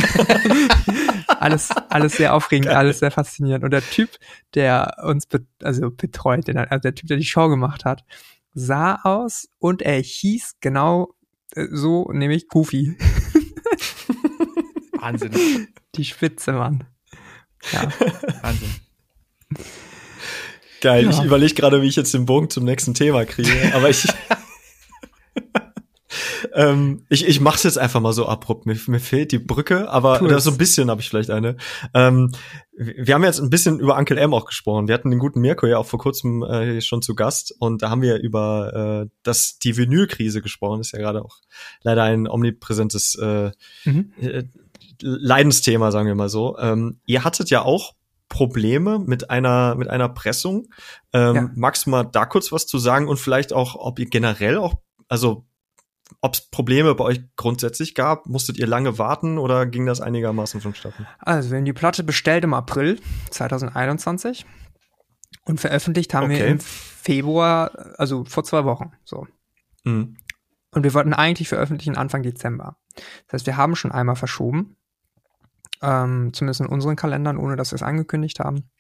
alles, 1.41 1.71
alles 1.89 2.19
sehr 2.19 2.35
aufregend, 2.35 2.69
alles 2.69 2.99
sehr 2.99 3.11
faszinierend. 3.11 3.65
Und 3.65 3.71
der 3.71 3.83
Typ, 3.83 4.11
der 4.55 4.97
uns 5.03 5.27
be 5.27 5.47
also 5.63 5.91
betreut, 5.91 6.47
den, 6.47 6.59
also 6.59 6.83
der 6.83 6.95
Typ, 6.95 7.09
der 7.09 7.17
die 7.17 7.25
Show 7.25 7.49
gemacht 7.49 7.87
hat, 7.87 8.05
sah 8.53 9.01
aus 9.03 9.49
und 9.59 9.81
er 9.81 10.01
hieß 10.01 10.57
genau 10.61 11.15
äh, 11.55 11.69
so, 11.71 12.11
nämlich 12.13 12.49
Goofy. 12.49 12.99
Wahnsinn, 15.01 15.69
Die 15.95 16.05
Spitze, 16.05 16.53
Mann. 16.53 16.85
Ja. 17.73 17.91
Wahnsinn. 18.43 18.75
Geil. 20.85 21.05
Ja. 21.05 21.11
Ich 21.11 21.25
überlege 21.25 21.55
gerade, 21.55 21.81
wie 21.81 21.89
ich 21.89 21.97
jetzt 21.97 22.13
den 22.13 22.27
Bogen 22.27 22.51
zum 22.51 22.67
nächsten 22.67 22.93
Thema 22.93 23.25
kriege. 23.25 23.73
Aber 23.75 23.89
ich. 23.89 24.05
ähm, 26.53 27.07
ich, 27.09 27.27
ich 27.27 27.41
mach's 27.41 27.63
jetzt 27.63 27.79
einfach 27.79 28.03
mal 28.03 28.13
so 28.13 28.27
abrupt. 28.27 28.67
Mir, 28.67 28.79
mir 28.89 29.01
fehlt 29.01 29.33
die 29.33 29.39
Brücke, 29.39 29.89
aber 29.89 30.19
da 30.19 30.39
so 30.41 30.51
ein 30.51 30.59
bisschen 30.59 30.91
habe 30.91 31.01
ich 31.01 31.09
vielleicht 31.09 31.31
eine. 31.31 31.57
Ähm, 31.95 32.33
wir 32.77 33.15
haben 33.15 33.25
jetzt 33.25 33.41
ein 33.41 33.49
bisschen 33.49 33.79
über 33.79 33.97
Uncle 33.97 34.19
M 34.19 34.35
auch 34.35 34.45
gesprochen. 34.45 34.87
Wir 34.87 34.95
hatten 34.95 35.11
den 35.11 35.21
guten 35.21 35.41
Mirko 35.41 35.67
ja 35.67 35.79
auch 35.79 35.87
vor 35.87 35.99
kurzem 35.99 36.43
äh, 36.43 36.83
schon 36.83 37.01
zu 37.01 37.15
Gast 37.15 37.55
und 37.59 37.81
da 37.81 37.89
haben 37.89 38.03
wir 38.03 38.19
über 38.19 39.07
äh, 39.07 39.11
das 39.23 39.59
die 39.59 39.79
Vinylkrise 39.79 40.43
gesprochen. 40.43 40.81
Das 40.81 40.89
ist 40.89 40.93
ja 40.93 40.99
gerade 40.99 41.25
auch 41.25 41.39
leider 41.81 42.03
ein 42.03 42.29
omnipräsentes 42.29 43.15
äh, 43.15 43.53
mhm. 43.87 44.13
äh, 44.21 44.43
Leidensthema, 45.01 45.91
sagen 45.91 46.09
wir 46.09 46.15
mal 46.15 46.29
so. 46.29 46.59
Ähm, 46.59 47.01
ihr 47.07 47.25
hattet 47.25 47.49
ja 47.49 47.63
auch 47.63 47.95
Probleme 48.35 48.99
mit 48.99 49.31
einer 49.31 49.77
mit 49.77 49.89
einer 49.89 50.09
Pressung. 50.09 50.67
Ähm, 51.13 51.35
ja. 51.37 51.51
Magst 51.55 51.87
du 51.87 51.91
mal 51.91 52.03
da 52.03 52.27
kurz 52.27 52.51
was 52.51 52.67
zu 52.67 52.79
sagen 52.79 53.07
und 53.07 53.19
vielleicht 53.19 53.53
auch, 53.53 53.77
ob 53.77 54.01
ihr 54.01 54.07
generell 54.07 54.59
auch, 54.59 54.75
also 55.09 55.47
ob 56.21 56.35
es 56.35 56.41
Probleme 56.51 56.97
bei 56.97 57.05
euch 57.05 57.21
grundsätzlich 57.37 57.95
gab? 57.95 58.27
Musstet 58.27 58.59
ihr 58.59 58.67
lange 58.67 58.99
warten 58.99 59.39
oder 59.39 59.67
ging 59.67 59.87
das 59.87 60.01
einigermaßen 60.01 60.61
vonstatten? 60.61 61.07
Also, 61.21 61.51
wir 61.51 61.59
haben 61.59 61.65
die 61.65 61.73
Platte 61.73 62.03
bestellt 62.03 62.43
im 62.43 62.55
April 62.55 62.99
2021 63.31 64.45
und 65.45 65.61
veröffentlicht 65.61 66.13
haben 66.13 66.25
okay. 66.25 66.39
wir 66.41 66.47
im 66.49 66.59
Februar, 66.59 67.95
also 67.99 68.25
vor 68.25 68.43
zwei 68.43 68.65
Wochen, 68.65 68.91
so. 69.05 69.29
Mhm. 69.85 70.17
Und 70.73 70.83
wir 70.83 70.93
wollten 70.93 71.15
eigentlich 71.15 71.49
veröffentlichen 71.49 71.97
Anfang 71.97 72.25
Dezember. 72.25 72.79
Das 73.27 73.35
heißt, 73.35 73.47
wir 73.47 73.57
haben 73.57 73.77
schon 73.77 73.93
einmal 73.93 74.17
verschoben, 74.17 74.77
ähm, 75.85 76.33
zumindest 76.33 76.63
in 76.63 76.67
unseren 76.67 76.97
Kalendern, 76.97 77.37
ohne 77.37 77.57
dass 77.57 77.73
wir 77.73 77.77
es 77.77 77.83
angekündigt 77.83 78.41
haben. 78.41 78.71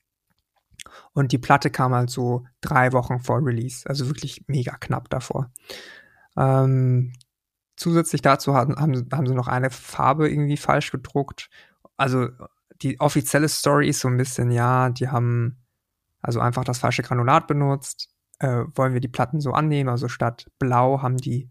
Und 1.12 1.32
die 1.32 1.38
Platte 1.38 1.70
kam 1.70 1.94
halt 1.94 2.10
so 2.10 2.44
drei 2.60 2.92
Wochen 2.92 3.20
vor 3.20 3.44
Release, 3.44 3.88
also 3.88 4.08
wirklich 4.08 4.44
mega 4.46 4.76
knapp 4.78 5.10
davor. 5.10 5.52
Ähm, 6.36 7.12
zusätzlich 7.76 8.22
dazu 8.22 8.54
haben, 8.54 8.76
haben, 8.76 9.08
haben 9.12 9.26
sie 9.26 9.34
noch 9.34 9.48
eine 9.48 9.70
Farbe 9.70 10.30
irgendwie 10.30 10.56
falsch 10.56 10.90
gedruckt. 10.90 11.50
Also 11.96 12.28
die 12.82 13.00
offizielle 13.00 13.48
Story 13.48 13.88
ist 13.88 14.00
so 14.00 14.08
ein 14.08 14.16
bisschen, 14.16 14.50
ja, 14.50 14.90
die 14.90 15.08
haben 15.08 15.64
also 16.22 16.40
einfach 16.40 16.64
das 16.64 16.78
falsche 16.78 17.02
Granulat 17.02 17.46
benutzt. 17.46 18.08
Äh, 18.38 18.64
wollen 18.74 18.94
wir 18.94 19.00
die 19.00 19.08
Platten 19.08 19.40
so 19.40 19.52
annehmen? 19.52 19.90
Also 19.90 20.08
statt 20.08 20.50
blau 20.58 21.02
haben 21.02 21.18
die 21.18 21.50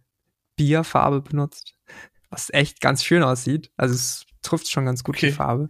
Bierfarbe 0.56 1.22
benutzt, 1.22 1.76
was 2.30 2.50
echt 2.52 2.82
ganz 2.82 3.04
schön 3.04 3.24
aussieht. 3.24 3.72
Also 3.78 3.96
es 3.96 4.26
trifft 4.44 4.70
schon 4.70 4.86
ganz 4.86 5.04
gut 5.04 5.16
okay. 5.16 5.28
die 5.28 5.32
Farbe. 5.34 5.70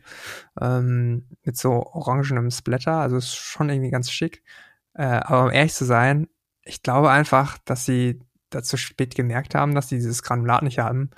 Ähm, 0.59 1.27
mit 1.43 1.57
so 1.57 1.71
orangenem 1.71 2.51
Splatter, 2.51 2.97
also 2.97 3.17
ist 3.17 3.35
schon 3.35 3.69
irgendwie 3.69 3.91
ganz 3.91 4.11
schick. 4.11 4.43
Äh, 4.93 5.03
aber 5.03 5.45
um 5.45 5.51
ehrlich 5.51 5.73
zu 5.73 5.85
sein, 5.85 6.27
ich 6.65 6.83
glaube 6.83 7.09
einfach, 7.11 7.57
dass 7.65 7.85
sie 7.85 8.19
da 8.49 8.63
zu 8.63 8.77
spät 8.77 9.15
gemerkt 9.15 9.55
haben, 9.55 9.75
dass 9.75 9.87
die 9.87 9.95
dieses 9.95 10.23
Granulat 10.23 10.63
nicht 10.63 10.79
haben. 10.79 11.09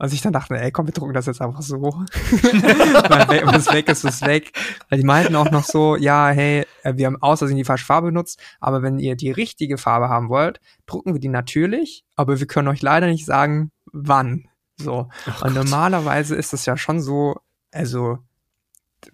Und 0.00 0.12
ich 0.12 0.22
dann 0.22 0.32
dachte, 0.32 0.56
ey, 0.56 0.70
komm, 0.70 0.86
wir 0.86 0.94
drucken 0.94 1.12
das 1.12 1.26
jetzt 1.26 1.42
einfach 1.42 1.60
so. 1.60 1.76
Wenn 1.82 3.54
es 3.54 3.72
weg 3.72 3.88
ist, 3.88 4.04
ist 4.04 4.22
es 4.22 4.22
weg. 4.22 4.52
Weil 4.88 5.00
die 5.00 5.04
meinten 5.04 5.34
auch 5.34 5.50
noch 5.50 5.64
so, 5.64 5.96
ja, 5.96 6.28
hey, 6.28 6.64
äh, 6.84 6.94
wir 6.96 7.06
haben 7.06 7.20
außersehen 7.20 7.58
die 7.58 7.64
falsche 7.64 7.84
Farbe 7.84 8.08
benutzt, 8.08 8.40
aber 8.60 8.82
wenn 8.82 9.00
ihr 9.00 9.16
die 9.16 9.32
richtige 9.32 9.76
Farbe 9.76 10.08
haben 10.08 10.28
wollt, 10.28 10.60
drucken 10.86 11.14
wir 11.14 11.20
die 11.20 11.28
natürlich, 11.28 12.04
aber 12.14 12.38
wir 12.38 12.46
können 12.46 12.68
euch 12.68 12.80
leider 12.80 13.08
nicht 13.08 13.26
sagen, 13.26 13.72
wann. 13.92 14.48
So. 14.78 15.08
Oh 15.26 15.44
und 15.44 15.54
normalerweise 15.54 16.36
ist 16.36 16.54
es 16.54 16.66
ja 16.66 16.76
schon 16.76 17.00
so, 17.00 17.40
also 17.72 18.18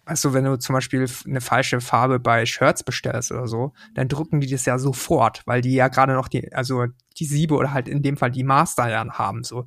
weißt 0.07 0.25
du, 0.25 0.33
wenn 0.33 0.45
du 0.45 0.59
zum 0.59 0.75
Beispiel 0.75 1.07
eine 1.27 1.41
falsche 1.41 1.81
Farbe 1.81 2.19
bei 2.19 2.47
Shirts 2.47 2.83
bestellst 2.83 3.33
oder 3.33 3.47
so, 3.47 3.73
dann 3.95 4.09
drucken 4.09 4.41
die 4.41 4.51
das 4.51 4.65
ja 4.65 4.79
sofort, 4.79 5.43
weil 5.47 5.61
die 5.61 5.75
ja 5.75 5.89
gerade 5.89 6.15
noch 6.15 6.29
die, 6.29 6.53
also 6.55 6.87
die 7.19 7.27
Siebe 7.27 7.55
oder 7.55 7.73
halt 7.73 7.89
in 7.89 8.03
dem 8.03 8.17
Fall 8.17 8.31
die 8.31 8.45
Master 8.45 8.89
ja 8.89 9.07
haben, 9.07 9.45
so. 9.45 9.67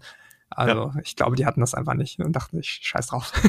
Also, 0.49 0.73
ja. 0.73 0.93
ich 1.03 1.15
glaube, 1.15 1.35
die 1.35 1.45
hatten 1.45 1.59
das 1.59 1.73
einfach 1.73 1.93
nicht 1.93 2.19
und 2.19 2.33
dachten 2.33 2.57
sich, 2.57 2.79
scheiß 2.81 3.07
drauf. 3.07 3.33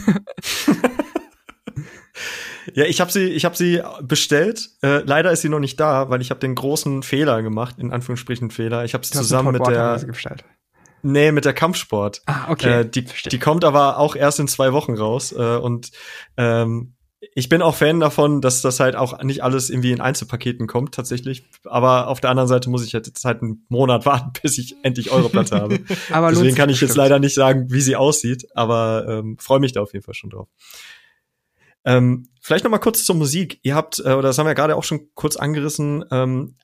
ja, 2.75 2.85
ich 2.85 3.01
habe 3.01 3.13
sie, 3.13 3.27
ich 3.27 3.45
habe 3.45 3.57
sie 3.57 3.83
bestellt. 4.03 4.71
Äh, 4.83 5.03
leider 5.05 5.31
ist 5.31 5.43
sie 5.43 5.49
noch 5.49 5.61
nicht 5.61 5.79
da, 5.79 6.11
weil 6.11 6.21
ich 6.21 6.31
habe 6.31 6.41
den 6.41 6.57
großen 6.57 7.05
Fehler 7.05 7.43
gemacht, 7.43 7.77
in 7.79 7.93
Anführungsstrichen 7.93 8.51
Fehler. 8.51 8.85
Ich 8.85 8.95
habe 8.95 9.07
sie 9.07 9.13
zusammen 9.13 9.53
mit 9.53 9.67
der. 9.67 10.01
Nee, 11.03 11.33
mit 11.33 11.45
der 11.45 11.55
Kampfsport. 11.55 12.23
Ah, 12.27 12.51
okay. 12.51 12.81
Äh, 12.81 12.89
die, 12.89 13.05
die 13.05 13.39
kommt 13.39 13.65
aber 13.65 13.99
auch 13.99 14.17
erst 14.17 14.41
in 14.41 14.49
zwei 14.49 14.73
Wochen 14.73 14.95
raus. 14.95 15.33
Äh, 15.33 15.57
und 15.57 15.91
ähm, 16.37 16.95
ich 17.35 17.49
bin 17.49 17.63
auch 17.63 17.75
Fan 17.75 17.99
davon, 17.99 18.41
dass 18.41 18.63
das 18.63 18.79
halt 18.79 18.95
auch 18.95 19.23
nicht 19.23 19.43
alles 19.43 19.71
irgendwie 19.71 19.91
in 19.91 20.01
Einzelpaketen 20.01 20.67
kommt, 20.67 20.95
tatsächlich. 20.95 21.45
Aber 21.65 22.09
auf 22.09 22.21
der 22.21 22.31
anderen 22.31 22.49
Seite 22.49 22.71
muss 22.71 22.85
ich 22.85 22.93
jetzt 22.93 23.25
halt 23.25 23.43
einen 23.43 23.65
Monat 23.69 24.07
warten, 24.07 24.33
bis 24.41 24.59
ich 24.59 24.77
endlich 24.83 25.11
eure 25.11 25.29
Platte 25.29 25.57
habe. 25.57 25.81
aber 26.11 26.31
Deswegen 26.31 26.57
kann 26.57 26.71
ich 26.71 26.81
jetzt 26.81 26.97
leider 26.97 27.19
nicht 27.19 27.35
sagen, 27.35 27.71
wie 27.71 27.81
sie 27.81 27.97
aussieht, 27.97 28.47
aber 28.55 29.07
ähm, 29.09 29.37
freue 29.39 29.61
mich 29.61 29.73
da 29.73 29.81
auf 29.83 29.93
jeden 29.93 30.05
Fall 30.05 30.15
schon 30.15 30.31
drauf. 30.31 30.49
Ähm, 31.85 32.29
vielleicht 32.41 32.65
noch 32.65 32.71
mal 32.71 32.79
kurz 32.79 33.05
zur 33.05 33.17
Musik. 33.17 33.59
Ihr 33.63 33.75
habt, 33.75 33.99
äh, 33.99 34.13
oder 34.13 34.23
das 34.29 34.39
haben 34.39 34.47
wir 34.47 34.55
gerade 34.55 34.77
auch 34.77 34.85
schon 34.85 35.09
kurz 35.15 35.37
angerissen, 35.37 36.05
ähm, 36.11 36.55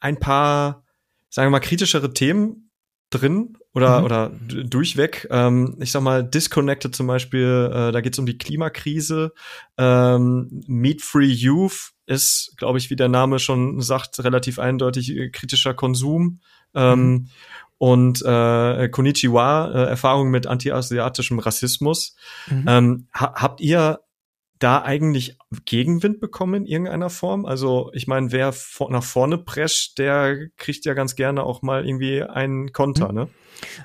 ein 0.00 0.18
paar, 0.18 0.84
sagen 1.28 1.46
wir 1.46 1.50
mal, 1.50 1.60
kritischere 1.60 2.14
Themen 2.14 2.69
drin 3.10 3.56
oder 3.74 4.00
mhm. 4.00 4.04
oder 4.04 4.28
durchweg. 4.64 5.26
Ähm, 5.30 5.76
ich 5.80 5.92
sag 5.92 6.02
mal, 6.02 6.24
Disconnected 6.24 6.94
zum 6.94 7.06
Beispiel, 7.06 7.70
äh, 7.72 7.92
da 7.92 8.00
geht 8.00 8.14
es 8.14 8.18
um 8.18 8.26
die 8.26 8.38
Klimakrise. 8.38 9.32
Ähm, 9.76 10.62
Meat 10.66 11.02
Free 11.02 11.26
Youth 11.26 11.92
ist, 12.06 12.54
glaube 12.56 12.78
ich, 12.78 12.90
wie 12.90 12.96
der 12.96 13.08
Name 13.08 13.38
schon 13.38 13.80
sagt, 13.80 14.22
relativ 14.24 14.58
eindeutig 14.58 15.16
äh, 15.16 15.28
kritischer 15.30 15.74
Konsum. 15.74 16.40
Ähm, 16.74 17.00
mhm. 17.00 17.28
Und 17.78 18.22
äh, 18.22 18.88
Konichiwa, 18.90 19.70
äh, 19.72 19.88
Erfahrung 19.88 20.30
mit 20.30 20.46
anti-asiatischem 20.46 21.38
Rassismus. 21.38 22.14
Mhm. 22.48 22.64
Ähm, 22.68 23.08
ha 23.14 23.32
habt 23.36 23.60
ihr 23.60 24.00
da 24.60 24.82
eigentlich 24.82 25.36
Gegenwind 25.64 26.20
bekommen 26.20 26.62
in 26.62 26.66
irgendeiner 26.66 27.10
Form? 27.10 27.44
Also 27.46 27.90
ich 27.92 28.06
meine, 28.06 28.30
wer 28.30 28.54
nach 28.88 29.02
vorne 29.02 29.38
prescht, 29.38 29.98
der 29.98 30.48
kriegt 30.56 30.84
ja 30.84 30.94
ganz 30.94 31.16
gerne 31.16 31.42
auch 31.42 31.62
mal 31.62 31.84
irgendwie 31.84 32.22
einen 32.22 32.72
Konter, 32.72 33.08
hm. 33.08 33.14
ne? 33.14 33.28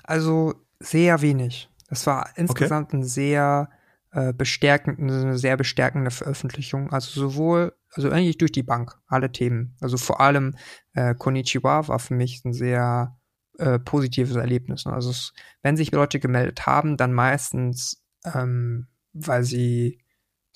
Also 0.03 0.53
sehr 0.79 1.21
wenig. 1.21 1.69
Das 1.87 2.05
war 2.05 2.29
insgesamt 2.35 2.89
okay. 2.89 2.97
ein 2.97 3.03
sehr 3.03 3.69
äh, 4.11 4.33
bestärkend, 4.33 4.99
eine 4.99 5.37
sehr 5.37 5.57
bestärkende 5.57 6.11
Veröffentlichung. 6.11 6.91
Also 6.91 7.19
sowohl, 7.19 7.73
also 7.91 8.09
eigentlich 8.09 8.37
durch 8.37 8.51
die 8.51 8.63
Bank, 8.63 8.97
alle 9.07 9.31
Themen. 9.31 9.75
Also 9.79 9.97
vor 9.97 10.19
allem 10.19 10.55
äh, 10.93 11.15
Konichiwa 11.15 11.87
war 11.87 11.99
für 11.99 12.13
mich 12.13 12.43
ein 12.43 12.53
sehr 12.53 13.17
äh, 13.57 13.79
positives 13.79 14.35
Erlebnis. 14.35 14.85
Ne? 14.85 14.93
Also 14.93 15.11
es, 15.11 15.33
wenn 15.61 15.77
sich 15.77 15.91
Leute 15.91 16.19
gemeldet 16.19 16.65
haben, 16.65 16.97
dann 16.97 17.13
meistens, 17.13 18.03
ähm, 18.25 18.87
weil 19.13 19.43
sie 19.43 19.99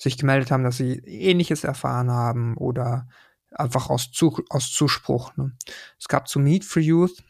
sich 0.00 0.16
gemeldet 0.16 0.50
haben, 0.50 0.64
dass 0.64 0.78
sie 0.78 0.94
ähnliches 1.04 1.62
erfahren 1.62 2.10
haben 2.10 2.56
oder 2.56 3.06
einfach 3.50 3.90
aus, 3.90 4.10
zu, 4.10 4.42
aus 4.48 4.72
Zuspruch. 4.72 5.36
Ne? 5.36 5.52
Es 5.98 6.08
gab 6.08 6.26
zu 6.26 6.38
Meet 6.38 6.64
for 6.64 6.80
Youth, 6.80 7.22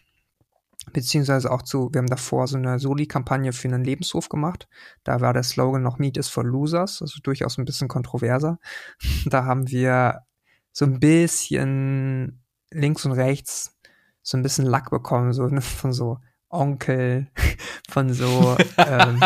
beziehungsweise 0.93 1.51
auch 1.51 1.63
zu, 1.63 1.93
wir 1.93 1.99
haben 1.99 2.07
davor 2.07 2.47
so 2.47 2.57
eine 2.57 2.79
Soli-Kampagne 2.79 3.53
für 3.53 3.67
einen 3.67 3.83
Lebenshof 3.83 4.29
gemacht. 4.29 4.69
Da 5.03 5.21
war 5.21 5.33
der 5.33 5.43
Slogan 5.43 5.83
noch 5.83 5.99
Meet 5.99 6.17
is 6.17 6.29
for 6.29 6.45
Losers, 6.45 7.03
also 7.03 7.19
durchaus 7.23 7.59
ein 7.59 7.65
bisschen 7.65 7.89
kontroverser. 7.89 8.61
Da 9.27 9.45
haben 9.45 9.69
wir 9.69 10.21
so 10.73 10.85
ein 10.85 11.01
bisschen 11.01 12.45
links 12.71 13.05
und 13.05 13.13
rechts 13.13 13.77
so 14.23 14.37
ein 14.37 14.43
bisschen 14.43 14.67
Lack 14.67 14.91
bekommen, 14.91 15.33
so 15.33 15.47
ne, 15.47 15.61
von 15.61 15.93
so 15.93 16.19
Onkel, 16.51 17.27
von 17.89 18.13
so 18.13 18.57
ähm, 18.77 19.21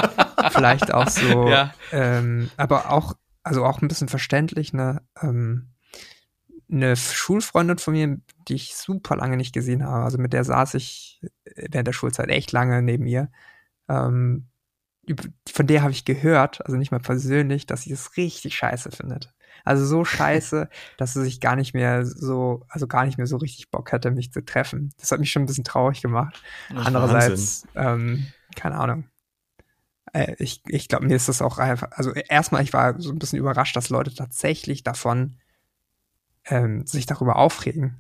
vielleicht 0.51 0.95
auch 0.95 1.09
so, 1.09 1.49
ja. 1.49 1.75
ähm, 1.93 2.51
aber 2.57 2.91
auch 2.91 3.15
also 3.45 3.65
auch 3.65 3.81
ein 3.81 3.89
bisschen 3.89 4.09
verständlich, 4.09 4.73
ne? 4.73 5.03
Ähm, 5.23 5.69
eine 6.71 6.97
Schulfreundin 6.97 7.79
von 7.79 7.93
mir, 7.93 8.19
die 8.49 8.55
ich 8.55 8.75
super 8.75 9.17
lange 9.17 9.37
nicht 9.37 9.53
gesehen 9.53 9.85
habe, 9.85 10.05
also 10.05 10.19
mit 10.19 10.33
der 10.33 10.45
saß 10.45 10.75
ich 10.75 11.21
während 11.55 11.87
der 11.87 11.93
Schulzeit 11.93 12.31
echt 12.31 12.53
lange 12.53 12.83
neben 12.83 13.07
ihr. 13.07 13.31
Ähm, 13.89 14.49
von 15.47 15.67
der 15.67 15.83
habe 15.83 15.93
ich 15.93 16.07
gehört, 16.07 16.65
also 16.65 16.79
nicht 16.79 16.91
mal 16.91 17.01
persönlich, 17.01 17.67
dass 17.67 17.83
sie 17.83 17.93
es 17.93 18.17
richtig 18.17 18.57
scheiße 18.57 18.91
findet. 18.91 19.35
Also 19.63 19.85
so 19.85 20.05
scheiße, 20.05 20.69
dass 20.97 21.13
sie 21.13 21.23
sich 21.23 21.41
gar 21.41 21.55
nicht 21.55 21.75
mehr 21.75 22.07
so, 22.07 22.65
also 22.71 22.87
gar 22.87 23.05
nicht 23.05 23.19
mehr 23.19 23.27
so 23.27 23.37
richtig 23.37 23.71
Bock 23.71 23.93
hatte, 23.93 24.11
mich 24.11 24.33
zu 24.33 24.43
treffen. 24.43 24.91
Das 24.99 25.13
hat 25.13 25.21
mich 25.21 25.31
schon 25.31 25.43
ein 25.43 25.47
bisschen 25.47 25.65
traurig 25.65 26.01
gemacht. 26.01 26.43
Ach, 26.75 26.87
Andererseits, 26.87 27.69
ähm, 27.75 28.27
keine 28.57 28.77
Ahnung 28.77 29.05
äh, 30.15 30.35
ich, 30.39 30.63
ich 30.67 30.89
glaube, 30.89 31.07
mir 31.07 31.17
ist 31.17 31.29
das 31.29 31.43
auch 31.43 31.59
einfach, 31.59 31.89
also 31.93 32.13
erstmal, 32.13 32.63
ich 32.63 32.73
war 32.73 32.99
so 33.01 33.11
ein 33.11 33.19
bisschen 33.19 33.39
überrascht, 33.39 33.77
dass 33.77 33.91
Leute 33.91 34.15
tatsächlich 34.15 34.83
davon 34.83 35.37
ähm, 36.47 36.87
sich 36.87 37.05
darüber 37.05 37.37
aufregen. 37.37 37.97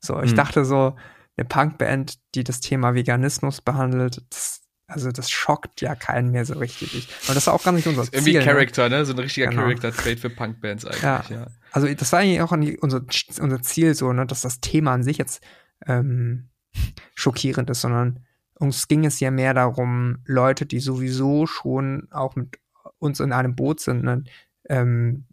So, 0.00 0.20
ich 0.20 0.30
hm. 0.30 0.36
dachte 0.36 0.64
so, 0.64 0.96
eine 1.36 1.44
Punkband, 1.44 2.18
die 2.34 2.42
das 2.42 2.60
Thema 2.60 2.94
Veganismus 2.94 3.60
behandelt, 3.60 4.22
das, 4.30 4.62
also 4.86 5.12
das 5.12 5.30
schockt 5.30 5.80
ja 5.80 5.94
keinen 5.94 6.30
mehr 6.30 6.46
so 6.46 6.54
richtig. 6.54 7.08
Und 7.28 7.34
das 7.34 7.46
war 7.46 7.54
auch 7.54 7.62
gar 7.62 7.72
nicht 7.72 7.86
unser 7.86 8.04
Ziel. 8.04 8.14
Irgendwie? 8.14 8.38
Character, 8.38 8.88
ne? 8.88 9.04
So 9.04 9.12
ein 9.12 9.18
richtiger 9.18 9.48
genau. 9.48 9.62
Character-Trait 9.62 10.18
für 10.18 10.30
Punkbands 10.30 10.84
eigentlich, 10.86 11.02
ja. 11.02 11.24
ja. 11.28 11.46
Also 11.72 11.92
das 11.92 12.10
war 12.12 12.20
eigentlich 12.20 12.40
auch 12.40 12.52
unser, 12.52 13.02
unser 13.40 13.62
Ziel 13.62 13.94
so, 13.94 14.12
ne, 14.12 14.26
dass 14.26 14.40
das 14.40 14.60
Thema 14.60 14.94
an 14.94 15.02
sich 15.02 15.18
jetzt 15.18 15.42
ähm, 15.86 16.48
schockierend 17.14 17.68
ist, 17.68 17.82
sondern 17.82 18.24
uns 18.58 18.88
ging 18.88 19.04
es 19.04 19.20
ja 19.20 19.30
mehr 19.30 19.54
darum, 19.54 20.18
Leute, 20.24 20.66
die 20.66 20.80
sowieso 20.80 21.46
schon 21.46 22.08
auch 22.10 22.36
mit 22.36 22.58
uns 22.98 23.20
in 23.20 23.32
einem 23.32 23.54
Boot 23.54 23.80
sind, 23.80 24.02
ne, 24.02 24.24
ähm, 24.68 25.26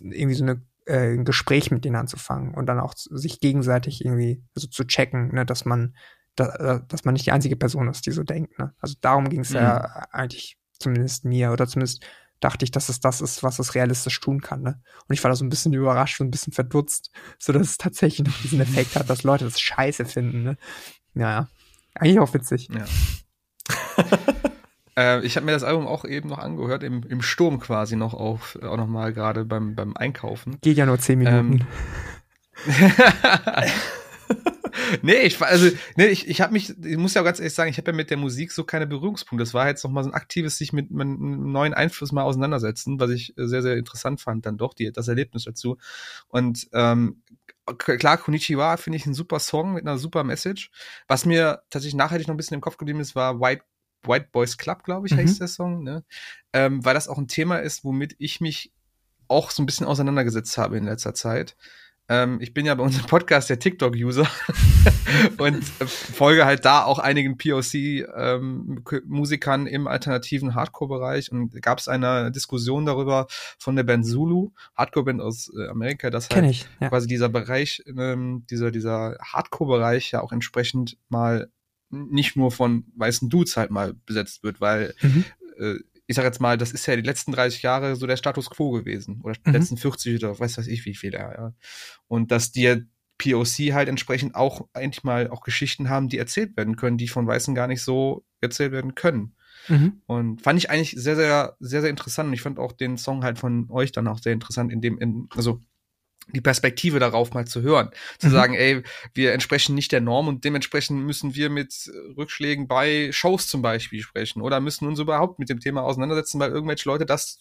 irgendwie 0.00 0.34
so 0.34 0.44
eine, 0.44 0.62
äh, 0.86 1.14
ein 1.14 1.24
Gespräch 1.24 1.70
mit 1.70 1.84
denen 1.84 1.96
anzufangen 1.96 2.54
und 2.54 2.66
dann 2.66 2.80
auch 2.80 2.94
sich 2.96 3.40
gegenseitig 3.40 4.04
irgendwie 4.04 4.42
so 4.54 4.66
zu 4.66 4.84
checken, 4.84 5.34
ne, 5.34 5.46
dass 5.46 5.64
man, 5.64 5.94
da, 6.34 6.80
dass 6.86 7.04
man 7.04 7.14
nicht 7.14 7.26
die 7.26 7.32
einzige 7.32 7.56
Person 7.56 7.88
ist, 7.88 8.06
die 8.06 8.12
so 8.12 8.22
denkt. 8.22 8.58
Ne? 8.58 8.74
Also 8.80 8.94
darum 9.00 9.28
ging 9.28 9.40
es 9.40 9.50
mhm. 9.50 9.56
ja 9.56 9.80
eigentlich 10.12 10.58
zumindest 10.78 11.24
mir 11.24 11.52
oder 11.52 11.66
zumindest 11.66 12.04
dachte 12.40 12.64
ich, 12.64 12.70
dass 12.70 12.88
es 12.88 13.00
das 13.00 13.20
ist, 13.20 13.42
was 13.42 13.58
es 13.58 13.74
realistisch 13.74 14.20
tun 14.20 14.40
kann. 14.40 14.62
Ne? 14.62 14.80
Und 15.08 15.14
ich 15.14 15.24
war 15.24 15.30
da 15.30 15.34
so 15.34 15.44
ein 15.44 15.48
bisschen 15.48 15.72
überrascht 15.74 16.20
und 16.20 16.28
ein 16.28 16.30
bisschen 16.30 16.52
verdutzt, 16.52 17.10
so 17.38 17.52
dass 17.52 17.62
es 17.62 17.78
tatsächlich 17.78 18.26
noch 18.26 18.40
diesen 18.42 18.60
Effekt 18.60 18.94
hat, 18.94 19.10
dass 19.10 19.24
Leute 19.24 19.44
das 19.44 19.60
scheiße 19.60 20.04
finden. 20.04 20.44
Ne? 20.44 20.56
Naja, 21.14 21.48
eigentlich 22.00 22.20
auch 22.20 22.32
witzig. 22.34 22.68
Ja. 22.72 22.84
äh, 25.18 25.24
ich 25.24 25.36
habe 25.36 25.46
mir 25.46 25.52
das 25.52 25.62
Album 25.62 25.86
auch 25.86 26.04
eben 26.04 26.28
noch 26.28 26.38
angehört, 26.38 26.82
im, 26.82 27.02
im 27.02 27.22
Sturm 27.22 27.60
quasi 27.60 27.96
noch 27.96 28.14
auf, 28.14 28.58
auch 28.62 28.76
noch 28.76 28.86
mal 28.86 29.12
gerade 29.12 29.44
beim, 29.44 29.74
beim 29.74 29.96
Einkaufen. 29.96 30.58
Geht 30.60 30.76
ja 30.76 30.86
nur 30.86 30.98
zehn 30.98 31.18
Minuten. 31.18 31.60
Ähm, 31.60 31.66
nee, 35.02 35.22
ich 35.22 35.40
also 35.40 35.70
nee, 35.96 36.06
ich, 36.06 36.28
ich 36.28 36.40
habe 36.40 36.52
mich, 36.52 36.74
ich 36.84 36.96
muss 36.96 37.14
ja 37.14 37.22
auch 37.22 37.24
ganz 37.24 37.38
ehrlich 37.38 37.54
sagen, 37.54 37.70
ich 37.70 37.78
habe 37.78 37.90
ja 37.90 37.96
mit 37.96 38.10
der 38.10 38.16
Musik 38.16 38.52
so 38.52 38.64
keine 38.64 38.86
Berührungspunkte. 38.86 39.42
Das 39.42 39.54
war 39.54 39.68
jetzt 39.68 39.84
noch 39.84 39.90
mal 39.90 40.02
so 40.02 40.10
ein 40.10 40.14
aktives 40.14 40.58
sich 40.58 40.72
mit 40.72 40.90
einem 40.90 41.52
neuen 41.52 41.74
Einfluss 41.74 42.12
mal 42.12 42.22
auseinandersetzen, 42.22 43.00
was 43.00 43.10
ich 43.10 43.34
sehr 43.36 43.62
sehr 43.62 43.76
interessant 43.76 44.20
fand 44.20 44.46
dann 44.46 44.58
doch 44.58 44.74
die 44.74 44.90
das 44.92 45.08
Erlebnis 45.08 45.44
dazu. 45.44 45.78
Und 46.28 46.68
ähm, 46.72 47.22
klar, 47.76 48.18
Konichiwa 48.18 48.76
finde 48.76 48.96
ich 48.96 49.06
ein 49.06 49.14
super 49.14 49.38
Song 49.40 49.74
mit 49.74 49.86
einer 49.86 49.98
super 49.98 50.24
Message. 50.24 50.70
Was 51.06 51.24
mir 51.24 51.62
tatsächlich 51.70 51.96
nachhaltig 51.96 52.28
noch 52.28 52.34
ein 52.34 52.38
bisschen 52.38 52.56
im 52.56 52.60
Kopf 52.60 52.76
geblieben 52.76 53.00
ist, 53.00 53.14
war 53.14 53.40
White 53.40 53.62
White 54.04 54.28
Boys 54.32 54.56
Club, 54.56 54.84
glaube 54.84 55.06
ich, 55.06 55.12
mhm. 55.12 55.18
heißt 55.18 55.40
der 55.40 55.48
Song, 55.48 55.82
ne? 55.82 56.04
Ähm, 56.52 56.84
weil 56.84 56.94
das 56.94 57.08
auch 57.08 57.18
ein 57.18 57.28
Thema 57.28 57.58
ist, 57.58 57.84
womit 57.84 58.14
ich 58.18 58.40
mich 58.40 58.72
auch 59.26 59.50
so 59.50 59.62
ein 59.62 59.66
bisschen 59.66 59.86
auseinandergesetzt 59.86 60.56
habe 60.56 60.78
in 60.78 60.84
letzter 60.84 61.14
Zeit. 61.14 61.56
Ähm, 62.10 62.38
ich 62.40 62.54
bin 62.54 62.64
ja 62.64 62.74
bei 62.74 62.82
unserem 62.82 63.04
Podcast 63.06 63.50
der 63.50 63.58
TikTok-User 63.58 64.26
und 65.38 65.62
folge 65.64 66.46
halt 66.46 66.64
da 66.64 66.84
auch 66.84 66.98
einigen 66.98 67.36
POC-Musikern 67.36 69.66
ähm, 69.66 69.68
im 69.72 69.86
alternativen 69.86 70.54
Hardcore-Bereich 70.54 71.30
und 71.30 71.60
gab 71.60 71.78
es 71.78 71.88
eine 71.88 72.32
Diskussion 72.32 72.86
darüber 72.86 73.26
von 73.58 73.76
der 73.76 73.82
Band 73.82 74.06
Zulu, 74.06 74.52
Hardcore-Band 74.74 75.20
aus 75.20 75.52
äh, 75.54 75.68
Amerika, 75.68 76.08
dass 76.08 76.30
halt 76.30 76.46
ich, 76.46 76.66
ja. 76.80 76.88
quasi 76.88 77.06
dieser 77.06 77.28
Bereich, 77.28 77.82
ähm, 77.86 78.46
dieser, 78.48 78.70
dieser 78.70 79.18
Hardcore-Bereich 79.20 80.12
ja 80.12 80.22
auch 80.22 80.32
entsprechend 80.32 80.96
mal 81.10 81.52
nicht 81.90 82.36
nur 82.36 82.50
von 82.50 82.86
weißen 82.96 83.28
Dudes 83.28 83.58
halt 83.58 83.70
mal 83.70 83.92
besetzt 84.06 84.42
wird, 84.42 84.60
weil 84.60 84.94
mhm. 85.02 85.24
äh, 85.58 85.74
ich 86.08 86.16
sag 86.16 86.24
jetzt 86.24 86.40
mal, 86.40 86.56
das 86.56 86.72
ist 86.72 86.86
ja 86.86 86.96
die 86.96 87.02
letzten 87.02 87.32
30 87.32 87.62
Jahre 87.62 87.94
so 87.94 88.06
der 88.06 88.16
Status 88.16 88.48
quo 88.48 88.70
gewesen. 88.70 89.20
Oder 89.22 89.34
die 89.34 89.50
mhm. 89.50 89.54
letzten 89.54 89.76
40 89.76 90.16
oder 90.16 90.40
weiß 90.40 90.56
weiß 90.56 90.66
ich 90.66 90.86
wie 90.86 90.94
viel, 90.94 91.12
ja, 91.12 91.32
ja. 91.32 91.52
Und 92.08 92.32
dass 92.32 92.50
die 92.50 92.86
POC 93.18 93.74
halt 93.74 93.90
entsprechend 93.90 94.34
auch 94.34 94.68
eigentlich 94.72 95.04
mal 95.04 95.28
auch 95.28 95.42
Geschichten 95.42 95.90
haben, 95.90 96.08
die 96.08 96.16
erzählt 96.16 96.56
werden 96.56 96.76
können, 96.76 96.96
die 96.96 97.08
von 97.08 97.26
Weißen 97.26 97.54
gar 97.54 97.66
nicht 97.66 97.82
so 97.82 98.24
erzählt 98.40 98.72
werden 98.72 98.94
können. 98.94 99.34
Mhm. 99.68 100.00
Und 100.06 100.40
fand 100.40 100.58
ich 100.58 100.70
eigentlich 100.70 100.92
sehr, 100.92 101.16
sehr, 101.16 101.56
sehr, 101.60 101.82
sehr 101.82 101.90
interessant. 101.90 102.28
Und 102.28 102.34
ich 102.34 102.40
fand 102.40 102.58
auch 102.58 102.72
den 102.72 102.96
Song 102.96 103.22
halt 103.22 103.38
von 103.38 103.68
euch 103.70 103.92
dann 103.92 104.08
auch 104.08 104.18
sehr 104.18 104.32
interessant, 104.32 104.72
in 104.72 104.80
dem, 104.80 104.98
in, 104.98 105.28
also 105.36 105.60
die 106.34 106.40
Perspektive 106.40 106.98
darauf 106.98 107.32
mal 107.32 107.46
zu 107.46 107.62
hören. 107.62 107.90
Zu 108.18 108.28
mhm. 108.28 108.32
sagen, 108.32 108.54
ey, 108.54 108.82
wir 109.14 109.32
entsprechen 109.32 109.74
nicht 109.74 109.92
der 109.92 110.00
Norm 110.00 110.28
und 110.28 110.44
dementsprechend 110.44 111.04
müssen 111.04 111.34
wir 111.34 111.50
mit 111.50 111.90
Rückschlägen 112.16 112.68
bei 112.68 113.10
Shows 113.12 113.46
zum 113.46 113.62
Beispiel 113.62 114.02
sprechen 114.02 114.42
oder 114.42 114.60
müssen 114.60 114.86
uns 114.86 114.98
überhaupt 114.98 115.38
mit 115.38 115.48
dem 115.48 115.60
Thema 115.60 115.82
auseinandersetzen, 115.82 116.38
weil 116.40 116.50
irgendwelche 116.50 116.88
Leute 116.88 117.06
das 117.06 117.40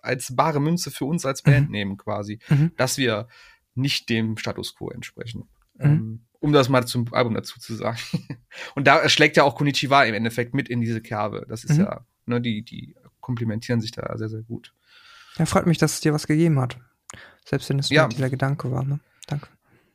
als 0.00 0.34
bare 0.34 0.60
Münze 0.60 0.90
für 0.90 1.04
uns 1.04 1.26
als 1.26 1.42
Band 1.42 1.66
mhm. 1.66 1.72
nehmen 1.72 1.96
quasi, 1.96 2.38
mhm. 2.48 2.72
dass 2.76 2.96
wir 2.96 3.28
nicht 3.74 4.08
dem 4.08 4.36
Status 4.36 4.74
quo 4.74 4.90
entsprechen. 4.90 5.48
Mhm. 5.74 5.84
Ähm, 5.84 6.20
um 6.40 6.52
das 6.52 6.68
mal 6.68 6.86
zum 6.86 7.12
Album 7.12 7.34
dazu 7.34 7.58
zu 7.58 7.74
sagen. 7.74 7.98
und 8.74 8.86
da 8.86 9.08
schlägt 9.08 9.36
ja 9.36 9.42
auch 9.42 9.56
Konichiwa 9.56 10.04
im 10.04 10.14
Endeffekt 10.14 10.54
mit 10.54 10.68
in 10.68 10.80
diese 10.80 11.00
Kerbe. 11.00 11.44
Das 11.48 11.64
ist 11.64 11.76
mhm. 11.76 11.84
ja, 11.84 12.06
ne, 12.26 12.40
die, 12.40 12.62
die 12.62 12.94
komplimentieren 13.20 13.80
sich 13.80 13.90
da 13.90 14.16
sehr, 14.16 14.28
sehr 14.28 14.42
gut. 14.42 14.72
Ja, 15.38 15.46
freut 15.46 15.66
mich, 15.66 15.78
dass 15.78 15.94
es 15.94 16.00
dir 16.00 16.12
was 16.12 16.26
gegeben 16.26 16.60
hat. 16.60 16.78
Selbst 17.44 17.68
wenn 17.68 17.78
es 17.78 17.88
ja. 17.90 18.08
dieser 18.08 18.30
Gedanke 18.30 18.70
war, 18.70 18.84
ne? 18.84 19.00
Danke. 19.26 19.48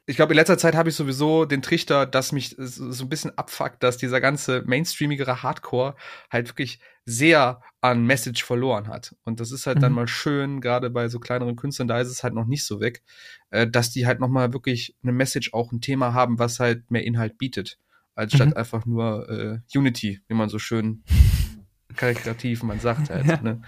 Ich 0.07 0.15
glaube, 0.15 0.34
in 0.34 0.38
letzter 0.38 0.57
Zeit 0.57 0.76
habe 0.76 0.89
ich 0.89 0.95
sowieso 0.95 1.45
den 1.45 1.61
Trichter, 1.61 2.05
dass 2.05 2.32
mich 2.32 2.55
so 2.57 3.05
ein 3.05 3.09
bisschen 3.09 3.38
abfuckt, 3.38 3.82
dass 3.84 3.97
dieser 3.97 4.19
ganze 4.19 4.63
mainstreamigere 4.65 5.43
Hardcore 5.43 5.95
halt 6.30 6.49
wirklich 6.49 6.80
sehr 7.05 7.61
an 7.82 8.05
Message 8.05 8.43
verloren 8.43 8.88
hat. 8.88 9.15
Und 9.24 9.39
das 9.39 9.51
ist 9.51 9.67
halt 9.67 9.78
mhm. 9.78 9.82
dann 9.82 9.93
mal 9.93 10.07
schön, 10.07 10.59
gerade 10.59 10.89
bei 10.89 11.07
so 11.07 11.19
kleineren 11.19 11.55
Künstlern, 11.55 11.88
da 11.88 11.99
ist 11.99 12.09
es 12.09 12.24
halt 12.24 12.34
noch 12.34 12.45
nicht 12.45 12.65
so 12.65 12.82
weg, 12.82 13.03
äh, 13.51 13.67
dass 13.67 13.91
die 13.91 14.05
halt 14.05 14.19
noch 14.19 14.28
mal 14.28 14.53
wirklich 14.53 14.95
eine 15.03 15.11
Message, 15.11 15.53
auch 15.53 15.72
ein 15.72 15.82
Thema 15.82 16.13
haben, 16.13 16.39
was 16.39 16.59
halt 16.59 16.89
mehr 16.91 17.05
Inhalt 17.05 17.38
bietet, 17.38 17.78
als 18.15 18.34
statt 18.34 18.49
mhm. 18.49 18.57
einfach 18.57 18.86
nur 18.86 19.30
äh, 19.30 19.78
Unity, 19.78 20.22
wie 20.28 20.34
man 20.34 20.49
so 20.49 20.59
schön 20.59 21.03
karikativ 21.95 22.63
man 22.63 22.80
sagt 22.80 23.09
halt. 23.09 23.26
Ja. 23.28 23.41
Ne? 23.41 23.61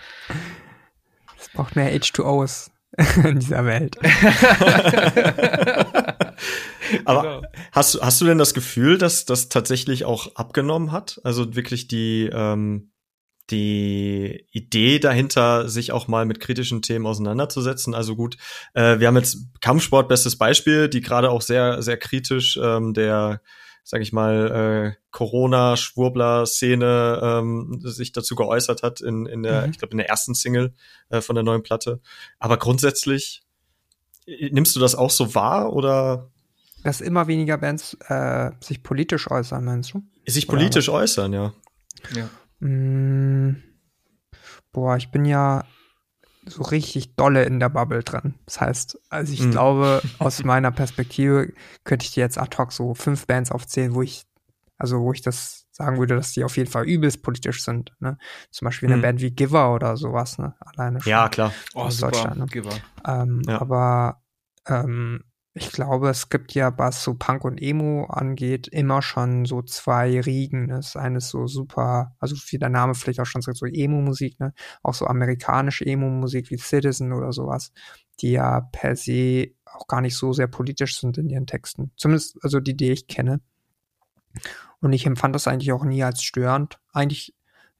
Es 1.39 1.49
braucht 1.49 1.75
mehr 1.75 1.93
H2Os. 1.93 2.71
in 3.23 3.39
dieser 3.39 3.65
Welt. 3.65 3.97
Aber 7.05 7.21
genau. 7.21 7.41
hast, 7.71 7.99
hast 8.01 8.21
du 8.21 8.25
denn 8.25 8.37
das 8.37 8.53
Gefühl, 8.53 8.97
dass 8.97 9.25
das 9.25 9.49
tatsächlich 9.49 10.05
auch 10.05 10.35
abgenommen 10.35 10.91
hat? 10.91 11.19
Also 11.23 11.55
wirklich 11.55 11.87
die, 11.87 12.29
ähm, 12.31 12.91
die 13.49 14.45
Idee 14.51 14.99
dahinter, 14.99 15.67
sich 15.69 15.91
auch 15.91 16.07
mal 16.07 16.25
mit 16.25 16.39
kritischen 16.39 16.81
Themen 16.81 17.05
auseinanderzusetzen. 17.05 17.93
Also 17.95 18.15
gut, 18.15 18.37
äh, 18.73 18.99
wir 18.99 19.07
haben 19.07 19.17
jetzt 19.17 19.37
Kampfsport, 19.59 20.07
bestes 20.07 20.37
Beispiel, 20.37 20.87
die 20.87 21.01
gerade 21.01 21.29
auch 21.31 21.41
sehr, 21.41 21.81
sehr 21.81 21.97
kritisch 21.97 22.59
ähm, 22.61 22.93
der 22.93 23.41
sag 23.83 24.01
ich 24.01 24.13
mal, 24.13 24.51
äh, 24.51 24.93
Corona-Schwurbler-Szene 25.11 27.19
ähm, 27.21 27.81
sich 27.83 28.13
dazu 28.13 28.35
geäußert 28.35 28.81
hat 28.81 29.01
in, 29.01 29.25
in 29.25 29.43
der, 29.43 29.65
mhm. 29.65 29.71
ich 29.71 29.77
glaube, 29.77 29.91
in 29.91 29.97
der 29.97 30.07
ersten 30.09 30.35
Single 30.35 30.73
äh, 31.09 31.19
von 31.21 31.35
der 31.35 31.43
neuen 31.43 31.63
Platte. 31.63 31.99
Aber 32.39 32.57
grundsätzlich, 32.57 33.43
äh, 34.25 34.49
nimmst 34.51 34.73
du 34.75 34.79
das 34.79 34.95
auch 34.95 35.11
so 35.11 35.35
wahr 35.35 35.73
oder? 35.73 36.29
Dass 36.83 37.01
immer 37.01 37.27
weniger 37.27 37.57
Bands 37.57 37.97
äh, 38.07 38.51
sich 38.61 38.83
politisch 38.83 39.29
äußern, 39.29 39.65
meinst 39.65 39.93
du? 39.93 40.03
Sich 40.25 40.47
politisch 40.47 40.87
äußern, 40.89 41.33
ja. 41.33 41.53
Ja. 42.15 42.29
Mm, 42.65 43.61
boah, 44.71 44.95
ich 44.97 45.11
bin 45.11 45.25
ja 45.25 45.65
so 46.45 46.63
richtig 46.63 47.15
dolle 47.15 47.43
in 47.43 47.59
der 47.59 47.69
Bubble 47.69 48.03
drin. 48.03 48.35
Das 48.45 48.61
heißt, 48.61 48.99
also 49.09 49.33
ich 49.33 49.41
mhm. 49.41 49.51
glaube, 49.51 50.01
aus 50.19 50.43
meiner 50.43 50.71
Perspektive 50.71 51.53
könnte 51.83 52.05
ich 52.05 52.13
dir 52.13 52.21
jetzt 52.21 52.37
ad 52.37 52.57
hoc 52.57 52.71
so 52.71 52.93
fünf 52.93 53.27
Bands 53.27 53.51
aufzählen, 53.51 53.93
wo 53.95 54.01
ich, 54.01 54.23
also 54.77 55.01
wo 55.01 55.13
ich 55.13 55.21
das 55.21 55.65
sagen 55.71 55.97
würde, 55.97 56.15
dass 56.15 56.33
die 56.33 56.43
auf 56.43 56.55
jeden 56.57 56.69
Fall 56.69 56.85
übelst 56.85 57.23
politisch 57.23 57.63
sind. 57.63 57.93
Ne? 57.99 58.17
Zum 58.51 58.65
Beispiel 58.65 58.89
eine 58.89 58.97
mhm. 58.97 59.01
Band 59.01 59.21
wie 59.21 59.31
Giver 59.31 59.73
oder 59.73 59.97
sowas, 59.97 60.37
ne? 60.37 60.53
Alleine 60.59 61.01
schon. 61.01 61.09
Ja, 61.09 61.29
klar. 61.29 61.51
Aus 61.73 62.01
oh, 62.01 62.07
Deutschland. 62.07 62.37
Ne? 62.37 62.45
Giver. 62.45 62.77
Ähm, 63.07 63.41
ja. 63.47 63.59
Aber 63.59 64.21
ähm, 64.67 65.23
ich 65.55 65.71
glaube, 65.71 66.09
es 66.09 66.29
gibt 66.29 66.53
ja, 66.55 66.75
was 66.79 67.03
so 67.03 67.13
Punk 67.13 67.45
und 67.45 67.61
Emo 67.61 68.05
angeht, 68.05 68.67
immer 68.67 69.03
schon 69.03 69.45
so 69.45 69.61
zwei 69.61 70.19
Riegen. 70.19 70.69
Das 70.69 70.87
ist 70.87 70.97
eines 70.97 71.29
so 71.29 71.45
super, 71.45 72.15
also 72.19 72.35
wie 72.49 72.57
der 72.57 72.69
Name 72.69 72.95
vielleicht 72.95 73.19
auch 73.19 73.27
schon 73.27 73.43
sagt, 73.43 73.57
so 73.57 73.67
Emo-Musik, 73.67 74.39
ne? 74.39 74.53
Auch 74.81 74.95
so 74.95 75.05
amerikanische 75.05 75.85
Emo-Musik 75.85 76.49
wie 76.49 76.57
Citizen 76.57 77.13
oder 77.13 77.31
sowas, 77.33 77.71
die 78.19 78.31
ja 78.31 78.61
per 78.61 78.95
se 78.95 79.51
auch 79.65 79.85
gar 79.87 80.01
nicht 80.01 80.15
so 80.15 80.33
sehr 80.33 80.47
politisch 80.47 80.99
sind 80.99 81.19
in 81.19 81.29
ihren 81.29 81.45
Texten. 81.45 81.91
Zumindest, 81.97 82.37
also 82.41 82.59
die, 82.59 82.75
die 82.75 82.91
ich 82.91 83.07
kenne. 83.07 83.39
Und 84.81 84.93
ich 84.93 85.05
empfand 85.05 85.35
das 85.35 85.47
eigentlich 85.47 85.71
auch 85.71 85.85
nie 85.85 86.03
als 86.03 86.23
störend. 86.23 86.79
Eigentlich 86.93 87.35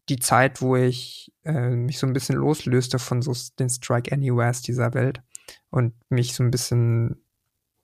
die 0.10 0.20
Zeit, 0.20 0.62
wo 0.62 0.76
ich 0.76 1.34
äh, 1.44 1.70
mich 1.70 1.98
so 1.98 2.06
ein 2.06 2.14
bisschen 2.14 2.36
loslöste 2.36 3.00
von 3.00 3.24
so 3.24 3.34
den 3.58 3.70
Strike 3.70 4.12
Anywheres 4.12 4.62
dieser 4.62 4.94
Welt 4.94 5.24
und 5.72 5.94
mich 6.10 6.36
so 6.36 6.44
ein 6.44 6.52
bisschen 6.52 7.23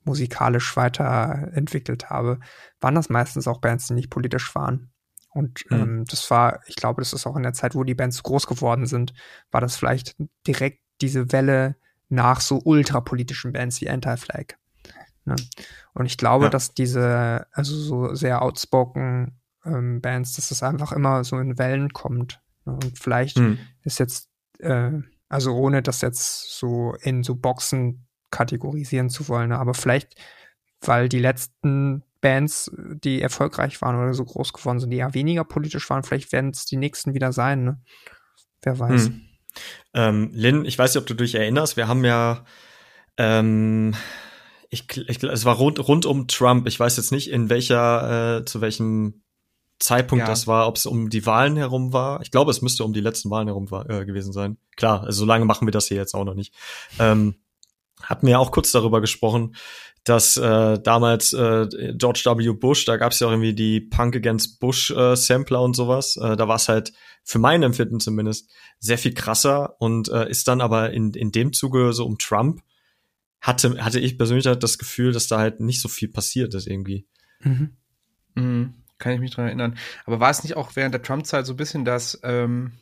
musikalisch 0.10 0.76
weiterentwickelt 0.76 2.10
habe, 2.10 2.40
waren 2.82 2.96
das 2.96 3.10
meistens 3.10 3.48
auch 3.48 3.62
Bands, 3.62 3.88
die 3.88 3.94
nicht 3.94 4.10
politisch 4.10 4.54
waren. 4.56 4.92
Und 5.30 5.64
mhm. 5.70 5.78
ähm, 5.78 6.06
das 6.06 6.30
war, 6.32 6.62
ich 6.66 6.76
glaube, 6.76 7.02
das 7.02 7.14
ist 7.14 7.28
auch 7.28 7.36
in 7.36 7.44
der 7.44 7.54
Zeit, 7.54 7.76
wo 7.76 7.84
die 7.84 7.94
Bands 7.94 8.24
groß 8.24 8.48
geworden 8.48 8.88
sind, 8.88 9.14
war 9.52 9.62
das 9.62 9.76
vielleicht 9.76 10.16
direkt 10.48 10.80
diese 11.02 11.32
Welle 11.32 11.76
nach 12.10 12.42
so 12.42 12.60
ultrapolitischen 12.64 13.54
Bands 13.54 13.80
wie 13.82 13.90
Anti-Flag. 13.90 14.58
Ne? 15.26 15.36
Und 15.94 16.08
ich 16.08 16.18
glaube, 16.18 16.46
ja. 16.46 16.50
dass 16.50 16.74
diese, 16.74 17.46
also 17.52 17.76
so 17.76 18.16
sehr 18.16 18.42
outspoken 18.42 19.40
ähm, 19.64 20.02
Bands, 20.02 20.36
dass 20.36 20.50
das 20.50 20.64
einfach 20.64 20.92
immer 20.92 21.24
so 21.24 21.38
in 21.38 21.60
Wellen 21.60 21.94
kommt. 21.94 22.42
Ne? 22.66 22.74
Und 22.74 22.98
vielleicht 22.98 23.38
mhm. 23.38 23.60
ist 23.84 24.00
jetzt, 24.00 24.30
äh, 24.58 24.92
also 25.30 25.56
ohne 25.56 25.84
das 25.84 26.02
jetzt 26.02 26.58
so 26.58 26.96
in 27.02 27.24
so 27.24 27.36
Boxen 27.36 28.08
kategorisieren 28.32 29.10
zu 29.10 29.28
wollen. 29.28 29.52
Aber 29.52 29.74
vielleicht, 29.74 30.16
weil 30.82 31.10
die 31.10 31.20
letzten 31.20 32.04
Bands, 32.22 32.72
die 32.76 33.22
erfolgreich 33.22 33.82
waren 33.82 33.96
oder 33.96 34.14
so 34.14 34.26
groß 34.26 34.54
geworden 34.54 34.80
sind, 34.80 34.90
die 34.90 34.98
ja 34.98 35.14
weniger 35.14 35.44
politisch 35.44 35.90
waren, 35.90 36.04
vielleicht 36.04 36.32
werden 36.32 36.52
es 36.52 36.66
die 36.66 36.78
nächsten 36.78 37.14
wieder 37.14 37.32
sein, 37.32 37.64
ne? 37.64 37.82
Wer 38.62 38.78
weiß. 38.78 39.06
Hm. 39.08 39.22
Ähm, 39.94 40.32
Lynn, 40.34 40.66
ich 40.66 40.78
weiß 40.78 40.94
nicht, 40.94 41.02
ob 41.02 41.08
du 41.08 41.14
dich 41.14 41.36
erinnerst, 41.36 41.78
wir 41.78 41.88
haben 41.88 42.04
ja 42.04 42.44
ähm, 43.18 43.94
ich, 44.70 44.86
ich, 44.98 45.24
es 45.24 45.46
war 45.46 45.56
rund, 45.56 45.86
rund 45.88 46.06
um 46.06 46.28
Trump. 46.28 46.68
Ich 46.68 46.80
weiß 46.80 46.98
jetzt 46.98 47.12
nicht, 47.12 47.30
in 47.30 47.50
welcher, 47.50 48.40
äh, 48.40 48.46
zu 48.46 48.62
welchem 48.62 49.24
Zeitpunkt 49.80 50.24
ja. 50.24 50.28
das 50.28 50.46
war, 50.46 50.68
ob 50.68 50.78
es 50.78 50.86
um 50.86 51.10
die 51.10 51.26
Wahlen 51.26 51.58
herum 51.58 51.92
war. 51.94 52.22
Ich 52.22 52.32
glaube, 52.32 52.52
es 52.52 52.62
müsste 52.62 52.84
um 52.84 52.94
die 52.94 53.02
letzten 53.02 53.30
Wahlen 53.30 53.48
herum 53.48 53.72
war, 53.72 53.90
äh, 53.90 54.06
gewesen 54.06 54.34
sein. 54.34 54.58
Klar, 54.76 55.04
also 55.04 55.20
so 55.20 55.26
lange 55.26 55.46
machen 55.46 55.68
wir 55.68 55.72
das 55.72 55.88
hier 55.88 55.98
jetzt 55.98 56.14
auch 56.14 56.26
noch 56.26 56.36
nicht. 56.36 56.54
Ähm, 57.00 57.36
hatten 58.04 58.28
wir 58.28 58.32
ja 58.32 58.40
auch 58.40 58.52
kurz 58.52 58.72
darüber 58.72 59.02
gesprochen, 59.02 59.56
dass 60.04 60.38
äh, 60.38 60.80
damals 60.80 61.34
äh, 61.34 61.68
George 61.96 62.24
W. 62.26 62.54
Bush, 62.54 62.86
da 62.86 62.98
gab 62.98 63.12
es 63.12 63.20
ja 63.20 63.28
auch 63.28 63.32
irgendwie 63.32 63.54
die 63.54 63.82
Punk 63.82 64.16
Against 64.16 64.60
Bush 64.60 64.92
äh, 64.92 65.16
Sampler 65.16 65.62
und 65.62 65.76
sowas. 65.76 66.18
Äh, 66.18 66.36
da 66.36 66.48
war 66.48 66.56
es 66.56 66.70
halt 66.70 66.94
für 67.24 67.40
mein 67.40 67.64
Empfinden 67.64 68.00
zumindest 68.00 68.50
sehr 68.80 68.98
viel 68.98 69.14
krasser 69.14 69.76
und 69.80 70.10
äh, 70.10 70.30
ist 70.30 70.48
dann 70.48 70.62
aber 70.62 70.92
in, 70.92 71.14
in 71.14 71.32
dem 71.32 71.54
Zuge 71.54 71.94
so 71.94 72.06
um 72.06 72.18
Trump 72.18 72.62
hatte, 73.42 73.84
hatte 73.84 74.00
ich 74.00 74.18
persönlich 74.18 74.48
halt 74.48 74.64
das 74.64 74.78
Gefühl, 74.78 75.12
dass 75.12 75.28
da 75.28 75.40
halt 75.40 75.60
nicht 75.60 75.82
so 75.82 75.88
viel 75.88 76.10
passiert 76.10 76.54
ist 76.54 76.68
irgendwie. 76.68 77.08
Mhm. 77.42 77.78
Mhm. 78.36 78.74
Kann 78.98 79.14
ich 79.14 79.20
mich 79.20 79.32
dran 79.32 79.46
erinnern. 79.46 79.78
Aber 80.06 80.20
war 80.20 80.30
es 80.30 80.44
nicht 80.44 80.58
auch 80.58 80.76
während 80.76 80.94
der 80.94 81.02
Trump-Zeit 81.02 81.46
so 81.46 81.54
ein 81.54 81.58
bisschen, 81.58 81.86
dass 81.86 82.20
ähm, 82.24 82.74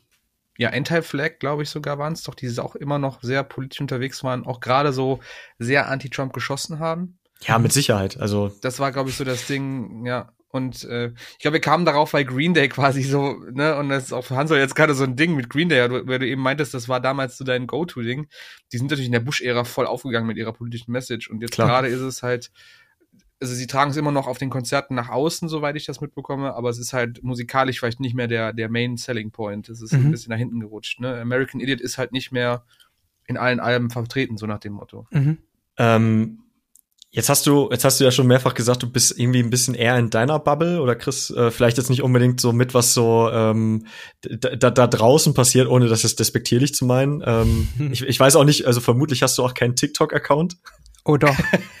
ja, 0.58 0.70
Anti-Flag, 0.70 1.38
glaube 1.38 1.62
ich 1.62 1.70
sogar 1.70 1.98
waren 1.98 2.12
es 2.12 2.24
doch, 2.24 2.34
die 2.34 2.52
auch 2.58 2.74
immer 2.74 2.98
noch 2.98 3.22
sehr 3.22 3.44
politisch 3.44 3.80
unterwegs 3.80 4.24
waren, 4.24 4.44
auch 4.44 4.60
gerade 4.60 4.92
so 4.92 5.20
sehr 5.58 5.88
anti-Trump 5.88 6.32
geschossen 6.32 6.80
haben? 6.80 7.18
Ja, 7.42 7.58
mit 7.60 7.72
Sicherheit. 7.72 8.18
Also 8.18 8.52
das 8.60 8.80
war, 8.80 8.90
glaube 8.90 9.08
ich, 9.08 9.16
so 9.16 9.24
das 9.24 9.46
Ding, 9.46 10.04
ja. 10.04 10.32
Und 10.50 10.82
äh, 10.84 11.12
ich 11.32 11.38
glaube, 11.38 11.54
wir 11.54 11.60
kamen 11.60 11.84
darauf, 11.84 12.12
weil 12.12 12.24
Green 12.24 12.54
Day 12.54 12.68
quasi 12.68 13.02
so, 13.02 13.34
ne, 13.52 13.76
und 13.76 13.90
das 13.90 14.06
ist 14.06 14.12
auch 14.12 14.24
für 14.24 14.34
Hanso 14.34 14.56
jetzt 14.56 14.74
gerade 14.74 14.94
so 14.94 15.04
ein 15.04 15.14
Ding 15.14 15.36
mit 15.36 15.48
Green 15.48 15.68
Day, 15.68 15.88
weil 16.06 16.18
du 16.18 16.26
eben 16.26 16.42
meintest, 16.42 16.74
das 16.74 16.88
war 16.88 17.00
damals 17.00 17.36
so 17.36 17.44
dein 17.44 17.66
Go-To-Ding. 17.68 18.26
Die 18.72 18.78
sind 18.78 18.86
natürlich 18.86 19.06
in 19.06 19.12
der 19.12 19.20
Bush-Ära 19.20 19.62
voll 19.62 19.86
aufgegangen 19.86 20.26
mit 20.26 20.38
ihrer 20.38 20.52
politischen 20.52 20.90
Message. 20.90 21.30
Und 21.30 21.42
jetzt 21.42 21.54
gerade 21.54 21.86
ist 21.86 22.00
es 22.00 22.22
halt, 22.24 22.50
also 23.40 23.54
sie 23.54 23.66
tragen 23.66 23.90
es 23.90 23.96
immer 23.96 24.12
noch 24.12 24.26
auf 24.26 24.38
den 24.38 24.50
Konzerten 24.50 24.94
nach 24.94 25.08
außen, 25.08 25.48
soweit 25.48 25.76
ich 25.76 25.86
das 25.86 26.00
mitbekomme, 26.00 26.54
aber 26.54 26.70
es 26.70 26.78
ist 26.78 26.92
halt 26.92 27.22
musikalisch 27.22 27.78
vielleicht 27.78 28.00
nicht 28.00 28.14
mehr 28.14 28.26
der, 28.26 28.52
der 28.52 28.68
Main 28.68 28.96
Selling 28.96 29.30
Point. 29.30 29.68
Es 29.68 29.80
ist 29.80 29.92
mhm. 29.92 30.06
ein 30.06 30.10
bisschen 30.10 30.30
nach 30.30 30.38
hinten 30.38 30.60
gerutscht. 30.60 31.00
Ne? 31.00 31.20
American 31.20 31.60
Idiot 31.60 31.80
ist 31.80 31.98
halt 31.98 32.12
nicht 32.12 32.32
mehr 32.32 32.64
in 33.26 33.36
allen 33.36 33.60
Alben 33.60 33.90
vertreten, 33.90 34.38
so 34.38 34.46
nach 34.46 34.58
dem 34.58 34.72
Motto. 34.72 35.06
Mhm. 35.10 35.38
Ähm, 35.76 36.38
Jetzt 37.10 37.30
hast 37.30 37.46
du, 37.46 37.70
jetzt 37.70 37.86
hast 37.86 38.00
du 38.00 38.04
ja 38.04 38.10
schon 38.10 38.26
mehrfach 38.26 38.52
gesagt, 38.52 38.82
du 38.82 38.90
bist 38.90 39.18
irgendwie 39.18 39.42
ein 39.42 39.48
bisschen 39.48 39.74
eher 39.74 39.96
in 39.96 40.10
deiner 40.10 40.38
Bubble 40.38 40.82
oder 40.82 40.94
Chris, 40.94 41.30
äh, 41.30 41.50
vielleicht 41.50 41.78
jetzt 41.78 41.88
nicht 41.88 42.02
unbedingt 42.02 42.38
so 42.38 42.52
mit, 42.52 42.74
was 42.74 42.92
so 42.92 43.30
ähm, 43.32 43.86
da, 44.20 44.70
da 44.70 44.86
draußen 44.86 45.32
passiert, 45.32 45.68
ohne 45.68 45.88
das 45.88 46.02
jetzt 46.02 46.20
despektierlich 46.20 46.74
zu 46.74 46.84
meinen. 46.84 47.22
Ähm, 47.24 47.68
hm. 47.78 47.92
ich, 47.92 48.02
ich 48.02 48.20
weiß 48.20 48.36
auch 48.36 48.44
nicht, 48.44 48.66
also 48.66 48.80
vermutlich 48.80 49.22
hast 49.22 49.38
du 49.38 49.42
auch 49.42 49.54
keinen 49.54 49.74
TikTok-Account. 49.74 50.58
Oh 51.06 51.16
doch. 51.16 51.34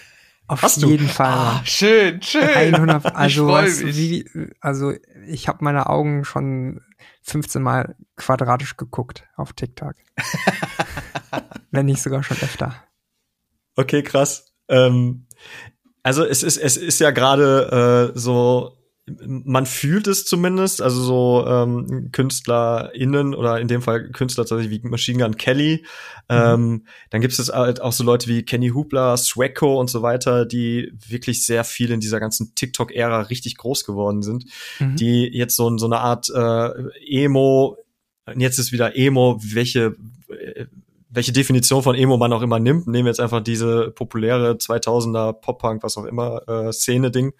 Auf 0.48 0.62
hast 0.62 0.82
jeden 0.82 1.06
du? 1.06 1.12
Fall. 1.12 1.32
Ah, 1.32 1.60
schön, 1.64 2.22
schön. 2.22 2.74
100, 2.74 3.14
also, 3.14 3.48
was, 3.48 3.84
wie, 3.84 4.24
also 4.60 4.94
ich 5.26 5.46
habe 5.46 5.58
meine 5.62 5.88
Augen 5.88 6.24
schon 6.24 6.80
15 7.22 7.62
Mal 7.62 7.96
quadratisch 8.16 8.76
geguckt 8.76 9.24
auf 9.36 9.52
TikTok. 9.52 9.94
Wenn 11.70 11.86
nicht 11.86 12.02
sogar 12.02 12.22
schon 12.22 12.38
öfter. 12.38 12.74
Okay, 13.76 14.02
krass. 14.02 14.54
Ähm, 14.68 15.26
also 16.02 16.24
es 16.24 16.42
ist, 16.42 16.56
es 16.56 16.78
ist 16.78 16.98
ja 16.98 17.10
gerade 17.10 18.12
äh, 18.14 18.18
so, 18.18 18.77
man 19.24 19.66
fühlt 19.66 20.06
es 20.06 20.24
zumindest, 20.24 20.82
also 20.82 21.02
so 21.02 21.46
ähm, 21.46 22.10
KünstlerInnen 22.12 23.34
oder 23.34 23.60
in 23.60 23.68
dem 23.68 23.82
Fall 23.82 24.10
Künstler 24.10 24.44
tatsächlich 24.44 24.82
wie 24.82 24.88
Machine 24.88 25.22
Gun 25.22 25.36
Kelly. 25.36 25.84
Mhm. 26.28 26.36
Ähm, 26.36 26.86
dann 27.10 27.20
gibt 27.20 27.38
es 27.38 27.48
halt 27.48 27.80
auch 27.80 27.92
so 27.92 28.04
Leute 28.04 28.28
wie 28.28 28.44
Kenny 28.44 28.68
Hubler, 28.68 29.16
Swecko 29.16 29.78
und 29.78 29.90
so 29.90 30.02
weiter, 30.02 30.46
die 30.46 30.92
wirklich 31.06 31.44
sehr 31.44 31.64
viel 31.64 31.90
in 31.90 32.00
dieser 32.00 32.20
ganzen 32.20 32.54
TikTok-Ära 32.54 33.22
richtig 33.22 33.56
groß 33.56 33.84
geworden 33.84 34.22
sind, 34.22 34.44
mhm. 34.78 34.96
die 34.96 35.28
jetzt 35.32 35.56
so, 35.56 35.76
so 35.78 35.86
eine 35.86 35.98
Art 35.98 36.28
äh, 36.30 36.70
Emo, 37.06 37.76
jetzt 38.36 38.58
ist 38.58 38.72
wieder 38.72 38.96
Emo, 38.96 39.40
welche 39.42 39.96
äh, 40.28 40.66
welche 41.10 41.32
Definition 41.32 41.82
von 41.82 41.94
Emo 41.94 42.16
man 42.16 42.32
auch 42.32 42.42
immer 42.42 42.58
nimmt. 42.58 42.86
Nehmen 42.86 43.06
wir 43.06 43.10
jetzt 43.10 43.20
einfach 43.20 43.40
diese 43.40 43.90
populäre 43.90 44.52
2000er 44.52 45.32
Pop-Punk, 45.32 45.82
was 45.82 45.96
auch 45.96 46.04
immer, 46.04 46.46
äh, 46.46 46.72
Szene-Ding. 46.72 47.32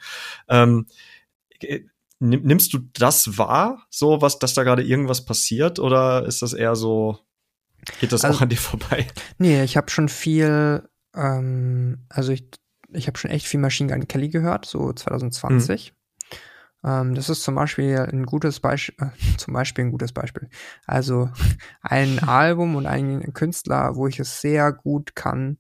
Ähm, 0.49 0.87
nimmst 2.21 2.73
du 2.73 2.79
das 2.95 3.39
wahr, 3.39 3.87
so 3.91 4.21
was, 4.21 4.39
dass 4.39 4.55
da 4.55 4.65
gerade 4.65 4.83
irgendwas 4.83 5.25
passiert, 5.25 5.79
oder 5.79 6.27
ist 6.27 6.43
das 6.43 6.53
eher 6.53 6.77
so, 6.77 7.19
geht 8.01 8.13
das 8.13 8.25
also, 8.25 8.39
auch 8.39 8.43
an 8.43 8.49
dir 8.49 8.57
vorbei? 8.57 9.07
Nee, 9.39 9.63
ich 9.63 9.77
habe 9.77 9.91
schon 9.91 10.09
viel, 10.09 10.89
ähm, 11.15 12.05
also 12.09 12.33
ich, 12.33 12.49
ich 12.93 13.07
habe 13.07 13.19
schon 13.19 13.31
echt 13.31 13.47
viel 13.47 13.61
Machine 13.61 13.93
Gun 13.93 14.09
Kelly 14.09 14.29
gehört, 14.29 14.67
so 14.67 14.93
2020. 14.93 15.95
Ähm, 16.85 17.15
das 17.15 17.29
ist 17.29 17.43
zum 17.43 17.55
Beispiel 17.55 17.99
ein 17.99 18.25
gutes 18.25 18.61
Beispiel, 18.61 18.95
äh, 18.99 19.37
zum 19.37 19.55
Beispiel 19.55 19.85
ein 19.85 19.91
gutes 19.91 20.13
Beispiel. 20.13 20.49
Also 20.87 21.31
ein 21.83 22.19
Album 22.21 22.77
und 22.77 22.87
ein 22.87 23.33
Künstler, 23.33 23.97
wo 23.97 24.07
ich 24.07 24.19
es 24.19 24.41
sehr 24.41 24.73
gut 24.73 25.15
kann, 25.15 25.59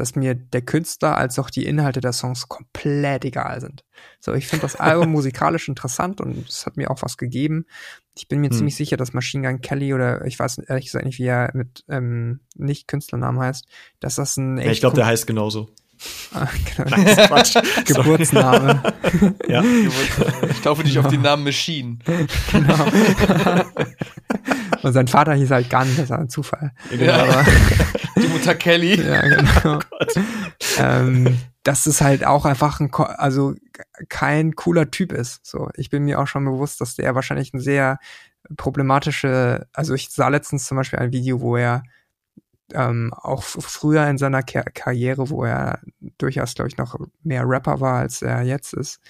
dass 0.00 0.16
mir 0.16 0.34
der 0.34 0.62
Künstler 0.62 1.16
als 1.16 1.38
auch 1.38 1.50
die 1.50 1.66
Inhalte 1.66 2.00
der 2.00 2.12
Songs 2.12 2.48
komplett 2.48 3.24
egal 3.24 3.60
sind. 3.60 3.84
So, 4.18 4.32
ich 4.32 4.46
finde 4.46 4.62
das 4.62 4.76
Album 4.76 5.10
musikalisch 5.12 5.68
interessant 5.68 6.20
und 6.20 6.48
es 6.48 6.64
hat 6.64 6.76
mir 6.76 6.90
auch 6.90 7.02
was 7.02 7.18
gegeben. 7.18 7.66
Ich 8.16 8.26
bin 8.26 8.40
mir 8.40 8.48
hm. 8.48 8.56
ziemlich 8.56 8.76
sicher, 8.76 8.96
dass 8.96 9.12
Machine 9.12 9.46
Gun 9.46 9.60
Kelly 9.60 9.92
oder 9.94 10.24
ich 10.24 10.38
weiß 10.38 10.58
ehrlich 10.58 10.86
gesagt 10.86 11.04
nicht, 11.04 11.18
wie 11.18 11.26
er 11.26 11.50
mit 11.54 11.84
ähm, 11.88 12.40
nicht 12.56 12.88
Künstlernamen 12.88 13.38
heißt, 13.38 13.66
dass 14.00 14.16
das 14.16 14.36
ein 14.36 14.58
echt 14.58 14.66
ja, 14.66 14.72
Ich 14.72 14.80
glaube, 14.80 14.96
der 14.96 15.06
heißt 15.06 15.26
genauso. 15.26 15.68
Ah, 16.32 16.48
genau. 16.76 17.26
Quatsch. 17.26 17.56
Geburtsname. 17.84 18.82
ja. 19.48 19.62
Ich 20.50 20.60
taufe 20.60 20.82
dich 20.82 20.94
genau. 20.94 21.06
auf 21.06 21.12
den 21.12 21.22
Namen 21.22 21.44
Machine. 21.44 21.98
Genau. 22.52 22.86
Und 24.82 24.92
sein 24.92 25.08
Vater 25.08 25.34
hieß 25.34 25.50
halt 25.50 25.68
Gun, 25.68 25.88
das 25.96 26.10
war 26.10 26.18
ein 26.18 26.28
Zufall. 26.28 26.72
Genau. 26.90 27.12
Aber, 27.12 27.44
Die 28.16 28.28
Mutter 28.28 28.54
Kelly. 28.54 29.00
Ja, 29.00 29.20
genau. 29.22 29.80
Oh 30.04 30.20
ähm, 30.78 31.38
dass 31.62 31.86
es 31.86 32.00
halt 32.00 32.24
auch 32.24 32.44
einfach 32.44 32.80
ein, 32.80 32.90
also 32.92 33.54
kein 34.08 34.54
cooler 34.54 34.90
Typ 34.90 35.12
ist. 35.12 35.44
So, 35.44 35.68
ich 35.74 35.90
bin 35.90 36.04
mir 36.04 36.18
auch 36.18 36.26
schon 36.26 36.44
bewusst, 36.44 36.80
dass 36.80 36.94
der 36.94 37.14
wahrscheinlich 37.14 37.52
ein 37.52 37.60
sehr 37.60 37.98
problematische, 38.56 39.66
also 39.72 39.94
ich 39.94 40.08
sah 40.10 40.28
letztens 40.28 40.64
zum 40.64 40.76
Beispiel 40.76 40.98
ein 40.98 41.12
Video, 41.12 41.40
wo 41.40 41.56
er 41.56 41.82
ähm, 42.74 43.12
auch 43.14 43.42
früher 43.42 44.06
in 44.06 44.18
seiner 44.18 44.42
Kar 44.42 44.64
Karriere, 44.64 45.30
wo 45.30 45.44
er 45.44 45.80
durchaus, 46.18 46.54
glaube 46.54 46.68
ich, 46.68 46.76
noch 46.76 46.98
mehr 47.22 47.48
Rapper 47.48 47.80
war, 47.80 47.98
als 48.00 48.22
er 48.22 48.42
jetzt 48.42 48.74
ist, 48.74 49.00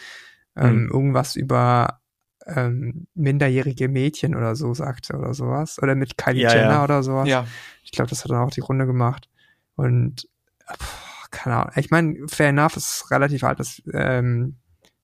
ähm, 0.57 0.85
mhm. 0.85 0.91
irgendwas 0.91 1.37
über 1.37 2.01
ähm, 2.47 3.07
minderjährige 3.15 3.89
Mädchen 3.89 4.35
oder 4.35 4.57
so 4.57 4.75
sagte 4.75 5.17
oder 5.17 5.35
sowas. 5.35 5.79
Oder 5.83 5.95
mit 5.95 6.17
Kylie 6.17 6.43
ja, 6.43 6.55
Jenner 6.55 6.71
ja. 6.71 6.85
oder 6.85 7.03
sowas. 7.03 7.29
Ja. 7.29 7.47
Ich 7.85 7.93
glaube, 7.93 8.11
das 8.11 8.25
hat 8.25 8.31
dann 8.31 8.43
auch 8.43 8.51
die 8.51 8.61
Runde 8.61 8.87
gemacht. 8.87 9.29
Und 9.77 10.29
pff, 10.71 11.29
keine 11.31 11.57
Ahnung. 11.57 11.73
Ich 11.77 11.91
meine, 11.91 12.29
Fair 12.29 12.49
Enough 12.49 12.77
ist 12.77 13.11
relativ 13.11 13.45
alt, 13.45 13.61
das, 13.61 13.83
ähm, 13.93 14.57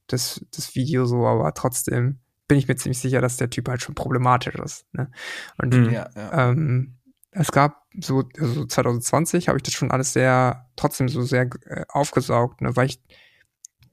das, 0.07 0.45
das 0.55 0.75
Video 0.75 1.07
so, 1.07 1.27
aber 1.27 1.53
trotzdem 1.55 2.21
bin 2.49 2.59
ich 2.59 2.69
mir 2.69 2.77
ziemlich 2.77 2.99
sicher, 2.99 3.21
dass 3.21 3.37
der 3.37 3.51
Typ 3.51 3.69
halt 3.69 3.83
schon 3.83 3.95
problematisch 3.95 4.55
ist. 4.55 4.87
Ne? 4.93 5.11
Und 5.59 5.75
mhm. 5.75 5.91
ja, 5.91 6.09
ja. 6.15 6.51
Ähm, 6.51 6.97
es 7.39 7.53
gab 7.53 7.83
so, 8.01 8.25
also 8.39 8.65
2020 8.65 9.49
habe 9.49 9.59
ich 9.59 9.63
das 9.63 9.75
schon 9.75 9.91
alles 9.91 10.13
sehr, 10.13 10.67
trotzdem 10.77 11.09
so 11.09 11.23
sehr 11.23 11.49
äh, 11.67 11.85
aufgesaugt, 11.89 12.63
ne, 12.63 12.75
weil 12.77 12.87
ich, 12.87 13.01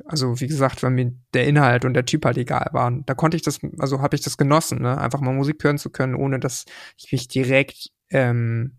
also 0.06 0.40
wie 0.40 0.48
gesagt, 0.48 0.82
weil 0.82 0.92
mir 0.92 1.14
der 1.34 1.48
Inhalt 1.48 1.86
und 1.86 1.94
der 1.94 2.06
Typ 2.06 2.26
halt 2.26 2.38
egal 2.38 2.70
waren. 2.72 3.06
Da 3.06 3.14
konnte 3.14 3.38
ich 3.38 3.44
das, 3.44 3.60
also 3.80 4.02
habe 4.02 4.16
ich 4.16 4.22
das 4.22 4.38
genossen, 4.38 4.82
ne, 4.82 4.98
einfach 4.98 5.20
mal 5.20 5.34
Musik 5.34 5.64
hören 5.64 5.78
zu 5.78 5.90
können, 5.90 6.16
ohne 6.16 6.40
dass 6.40 6.66
ich 6.98 7.12
mich 7.12 7.28
direkt 7.28 7.92
ähm, 8.10 8.78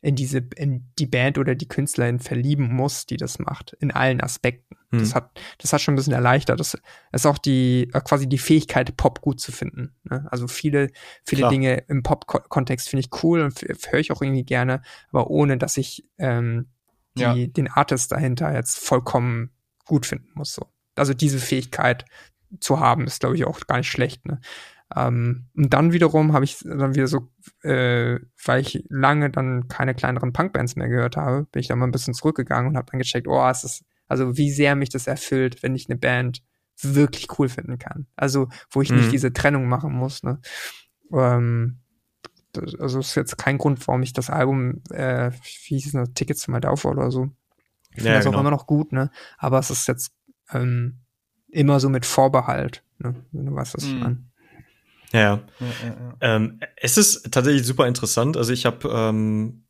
in 0.00 0.14
diese, 0.14 0.38
in 0.56 0.88
die 0.98 1.06
Band 1.06 1.38
oder 1.38 1.54
die 1.54 1.66
Künstlerin 1.66 2.20
verlieben 2.20 2.72
muss, 2.72 3.06
die 3.06 3.16
das 3.16 3.38
macht, 3.38 3.72
in 3.80 3.90
allen 3.90 4.20
Aspekten. 4.20 4.76
Hm. 4.90 5.00
Das 5.00 5.14
hat, 5.14 5.38
das 5.58 5.72
hat 5.72 5.80
schon 5.80 5.94
ein 5.94 5.96
bisschen 5.96 6.12
erleichtert. 6.12 6.60
Das 6.60 6.78
ist 7.12 7.26
auch 7.26 7.38
die, 7.38 7.90
äh, 7.92 8.00
quasi 8.00 8.28
die 8.28 8.38
Fähigkeit, 8.38 8.96
Pop 8.96 9.20
gut 9.20 9.40
zu 9.40 9.50
finden. 9.50 9.96
Ne? 10.04 10.26
Also 10.30 10.46
viele, 10.46 10.90
viele 11.24 11.40
Klar. 11.40 11.50
Dinge 11.50 11.84
im 11.88 12.02
Pop-Kontext 12.02 12.88
finde 12.88 13.06
ich 13.06 13.22
cool 13.22 13.40
und 13.40 13.60
höre 13.60 14.00
ich 14.00 14.12
auch 14.12 14.22
irgendwie 14.22 14.44
gerne, 14.44 14.82
aber 15.10 15.30
ohne, 15.30 15.58
dass 15.58 15.76
ich 15.76 16.06
ähm, 16.18 16.68
die, 17.16 17.22
ja. 17.22 17.34
den 17.34 17.68
Artist 17.68 18.12
dahinter 18.12 18.54
jetzt 18.54 18.78
vollkommen 18.78 19.50
gut 19.84 20.06
finden 20.06 20.30
muss. 20.34 20.54
So. 20.54 20.66
Also 20.94 21.12
diese 21.12 21.38
Fähigkeit 21.38 22.04
zu 22.60 22.78
haben, 22.78 23.06
ist, 23.06 23.20
glaube 23.20 23.36
ich, 23.36 23.44
auch 23.44 23.60
gar 23.66 23.78
nicht 23.78 23.90
schlecht. 23.90 24.24
Ne? 24.26 24.40
Ähm, 24.94 25.46
und 25.54 25.74
dann 25.74 25.92
wiederum 25.92 26.32
habe 26.32 26.44
ich 26.44 26.58
dann 26.60 26.94
wieder 26.94 27.08
so, 27.08 27.28
äh, 27.62 28.18
weil 28.44 28.60
ich 28.60 28.84
lange 28.88 29.30
dann 29.30 29.68
keine 29.68 29.94
kleineren 29.94 30.32
Punkbands 30.32 30.76
mehr 30.76 30.88
gehört 30.88 31.16
habe, 31.16 31.44
bin 31.52 31.60
ich 31.60 31.68
dann 31.68 31.78
mal 31.78 31.86
ein 31.86 31.92
bisschen 31.92 32.14
zurückgegangen 32.14 32.70
und 32.70 32.76
habe 32.76 32.90
dann 32.90 32.98
gecheckt, 32.98 33.28
oh, 33.28 33.46
es 33.48 33.64
ist 33.64 33.84
Also 34.06 34.36
wie 34.36 34.50
sehr 34.50 34.74
mich 34.76 34.88
das 34.88 35.06
erfüllt, 35.06 35.62
wenn 35.62 35.74
ich 35.74 35.88
eine 35.88 35.98
Band 35.98 36.42
wirklich 36.80 37.26
cool 37.38 37.48
finden 37.48 37.78
kann. 37.78 38.06
Also 38.16 38.48
wo 38.70 38.82
ich 38.82 38.90
mhm. 38.90 38.98
nicht 38.98 39.12
diese 39.12 39.32
Trennung 39.32 39.68
machen 39.68 39.92
muss. 39.92 40.22
Ne? 40.22 40.40
Ähm, 41.12 41.78
das, 42.52 42.74
also 42.76 43.00
ist 43.00 43.14
jetzt 43.14 43.36
kein 43.36 43.58
Grund, 43.58 43.86
warum 43.86 44.02
ich 44.02 44.12
das 44.12 44.30
Album, 44.30 44.82
äh, 44.90 45.30
wie 45.32 45.74
hieß 45.74 45.88
es 45.88 45.92
noch, 45.94 46.06
Tickets 46.14 46.42
to 46.42 46.52
My 46.52 46.60
Downfall 46.60 46.92
oder 46.92 47.10
so. 47.10 47.30
Ich 47.90 48.02
finde 48.02 48.10
ja, 48.10 48.14
das 48.16 48.24
genau. 48.24 48.38
auch 48.38 48.40
immer 48.40 48.50
noch 48.50 48.66
gut, 48.66 48.92
ne? 48.92 49.10
Aber 49.38 49.58
es 49.58 49.70
ist 49.70 49.88
jetzt 49.88 50.12
ähm, 50.52 51.00
immer 51.48 51.80
so 51.80 51.88
mit 51.88 52.06
Vorbehalt, 52.06 52.84
ne? 52.98 53.14
Wenn 53.32 53.46
du 53.46 53.54
weißt, 53.54 53.74
was 53.74 53.84
ich 53.84 53.94
mhm. 53.94 54.00
meine. 54.00 54.27
Ja, 55.12 55.20
ja. 55.20 55.40
ja, 55.60 55.66
ja. 55.86 56.14
Ähm, 56.20 56.60
es 56.76 56.98
ist 56.98 57.30
tatsächlich 57.32 57.66
super 57.66 57.86
interessant. 57.86 58.36
Also 58.36 58.52
ich 58.52 58.66
habe 58.66 58.88
ähm, 58.88 59.64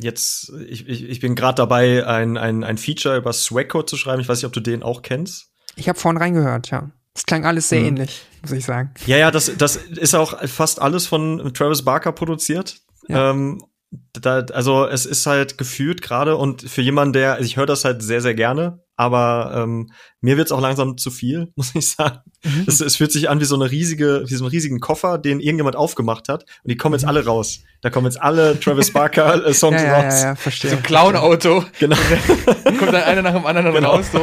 jetzt, 0.00 0.52
ich, 0.68 0.88
ich, 0.88 1.04
ich 1.04 1.20
bin 1.20 1.34
gerade 1.34 1.56
dabei, 1.56 2.06
ein, 2.06 2.36
ein, 2.36 2.64
ein 2.64 2.78
Feature 2.78 3.16
über 3.16 3.32
Swagcode 3.32 3.88
zu 3.88 3.96
schreiben. 3.96 4.20
Ich 4.20 4.28
weiß 4.28 4.38
nicht, 4.38 4.46
ob 4.46 4.52
du 4.52 4.60
den 4.60 4.82
auch 4.82 5.02
kennst. 5.02 5.50
Ich 5.76 5.88
habe 5.88 5.98
vorhin 5.98 6.18
reingehört, 6.18 6.70
ja. 6.70 6.90
Es 7.14 7.26
klang 7.26 7.44
alles 7.44 7.68
sehr 7.68 7.80
mhm. 7.80 7.86
ähnlich, 7.86 8.24
muss 8.42 8.52
ich 8.52 8.64
sagen. 8.64 8.94
Ja, 9.06 9.16
ja, 9.16 9.30
das, 9.30 9.52
das 9.58 9.76
ist 9.76 10.14
auch 10.14 10.38
fast 10.46 10.80
alles 10.80 11.06
von 11.06 11.52
Travis 11.52 11.84
Barker 11.84 12.12
produziert. 12.12 12.80
Ja. 13.08 13.30
Ähm, 13.30 13.64
da, 14.12 14.40
also 14.52 14.86
es 14.86 15.06
ist 15.06 15.26
halt 15.26 15.58
gefühlt 15.58 16.02
gerade 16.02 16.36
und 16.36 16.62
für 16.62 16.82
jemanden, 16.82 17.14
der, 17.14 17.34
also 17.34 17.44
ich 17.44 17.56
höre 17.56 17.66
das 17.66 17.84
halt 17.84 18.02
sehr, 18.02 18.20
sehr 18.20 18.34
gerne, 18.34 18.84
aber 18.98 19.52
ähm, 19.54 19.92
mir 20.20 20.36
wird's 20.36 20.50
auch 20.50 20.60
langsam 20.60 20.98
zu 20.98 21.10
viel, 21.10 21.52
muss 21.56 21.74
ich 21.74 21.92
sagen. 21.92 22.18
Mhm. 22.44 22.64
Es, 22.66 22.80
es 22.80 22.96
fühlt 22.96 23.12
sich 23.12 23.30
an 23.30 23.40
wie 23.40 23.44
so 23.44 23.54
eine 23.54 23.70
riesige, 23.70 24.24
wie 24.26 24.34
so 24.34 24.44
einen 24.44 24.50
riesigen 24.50 24.80
Koffer, 24.80 25.18
den 25.18 25.40
irgendjemand 25.40 25.76
aufgemacht 25.76 26.28
hat 26.28 26.42
und 26.42 26.70
die 26.70 26.76
kommen 26.76 26.94
jetzt 26.94 27.04
mhm. 27.04 27.10
alle 27.10 27.24
raus. 27.24 27.60
Da 27.80 27.90
kommen 27.90 28.06
jetzt 28.06 28.20
alle 28.20 28.58
Travis 28.58 28.92
Barker 28.92 29.46
äh, 29.46 29.54
Songs 29.54 29.80
ja, 29.80 29.88
ja, 29.88 30.00
raus. 30.00 30.20
Ja, 30.20 30.28
ja, 30.28 30.34
verstehe. 30.34 30.72
So 30.72 30.76
ein 30.76 30.82
Clown-Auto. 30.82 31.64
Genau. 31.78 31.96
kommt 32.64 32.92
dann 32.92 33.04
einer 33.04 33.22
nach 33.22 33.34
dem 33.34 33.46
anderen 33.46 33.72
genau. 33.72 33.92
raus. 33.92 34.06
So. 34.12 34.20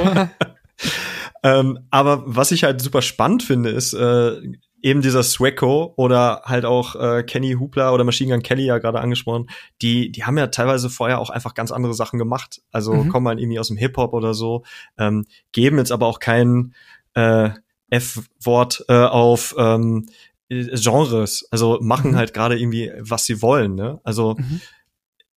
ähm, 1.44 1.80
aber 1.90 2.24
was 2.26 2.52
ich 2.52 2.66
halt 2.66 2.82
super 2.82 3.02
spannend 3.02 3.44
finde, 3.44 3.70
ist, 3.70 3.94
äh, 3.94 4.42
eben 4.86 5.02
dieser 5.02 5.24
Swecco 5.24 5.96
oder 5.98 6.44
halt 6.46 6.64
auch 6.64 6.96
äh, 6.96 7.24
Kenny 7.24 7.54
Hoopla 7.54 7.92
oder 7.92 8.04
Machine 8.04 8.32
Gun 8.32 8.44
Kelly 8.44 8.66
ja 8.66 8.78
gerade 8.78 9.02
angesprochen, 9.02 9.48
die, 9.82 10.12
die 10.12 10.26
haben 10.26 10.38
ja 10.38 10.46
teilweise 10.46 10.92
vorher 10.92 11.20
auch 11.20 11.32
einfach 11.32 11.56
ganz 11.56 11.72
andere 11.72 11.96
Sachen 11.96 12.20
gemacht. 12.20 12.62
Also 12.72 12.94
mhm. 12.94 13.10
kommen 13.10 13.28
halt 13.28 13.40
irgendwie 13.40 13.58
aus 13.58 13.70
dem 13.70 13.78
Hip-Hop 13.78 14.14
oder 14.14 14.36
so, 14.36 14.64
ähm, 15.00 15.26
geben 15.54 15.80
jetzt 15.80 15.92
aber 15.92 16.06
auch 16.06 16.20
kein 16.20 16.76
äh, 17.16 17.50
F-Wort 17.90 18.86
äh, 18.88 18.94
auf 18.94 19.56
ähm, 19.58 20.06
Genres. 20.50 21.48
Also 21.50 21.80
machen 21.82 22.12
mhm. 22.12 22.18
halt 22.18 22.36
gerade 22.36 22.56
irgendwie, 22.56 22.92
was 23.00 23.26
sie 23.26 23.42
wollen. 23.42 23.74
Ne? 23.74 24.00
Also 24.04 24.36
mhm. 24.38 24.62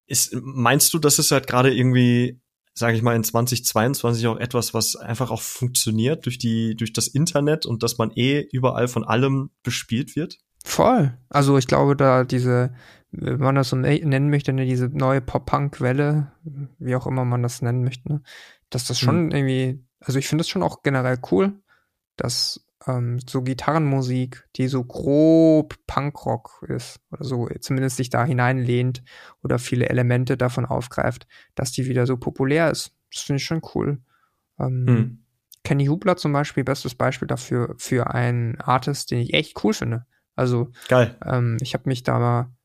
ist, 0.08 0.34
meinst 0.42 0.92
du, 0.92 0.98
dass 0.98 1.20
es 1.20 1.30
halt 1.30 1.46
gerade 1.46 1.72
irgendwie 1.72 2.40
sage 2.78 2.94
ich 2.94 3.02
mal, 3.02 3.16
in 3.16 3.24
2022 3.24 4.26
auch 4.26 4.36
etwas, 4.36 4.74
was 4.74 4.96
einfach 4.96 5.30
auch 5.30 5.40
funktioniert 5.40 6.26
durch 6.26 6.38
die, 6.38 6.76
durch 6.76 6.92
das 6.92 7.08
Internet 7.08 7.64
und 7.64 7.82
dass 7.82 7.96
man 7.96 8.10
eh 8.12 8.46
überall 8.52 8.86
von 8.86 9.02
allem 9.02 9.50
bespielt 9.62 10.14
wird? 10.14 10.38
Voll. 10.62 11.16
Also 11.30 11.56
ich 11.56 11.66
glaube, 11.66 11.96
da 11.96 12.24
diese, 12.24 12.74
wenn 13.12 13.38
man 13.38 13.54
das 13.54 13.70
so 13.70 13.76
nennen 13.76 14.28
möchte, 14.28 14.52
ne, 14.52 14.66
diese 14.66 14.88
neue 14.88 15.22
Pop-Punk-Welle, 15.22 16.32
wie 16.78 16.96
auch 16.96 17.06
immer 17.06 17.24
man 17.24 17.42
das 17.42 17.62
nennen 17.62 17.82
möchte, 17.82 18.12
ne, 18.12 18.22
dass 18.68 18.84
das 18.84 19.00
schon 19.00 19.30
hm. 19.30 19.30
irgendwie, 19.30 19.84
also 20.00 20.18
ich 20.18 20.28
finde 20.28 20.42
es 20.42 20.48
schon 20.48 20.62
auch 20.62 20.82
generell 20.82 21.18
cool, 21.30 21.62
dass 22.16 22.65
ähm, 22.86 23.18
so 23.26 23.42
Gitarrenmusik, 23.42 24.48
die 24.56 24.68
so 24.68 24.84
grob 24.84 25.74
Punkrock 25.86 26.64
ist 26.68 27.00
oder 27.10 27.24
so, 27.24 27.48
zumindest 27.60 27.96
sich 27.96 28.10
da 28.10 28.24
hineinlehnt 28.24 29.02
oder 29.42 29.58
viele 29.58 29.88
Elemente 29.88 30.36
davon 30.36 30.66
aufgreift, 30.66 31.26
dass 31.54 31.72
die 31.72 31.86
wieder 31.86 32.06
so 32.06 32.16
populär 32.16 32.70
ist. 32.70 32.92
Das 33.12 33.22
finde 33.22 33.38
ich 33.38 33.44
schon 33.44 33.62
cool. 33.74 34.00
Ähm, 34.58 34.86
hm. 34.86 35.18
Kenny 35.64 35.86
Hubler 35.86 36.16
zum 36.16 36.32
Beispiel, 36.32 36.64
bestes 36.64 36.94
Beispiel 36.94 37.26
dafür, 37.26 37.74
für 37.78 38.14
einen 38.14 38.60
Artist, 38.60 39.10
den 39.10 39.18
ich 39.18 39.34
echt 39.34 39.64
cool 39.64 39.72
finde. 39.72 40.06
Also, 40.36 40.70
Geil. 40.88 41.16
Ähm, 41.24 41.56
ich 41.60 41.74
habe 41.74 41.88
mich 41.88 42.02
da 42.02 42.18
mal 42.18 42.56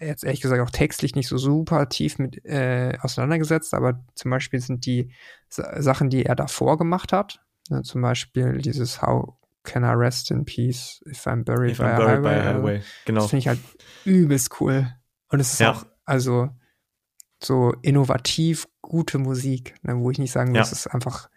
jetzt 0.00 0.24
ehrlich 0.24 0.40
gesagt 0.40 0.62
auch 0.62 0.70
textlich 0.70 1.14
nicht 1.14 1.28
so 1.28 1.38
super 1.38 1.88
tief 1.88 2.18
mit 2.18 2.44
äh, 2.44 2.96
auseinandergesetzt, 3.00 3.74
aber 3.74 4.04
zum 4.14 4.30
Beispiel 4.30 4.60
sind 4.60 4.86
die 4.86 5.12
Sachen, 5.48 6.10
die 6.10 6.24
er 6.24 6.36
davor 6.36 6.78
gemacht 6.78 7.12
hat, 7.12 7.40
Ne, 7.68 7.82
zum 7.82 8.02
Beispiel 8.02 8.58
dieses 8.58 9.02
How 9.02 9.34
can 9.64 9.84
I 9.84 9.94
rest 9.94 10.30
in 10.30 10.44
peace 10.44 11.02
if 11.06 11.26
I'm 11.26 11.44
buried, 11.44 11.72
if 11.72 11.78
by, 11.78 11.84
I'm 11.84 12.00
a 12.00 12.08
highway? 12.08 12.22
by 12.22 12.28
a 12.28 12.44
highway. 12.44 12.76
Also, 12.76 12.88
genau. 13.04 13.20
Das 13.20 13.30
finde 13.30 13.40
ich 13.40 13.48
halt 13.48 13.60
übelst 14.04 14.60
cool. 14.60 14.92
Und 15.28 15.40
es 15.40 15.52
ist 15.52 15.60
ja. 15.60 15.72
auch, 15.72 15.86
also, 16.04 16.48
so 17.42 17.72
innovativ 17.82 18.66
gute 18.80 19.18
Musik, 19.18 19.74
ne, 19.82 19.98
wo 19.98 20.10
ich 20.10 20.18
nicht 20.18 20.32
sagen 20.32 20.50
muss, 20.50 20.56
ja. 20.56 20.62
es 20.62 20.72
ist 20.72 20.86
einfach 20.88 21.28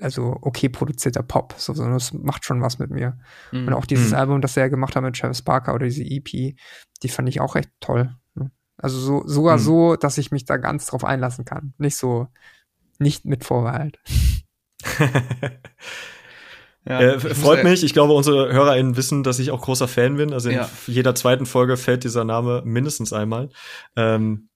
also 0.00 0.36
okay 0.42 0.68
produzierter 0.68 1.22
Pop, 1.22 1.54
so, 1.56 1.72
sondern 1.72 1.96
es 1.96 2.12
macht 2.12 2.44
schon 2.44 2.60
was 2.60 2.78
mit 2.78 2.90
mir. 2.90 3.18
Mhm. 3.50 3.68
Und 3.68 3.72
auch 3.72 3.86
dieses 3.86 4.10
mhm. 4.10 4.16
Album, 4.16 4.40
das 4.40 4.56
er 4.56 4.70
gemacht 4.70 4.94
hat 4.94 5.02
mit 5.02 5.16
Travis 5.16 5.42
Barker 5.42 5.74
oder 5.74 5.86
diese 5.86 6.04
EP, 6.04 6.54
die 7.02 7.08
fand 7.08 7.28
ich 7.28 7.40
auch 7.40 7.56
echt 7.56 7.70
toll. 7.80 8.14
Ne? 8.34 8.50
Also 8.76 8.98
so, 8.98 9.26
sogar 9.26 9.56
mhm. 9.56 9.62
so, 9.62 9.96
dass 9.96 10.18
ich 10.18 10.30
mich 10.30 10.44
da 10.44 10.58
ganz 10.58 10.86
drauf 10.86 11.04
einlassen 11.04 11.44
kann. 11.44 11.74
Nicht 11.78 11.96
so, 11.96 12.28
nicht 12.98 13.24
mit 13.24 13.44
Vorbehalt. 13.44 13.98
ja, 16.86 17.00
äh, 17.00 17.18
freut 17.18 17.64
mich. 17.64 17.84
Ich 17.84 17.92
glaube, 17.92 18.12
unsere 18.12 18.52
HörerInnen 18.52 18.96
wissen, 18.96 19.22
dass 19.22 19.38
ich 19.38 19.50
auch 19.50 19.62
großer 19.62 19.88
Fan 19.88 20.16
bin. 20.16 20.32
Also 20.32 20.50
in 20.50 20.56
ja. 20.56 20.70
jeder 20.86 21.14
zweiten 21.14 21.46
Folge 21.46 21.76
fällt 21.76 22.04
dieser 22.04 22.24
Name 22.24 22.62
mindestens 22.64 23.12
einmal. 23.12 23.50
Ähm, 23.96 24.48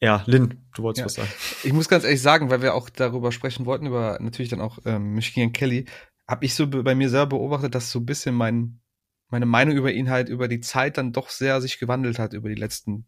ja, 0.00 0.24
Lynn, 0.26 0.64
du 0.74 0.82
wolltest 0.82 1.04
was 1.06 1.14
sagen. 1.14 1.30
Ich 1.62 1.72
muss 1.72 1.88
ganz 1.88 2.02
ehrlich 2.02 2.20
sagen, 2.20 2.50
weil 2.50 2.60
wir 2.60 2.74
auch 2.74 2.90
darüber 2.90 3.30
sprechen 3.30 3.66
wollten, 3.66 3.86
über 3.86 4.18
natürlich 4.20 4.50
dann 4.50 4.60
auch 4.60 4.78
ähm, 4.84 5.14
Michigan 5.14 5.52
Kelly, 5.52 5.86
habe 6.26 6.44
ich 6.44 6.54
so 6.54 6.66
bei 6.66 6.94
mir 6.94 7.08
selber 7.08 7.36
beobachtet, 7.36 7.74
dass 7.74 7.92
so 7.92 8.00
ein 8.00 8.06
bisschen 8.06 8.34
mein, 8.34 8.80
meine 9.28 9.46
Meinung 9.46 9.76
über 9.76 9.92
ihn 9.92 10.10
halt 10.10 10.28
über 10.28 10.48
die 10.48 10.60
Zeit 10.60 10.98
dann 10.98 11.12
doch 11.12 11.28
sehr 11.28 11.60
sich 11.60 11.78
gewandelt 11.78 12.18
hat 12.18 12.32
über 12.32 12.48
die 12.48 12.56
letzten 12.56 13.06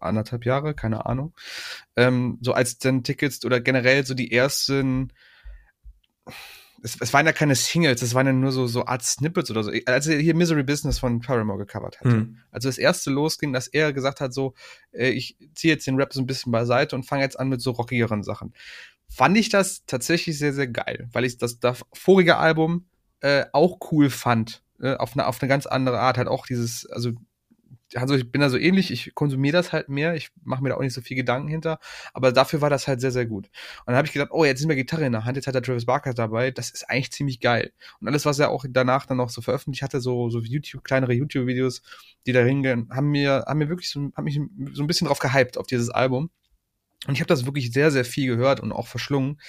anderthalb 0.00 0.44
Jahre, 0.46 0.74
keine 0.74 1.06
Ahnung. 1.06 1.34
Ähm, 1.96 2.38
so 2.40 2.52
als 2.52 2.78
dann 2.78 3.04
Tickets 3.04 3.44
oder 3.44 3.60
generell 3.60 4.06
so 4.06 4.14
die 4.14 4.32
ersten 4.32 5.12
es, 6.82 6.96
es 7.00 7.12
waren 7.12 7.26
ja 7.26 7.32
keine 7.32 7.54
Singles, 7.54 8.02
es 8.02 8.14
waren 8.14 8.26
ja 8.26 8.32
nur 8.32 8.52
so, 8.52 8.66
so 8.66 8.86
Art 8.86 9.02
Snippets 9.04 9.50
oder 9.50 9.62
so. 9.62 9.70
Als 9.86 10.06
er 10.06 10.18
hier 10.18 10.34
Misery 10.34 10.64
Business 10.64 10.98
von 10.98 11.20
Paramore 11.20 11.58
gecovert 11.58 12.00
hatte. 12.00 12.08
Mhm. 12.08 12.38
Also 12.50 12.68
das 12.68 12.78
erste 12.78 13.10
losging, 13.10 13.52
dass 13.52 13.68
er 13.68 13.92
gesagt 13.92 14.20
hat, 14.20 14.34
so, 14.34 14.54
äh, 14.92 15.10
ich 15.10 15.36
ziehe 15.54 15.72
jetzt 15.72 15.86
den 15.86 15.96
Rap 15.96 16.12
so 16.12 16.20
ein 16.20 16.26
bisschen 16.26 16.50
beiseite 16.50 16.96
und 16.96 17.04
fange 17.04 17.22
jetzt 17.22 17.38
an 17.38 17.48
mit 17.48 17.60
so 17.62 17.70
rockigeren 17.70 18.22
Sachen. 18.22 18.52
Fand 19.08 19.36
ich 19.36 19.48
das 19.48 19.84
tatsächlich 19.86 20.38
sehr, 20.38 20.52
sehr 20.52 20.68
geil, 20.68 21.08
weil 21.12 21.24
ich 21.24 21.38
das, 21.38 21.60
das 21.60 21.82
vorige 21.92 22.36
Album 22.36 22.86
äh, 23.20 23.44
auch 23.52 23.78
cool 23.92 24.10
fand. 24.10 24.62
Äh, 24.80 24.96
auf 24.96 25.12
eine, 25.12 25.26
auf 25.26 25.40
eine 25.40 25.48
ganz 25.48 25.66
andere 25.66 26.00
Art. 26.00 26.18
Halt 26.18 26.28
auch 26.28 26.46
dieses, 26.46 26.86
also 26.90 27.12
also 27.96 28.14
ich 28.14 28.30
bin 28.30 28.40
da 28.40 28.48
so 28.48 28.56
ähnlich, 28.56 28.90
ich 28.90 29.14
konsumiere 29.14 29.52
das 29.56 29.72
halt 29.72 29.88
mehr, 29.88 30.14
ich 30.14 30.30
mache 30.42 30.62
mir 30.62 30.70
da 30.70 30.76
auch 30.76 30.80
nicht 30.80 30.94
so 30.94 31.00
viel 31.00 31.16
Gedanken 31.16 31.48
hinter, 31.48 31.78
aber 32.12 32.32
dafür 32.32 32.60
war 32.60 32.70
das 32.70 32.88
halt 32.88 33.00
sehr, 33.00 33.10
sehr 33.10 33.26
gut. 33.26 33.46
Und 33.46 33.88
dann 33.88 33.96
habe 33.96 34.06
ich 34.06 34.12
gedacht, 34.12 34.30
oh, 34.32 34.44
jetzt 34.44 34.60
sind 34.60 34.68
wir 34.68 34.76
Gitarre 34.76 35.04
in 35.04 35.12
der 35.12 35.24
Hand, 35.24 35.36
jetzt 35.36 35.46
hat 35.46 35.54
der 35.54 35.62
Travis 35.62 35.86
Barker 35.86 36.14
dabei, 36.14 36.50
das 36.50 36.70
ist 36.70 36.88
eigentlich 36.88 37.12
ziemlich 37.12 37.40
geil. 37.40 37.72
Und 38.00 38.08
alles, 38.08 38.24
was 38.24 38.38
er 38.38 38.50
auch 38.50 38.64
danach 38.68 39.06
dann 39.06 39.16
noch 39.18 39.30
so 39.30 39.40
veröffentlicht 39.40 39.82
hatte, 39.82 40.00
so, 40.00 40.30
so 40.30 40.40
YouTube, 40.40 40.84
kleinere 40.84 41.12
YouTube-Videos, 41.12 41.82
die 42.26 42.32
da 42.32 42.40
hingehen, 42.40 42.88
haben 42.90 43.08
mir, 43.08 43.44
haben 43.46 43.58
mir 43.58 43.68
wirklich 43.68 43.90
so, 43.90 44.10
haben 44.16 44.24
mich 44.24 44.40
so 44.72 44.82
ein 44.82 44.86
bisschen 44.86 45.08
drauf 45.08 45.18
gehypt 45.18 45.58
auf 45.58 45.66
dieses 45.66 45.90
Album. 45.90 46.30
Und 47.06 47.14
ich 47.14 47.20
habe 47.20 47.28
das 47.28 47.46
wirklich 47.46 47.72
sehr, 47.72 47.90
sehr 47.90 48.04
viel 48.04 48.28
gehört 48.28 48.60
und 48.60 48.72
auch 48.72 48.86
verschlungen. 48.86 49.40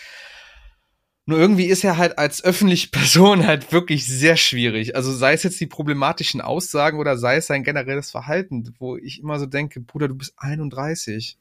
Nur 1.25 1.39
irgendwie 1.39 1.65
ist 1.65 1.85
er 1.85 1.97
halt 1.97 2.17
als 2.17 2.43
öffentliche 2.43 2.89
Person 2.91 3.47
halt 3.47 3.71
wirklich 3.71 4.05
sehr 4.05 4.35
schwierig. 4.35 4.95
Also 4.95 5.13
sei 5.13 5.33
es 5.33 5.43
jetzt 5.43 5.59
die 5.59 5.67
problematischen 5.67 6.41
Aussagen 6.41 6.99
oder 6.99 7.17
sei 7.17 7.37
es 7.37 7.47
sein 7.47 7.63
generelles 7.63 8.11
Verhalten, 8.11 8.73
wo 8.79 8.97
ich 8.97 9.21
immer 9.21 9.39
so 9.39 9.45
denke, 9.45 9.79
Bruder, 9.79 10.07
du 10.09 10.15
bist 10.15 10.33
31. 10.37 11.37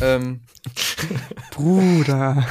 ähm, 0.00 0.40
Bruder. 1.50 2.46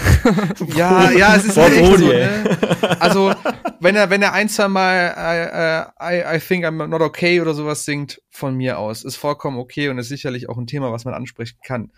ja, 0.75 1.11
ja, 1.11 1.35
es 1.35 1.45
ist 1.45 1.57
echt 1.57 1.85
so, 1.85 1.97
ne? 2.05 2.57
Also, 2.99 3.33
wenn 3.79 3.95
er, 3.95 4.09
wenn 4.09 4.21
er 4.21 4.33
ein, 4.33 4.49
zwei 4.49 4.67
Mal 4.67 5.89
I, 5.99 6.15
I, 6.15 6.35
I 6.35 6.39
think 6.39 6.65
I'm 6.65 6.85
not 6.87 7.01
okay 7.01 7.41
oder 7.41 7.53
sowas 7.53 7.85
singt, 7.85 8.21
von 8.29 8.55
mir 8.55 8.77
aus, 8.77 9.03
ist 9.03 9.15
vollkommen 9.15 9.57
okay 9.57 9.89
und 9.89 9.97
ist 9.97 10.09
sicherlich 10.09 10.49
auch 10.49 10.57
ein 10.57 10.67
Thema, 10.67 10.91
was 10.91 11.05
man 11.05 11.13
ansprechen 11.13 11.57
kann. 11.63 11.91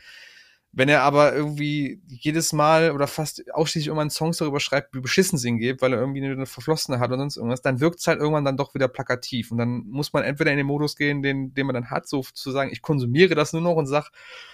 Wenn 0.75 0.89
er 0.89 1.03
aber 1.03 1.35
irgendwie 1.35 2.01
jedes 2.07 2.51
Mal 2.51 2.91
oder 2.91 3.05
fast 3.05 3.43
ausschließlich 3.53 3.87
irgendwann 3.87 4.09
Songs 4.09 4.37
darüber 4.37 4.59
schreibt, 4.59 4.95
wie 4.95 5.01
beschissen 5.01 5.37
sie 5.37 5.49
ihn 5.49 5.59
geht, 5.59 5.83
weil 5.83 5.93
er 5.93 5.99
irgendwie 5.99 6.25
eine 6.25 6.47
Verflossene 6.47 6.99
hat 6.99 7.09
oder 7.09 7.19
sonst 7.19 7.37
irgendwas, 7.37 7.61
dann 7.61 7.79
wirkt 7.79 7.99
es 7.99 8.07
halt 8.07 8.19
irgendwann 8.19 8.43
dann 8.43 8.57
doch 8.57 8.73
wieder 8.73 8.87
plakativ. 8.87 9.51
Und 9.51 9.59
dann 9.59 9.83
muss 9.87 10.13
man 10.13 10.23
entweder 10.23 10.49
in 10.49 10.57
den 10.57 10.65
Modus 10.65 10.95
gehen, 10.95 11.21
den, 11.21 11.53
den 11.53 11.67
man 11.67 11.75
dann 11.75 11.91
hat, 11.91 12.07
so 12.07 12.23
zu 12.23 12.49
sagen, 12.49 12.71
ich 12.71 12.81
konsumiere 12.81 13.35
das 13.35 13.53
nur 13.53 13.61
noch 13.61 13.75
und 13.75 13.85
sag, 13.85 14.09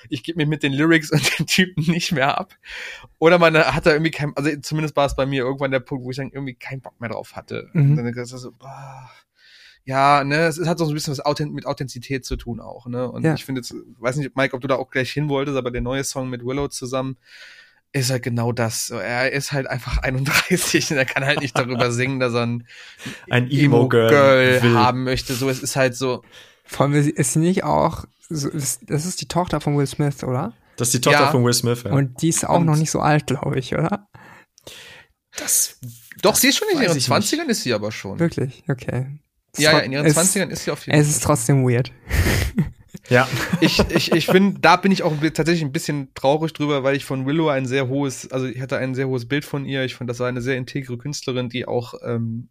ich 0.09 0.23
gebe 0.23 0.37
mir 0.37 0.45
mit 0.45 0.61
den 0.61 0.73
Lyrics 0.73 1.09
und 1.11 1.39
den 1.39 1.47
Typen 1.47 1.89
nicht 1.89 2.11
mehr 2.11 2.37
ab. 2.37 2.53
Oder 3.17 3.39
man 3.39 3.57
hat 3.57 3.85
da 3.85 3.91
irgendwie 3.91 4.11
kein, 4.11 4.33
also 4.35 4.49
zumindest 4.61 4.97
war 4.97 5.05
es 5.05 5.15
bei 5.15 5.25
mir 5.25 5.43
irgendwann 5.43 5.71
der 5.71 5.79
Punkt, 5.79 6.03
wo 6.03 6.11
ich 6.11 6.17
dann 6.17 6.31
irgendwie 6.31 6.55
keinen 6.55 6.81
Bock 6.81 6.99
mehr 6.99 7.09
drauf 7.09 7.37
hatte. 7.37 7.69
Mhm. 7.71 7.91
Und 7.91 7.95
dann 7.95 8.07
ist 8.07 8.33
das 8.33 8.41
so, 8.41 8.51
boah 8.51 9.09
ja, 9.89 10.23
ne, 10.23 10.45
es 10.45 10.59
hat 10.67 10.77
so 10.77 10.87
ein 10.87 10.93
bisschen 10.93 11.13
was 11.13 11.25
Authent 11.25 11.51
mit 11.51 11.65
Authentizität 11.65 12.23
zu 12.23 12.35
tun 12.35 12.59
auch, 12.59 12.85
ne? 12.85 13.11
Und 13.11 13.23
ja. 13.23 13.33
ich 13.33 13.43
finde 13.43 13.61
jetzt, 13.61 13.73
weiß 13.97 14.17
nicht, 14.17 14.35
Mike, 14.35 14.55
ob 14.55 14.61
du 14.61 14.67
da 14.67 14.75
auch 14.75 14.91
gleich 14.91 15.09
hin 15.09 15.29
wolltest, 15.29 15.57
aber 15.57 15.71
der 15.71 15.81
neue 15.81 16.03
Song 16.03 16.29
mit 16.29 16.45
Willow 16.45 16.67
zusammen, 16.67 17.17
ist 17.91 18.11
halt 18.11 18.21
genau 18.21 18.51
das. 18.51 18.91
Er 18.91 19.31
ist 19.31 19.51
halt 19.51 19.65
einfach 19.65 19.97
31 19.97 20.91
und 20.91 20.97
er 20.97 21.05
kann 21.05 21.25
halt 21.25 21.41
nicht 21.41 21.57
darüber 21.57 21.91
singen, 21.91 22.19
dass 22.19 22.35
er 22.35 22.45
ein, 22.45 22.67
ein 23.31 23.49
Emo-Girl 23.49 24.59
Emo 24.61 24.77
haben 24.77 25.05
möchte. 25.05 25.33
So, 25.33 25.49
es 25.49 25.63
ist 25.63 25.75
halt 25.75 25.95
so. 25.95 26.21
Vor 26.65 26.85
allem 26.85 26.93
ist 26.93 27.33
sie 27.33 27.39
nicht 27.39 27.63
auch, 27.63 28.05
das 28.29 28.45
ist 28.45 29.21
die 29.21 29.27
Tochter 29.27 29.59
von 29.59 29.75
Will 29.75 29.87
Smith, 29.87 30.23
oder? 30.23 30.53
Das 30.77 30.89
ist 30.89 30.93
die 30.93 31.01
Tochter 31.01 31.19
ja. 31.19 31.31
von 31.31 31.43
Will 31.43 31.53
Smith, 31.53 31.81
ja. 31.83 31.91
Und 31.93 32.21
die 32.21 32.29
ist 32.29 32.47
auch 32.47 32.59
und 32.59 32.67
noch 32.67 32.75
nicht 32.75 32.91
so 32.91 32.99
alt, 32.99 33.25
glaube 33.25 33.57
ich, 33.57 33.73
oder? 33.73 34.07
Das. 35.35 35.79
Doch, 36.21 36.33
das 36.33 36.41
sie 36.41 36.49
ist 36.49 36.57
schon 36.57 36.67
in 36.73 36.79
ihren 36.79 36.95
20ern, 36.95 37.47
ist 37.47 37.63
sie 37.63 37.73
aber 37.73 37.91
schon. 37.91 38.19
Wirklich? 38.19 38.63
Okay. 38.67 39.07
Ja, 39.57 39.73
ja, 39.73 39.79
in 39.79 39.91
ihren 39.91 40.05
es, 40.05 40.17
20ern 40.17 40.49
ist 40.49 40.65
sie 40.65 40.71
auf 40.71 40.85
jeden 40.85 40.91
Fall. 40.91 41.01
Es 41.01 41.09
ist 41.09 41.23
trotzdem 41.23 41.67
weird. 41.67 41.91
Ja. 43.07 43.27
Ich, 43.59 43.79
ich, 43.89 44.11
ich 44.11 44.27
bin, 44.27 44.61
da 44.61 44.75
bin 44.75 44.91
ich 44.91 45.03
auch 45.03 45.13
tatsächlich 45.33 45.63
ein 45.63 45.71
bisschen 45.71 46.13
traurig 46.13 46.53
drüber, 46.53 46.83
weil 46.83 46.95
ich 46.95 47.05
von 47.05 47.25
Willow 47.25 47.49
ein 47.49 47.65
sehr 47.65 47.87
hohes, 47.87 48.31
also 48.31 48.45
ich 48.45 48.61
hatte 48.61 48.77
ein 48.77 48.93
sehr 48.95 49.07
hohes 49.07 49.27
Bild 49.27 49.45
von 49.45 49.65
ihr. 49.65 49.83
Ich 49.83 49.95
fand, 49.95 50.09
das 50.09 50.19
war 50.19 50.27
eine 50.27 50.41
sehr 50.41 50.57
integre 50.57 50.97
Künstlerin, 50.97 51.49
die 51.49 51.67
auch 51.67 51.95
ähm, 52.03 52.49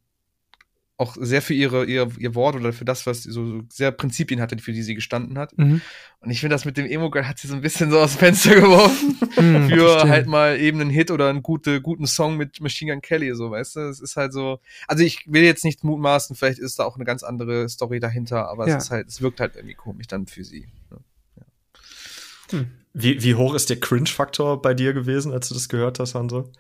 auch 0.99 1.17
sehr 1.19 1.41
für 1.43 1.55
ihre, 1.55 1.85
ihr, 1.85 2.11
ihr 2.19 2.35
Wort 2.35 2.57
oder 2.57 2.73
für 2.73 2.85
das, 2.85 3.07
was 3.07 3.23
sie 3.23 3.31
so, 3.31 3.47
so 3.47 3.63
sehr 3.69 3.93
Prinzipien 3.93 4.41
hatte, 4.41 4.59
für 4.59 4.73
die 4.73 4.83
sie 4.83 4.97
gestanden 4.97 5.39
hat. 5.39 5.57
Mhm. 5.57 5.81
Und 6.19 6.31
ich 6.31 6.41
finde, 6.41 6.55
das 6.55 6.65
mit 6.65 6.77
dem 6.77 6.87
Emo-Girl 6.87 7.29
hat 7.29 7.39
sie 7.39 7.47
so 7.47 7.55
ein 7.55 7.61
bisschen 7.61 7.93
so 7.93 8.01
aus 8.01 8.15
dem 8.15 8.19
Fenster 8.19 8.55
geworfen. 8.61 9.17
Mhm, 9.37 9.69
für 9.69 10.09
halt 10.09 10.27
mal 10.27 10.59
eben 10.59 10.81
einen 10.81 10.91
Hit 10.91 11.13
oder 11.13 11.29
einen 11.29 11.45
gute, 11.45 11.81
guten 11.81 12.09
Song 12.09 12.37
mit 12.37 12.61
Machine 12.61 12.93
Gun 12.93 13.01
Kelly, 13.01 13.33
so, 13.37 13.53
weißt 13.53 13.77
du? 13.77 13.81
Es 13.89 14.01
ist 14.01 14.17
halt 14.17 14.33
so, 14.33 14.59
also 14.89 15.05
ich 15.05 15.23
will 15.29 15.45
jetzt 15.45 15.65
nicht 15.65 15.85
mutmaßen, 15.85 16.35
vielleicht 16.35 16.59
ist 16.59 16.81
da 16.81 16.85
auch 16.85 16.97
eine 16.97 17.05
ganz 17.05 17.23
andere 17.23 17.69
Story 17.69 18.01
dahinter, 18.01 18.49
aber 18.49 18.67
ja. 18.67 18.77
es 18.77 18.85
ist 18.87 18.91
halt, 18.91 19.07
es 19.07 19.23
wirkt 19.23 19.39
halt 19.39 19.55
irgendwie 19.55 19.77
komisch 19.77 20.09
dann 20.09 20.27
für 20.27 20.43
sie. 20.43 20.67
Ne? 20.91 20.99
Ja. 21.37 22.59
Hm. 22.59 22.71
Wie, 22.93 23.23
wie 23.23 23.37
hoch 23.37 23.55
ist 23.55 23.71
der 23.71 23.79
Cringe-Faktor 23.79 24.61
bei 24.61 24.75
dir 24.75 24.95
gewesen, 24.95 25.33
als 25.33 25.47
du 25.47 25.55
das 25.55 25.69
gehört 25.69 26.01
hast, 26.01 26.17
Hanso? 26.17 26.51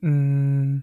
Mm, 0.00 0.78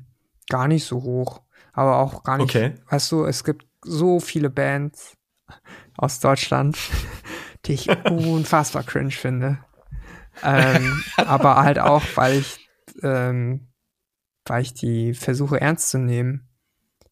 gar 0.47 0.69
nicht 0.69 0.85
so 0.85 1.03
hoch 1.03 1.41
aber 1.77 1.99
auch 1.99 2.23
gar 2.23 2.37
nicht. 2.37 2.49
Okay. 2.49 2.73
Weißt 2.89 3.11
du, 3.11 3.25
es 3.25 3.43
gibt 3.43 3.67
so 3.83 4.19
viele 4.19 4.49
Bands 4.49 5.15
aus 5.95 6.19
Deutschland, 6.19 6.75
die 7.65 7.73
ich 7.73 7.89
unfassbar 8.09 8.81
cringe 8.81 9.11
finde. 9.11 9.59
Ähm, 10.43 11.03
aber 11.17 11.57
halt 11.57 11.77
auch, 11.77 12.01
weil 12.15 12.39
ich, 12.39 12.67
ähm, 13.03 13.67
weil 14.45 14.63
ich 14.63 14.73
die 14.73 15.13
versuche 15.13 15.61
ernst 15.61 15.91
zu 15.91 15.99
nehmen. 15.99 16.49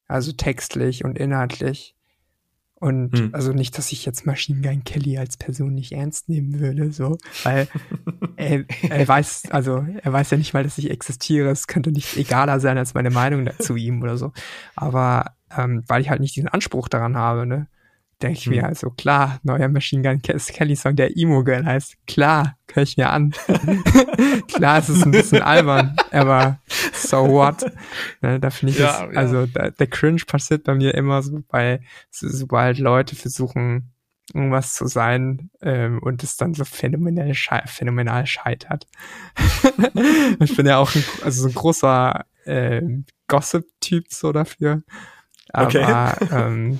Also 0.07 0.31
textlich 0.31 1.05
und 1.05 1.19
inhaltlich. 1.19 1.95
Und 2.85 3.17
hm. 3.17 3.29
also 3.33 3.51
nicht, 3.51 3.75
dass 3.79 3.91
ich 3.91 4.05
jetzt 4.05 4.27
Machine 4.27 4.61
Gun 4.61 4.83
Kelly 4.83 5.17
als 5.17 5.37
Person 5.37 5.73
nicht 5.73 5.91
ernst 5.91 6.29
nehmen 6.29 6.59
würde, 6.59 6.91
so, 6.91 7.17
weil 7.41 7.67
er, 8.35 8.63
er 8.87 9.07
weiß, 9.07 9.45
also 9.49 9.83
er 10.03 10.13
weiß 10.13 10.29
ja 10.29 10.37
nicht 10.37 10.53
mal, 10.53 10.61
dass 10.61 10.77
ich 10.77 10.91
existiere. 10.91 11.49
Es 11.49 11.65
könnte 11.65 11.91
nicht 11.91 12.15
egaler 12.15 12.59
sein 12.59 12.77
als 12.77 12.93
meine 12.93 13.09
Meinung 13.09 13.43
dazu 13.43 13.75
ihm 13.75 14.03
oder 14.03 14.17
so. 14.17 14.33
Aber 14.75 15.33
ähm, 15.57 15.83
weil 15.87 16.01
ich 16.01 16.11
halt 16.11 16.19
nicht 16.19 16.35
diesen 16.35 16.47
Anspruch 16.47 16.87
daran 16.87 17.17
habe, 17.17 17.47
ne, 17.47 17.65
denke 18.25 18.39
ich 18.39 18.45
hm. 18.45 18.53
mir 18.53 18.65
also, 18.65 18.89
klar, 18.89 19.39
neuer 19.43 19.69
Machine 19.69 20.01
Gun 20.01 20.21
Kelly 20.21 20.75
Song, 20.75 20.95
der 20.95 21.15
Emo 21.15 21.43
Girl 21.43 21.65
heißt, 21.65 21.95
klar, 22.07 22.57
höre 22.73 22.83
ich 22.83 22.97
mir 22.97 23.09
an. 23.09 23.33
klar, 24.47 24.79
es 24.79 24.89
ist 24.89 25.03
ein 25.03 25.11
bisschen 25.11 25.41
albern, 25.41 25.95
aber 26.11 26.59
so 26.93 27.27
what? 27.29 27.71
Ne, 28.21 28.39
da 28.39 28.49
finde 28.49 28.73
ich 28.73 28.79
ja, 28.79 29.05
es, 29.05 29.13
ja. 29.13 29.19
also 29.19 29.45
da, 29.45 29.69
der 29.69 29.87
Cringe 29.87 30.21
passiert 30.25 30.63
bei 30.63 30.73
mir 30.73 30.95
immer 30.95 31.21
so 31.21 31.43
bei, 31.47 31.81
so, 32.09 32.27
sobald 32.27 32.79
Leute 32.79 33.15
versuchen, 33.15 33.91
irgendwas 34.33 34.73
zu 34.73 34.87
sein 34.87 35.51
ähm, 35.61 35.99
und 36.01 36.23
es 36.23 36.35
dann 36.35 36.55
so 36.55 36.65
phänomenal, 36.65 37.35
schei 37.35 37.61
phänomenal 37.67 38.25
scheitert. 38.25 38.87
ich 40.39 40.55
bin 40.55 40.65
ja 40.65 40.77
auch 40.77 40.95
ein, 40.95 41.03
also 41.23 41.43
so 41.43 41.49
ein 41.49 41.53
großer 41.53 42.25
äh, 42.45 42.81
Gossip-Typ 43.27 44.05
so 44.09 44.31
dafür. 44.31 44.81
Aber 45.53 45.67
okay. 45.67 46.27
ähm, 46.31 46.79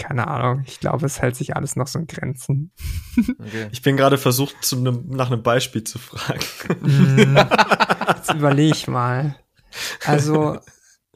keine 0.00 0.26
Ahnung, 0.28 0.64
ich 0.66 0.80
glaube, 0.80 1.06
es 1.06 1.20
hält 1.20 1.36
sich 1.36 1.54
alles 1.54 1.76
noch 1.76 1.86
so 1.86 1.98
in 1.98 2.06
Grenzen. 2.06 2.72
Okay. 3.18 3.68
Ich 3.70 3.82
bin 3.82 3.96
gerade 3.96 4.16
versucht, 4.18 4.56
zu 4.62 4.80
ne, 4.80 4.98
nach 5.08 5.30
einem 5.30 5.42
Beispiel 5.42 5.84
zu 5.84 5.98
fragen. 5.98 6.40
Mm, 6.80 7.36
jetzt 8.16 8.32
überlege 8.32 8.74
ich 8.74 8.88
mal. 8.88 9.36
Also, 10.04 10.58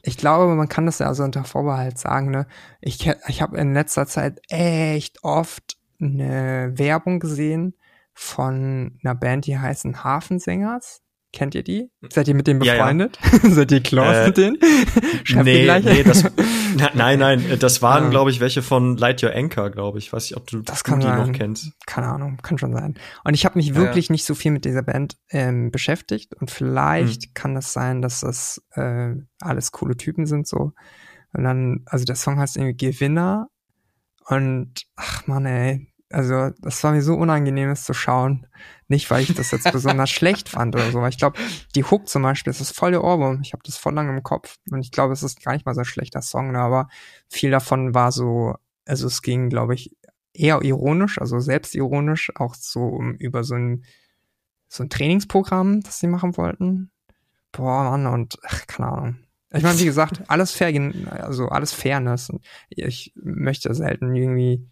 ich 0.03 0.17
glaube, 0.17 0.53
man 0.53 0.69
kann 0.69 0.85
das 0.85 0.99
ja 0.99 1.13
so 1.15 1.23
unter 1.23 1.43
Vorbehalt 1.45 1.97
sagen, 1.97 2.29
ne? 2.29 2.47
Ich, 2.79 3.11
ich 3.27 3.41
habe 3.41 3.57
in 3.57 3.73
letzter 3.73 4.05
Zeit 4.05 4.39
echt 4.49 5.23
oft 5.23 5.77
eine 5.99 6.71
Werbung 6.75 7.19
gesehen 7.19 7.75
von 8.13 8.99
einer 9.03 9.15
Band, 9.15 9.47
die 9.47 9.57
heißen 9.57 10.03
Hafensängers. 10.03 11.01
Kennt 11.35 11.53
ihr 11.53 11.63
die? 11.63 11.91
Seid 12.13 12.29
ihr 12.29 12.33
mit 12.33 12.47
denen 12.47 12.61
befreundet? 12.61 13.19
Ja, 13.21 13.39
ja. 13.43 13.49
Seid 13.55 13.71
ihr 13.73 13.83
close 13.83 14.21
äh, 14.21 14.27
mit 14.27 14.37
denen? 14.37 14.57
Schreibt 15.25 15.45
nee, 15.45 15.79
nee, 15.81 16.03
das, 16.03 16.23
na, 16.77 16.91
nein, 16.93 17.19
nein, 17.19 17.57
das 17.59 17.81
waren, 17.81 18.05
ja. 18.05 18.09
glaube 18.09 18.31
ich, 18.31 18.39
welche 18.39 18.61
von 18.61 18.95
Light 18.95 19.21
Your 19.21 19.35
Anchor, 19.35 19.69
glaube 19.69 19.99
ich. 19.99 20.13
Weiß 20.13 20.25
ich, 20.27 20.37
ob 20.37 20.47
du, 20.47 20.61
das 20.61 20.85
kann 20.85 21.01
die 21.01 21.07
sein. 21.07 21.27
noch 21.27 21.37
kennst. 21.37 21.73
Keine 21.85 22.07
Ahnung, 22.07 22.37
kann 22.41 22.57
schon 22.57 22.71
sein. 22.71 22.95
Und 23.25 23.33
ich 23.33 23.43
habe 23.43 23.59
mich 23.59 23.75
wirklich 23.75 24.09
nicht 24.09 24.23
so 24.23 24.33
viel 24.33 24.51
mit 24.51 24.63
dieser 24.63 24.81
Band 24.81 25.17
ähm, 25.29 25.71
beschäftigt 25.71 26.33
und 26.35 26.49
vielleicht 26.49 27.23
hm. 27.23 27.31
kann 27.33 27.53
das 27.53 27.73
sein, 27.73 28.01
dass 28.01 28.21
das 28.21 28.63
äh, 28.71 29.15
alles 29.41 29.73
coole 29.73 29.97
Typen 29.97 30.27
sind 30.27 30.47
so. 30.47 30.71
Und 31.33 31.43
dann, 31.43 31.81
also 31.85 32.05
der 32.05 32.15
Song 32.15 32.39
heißt 32.39 32.55
irgendwie 32.55 32.77
Gewinner 32.77 33.49
und 34.29 34.85
ach 34.95 35.27
man, 35.27 35.45
ey, 35.45 35.85
also 36.15 36.51
das 36.61 36.81
war 36.81 36.93
mir 36.93 37.01
so 37.01 37.13
unangenehm, 37.13 37.71
es 37.71 37.83
zu 37.83 37.93
schauen. 37.93 38.47
Nicht, 38.87 39.11
weil 39.11 39.23
ich 39.23 39.35
das 39.35 39.51
jetzt 39.51 39.69
besonders 39.73 40.09
schlecht 40.11 40.47
fand 40.47 40.73
oder 40.73 40.89
so. 40.89 41.01
Weil 41.01 41.09
ich 41.09 41.17
glaube, 41.17 41.37
die 41.75 41.83
Hook 41.83 42.07
zum 42.07 42.21
Beispiel, 42.21 42.53
das 42.53 42.61
ist 42.61 42.73
voll 42.73 42.91
der 42.91 43.03
Ohrwurm. 43.03 43.41
Ich 43.41 43.51
habe 43.51 43.63
das 43.65 43.75
voll 43.75 43.93
lange 43.93 44.15
im 44.15 44.23
Kopf. 44.23 44.55
Und 44.71 44.79
ich 44.79 44.91
glaube, 44.91 45.11
es 45.11 45.23
ist 45.23 45.43
gar 45.43 45.51
nicht 45.51 45.65
mal 45.65 45.73
so 45.73 45.81
ein 45.81 45.85
schlechter 45.85 46.21
Song, 46.21 46.53
ne? 46.53 46.59
aber 46.59 46.87
viel 47.29 47.51
davon 47.51 47.93
war 47.93 48.13
so, 48.13 48.55
also 48.85 49.07
es 49.07 49.23
ging, 49.23 49.49
glaube 49.49 49.73
ich, 49.73 49.93
eher 50.31 50.61
ironisch, 50.61 51.19
also 51.19 51.39
selbstironisch, 51.39 52.31
auch 52.35 52.55
so 52.55 52.83
um, 52.83 53.15
über 53.15 53.43
so 53.43 53.55
ein, 53.55 53.83
so 54.69 54.83
ein 54.83 54.89
Trainingsprogramm, 54.89 55.81
das 55.81 55.99
sie 55.99 56.07
machen 56.07 56.37
wollten. 56.37 56.91
Boah, 57.51 57.83
Mann, 57.89 58.07
und 58.07 58.37
ach, 58.45 58.67
keine 58.67 58.87
Ahnung. 58.89 59.17
Ich 59.53 59.63
meine, 59.63 59.79
wie 59.79 59.85
gesagt, 59.85 60.21
alles 60.29 60.53
fair, 60.53 60.71
also 61.09 61.49
alles 61.49 61.73
Fairness. 61.73 62.31
Ich 62.69 63.13
möchte 63.15 63.73
selten 63.73 64.15
irgendwie 64.15 64.65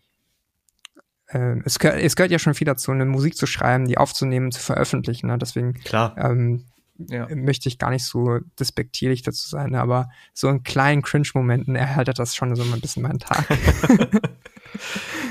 äh, 1.34 1.60
es, 1.66 1.80
gehört, 1.80 2.02
es 2.02 2.16
gehört 2.16 2.32
ja 2.32 2.40
schon 2.40 2.54
viel 2.54 2.66
dazu, 2.66 2.92
eine 2.92 3.06
Musik 3.06 3.36
zu 3.36 3.46
schreiben, 3.46 3.88
die 3.88 3.98
aufzunehmen, 3.98 4.52
zu 4.52 4.62
veröffentlichen. 4.62 5.28
Ne? 5.28 5.38
Deswegen 5.38 5.74
Klar. 5.74 6.16
Ähm, 6.18 6.66
ja. 6.98 7.28
möchte 7.34 7.70
ich 7.70 7.78
gar 7.78 7.90
nicht 7.90 8.06
so 8.06 8.40
despektierlich 8.60 9.24
dazu 9.24 9.48
sein, 9.48 9.76
aber 9.76 10.10
so 10.34 10.50
in 10.50 10.64
kleinen 10.64 11.02
Cringe-Momenten 11.02 11.76
erhaltet 11.76 12.20
das 12.20 12.36
schon 12.36 12.56
so 12.56 12.64
ein 12.64 12.82
bisschen 12.82 13.04
meinen 13.04 13.20
Tag. 13.20 13.46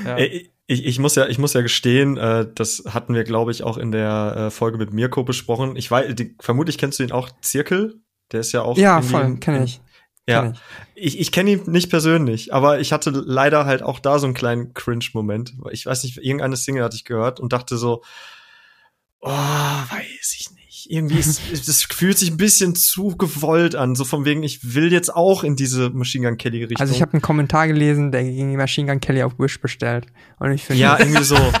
ja. 0.05 0.17
ich, 0.17 0.51
ich, 0.67 0.99
muss 0.99 1.15
ja, 1.15 1.27
ich 1.27 1.39
muss 1.39 1.53
ja 1.53 1.61
gestehen, 1.61 2.17
äh, 2.17 2.47
das 2.53 2.83
hatten 2.89 3.13
wir, 3.13 3.23
glaube 3.23 3.51
ich, 3.51 3.63
auch 3.63 3.77
in 3.77 3.91
der 3.91 4.35
äh, 4.35 4.51
Folge 4.51 4.77
mit 4.77 4.93
Mirko 4.93 5.23
besprochen. 5.23 5.75
Ich 5.75 5.89
weiß, 5.89 6.15
die, 6.15 6.35
vermutlich 6.39 6.77
kennst 6.77 6.99
du 6.99 7.03
ihn 7.03 7.11
auch, 7.11 7.29
Zirkel. 7.41 8.01
Der 8.31 8.39
ist 8.39 8.51
ja 8.51 8.61
auch. 8.63 8.77
Ja, 8.77 9.01
voll, 9.01 9.37
kenne 9.37 9.63
ich. 9.63 9.81
Ja, 10.27 10.53
ich, 10.95 11.19
ich 11.19 11.31
kenne 11.33 11.51
ihn 11.51 11.63
nicht 11.65 11.89
persönlich, 11.89 12.53
aber 12.53 12.79
ich 12.79 12.93
hatte 12.93 13.09
leider 13.09 13.65
halt 13.65 13.83
auch 13.83 13.99
da 13.99 14.19
so 14.19 14.25
einen 14.25 14.33
kleinen 14.33 14.73
Cringe-Moment. 14.73 15.55
Ich 15.71 15.85
weiß 15.85 16.03
nicht, 16.03 16.17
irgendeine 16.17 16.55
Single 16.55 16.83
hatte 16.83 16.95
ich 16.95 17.03
gehört 17.03 17.41
und 17.41 17.51
dachte 17.51 17.77
so, 17.77 18.03
oh, 19.19 19.29
weiß 19.29 20.35
ich 20.39 20.49
nicht. 20.51 20.87
Irgendwie 20.89 21.17
ist, 21.17 21.41
das 21.67 21.83
fühlt 21.83 22.17
sich 22.17 22.31
ein 22.31 22.37
bisschen 22.37 22.75
zu 22.75 23.17
gewollt 23.17 23.75
an, 23.75 23.95
so 23.95 24.05
von 24.05 24.23
wegen, 24.23 24.43
ich 24.43 24.73
will 24.73 24.93
jetzt 24.93 25.13
auch 25.13 25.43
in 25.43 25.57
diese 25.57 25.89
Machine 25.89 26.27
Gun 26.27 26.37
Kelly 26.37 26.63
Richtung. 26.63 26.79
Also 26.79 26.93
ich 26.93 27.01
habe 27.01 27.13
einen 27.13 27.21
Kommentar 27.21 27.67
gelesen, 27.67 28.11
der 28.13 28.23
gegen 28.23 28.51
die 28.51 28.57
Machine 28.57 28.89
Gun 28.89 29.01
Kelly 29.01 29.23
auf 29.23 29.37
Wish 29.39 29.59
bestellt 29.59 30.05
und 30.39 30.51
ich 30.51 30.63
finde 30.63 30.81
ja 30.81 30.99
irgendwie 30.99 31.23
so. 31.23 31.37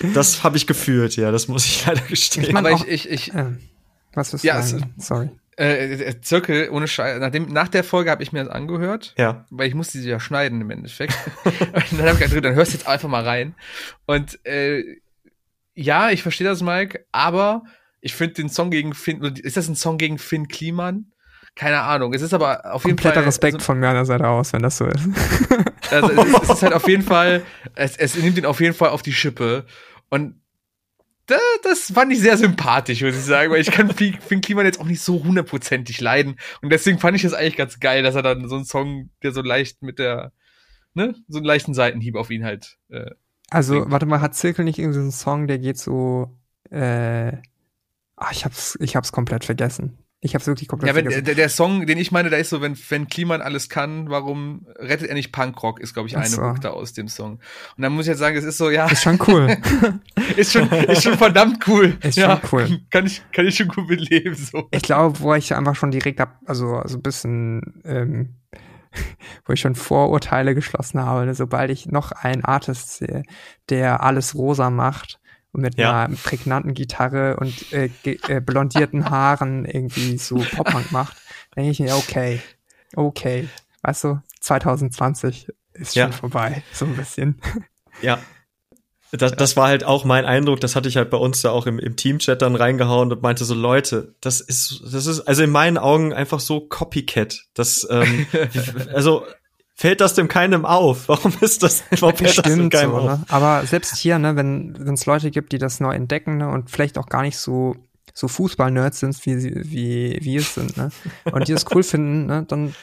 Das, 0.00 0.14
das 0.14 0.44
habe 0.44 0.56
ich 0.56 0.68
gefühlt, 0.68 1.16
ja, 1.16 1.32
das 1.32 1.48
muss 1.48 1.64
ich 1.64 1.84
leider 1.86 2.02
gestehen. 2.02 2.44
Ich 2.44 2.52
mein, 2.52 2.64
aber 2.64 2.76
ich, 2.76 2.86
ich, 2.86 3.10
ich 3.10 3.34
äh, 3.34 3.46
was 4.14 4.30
du 4.30 4.36
ja? 4.42 4.62
Sorry. 4.96 5.30
Äh, 5.58 5.92
äh, 5.94 6.20
Zirkel, 6.20 6.70
ohne 6.70 6.86
Scheiß. 6.86 7.18
Nachdem, 7.18 7.46
nach 7.46 7.68
der 7.68 7.82
Folge 7.82 8.10
habe 8.10 8.22
ich 8.22 8.32
mir 8.32 8.44
das 8.44 8.52
angehört. 8.52 9.14
Ja. 9.18 9.44
Weil 9.50 9.66
ich 9.66 9.74
musste 9.74 9.98
sie 9.98 10.08
ja 10.08 10.20
schneiden 10.20 10.60
im 10.60 10.70
Endeffekt. 10.70 11.14
und 11.44 11.98
dann 11.98 12.06
habe 12.06 12.12
ich 12.12 12.18
gedacht, 12.20 12.44
dann 12.44 12.54
hörst 12.54 12.72
du 12.72 12.78
jetzt 12.78 12.86
einfach 12.86 13.08
mal 13.08 13.24
rein. 13.24 13.54
Und 14.06 14.44
äh, 14.46 14.84
ja, 15.74 16.10
ich 16.10 16.22
verstehe 16.22 16.46
das, 16.46 16.62
Mike, 16.62 17.04
aber 17.10 17.64
ich 18.00 18.14
finde 18.14 18.34
den 18.34 18.48
Song 18.48 18.70
gegen 18.70 18.94
Finn, 18.94 19.20
ist 19.22 19.56
das 19.56 19.68
ein 19.68 19.74
Song 19.74 19.98
gegen 19.98 20.18
Finn 20.18 20.46
Kliman? 20.46 21.12
Keine 21.56 21.80
Ahnung. 21.80 22.14
Es 22.14 22.22
ist 22.22 22.34
aber 22.34 22.72
auf 22.72 22.84
jeden 22.84 22.96
Kompletter 22.96 23.16
Fall. 23.16 23.24
Respekt 23.24 23.54
also, 23.54 23.66
von 23.66 23.80
meiner 23.80 24.04
Seite 24.04 24.28
aus, 24.28 24.52
wenn 24.52 24.62
das 24.62 24.76
so 24.76 24.86
ist. 24.86 25.08
also 25.90 26.12
es, 26.12 26.42
es 26.42 26.50
ist 26.50 26.62
halt 26.62 26.72
auf 26.72 26.86
jeden 26.86 27.02
Fall, 27.02 27.42
es, 27.74 27.96
es 27.96 28.14
nimmt 28.14 28.38
ihn 28.38 28.46
auf 28.46 28.60
jeden 28.60 28.74
Fall 28.74 28.90
auf 28.90 29.02
die 29.02 29.12
Schippe. 29.12 29.66
Und 30.08 30.40
das 31.62 31.92
fand 31.92 32.12
ich 32.12 32.20
sehr 32.20 32.36
sympathisch, 32.36 33.02
muss 33.02 33.14
ich 33.14 33.24
sagen, 33.24 33.52
weil 33.52 33.60
ich 33.60 33.70
kann 33.70 33.90
Finn 33.90 34.40
Kliman 34.40 34.66
jetzt 34.66 34.80
auch 34.80 34.86
nicht 34.86 35.02
so 35.02 35.22
hundertprozentig 35.22 36.00
leiden. 36.00 36.38
Und 36.62 36.70
deswegen 36.70 36.98
fand 36.98 37.16
ich 37.16 37.22
das 37.22 37.34
eigentlich 37.34 37.56
ganz 37.56 37.80
geil, 37.80 38.02
dass 38.02 38.14
er 38.14 38.22
dann 38.22 38.48
so 38.48 38.56
einen 38.56 38.64
Song, 38.64 39.10
der 39.22 39.32
so 39.32 39.42
leicht 39.42 39.82
mit 39.82 39.98
der, 39.98 40.32
ne, 40.94 41.14
so 41.28 41.38
einen 41.38 41.46
leichten 41.46 41.74
Seitenhieb 41.74 42.16
auf 42.16 42.30
ihn 42.30 42.44
halt. 42.44 42.78
Äh, 42.88 43.10
also, 43.50 43.80
bringt. 43.80 43.90
warte 43.90 44.06
mal, 44.06 44.20
hat 44.20 44.34
Zirkel 44.34 44.64
nicht 44.64 44.78
irgendwie 44.78 44.96
so 44.96 45.00
einen 45.00 45.12
Song, 45.12 45.46
der 45.46 45.58
geht 45.58 45.78
so, 45.78 46.36
äh, 46.70 47.32
Ach, 48.20 48.32
ich 48.32 48.44
hab's, 48.44 48.76
ich 48.80 48.96
hab's 48.96 49.12
komplett 49.12 49.44
vergessen. 49.44 49.98
Ich 50.20 50.34
hab's 50.34 50.48
wirklich 50.48 50.66
komplett 50.66 50.88
Ja, 50.88 50.96
wenn 50.96 51.04
vergessen. 51.04 51.24
der, 51.26 51.34
der 51.36 51.48
Song, 51.48 51.86
den 51.86 51.96
ich 51.96 52.10
meine, 52.10 52.28
da 52.28 52.36
ist 52.36 52.50
so, 52.50 52.60
wenn, 52.60 52.76
wenn 52.88 53.06
Kliman 53.06 53.40
alles 53.40 53.68
kann, 53.68 54.10
warum 54.10 54.66
rettet 54.76 55.08
er 55.08 55.14
nicht 55.14 55.30
Punkrock, 55.30 55.78
ist, 55.78 55.94
glaube 55.94 56.08
ich, 56.08 56.16
eine 56.16 56.26
so. 56.26 56.42
Hook 56.42 56.60
da 56.60 56.70
aus 56.70 56.92
dem 56.92 57.06
Song. 57.06 57.34
Und 57.76 57.82
dann 57.82 57.92
muss 57.92 58.06
ich 58.06 58.10
jetzt 58.10 58.18
sagen, 58.18 58.36
es 58.36 58.42
ist 58.42 58.58
so, 58.58 58.68
ja, 58.68 58.86
Ist 58.86 59.04
schon 59.04 59.20
cool. 59.28 59.56
ist 60.36 60.52
schon, 60.52 60.68
ist 60.70 61.04
schon 61.04 61.16
verdammt 61.16 61.68
cool. 61.68 61.96
Ist 62.02 62.18
ja, 62.18 62.40
schon 62.40 62.50
cool. 62.52 62.80
Kann 62.90 63.06
ich, 63.06 63.22
kann 63.32 63.46
ich 63.46 63.56
schon 63.56 63.68
gut 63.68 63.88
mitleben, 63.88 64.34
so. 64.34 64.66
Ich 64.72 64.82
glaube, 64.82 65.20
wo 65.20 65.34
ich 65.34 65.54
einfach 65.54 65.76
schon 65.76 65.92
direkt 65.92 66.20
ab, 66.20 66.40
also 66.46 66.82
so 66.86 66.98
ein 66.98 67.02
bisschen, 67.02 67.80
ähm, 67.84 68.34
wo 69.46 69.52
ich 69.52 69.60
schon 69.60 69.76
Vorurteile 69.76 70.56
geschlossen 70.56 71.00
habe, 71.00 71.32
sobald 71.34 71.70
ich 71.70 71.86
noch 71.86 72.10
einen 72.10 72.44
Artist 72.44 72.96
sehe, 72.96 73.22
der 73.68 74.02
alles 74.02 74.34
rosa 74.34 74.68
macht 74.70 75.20
und 75.52 75.62
mit 75.62 75.76
Ja. 75.78 76.04
einer 76.04 76.16
prägnanten 76.16 76.74
Gitarre 76.74 77.36
und 77.36 77.72
äh, 77.72 77.88
ge- 78.02 78.18
äh, 78.28 78.40
blondierten 78.40 79.08
Haaren 79.10 79.64
irgendwie 79.64 80.18
so 80.18 80.36
Pop-Punk 80.36 80.92
macht, 80.92 81.16
denke 81.56 81.70
ich 81.70 81.80
mir, 81.80 81.96
okay, 81.96 82.40
okay, 82.94 83.48
weißt 83.82 84.04
du, 84.04 84.20
2020 84.40 85.48
ist 85.74 85.94
schon 85.94 86.00
Ja. 86.02 86.10
vorbei, 86.12 86.62
so 86.72 86.84
ein 86.84 86.96
bisschen. 86.96 87.40
Ja. 88.02 88.18
Das, 89.10 89.32
das 89.32 89.56
war 89.56 89.68
halt 89.68 89.84
auch 89.84 90.04
mein 90.04 90.26
Eindruck, 90.26 90.60
das 90.60 90.76
hatte 90.76 90.88
ich 90.90 90.98
halt 90.98 91.08
bei 91.08 91.16
uns 91.16 91.40
da 91.40 91.50
auch 91.50 91.66
im, 91.66 91.78
im 91.78 91.96
Teamchat 91.96 92.42
dann 92.42 92.54
reingehauen 92.54 93.10
und 93.10 93.22
meinte 93.22 93.44
so, 93.46 93.54
Leute, 93.54 94.14
das 94.20 94.40
ist, 94.42 94.82
das 94.92 95.06
ist 95.06 95.22
also 95.22 95.42
in 95.42 95.50
meinen 95.50 95.78
Augen 95.78 96.12
einfach 96.12 96.40
so 96.40 96.60
Copycat. 96.60 97.46
Das, 97.54 97.88
ähm, 97.90 98.26
also 98.94 99.24
fällt 99.78 100.00
das 100.02 100.12
dem 100.14 100.28
keinem 100.28 100.66
auf? 100.66 101.08
Warum 101.08 101.32
ist 101.40 101.62
das, 101.62 101.84
warum 102.00 102.16
fällt 102.16 102.36
das 102.36 102.42
dem 102.44 102.52
Stimmt 102.54 102.72
keinem 102.74 102.90
so, 102.90 102.96
auf? 102.98 103.04
ne? 103.06 103.24
Aber 103.28 103.64
selbst 103.64 103.96
hier, 103.96 104.18
ne, 104.18 104.36
wenn 104.36 104.74
es 104.92 105.06
Leute 105.06 105.30
gibt, 105.30 105.52
die 105.52 105.58
das 105.58 105.80
neu 105.80 105.92
entdecken, 105.94 106.36
ne, 106.38 106.48
und 106.48 106.68
vielleicht 106.70 106.98
auch 106.98 107.06
gar 107.06 107.22
nicht 107.22 107.38
so 107.38 107.76
so 108.14 108.26
Fußball-Nerds 108.26 108.98
sind, 108.98 109.26
wie 109.26 109.36
sie, 109.38 109.52
wie 109.54 110.18
wie 110.20 110.36
es 110.36 110.54
sind, 110.54 110.76
ne, 110.76 110.90
und 111.30 111.46
die 111.46 111.52
das 111.52 111.64
cool 111.72 111.82
finden, 111.84 112.26
ne, 112.26 112.44
dann 112.48 112.74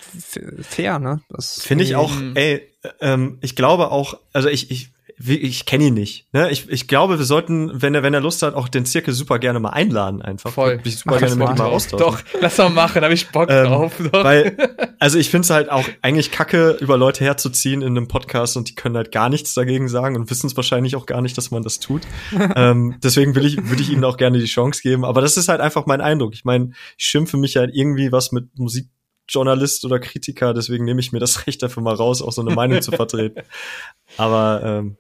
fair, 0.62 0.98
ne. 1.00 1.20
Das 1.30 1.62
Finde 1.62 1.84
ich 1.84 1.96
auch, 1.96 2.16
Mhm. 2.16 2.32
ey, 2.36 2.62
ähm, 3.02 3.38
ich 3.42 3.56
glaube 3.58 3.92
auch, 3.92 4.18
also 4.32 4.48
ich, 4.48 4.72
ich, 4.72 4.92
ich 5.18 5.66
kenne 5.66 5.86
ihn 5.86 5.94
nicht. 5.94 6.28
Ne? 6.34 6.52
Ich, 6.52 6.70
ich 6.70 6.88
glaube, 6.90 7.18
wir 7.18 7.26
sollten, 7.26 7.82
wenn 7.82 7.96
er, 7.96 8.04
wenn 8.04 8.14
er 8.14 8.20
Lust 8.20 8.42
hat, 8.42 8.54
auch 8.54 8.68
den 8.68 8.86
Zirkel 8.86 9.14
super 9.14 9.40
gerne 9.40 9.60
mal 9.60 9.70
einladen 9.70 10.22
einfach. 10.22 10.52
Voll. 10.52 10.82
Ich 10.84 11.00
super 11.00 11.20
gerne 11.20 11.36
mit 11.36 11.50
ihm 11.50 11.58
mal. 11.58 11.68
austauschen. 11.68 12.06
Doch, 12.06 12.42
lass 12.42 12.58
mal 12.58 12.70
machen, 12.70 13.02
hab 13.02 13.12
ich 13.12 13.30
Bock 13.30 13.50
Ähm, 13.50 13.66
drauf. 13.66 13.94
Doch. 14.12 14.24
Weil, 14.26 14.58
also 15.00 15.18
ich 15.18 15.30
finde 15.30 15.46
es 15.46 15.50
halt 15.52 15.70
auch 15.70 15.88
eigentlich 16.02 16.32
kacke, 16.32 16.78
über 16.82 16.98
Leute 16.98 17.24
herzuziehen 17.24 17.82
in 17.82 17.96
einem 17.98 18.10
Podcast 18.10 18.58
und 18.58 18.70
die 18.70 18.76
können 18.76 18.98
halt 18.98 19.14
gar 19.14 19.30
nichts 19.30 19.54
dagegen 19.54 19.88
sagen 19.88 20.18
und 20.18 20.30
wissen 20.30 20.48
es 20.48 20.58
wahrscheinlich 20.58 20.98
auch 20.98 21.06
gar 21.06 21.22
nicht, 21.22 21.38
dass 21.38 21.50
man 21.50 21.64
das 21.64 21.80
tut. 21.80 22.02
ähm, 22.56 22.96
deswegen 23.02 23.36
will 23.36 23.46
ich, 23.46 23.58
würde 23.70 23.82
ich 23.82 23.92
ihnen 23.92 24.04
auch 24.04 24.18
gerne 24.18 24.38
die 24.38 24.46
Chance 24.46 24.82
geben. 24.82 25.06
Aber 25.06 25.22
das 25.22 25.38
ist 25.38 25.48
halt 25.48 25.62
einfach 25.62 25.86
mein 25.86 26.02
Eindruck. 26.02 26.34
Ich 26.34 26.44
meine, 26.44 26.72
ich 26.98 27.06
schimpfe 27.06 27.38
mich 27.38 27.56
halt 27.56 27.72
irgendwie 27.74 28.12
was 28.12 28.34
mit 28.34 28.50
Musikjournalist 28.58 29.86
oder 29.86 30.00
Kritiker, 30.00 30.54
deswegen 30.54 30.84
nehme 30.84 31.00
ich 31.00 31.14
mir 31.14 31.20
das 31.20 31.48
Recht 31.48 31.64
dafür 31.64 31.84
mal 31.84 31.96
raus, 31.96 32.22
auch 32.22 32.34
so 32.34 32.42
eine 32.42 32.54
Meinung 32.54 32.82
zu 32.82 32.92
vertreten. 32.92 33.44
Aber 34.18 34.62
ähm, 34.64 34.98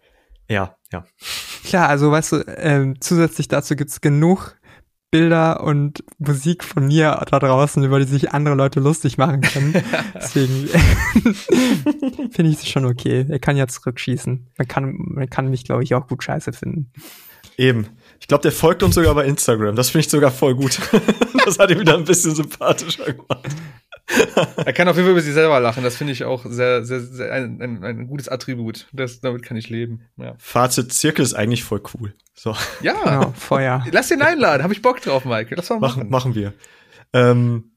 ja, 0.50 0.76
ja. 0.92 1.06
Klar, 1.64 1.90
also 1.90 2.12
weißt 2.12 2.32
du, 2.32 2.44
ähm, 2.58 2.96
zusätzlich 3.00 3.48
dazu 3.48 3.76
gibt's 3.76 4.02
genug 4.02 4.58
Bilder 5.12 5.64
und 5.64 6.04
Musik 6.18 6.64
von 6.64 6.88
mir 6.88 7.26
da 7.32 7.40
draußen, 7.40 7.82
über 7.84 8.00
die 8.00 8.06
sich 8.06 8.32
andere 8.32 8.56
Leute 8.56 8.82
lustig 8.82 9.18
machen 9.18 9.42
können. 9.42 9.74
Deswegen 10.14 10.68
finde 12.32 12.52
ich 12.52 12.58
es 12.58 12.68
schon 12.68 12.86
okay. 12.86 13.26
Er 13.30 13.40
kann 13.40 13.56
ja 13.56 13.68
zurückschießen. 13.68 14.48
Man 14.58 14.68
kann, 14.68 14.94
man 14.98 15.30
kann 15.30 15.50
mich, 15.50 15.64
glaube 15.64 15.84
ich, 15.84 15.96
auch 15.96 16.08
gut 16.08 16.24
scheiße 16.24 16.52
finden. 16.52 16.92
Eben. 17.58 17.88
Ich 18.20 18.28
glaube, 18.28 18.42
der 18.42 18.52
folgt 18.52 18.84
uns 18.84 18.96
sogar 18.96 19.16
bei 19.16 19.26
Instagram. 19.26 19.76
Das 19.76 19.90
finde 19.90 20.06
ich 20.06 20.10
sogar 20.10 20.32
voll 20.32 20.56
gut. 20.56 20.80
das 21.46 21.60
hat 21.60 21.72
ihn 21.72 21.80
wieder 21.80 21.96
ein 21.96 22.04
bisschen 22.04 22.36
sympathischer 22.36 23.14
gemacht. 23.14 23.48
Er 24.58 24.74
kann 24.74 24.88
auf 24.88 24.96
jeden 24.96 25.08
Fall 25.08 25.14
über 25.14 25.22
sich 25.22 25.34
selber 25.34 25.60
lachen. 25.60 25.84
Das 25.84 25.98
finde 25.98 26.14
ich 26.14 26.24
auch 26.24 26.46
sehr, 26.46 26.86
sehr, 26.86 27.00
sehr 27.00 27.32
ein, 27.32 27.62
ein, 27.62 27.84
ein 27.84 28.08
gutes 28.08 28.30
Attribut. 28.30 28.88
Das, 28.94 29.20
damit 29.20 29.44
kann 29.44 29.58
ich 29.58 29.70
leben. 29.70 30.02
Ja. 30.18 30.36
Fazit, 30.38 30.94
Zirkel 30.94 31.24
ist 31.24 31.34
eigentlich 31.34 31.64
voll 31.64 31.82
cool. 31.94 32.14
So, 32.34 32.56
ja. 32.82 32.94
Genau, 33.04 33.34
Feuer. 33.38 33.86
Lass 33.92 34.10
den 34.10 34.22
einladen. 34.22 34.64
Habe 34.64 34.74
ich 34.74 34.82
Bock 34.82 35.02
drauf, 35.02 35.26
Mike. 35.26 35.56
Lass 35.56 35.70
mal 35.70 35.80
machen, 35.80 36.10
machen. 36.10 36.10
machen 36.10 36.36
wir. 36.36 36.54
Ähm, 37.14 37.75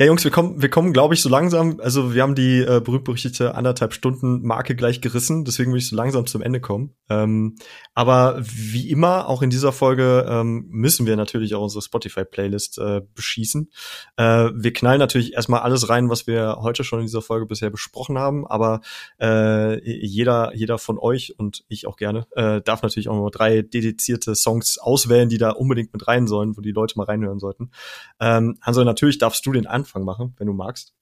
ja, 0.00 0.06
Jungs, 0.06 0.22
wir 0.22 0.30
kommen, 0.30 0.62
wir 0.62 0.70
kommen, 0.70 0.92
glaube 0.92 1.14
ich, 1.14 1.22
so 1.22 1.28
langsam. 1.28 1.80
Also 1.80 2.14
wir 2.14 2.22
haben 2.22 2.36
die 2.36 2.60
äh, 2.60 2.80
berühmt-berüchtigte 2.80 3.56
anderthalb 3.56 3.92
Stunden 3.92 4.46
Marke 4.46 4.76
gleich 4.76 5.00
gerissen. 5.00 5.44
Deswegen 5.44 5.72
will 5.72 5.80
ich 5.80 5.88
so 5.88 5.96
langsam 5.96 6.24
zum 6.26 6.40
Ende 6.40 6.60
kommen. 6.60 6.94
Ähm, 7.10 7.56
aber 7.94 8.36
wie 8.38 8.90
immer, 8.90 9.28
auch 9.28 9.42
in 9.42 9.50
dieser 9.50 9.72
Folge 9.72 10.24
ähm, 10.28 10.66
müssen 10.68 11.04
wir 11.04 11.16
natürlich 11.16 11.56
auch 11.56 11.64
unsere 11.64 11.82
Spotify-Playlist 11.82 12.78
äh, 12.78 13.00
beschießen. 13.16 13.72
Äh, 14.16 14.50
wir 14.54 14.72
knallen 14.72 15.00
natürlich 15.00 15.32
erstmal 15.32 15.62
alles 15.62 15.88
rein, 15.88 16.08
was 16.08 16.28
wir 16.28 16.58
heute 16.60 16.84
schon 16.84 17.00
in 17.00 17.06
dieser 17.06 17.22
Folge 17.22 17.46
bisher 17.46 17.70
besprochen 17.70 18.18
haben. 18.18 18.46
Aber 18.46 18.82
äh, 19.20 19.84
jeder, 19.84 20.54
jeder 20.54 20.78
von 20.78 21.00
euch 21.00 21.34
und 21.38 21.64
ich 21.66 21.88
auch 21.88 21.96
gerne 21.96 22.28
äh, 22.36 22.60
darf 22.60 22.82
natürlich 22.82 23.08
auch 23.08 23.16
nur 23.16 23.32
drei 23.32 23.62
dedizierte 23.62 24.36
Songs 24.36 24.78
auswählen, 24.78 25.28
die 25.28 25.38
da 25.38 25.50
unbedingt 25.50 25.92
mit 25.92 26.06
rein 26.06 26.28
sollen, 26.28 26.56
wo 26.56 26.60
die 26.60 26.70
Leute 26.70 26.96
mal 26.96 27.06
reinhören 27.06 27.40
sollten. 27.40 27.72
Ähm, 28.20 28.58
Hanso, 28.62 28.84
natürlich 28.84 29.18
darfst 29.18 29.44
du 29.44 29.50
den 29.50 29.66
Anfang 29.66 29.87
machen, 29.96 30.34
wenn 30.38 30.46
du 30.46 30.52
magst. 30.52 30.94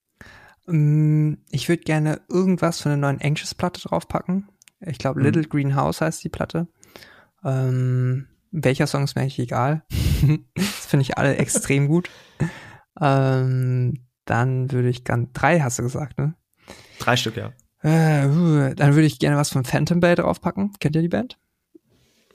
Mm, 0.66 1.34
Ich 1.50 1.68
würde 1.68 1.82
gerne 1.84 2.20
irgendwas 2.28 2.80
von 2.80 2.90
der 2.90 2.96
neuen 2.96 3.20
Anxious-Platte 3.20 3.80
draufpacken. 3.82 4.48
Ich 4.80 4.98
glaube, 4.98 5.20
Mhm. 5.20 5.26
Little 5.26 5.44
Green 5.44 5.74
House 5.76 6.00
heißt 6.00 6.22
die 6.24 6.28
Platte. 6.28 6.68
Ähm, 7.44 8.26
welcher 8.50 8.86
Song 8.86 9.04
ist 9.04 9.14
mir 9.16 9.22
eigentlich 9.22 9.38
egal. 9.38 9.84
das 10.54 10.86
finde 10.86 11.02
ich 11.02 11.18
alle 11.18 11.36
extrem 11.36 11.88
gut. 11.88 12.10
Ähm, 13.00 14.06
dann 14.24 14.72
würde 14.72 14.88
ich 14.88 15.04
gern, 15.04 15.30
drei 15.32 15.60
hast 15.60 15.78
du 15.78 15.82
gesagt, 15.82 16.18
ne? 16.18 16.34
Drei 16.98 17.16
Stück, 17.16 17.36
ja. 17.36 17.52
Äh, 17.82 18.26
uh, 18.26 18.74
dann 18.74 18.94
würde 18.94 19.06
ich 19.06 19.18
gerne 19.18 19.36
was 19.36 19.50
von 19.50 19.64
Phantom 19.64 20.00
Bay 20.00 20.14
draufpacken. 20.14 20.72
Kennt 20.80 20.96
ihr 20.96 21.02
die 21.02 21.08
Band? 21.08 21.38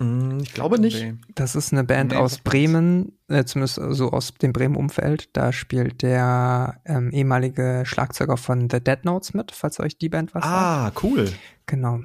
Mm, 0.03 0.39
Ich 0.41 0.53
glaube 0.53 0.79
nicht. 0.79 1.13
Das 1.35 1.55
ist 1.55 1.71
eine 1.71 1.83
Band 1.83 2.11
Nee, 2.11 2.17
aus 2.17 2.33
sagt 2.33 2.43
Bremen, 2.43 3.17
äh, 3.27 3.45
zumindest 3.45 3.79
so 3.89 4.11
aus 4.11 4.33
dem 4.33 4.53
Bremen-Umfeld. 4.53 5.29
Da 5.33 5.51
spielt 5.53 6.01
der 6.01 6.81
ähm, 6.85 7.11
ehemalige 7.11 7.83
Schlagzeuger 7.85 8.37
von 8.37 8.69
The 8.69 8.81
Dead 8.83 9.05
Notes 9.05 9.33
mit, 9.33 9.51
falls 9.51 9.79
euch 9.79 9.97
die 9.97 10.09
Band 10.09 10.33
was 10.33 10.43
sagt. 10.43 10.53
Ah, 10.55 10.91
cool. 11.03 11.31
Genau. 11.65 11.99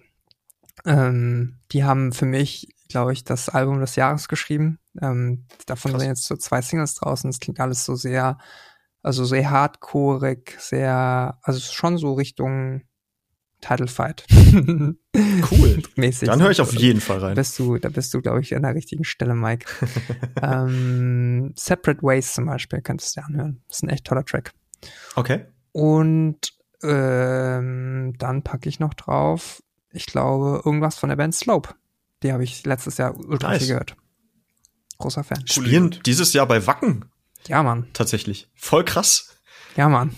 Ähm, 0.84 1.56
die 1.72 1.84
haben 1.84 2.12
für 2.12 2.26
mich, 2.26 2.68
glaube 2.88 3.12
ich, 3.12 3.24
das 3.24 3.48
Album 3.48 3.80
des 3.80 3.96
Jahres 3.96 4.28
geschrieben. 4.28 4.78
Ähm, 5.00 5.46
davon 5.66 5.92
Krass. 5.92 6.00
sind 6.02 6.10
jetzt 6.10 6.26
so 6.26 6.36
zwei 6.36 6.62
Singles 6.62 6.94
draußen. 6.94 7.28
Es 7.30 7.40
klingt 7.40 7.60
alles 7.60 7.84
so 7.84 7.96
sehr, 7.96 8.38
also 9.02 9.24
sehr 9.24 9.50
hardcoreig, 9.50 10.54
sehr, 10.58 11.38
also 11.42 11.58
schon 11.60 11.98
so 11.98 12.14
Richtung 12.14 12.82
Title 13.60 13.88
Fight. 13.88 14.24
Cool. 15.50 15.82
Mäßig. 15.96 16.28
Dann 16.28 16.42
höre 16.42 16.50
ich 16.50 16.60
auf 16.60 16.74
jeden 16.74 17.00
Fall 17.00 17.20
Da 17.20 17.26
rein. 17.28 17.34
bist 17.36 17.58
du, 17.58 17.78
da 17.78 17.88
bist 17.88 18.12
du, 18.12 18.20
glaube 18.20 18.42
ich, 18.42 18.54
an 18.54 18.62
der 18.62 18.74
richtigen 18.74 19.04
Stelle, 19.04 19.34
Mike. 19.34 19.66
ähm, 20.42 21.52
Separate 21.56 22.02
Ways 22.02 22.34
zum 22.34 22.44
Beispiel 22.46 22.82
könntest 22.82 23.16
du 23.16 23.20
dir 23.20 23.26
anhören. 23.26 23.62
Das 23.68 23.78
ist 23.78 23.82
ein 23.82 23.88
echt 23.88 24.04
toller 24.04 24.24
Track. 24.26 24.52
Okay. 25.14 25.46
Und 25.72 26.52
ähm, 26.82 28.14
dann 28.18 28.42
packe 28.42 28.68
ich 28.68 28.78
noch 28.78 28.92
drauf, 28.94 29.62
ich 29.90 30.04
glaube, 30.06 30.60
irgendwas 30.66 30.98
von 30.98 31.08
der 31.08 31.16
Band 31.16 31.34
Slope. 31.34 31.70
Die 32.22 32.32
habe 32.32 32.44
ich 32.44 32.64
letztes 32.66 32.98
Jahr 32.98 33.16
ultra 33.16 33.48
Nice. 33.50 33.58
viel 33.60 33.68
gehört. 33.68 33.96
Großer 34.98 35.24
Fan. 35.24 35.46
Spielen 35.46 35.98
dieses 36.04 36.32
Jahr 36.34 36.46
bei 36.46 36.66
Wacken 36.66 37.06
Ja, 37.48 37.62
Mann. 37.62 37.86
tatsächlich. 37.94 38.48
Voll 38.54 38.84
krass. 38.84 39.36
Ja, 39.76 39.88
Mann. 39.88 40.14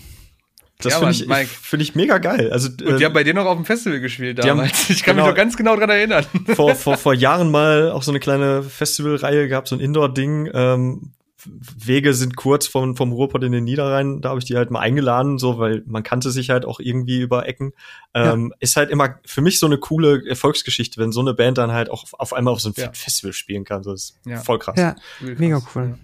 Das 0.81 0.93
Ja, 0.93 0.99
finde 0.99 1.13
ich, 1.13 1.27
Mike. 1.27 1.43
ich, 1.43 1.49
find 1.49 1.81
ich 1.83 1.95
mega 1.95 2.19
geil. 2.19 2.51
Also 2.53 2.69
Und 2.69 2.81
äh, 2.81 2.95
die 2.97 3.05
haben 3.05 3.11
bei 3.13 3.25
dir 3.25 3.33
noch 3.33 3.45
auf 3.45 3.57
dem 3.57 3.65
Festival 3.65 3.99
gespielt 3.99 4.37
die 4.37 4.43
haben- 4.43 4.57
damals. 4.59 4.89
ich 4.89 5.03
kann 5.03 5.15
genau. 5.15 5.25
mich 5.27 5.31
noch 5.31 5.37
ganz 5.37 5.57
genau 5.57 5.75
dran 5.75 5.89
erinnern. 5.89 6.25
vor, 6.55 6.73
vor, 6.75 6.95
vor 6.97 7.13
Jahren 7.15 7.51
mal 7.51 7.91
auch 7.91 8.01
so 8.03 8.11
eine 8.11 8.19
kleine 8.21 8.63
Festivalreihe 8.63 9.47
gehabt, 9.49 9.67
so 9.67 9.75
ein 9.75 9.81
Indoor-Ding. 9.81 10.49
Ähm, 10.53 11.11
Wege 11.45 12.13
sind 12.13 12.35
kurz 12.35 12.67
vom, 12.67 12.97
vom 12.97 13.11
Ruhrpott 13.13 13.43
in 13.43 13.51
den 13.53 13.63
Niederrhein. 13.63 14.19
Da 14.21 14.29
habe 14.29 14.39
ich 14.39 14.45
die 14.45 14.57
halt 14.57 14.71
mal 14.71 14.79
eingeladen, 14.79 15.37
so, 15.37 15.57
weil 15.57 15.83
man 15.85 16.03
kannte 16.03 16.31
sich 16.31 16.49
halt 16.49 16.65
auch 16.65 16.79
irgendwie 16.81 17.19
über 17.21 17.47
Ecken. 17.47 17.71
Ähm, 18.13 18.53
Ist 18.59 18.75
halt 18.75 18.89
immer 18.89 19.19
für 19.25 19.39
mich 19.41 19.57
so 19.59 19.65
eine 19.65 19.77
coole 19.77 20.21
Erfolgsgeschichte, 20.27 20.99
wenn 20.99 21.13
so 21.13 21.21
eine 21.21 21.33
Band 21.33 21.57
dann 21.57 21.71
halt 21.71 21.89
auch 21.89 22.03
auf, 22.03 22.13
auf 22.19 22.33
einmal 22.33 22.53
auf 22.53 22.59
so 22.61 22.69
einem 22.69 22.75
Ja. 22.77 22.91
Festival 22.93 23.31
spielen 23.33 23.63
kann. 23.63 23.83
So, 23.83 23.91
das 23.91 24.01
ist 24.01 24.17
Ja. 24.25 24.37
voll 24.39 24.59
krass. 24.59 24.75
Ja, 24.77 24.95
mega 25.21 25.61
cool. 25.75 25.97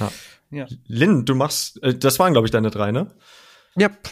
Ja. 0.00 0.10
Ja. 0.50 0.66
Lynn, 0.88 1.24
du 1.24 1.34
machst, 1.36 1.80
äh, 1.84 1.94
das 1.96 2.18
waren, 2.18 2.32
glaube 2.32 2.46
ich, 2.48 2.52
deine 2.52 2.70
drei, 2.70 2.90
ne? 2.92 3.12
Yep. 3.78 4.10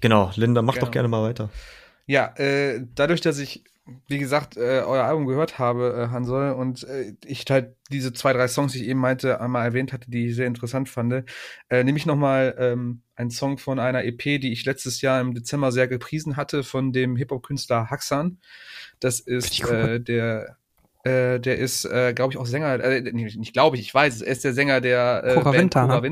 Genau, 0.00 0.30
Lynn, 0.36 0.54
dann 0.54 0.64
mach 0.64 0.74
Genau. 0.74 0.86
doch 0.86 0.92
gerne 0.92 1.08
mal 1.08 1.22
weiter. 1.22 1.50
Ja, 2.06 2.34
äh, 2.36 2.82
dadurch, 2.94 3.20
dass 3.20 3.38
ich, 3.38 3.64
wie 4.08 4.18
gesagt, 4.18 4.56
äh, 4.56 4.82
euer 4.86 5.04
Album 5.04 5.26
gehört 5.26 5.58
habe, 5.58 6.06
äh, 6.08 6.12
Hansol, 6.12 6.50
und 6.52 6.84
äh, 6.84 7.14
ich 7.24 7.44
halt 7.50 7.74
diese 7.90 8.12
zwei, 8.12 8.32
drei 8.32 8.46
Songs, 8.48 8.72
die 8.72 8.82
ich 8.82 8.88
eben 8.88 9.00
meinte, 9.00 9.40
einmal 9.40 9.64
erwähnt 9.64 9.92
hatte, 9.92 10.10
die 10.10 10.28
ich 10.28 10.36
sehr 10.36 10.46
interessant 10.46 10.88
fand, 10.88 11.24
äh, 11.68 11.84
nehme 11.84 11.98
ich 11.98 12.06
nochmal 12.06 12.54
ähm, 12.58 13.02
einen 13.16 13.30
Song 13.30 13.58
von 13.58 13.78
einer 13.78 14.04
EP, 14.04 14.40
die 14.40 14.52
ich 14.52 14.64
letztes 14.64 15.00
Jahr 15.00 15.20
im 15.20 15.34
Dezember 15.34 15.72
sehr 15.72 15.88
gepriesen 15.88 16.36
hatte, 16.36 16.62
von 16.62 16.92
dem 16.92 17.16
Hip-Hop-Künstler 17.16 17.90
Haxan. 17.90 18.38
Das 19.00 19.20
ist 19.20 19.60
äh, 19.68 20.00
der 20.00 20.56
Äh, 21.04 21.38
der 21.38 21.56
ist, 21.58 21.84
äh, 21.84 22.12
glaube 22.14 22.32
ich, 22.32 22.38
auch 22.38 22.46
Sänger, 22.46 22.82
äh, 22.82 23.00
nicht, 23.00 23.36
nicht 23.38 23.52
glaube 23.52 23.76
ich, 23.76 23.82
ich 23.82 23.94
weiß, 23.94 24.22
er 24.22 24.32
ist 24.32 24.42
der 24.42 24.52
Sänger 24.54 24.80
der 24.80 25.22
äh, 25.24 25.34
Cora 25.34 25.52
Band 25.52 25.62
Winter, 25.62 25.80
Cora 25.86 26.00
ne? 26.00 26.02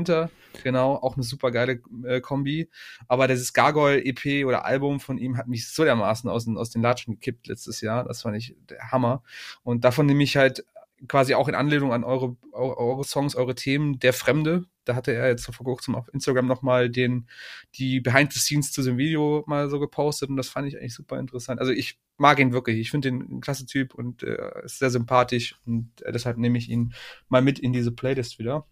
Genau, 0.63 0.95
auch 0.95 1.15
eine 1.15 1.23
super 1.23 1.51
geile 1.51 1.81
äh, 2.05 2.21
Kombi. 2.21 2.69
Aber 3.07 3.27
dieses 3.27 3.53
Gargoyle-EP 3.53 4.45
oder 4.45 4.65
Album 4.65 4.99
von 4.99 5.17
ihm 5.17 5.37
hat 5.37 5.47
mich 5.47 5.67
so 5.69 5.83
dermaßen 5.83 6.29
aus, 6.29 6.45
den- 6.45 6.57
aus 6.57 6.69
den 6.69 6.81
Latschen 6.81 7.15
gekippt 7.15 7.47
letztes 7.47 7.81
Jahr. 7.81 8.03
Das 8.03 8.21
fand 8.21 8.37
ich 8.37 8.55
der 8.69 8.91
Hammer. 8.91 9.23
Und 9.63 9.83
davon 9.85 10.05
nehme 10.05 10.23
ich 10.23 10.37
halt 10.37 10.65
quasi 11.07 11.33
auch 11.35 11.47
in 11.47 11.55
Anlehnung 11.55 11.91
an 11.93 12.03
eure, 12.03 12.35
eure, 12.51 12.77
eure 12.77 13.03
Songs, 13.03 13.35
eure 13.35 13.53
Themen, 13.55 13.99
Der 13.99 14.13
Fremde. 14.13 14.65
Da 14.85 14.95
hatte 14.95 15.11
er 15.13 15.27
jetzt 15.27 15.45
vor 15.45 15.65
kurzem 15.65 15.95
auf 15.95 16.07
Instagram 16.13 16.45
nochmal 16.45 16.89
den, 16.89 17.27
die 17.75 17.99
Behind 17.99 18.31
the 18.31 18.39
Scenes 18.39 18.71
zu 18.71 18.81
dem 18.83 18.97
Video 18.97 19.43
mal 19.47 19.69
so 19.69 19.79
gepostet 19.79 20.29
und 20.29 20.37
das 20.37 20.47
fand 20.47 20.67
ich 20.67 20.77
eigentlich 20.77 20.93
super 20.93 21.19
interessant. 21.19 21.59
Also 21.59 21.71
ich 21.71 21.99
mag 22.17 22.39
ihn 22.39 22.53
wirklich. 22.53 22.77
Ich 22.79 22.91
finde 22.91 23.09
ihn 23.09 23.19
ein 23.29 23.41
klasse 23.41 23.65
Typ 23.65 23.93
und 23.95 24.23
äh, 24.23 24.63
ist 24.63 24.79
sehr 24.79 24.91
sympathisch 24.91 25.59
und 25.65 25.89
äh, 26.03 26.11
deshalb 26.11 26.37
nehme 26.37 26.57
ich 26.59 26.69
ihn 26.69 26.93
mal 27.29 27.41
mit 27.41 27.59
in 27.59 27.73
diese 27.73 27.91
Playlist 27.91 28.37
wieder. 28.39 28.65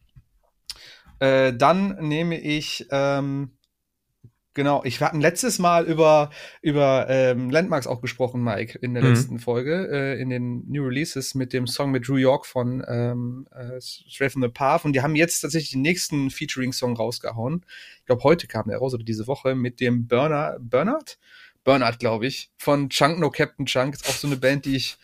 Äh, 1.23 1.53
dann 1.53 1.95
nehme 2.05 2.37
ich, 2.37 2.85
ähm, 2.91 3.51
genau, 4.53 4.83
ich 4.83 4.99
wir 4.99 5.07
hatten 5.07 5.21
letztes 5.21 5.57
Mal 5.57 5.85
über, 5.85 6.31
über 6.61 7.05
ähm, 7.09 7.49
Landmarks 7.49 7.87
auch 7.87 8.01
gesprochen, 8.01 8.43
Mike, 8.43 8.77
in 8.79 8.93
der 8.93 9.03
Mhm. 9.03 9.09
letzten 9.09 9.39
Folge, 9.39 9.87
äh, 9.89 10.21
in 10.21 10.29
den 10.29 10.65
New 10.69 10.83
Releases 10.85 11.33
mit 11.33 11.53
dem 11.53 11.65
Song 11.65 11.91
mit 11.91 12.07
Drew 12.09 12.17
York 12.17 12.45
von 12.45 12.83
ähm, 12.89 13.47
äh, 13.51 13.79
Straight 13.79 14.33
from 14.33 14.41
the 14.41 14.49
Path. 14.49 14.83
Und 14.83 14.93
die 14.93 15.01
haben 15.01 15.15
jetzt 15.15 15.39
tatsächlich 15.39 15.71
den 15.71 15.81
nächsten 15.81 16.29
Featuring-Song 16.29 16.97
rausgehauen. 16.97 17.65
Ich 17.99 18.05
glaube, 18.05 18.23
heute 18.23 18.47
kam 18.47 18.67
der 18.67 18.79
raus 18.79 18.93
oder 18.93 19.05
diese 19.05 19.25
Woche 19.27 19.55
mit 19.55 19.79
dem 19.79 20.07
Burner, 20.07 20.57
Bernard? 20.59 21.17
Bernard, 21.63 21.99
glaube 21.99 22.27
ich, 22.27 22.51
von 22.57 22.89
Chunk 22.89 23.19
No 23.19 23.31
Captain 23.31 23.65
Chunk. 23.65 23.93
Ist 23.93 24.09
auch 24.09 24.13
so 24.13 24.27
eine 24.27 24.35
Band, 24.35 24.65
die 24.65 24.75
ich, 24.75 24.97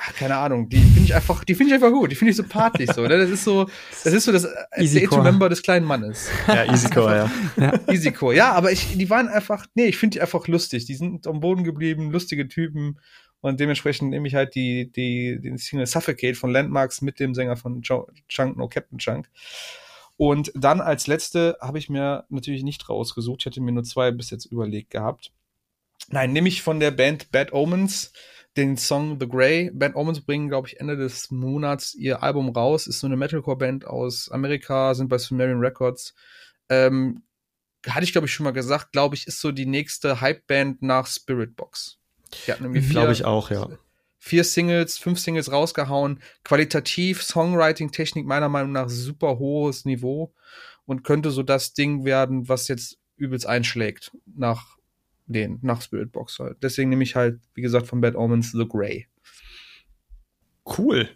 ach, 0.00 0.14
keine 0.14 0.36
Ahnung, 0.36 0.68
die 0.68 0.78
finde 0.78 1.04
ich 1.04 1.14
einfach, 1.14 1.44
die 1.44 1.54
finde 1.54 1.74
ich 1.74 1.74
einfach 1.74 1.92
gut, 1.92 2.10
die 2.10 2.14
finde 2.14 2.30
ich 2.30 2.36
sympathisch 2.36 2.90
so. 2.90 3.02
Ne? 3.02 3.18
Das 3.18 3.30
ist 3.30 3.44
so, 3.44 3.64
das 4.04 4.12
ist 4.12 4.24
so 4.24 4.32
das 4.32 4.48
Easy 4.76 5.02
to 5.02 5.10
Core. 5.10 5.22
Member 5.22 5.48
des 5.48 5.62
kleinen 5.62 5.86
Mannes. 5.86 6.30
Ja, 6.46 6.64
Easycore, 6.64 7.16
ja. 7.16 7.30
Ja. 7.56 7.92
Easycore. 7.92 8.34
Ja, 8.34 8.52
aber 8.52 8.72
ich, 8.72 8.96
die 8.96 9.10
waren 9.10 9.28
einfach, 9.28 9.66
nee, 9.74 9.86
ich 9.86 9.96
finde 9.96 10.14
die 10.14 10.20
einfach 10.20 10.46
lustig. 10.48 10.86
Die 10.86 10.94
sind 10.94 11.26
am 11.26 11.40
Boden 11.40 11.64
geblieben, 11.64 12.10
lustige 12.10 12.48
Typen. 12.48 12.98
Und 13.42 13.60
dementsprechend 13.60 14.10
nehme 14.10 14.28
ich 14.28 14.34
halt 14.34 14.54
die, 14.54 14.90
die, 14.92 15.40
den 15.40 15.56
Single 15.56 15.86
Suffocate 15.86 16.36
von 16.36 16.50
Landmarks 16.50 17.00
mit 17.00 17.20
dem 17.20 17.34
Sänger 17.34 17.56
von 17.56 17.82
Chunk, 17.82 18.56
no 18.56 18.68
Captain 18.68 18.98
Chunk. 18.98 19.30
Und 20.16 20.52
dann 20.54 20.82
als 20.82 21.06
letzte 21.06 21.56
habe 21.60 21.78
ich 21.78 21.88
mir 21.88 22.24
natürlich 22.28 22.62
nicht 22.62 22.88
rausgesucht. 22.88 23.40
Ich 23.40 23.46
hatte 23.46 23.62
mir 23.62 23.72
nur 23.72 23.84
zwei 23.84 24.10
bis 24.10 24.28
jetzt 24.30 24.44
überlegt 24.44 24.90
gehabt. 24.90 25.32
Nein, 26.08 26.32
nehme 26.32 26.48
ich 26.48 26.62
von 26.62 26.80
der 26.80 26.90
Band 26.90 27.30
Bad 27.30 27.52
Omens 27.52 28.12
den 28.56 28.76
Song 28.76 29.18
The 29.20 29.28
Grey. 29.28 29.70
Bad 29.72 29.94
Omens 29.94 30.20
bringen, 30.20 30.48
glaube 30.48 30.68
ich, 30.68 30.80
Ende 30.80 30.96
des 30.96 31.30
Monats 31.30 31.94
ihr 31.94 32.22
Album 32.22 32.50
raus. 32.50 32.86
Ist 32.86 33.00
so 33.00 33.06
eine 33.06 33.16
Metalcore-Band 33.16 33.86
aus 33.86 34.30
Amerika, 34.30 34.94
sind 34.94 35.08
bei 35.08 35.18
Sumerian 35.18 35.60
Records. 35.60 36.14
Ähm, 36.68 37.22
hatte 37.86 38.04
ich, 38.04 38.12
glaube 38.12 38.26
ich, 38.26 38.34
schon 38.34 38.44
mal 38.44 38.50
gesagt, 38.50 38.92
glaube 38.92 39.14
ich, 39.14 39.26
ist 39.26 39.40
so 39.40 39.52
die 39.52 39.66
nächste 39.66 40.20
Hype-Band 40.20 40.82
nach 40.82 41.06
Spirit 41.06 41.56
Box. 41.56 41.98
Die 42.46 42.52
hatten 42.52 42.64
irgendwie 42.64 42.86
Glaube 42.88 43.12
ich 43.12 43.24
auch, 43.24 43.50
ja. 43.50 43.68
vier 44.18 44.44
Singles, 44.44 44.98
fünf 44.98 45.18
Singles 45.18 45.50
rausgehauen. 45.50 46.20
Qualitativ, 46.44 47.22
Songwriting-Technik 47.22 48.26
meiner 48.26 48.48
Meinung 48.48 48.72
nach 48.72 48.88
super 48.88 49.38
hohes 49.38 49.84
Niveau 49.84 50.34
und 50.84 51.04
könnte 51.04 51.30
so 51.30 51.42
das 51.42 51.72
Ding 51.72 52.04
werden, 52.04 52.48
was 52.48 52.68
jetzt 52.68 52.98
übelst 53.16 53.46
einschlägt 53.46 54.12
nach 54.26 54.76
den, 55.32 55.58
nach 55.62 55.82
Spirit 55.82 56.12
Box 56.12 56.38
halt. 56.38 56.58
Deswegen 56.62 56.90
nehme 56.90 57.02
ich 57.02 57.16
halt, 57.16 57.40
wie 57.54 57.62
gesagt, 57.62 57.86
von 57.86 58.00
Bad 58.00 58.16
Omens 58.16 58.52
The 58.52 58.66
Grey. 58.68 59.06
Cool. 60.64 61.08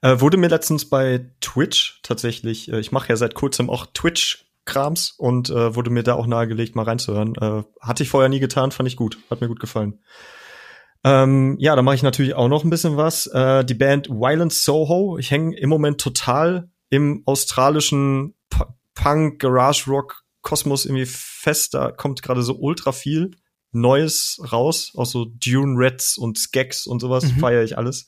Äh, 0.00 0.20
wurde 0.20 0.36
mir 0.36 0.48
letztens 0.48 0.88
bei 0.88 1.26
Twitch 1.40 2.00
tatsächlich, 2.02 2.72
äh, 2.72 2.80
ich 2.80 2.92
mache 2.92 3.08
ja 3.08 3.16
seit 3.16 3.34
kurzem 3.34 3.68
auch 3.68 3.86
Twitch-Krams 3.86 5.12
und 5.18 5.50
äh, 5.50 5.74
wurde 5.74 5.90
mir 5.90 6.02
da 6.02 6.14
auch 6.14 6.26
nahegelegt, 6.26 6.76
mal 6.76 6.84
reinzuhören. 6.84 7.34
Äh, 7.36 7.62
hatte 7.80 8.02
ich 8.02 8.08
vorher 8.08 8.28
nie 8.28 8.40
getan, 8.40 8.70
fand 8.70 8.88
ich 8.88 8.96
gut. 8.96 9.18
Hat 9.28 9.40
mir 9.40 9.48
gut 9.48 9.60
gefallen. 9.60 9.98
Ähm, 11.04 11.56
ja, 11.58 11.74
da 11.74 11.82
mache 11.82 11.96
ich 11.96 12.02
natürlich 12.02 12.34
auch 12.34 12.48
noch 12.48 12.64
ein 12.64 12.70
bisschen 12.70 12.96
was. 12.96 13.26
Äh, 13.26 13.64
die 13.64 13.74
Band 13.74 14.08
Violent 14.08 14.52
Soho. 14.52 15.18
Ich 15.18 15.30
hänge 15.30 15.58
im 15.58 15.68
Moment 15.68 16.00
total 16.00 16.70
im 16.90 17.22
australischen 17.26 18.34
P 18.50 18.64
Punk, 18.94 19.40
Garage 19.40 19.90
Rock 19.90 20.22
Kosmos 20.42 20.84
irgendwie 20.84 21.06
fest. 21.06 21.74
Da 21.74 21.90
kommt 21.90 22.22
gerade 22.22 22.42
so 22.42 22.54
ultra 22.56 22.92
viel 22.92 23.32
Neues 23.72 24.40
raus, 24.52 24.92
auch 24.96 25.06
so 25.06 25.24
Dune 25.24 25.76
Reds 25.78 26.18
und 26.18 26.38
Skeks 26.38 26.86
und 26.86 27.00
sowas, 27.00 27.24
Mhm. 27.24 27.38
feiere 27.40 27.62
ich 27.64 27.76
alles. 27.78 28.06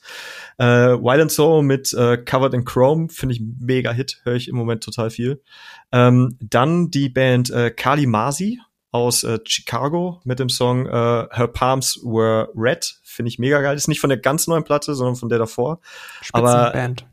Äh, 0.57 0.65
Violent 0.65 1.31
Soul 1.31 1.63
mit 1.63 1.91
äh, 1.93 2.17
Covered 2.17 2.53
in 2.53 2.63
Chrome 2.65 3.09
finde 3.09 3.35
ich 3.35 3.41
mega 3.59 3.91
Hit, 3.91 4.21
höre 4.23 4.35
ich 4.35 4.47
im 4.47 4.55
Moment 4.55 4.83
total 4.83 5.09
viel. 5.09 5.41
Ähm, 5.91 6.37
dann 6.39 6.91
die 6.91 7.09
Band 7.09 7.49
äh, 7.49 7.71
Kali 7.71 8.05
Masi 8.05 8.59
aus 8.91 9.23
äh, 9.23 9.39
Chicago 9.45 10.21
mit 10.23 10.39
dem 10.39 10.47
Song 10.49 10.85
äh, 10.85 10.89
Her 10.91 11.49
Palms 11.51 11.99
Were 12.03 12.49
Red, 12.55 12.95
finde 13.03 13.27
ich 13.29 13.39
mega 13.39 13.59
geil. 13.61 13.75
Ist 13.75 13.87
nicht 13.89 13.99
von 13.99 14.09
der 14.09 14.19
ganz 14.19 14.47
neuen 14.47 14.63
Platte, 14.63 14.95
sondern 14.95 15.15
von 15.17 15.27
der 15.29 15.39
davor. 15.39 15.81
Aber- 16.31 16.67
Spitzenband. 16.67 17.05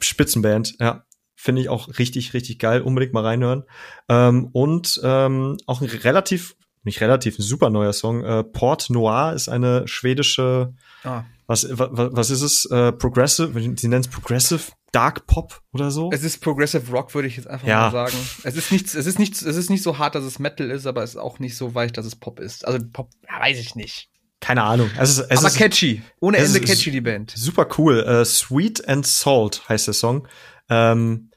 Spitzenband, 0.00 0.74
ja. 0.80 1.04
Finde 1.34 1.62
ich 1.62 1.70
auch 1.70 1.88
richtig, 1.98 2.34
richtig 2.34 2.58
geil. 2.58 2.82
Unbedingt 2.82 3.14
mal 3.14 3.24
reinhören. 3.24 3.64
Ähm, 4.10 4.48
und 4.52 5.00
ähm, 5.02 5.56
auch 5.66 5.80
ein 5.80 5.88
relativ, 5.88 6.54
nicht 6.82 7.00
relativ, 7.00 7.38
ein 7.38 7.42
super 7.42 7.70
neuer 7.70 7.92
Song. 7.92 8.24
Äh, 8.24 8.44
Port 8.44 8.90
Noir 8.90 9.32
ist 9.34 9.48
eine 9.48 9.86
schwedische, 9.86 10.72
Ah. 11.04 11.24
was, 11.46 11.66
was, 11.70 11.88
was 12.12 12.30
ist 12.30 12.42
es? 12.42 12.64
Äh, 12.66 12.92
Progressive, 12.92 13.52
sie 13.76 13.88
nennen 13.88 14.00
es 14.02 14.08
Progressive 14.08 14.60
Dark 14.92 15.26
Pop 15.26 15.60
oder 15.72 15.90
so. 15.90 16.10
Es 16.12 16.24
ist 16.24 16.40
Progressive 16.40 16.90
Rock, 16.90 17.14
würde 17.14 17.28
ich 17.28 17.36
jetzt 17.36 17.46
einfach 17.48 17.66
Ja. 17.66 17.82
mal 17.82 17.90
sagen. 17.92 18.16
Es 18.44 18.56
ist 18.56 18.72
nichts, 18.72 18.94
es 18.94 19.06
ist 19.06 19.18
nichts, 19.18 19.40
es 19.42 19.56
ist 19.56 19.70
nicht 19.70 19.82
so 19.82 19.98
hart, 19.98 20.14
dass 20.14 20.24
es 20.24 20.38
Metal 20.38 20.68
ist, 20.70 20.86
aber 20.86 21.02
es 21.04 21.10
ist 21.10 21.16
auch 21.16 21.38
nicht 21.38 21.56
so 21.56 21.74
weich, 21.74 21.92
dass 21.92 22.06
es 22.06 22.16
Pop 22.16 22.40
ist. 22.40 22.66
Also 22.66 22.78
Pop, 22.92 23.10
ja, 23.28 23.40
weiß 23.40 23.58
ich 23.58 23.74
nicht. 23.76 24.08
Keine 24.40 24.62
Ahnung. 24.62 24.90
Es 24.98 25.10
ist, 25.10 25.18
es 25.28 25.38
aber 25.38 25.48
ist 25.48 25.56
catchy. 25.58 26.02
Ohne 26.20 26.38
Ende 26.38 26.60
catchy, 26.60 26.90
die 26.90 27.02
Band. 27.02 27.32
super 27.36 27.68
cool. 27.78 28.00
Äh, 28.00 28.24
Sweet 28.24 28.88
and 28.88 29.06
Salt 29.06 29.68
heißt 29.68 29.86
der 29.86 29.94
Song. 29.94 30.26
Ähm, 30.70 31.30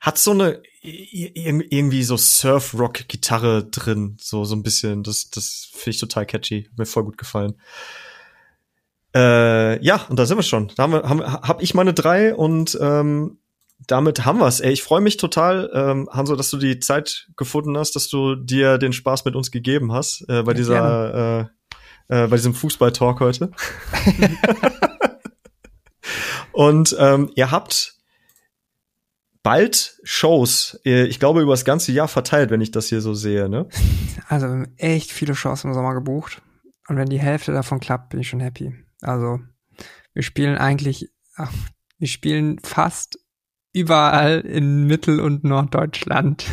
hat 0.00 0.18
so 0.18 0.32
eine 0.32 0.60
irgendwie 0.88 2.02
so 2.02 2.16
Surf-Rock-Gitarre 2.16 3.64
drin, 3.64 4.16
so 4.20 4.44
so 4.44 4.56
ein 4.56 4.62
bisschen. 4.62 5.02
Das 5.02 5.30
das 5.30 5.68
finde 5.72 5.90
ich 5.90 5.98
total 5.98 6.26
catchy. 6.26 6.64
Hat 6.64 6.78
mir 6.78 6.86
voll 6.86 7.04
gut 7.04 7.18
gefallen. 7.18 7.54
Äh, 9.14 9.82
ja, 9.84 10.04
und 10.08 10.18
da 10.18 10.26
sind 10.26 10.36
wir 10.36 10.42
schon. 10.42 10.70
Da 10.76 10.84
haben 10.84 10.92
wir, 10.92 11.02
haben, 11.02 11.22
hab 11.22 11.62
ich 11.62 11.74
meine 11.74 11.94
drei 11.94 12.34
und 12.34 12.78
ähm, 12.80 13.38
damit 13.86 14.24
haben 14.24 14.38
wir's. 14.38 14.60
Ey, 14.60 14.72
ich 14.72 14.82
freue 14.82 15.00
mich 15.00 15.16
total, 15.16 15.70
ähm, 15.72 16.08
Hanso, 16.12 16.36
dass 16.36 16.50
du 16.50 16.56
die 16.56 16.78
Zeit 16.80 17.28
gefunden 17.36 17.76
hast, 17.78 17.96
dass 17.96 18.08
du 18.08 18.34
dir 18.34 18.78
den 18.78 18.92
Spaß 18.92 19.24
mit 19.24 19.34
uns 19.34 19.50
gegeben 19.50 19.92
hast 19.92 20.22
äh, 20.28 20.42
bei 20.42 20.52
Ja, 20.52 20.54
dieser, 20.54 21.50
äh, 22.08 22.24
äh, 22.24 22.26
bei 22.26 22.36
diesem 22.36 22.54
Fußball-Talk 22.54 23.20
heute. 23.20 23.50
und 26.52 26.94
ähm, 26.98 27.30
ihr 27.34 27.50
habt 27.50 27.97
bald 29.48 29.98
Shows, 30.02 30.78
äh, 30.84 31.06
ich 31.06 31.18
glaube 31.18 31.40
über 31.40 31.54
das 31.54 31.64
ganze 31.64 31.90
Jahr 31.90 32.08
verteilt, 32.08 32.50
wenn 32.50 32.60
ich 32.60 32.70
das 32.70 32.88
hier 32.88 33.00
so 33.00 33.14
sehe, 33.14 33.48
ne? 33.48 33.66
Also 34.28 34.46
wir 34.46 34.52
haben 34.52 34.74
echt 34.76 35.10
viele 35.10 35.34
Shows 35.34 35.64
im 35.64 35.72
Sommer 35.72 35.94
gebucht. 35.94 36.42
Und 36.86 36.98
wenn 36.98 37.08
die 37.08 37.18
Hälfte 37.18 37.52
davon 37.52 37.80
klappt, 37.80 38.10
bin 38.10 38.20
ich 38.20 38.28
schon 38.28 38.40
happy. 38.40 38.74
Also 39.00 39.40
wir 40.12 40.22
spielen 40.22 40.58
eigentlich, 40.58 41.10
ach, 41.34 41.50
wir 41.96 42.08
spielen 42.08 42.58
fast 42.58 43.20
überall 43.72 44.40
in 44.40 44.86
Mittel- 44.86 45.20
und 45.20 45.44
Norddeutschland. 45.44 46.44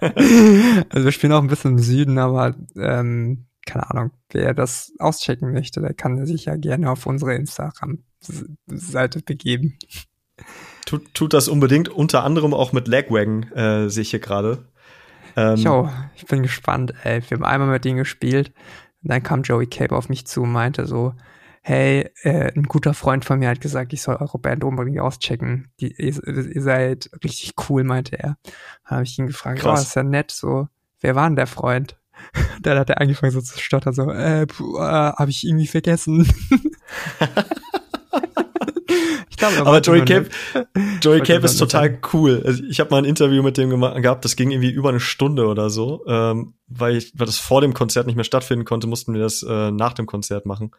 also 0.00 1.04
wir 1.04 1.12
spielen 1.12 1.32
auch 1.32 1.42
ein 1.42 1.46
bisschen 1.46 1.72
im 1.72 1.78
Süden, 1.78 2.18
aber 2.18 2.56
ähm, 2.74 3.46
keine 3.64 3.88
Ahnung, 3.90 4.10
wer 4.30 4.54
das 4.54 4.92
auschecken 4.98 5.52
möchte, 5.52 5.80
der 5.80 5.94
kann 5.94 6.26
sich 6.26 6.46
ja 6.46 6.56
gerne 6.56 6.90
auf 6.90 7.06
unsere 7.06 7.36
Instagram-Seite 7.36 9.22
begeben. 9.22 9.78
Tut, 10.88 11.12
tut 11.12 11.34
das 11.34 11.48
unbedingt, 11.48 11.90
unter 11.90 12.24
anderem 12.24 12.54
auch 12.54 12.72
mit 12.72 12.88
Lagwagon, 12.88 13.52
äh, 13.52 13.90
sehe 13.90 14.00
ich 14.00 14.10
hier 14.10 14.20
gerade. 14.20 14.64
Ähm, 15.36 15.56
Jo, 15.56 15.90
ich 16.16 16.24
bin 16.24 16.42
gespannt, 16.42 16.94
ey. 17.04 17.20
Wir 17.28 17.36
haben 17.36 17.44
einmal 17.44 17.68
mit 17.68 17.84
denen 17.84 17.98
gespielt. 17.98 18.54
Und 19.02 19.12
dann 19.12 19.22
kam 19.22 19.42
Joey 19.42 19.66
Cape 19.66 19.94
auf 19.94 20.08
mich 20.08 20.26
zu 20.26 20.44
und 20.44 20.52
meinte 20.52 20.86
so, 20.86 21.12
hey, 21.60 22.08
äh, 22.22 22.54
ein 22.56 22.62
guter 22.62 22.94
Freund 22.94 23.26
von 23.26 23.38
mir 23.38 23.50
hat 23.50 23.60
gesagt, 23.60 23.92
ich 23.92 24.00
soll 24.00 24.16
eure 24.16 24.38
Band 24.38 24.64
unbedingt 24.64 24.98
auschecken. 24.98 25.70
Die, 25.78 25.92
ihr, 25.92 26.26
ihr 26.26 26.62
seid 26.62 27.10
richtig 27.22 27.52
cool, 27.68 27.84
meinte 27.84 28.18
er. 28.18 28.38
Habe 28.82 29.02
ich 29.02 29.18
ihn 29.18 29.26
gefragt, 29.26 29.58
Krass. 29.58 29.80
oh, 29.80 29.82
ist 29.82 29.94
ja 29.94 30.02
nett, 30.02 30.30
so, 30.30 30.68
wer 31.00 31.14
war 31.14 31.28
denn 31.28 31.36
der 31.36 31.46
Freund? 31.46 31.98
Dann 32.62 32.78
hat 32.78 32.88
er 32.88 33.02
angefangen 33.02 33.32
so 33.32 33.42
zu 33.42 33.58
stottern, 33.60 33.92
so, 33.92 34.10
äh, 34.10 34.46
puh, 34.46 34.78
äh 34.78 34.80
habe 34.80 35.28
ich 35.28 35.46
irgendwie 35.46 35.66
vergessen. 35.66 36.26
glaube, 39.38 39.56
er 39.56 39.66
Aber 39.66 39.80
Joey 39.80 40.04
Cape. 40.04 40.28
Joey 41.00 41.20
Cape 41.24 41.44
ist 41.44 41.56
total 41.56 41.98
cool. 42.12 42.42
Also 42.44 42.62
ich 42.64 42.80
habe 42.80 42.90
mal 42.90 42.98
ein 42.98 43.04
Interview 43.04 43.42
mit 43.42 43.56
dem 43.56 43.70
gehabt, 43.70 44.24
das 44.24 44.36
ging 44.36 44.50
irgendwie 44.50 44.70
über 44.70 44.88
eine 44.88 45.00
Stunde 45.00 45.46
oder 45.46 45.70
so. 45.70 46.04
Ähm, 46.06 46.54
weil, 46.66 46.96
ich, 46.96 47.12
weil 47.16 47.26
das 47.26 47.38
vor 47.38 47.60
dem 47.60 47.72
Konzert 47.72 48.06
nicht 48.06 48.16
mehr 48.16 48.24
stattfinden 48.24 48.64
konnte, 48.64 48.86
mussten 48.86 49.14
wir 49.14 49.20
das 49.20 49.42
äh, 49.42 49.70
nach 49.70 49.94
dem 49.94 50.06
Konzert 50.06 50.44
machen. 50.44 50.72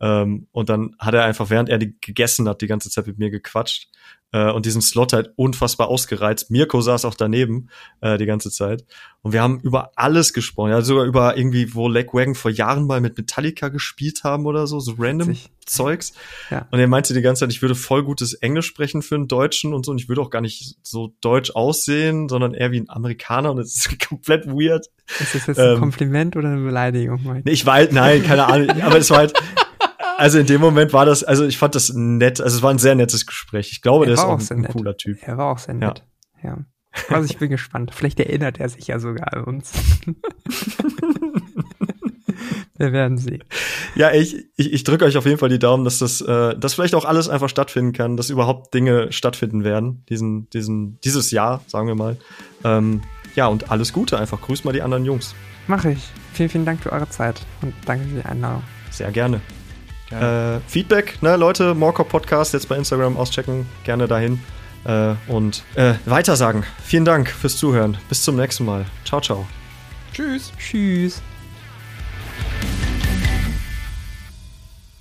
Ähm, 0.00 0.48
und 0.52 0.68
dann 0.68 0.96
hat 0.98 1.14
er 1.14 1.24
einfach, 1.24 1.50
während 1.50 1.68
er 1.68 1.78
die 1.78 1.96
gegessen 2.00 2.48
hat, 2.48 2.60
die 2.62 2.66
ganze 2.66 2.90
Zeit 2.90 3.06
mit 3.06 3.18
mir 3.18 3.30
gequatscht 3.30 3.88
äh, 4.32 4.50
und 4.50 4.66
diesen 4.66 4.82
Slot 4.82 5.12
halt 5.12 5.32
unfassbar 5.36 5.88
ausgereizt. 5.88 6.50
Mirko 6.50 6.80
saß 6.80 7.04
auch 7.04 7.14
daneben 7.14 7.68
äh, 8.00 8.18
die 8.18 8.26
ganze 8.26 8.50
Zeit. 8.50 8.84
Und 9.22 9.32
wir 9.32 9.42
haben 9.42 9.60
über 9.60 9.90
alles 9.96 10.32
gesprochen. 10.32 10.70
Ja, 10.70 10.82
sogar 10.82 11.04
über 11.04 11.36
irgendwie, 11.36 11.74
wo 11.74 11.88
Legwagon 11.88 12.34
vor 12.34 12.50
Jahren 12.50 12.86
mal 12.86 13.00
mit 13.00 13.16
Metallica 13.16 13.68
gespielt 13.68 14.22
haben 14.24 14.46
oder 14.46 14.66
so, 14.66 14.78
so 14.78 14.94
random 14.98 15.28
Witzig. 15.28 15.50
Zeugs. 15.66 16.12
Ja. 16.50 16.68
Und 16.70 16.78
er 16.78 16.86
meinte 16.86 17.12
die 17.12 17.22
ganze 17.22 17.40
Zeit, 17.40 17.50
ich 17.50 17.60
würde 17.60 17.74
voll 17.74 18.04
gutes 18.04 18.34
Englisch 18.34 18.66
sprechen 18.66 19.02
für 19.02 19.16
einen 19.16 19.26
Deutschen 19.26 19.74
und 19.74 19.84
so. 19.84 19.90
Und 19.90 20.00
ich 20.00 20.08
würde 20.08 20.20
auch 20.20 20.30
gar 20.30 20.42
nicht 20.42 20.76
so 20.82 21.14
deutsch 21.20 21.50
aussehen, 21.52 22.28
sondern 22.28 22.54
eher 22.54 22.70
wie 22.70 22.80
ein 22.80 22.88
Amerikaner. 22.88 23.50
Und 23.50 23.58
es 23.58 23.74
ist 23.74 24.08
komplett 24.08 24.46
weird. 24.46 24.86
Ist 25.20 25.34
das 25.34 25.46
jetzt 25.46 25.58
ein 25.58 25.74
ähm, 25.74 25.80
Kompliment 25.80 26.36
oder 26.36 26.50
eine 26.50 26.62
Beleidigung? 26.62 27.20
Mike? 27.24 27.42
Nee, 27.44 27.52
ich 27.52 27.66
war 27.66 27.74
halt, 27.74 27.92
nein, 27.92 28.22
keine 28.22 28.46
Ahnung. 28.46 28.70
aber 28.82 28.98
es 28.98 29.10
war 29.10 29.18
halt, 29.18 29.32
also 30.16 30.38
in 30.38 30.46
dem 30.46 30.60
Moment 30.60 30.92
war 30.92 31.06
das, 31.06 31.24
also 31.24 31.44
ich 31.44 31.58
fand 31.58 31.74
das 31.74 31.92
nett, 31.92 32.40
also 32.40 32.56
es 32.56 32.62
war 32.62 32.70
ein 32.70 32.78
sehr 32.78 32.94
nettes 32.94 33.26
Gespräch. 33.26 33.70
Ich 33.72 33.82
glaube, 33.82 34.04
er 34.04 34.08
der 34.08 34.14
ist 34.14 34.20
auch, 34.20 34.38
ein, 34.38 34.64
ein 34.64 34.72
cooler 34.72 34.96
Typ. 34.96 35.18
Er 35.22 35.36
war 35.38 35.52
auch 35.52 35.58
sehr 35.58 35.74
nett. 35.74 36.04
Ja. 36.42 36.50
ja. 36.50 36.58
Also 37.08 37.30
ich 37.30 37.38
bin 37.38 37.50
gespannt. 37.56 37.92
Vielleicht 37.94 38.20
erinnert 38.20 38.58
er 38.58 38.68
sich 38.68 38.86
ja 38.86 38.98
sogar 38.98 39.32
an 39.32 39.44
uns. 39.44 39.72
Wir 42.78 42.92
werden 42.92 43.16
sehen. 43.16 43.42
Ja, 43.94 44.12
ich, 44.12 44.36
ich, 44.56 44.72
ich 44.72 44.84
drücke 44.84 45.06
euch 45.06 45.16
auf 45.16 45.24
jeden 45.24 45.38
Fall 45.38 45.48
die 45.48 45.58
Daumen, 45.58 45.84
dass 45.84 45.98
das, 45.98 46.20
äh, 46.20 46.56
dass 46.58 46.74
vielleicht 46.74 46.94
auch 46.94 47.06
alles 47.06 47.30
einfach 47.30 47.48
stattfinden 47.48 47.92
kann, 47.92 48.18
dass 48.18 48.28
überhaupt 48.28 48.74
Dinge 48.74 49.10
stattfinden 49.12 49.64
werden, 49.64 50.04
diesen, 50.10 50.50
diesen, 50.50 51.00
dieses 51.00 51.30
Jahr, 51.30 51.62
sagen 51.66 51.88
wir 51.88 51.94
mal. 51.94 52.18
Ähm, 52.64 53.00
ja, 53.34 53.46
und 53.46 53.70
alles 53.70 53.94
Gute 53.94 54.18
einfach. 54.18 54.42
Grüß 54.42 54.64
mal 54.64 54.72
die 54.72 54.82
anderen 54.82 55.06
Jungs. 55.06 55.34
Mache 55.68 55.92
ich. 55.92 56.10
Vielen, 56.34 56.50
vielen 56.50 56.64
Dank 56.66 56.82
für 56.82 56.92
eure 56.92 57.08
Zeit 57.08 57.40
und 57.62 57.72
danke 57.86 58.06
für 58.06 58.16
die 58.16 58.24
Einladung. 58.24 58.62
Sehr 58.90 59.10
gerne. 59.10 59.40
Äh, 60.10 60.60
Feedback, 60.68 61.20
ne, 61.22 61.36
Leute, 61.36 61.74
Morecore 61.74 62.08
Podcast 62.08 62.52
jetzt 62.54 62.68
bei 62.68 62.76
Instagram 62.76 63.16
auschecken, 63.16 63.66
gerne 63.84 64.06
dahin. 64.06 64.40
Äh, 64.84 65.14
und 65.26 65.64
äh, 65.74 65.94
weitersagen. 66.04 66.64
Vielen 66.84 67.04
Dank 67.04 67.28
fürs 67.28 67.56
Zuhören. 67.56 67.98
Bis 68.08 68.22
zum 68.22 68.36
nächsten 68.36 68.64
Mal. 68.64 68.86
Ciao, 69.04 69.20
ciao. 69.20 69.46
Tschüss. 70.12 70.52
Tschüss. 70.58 71.20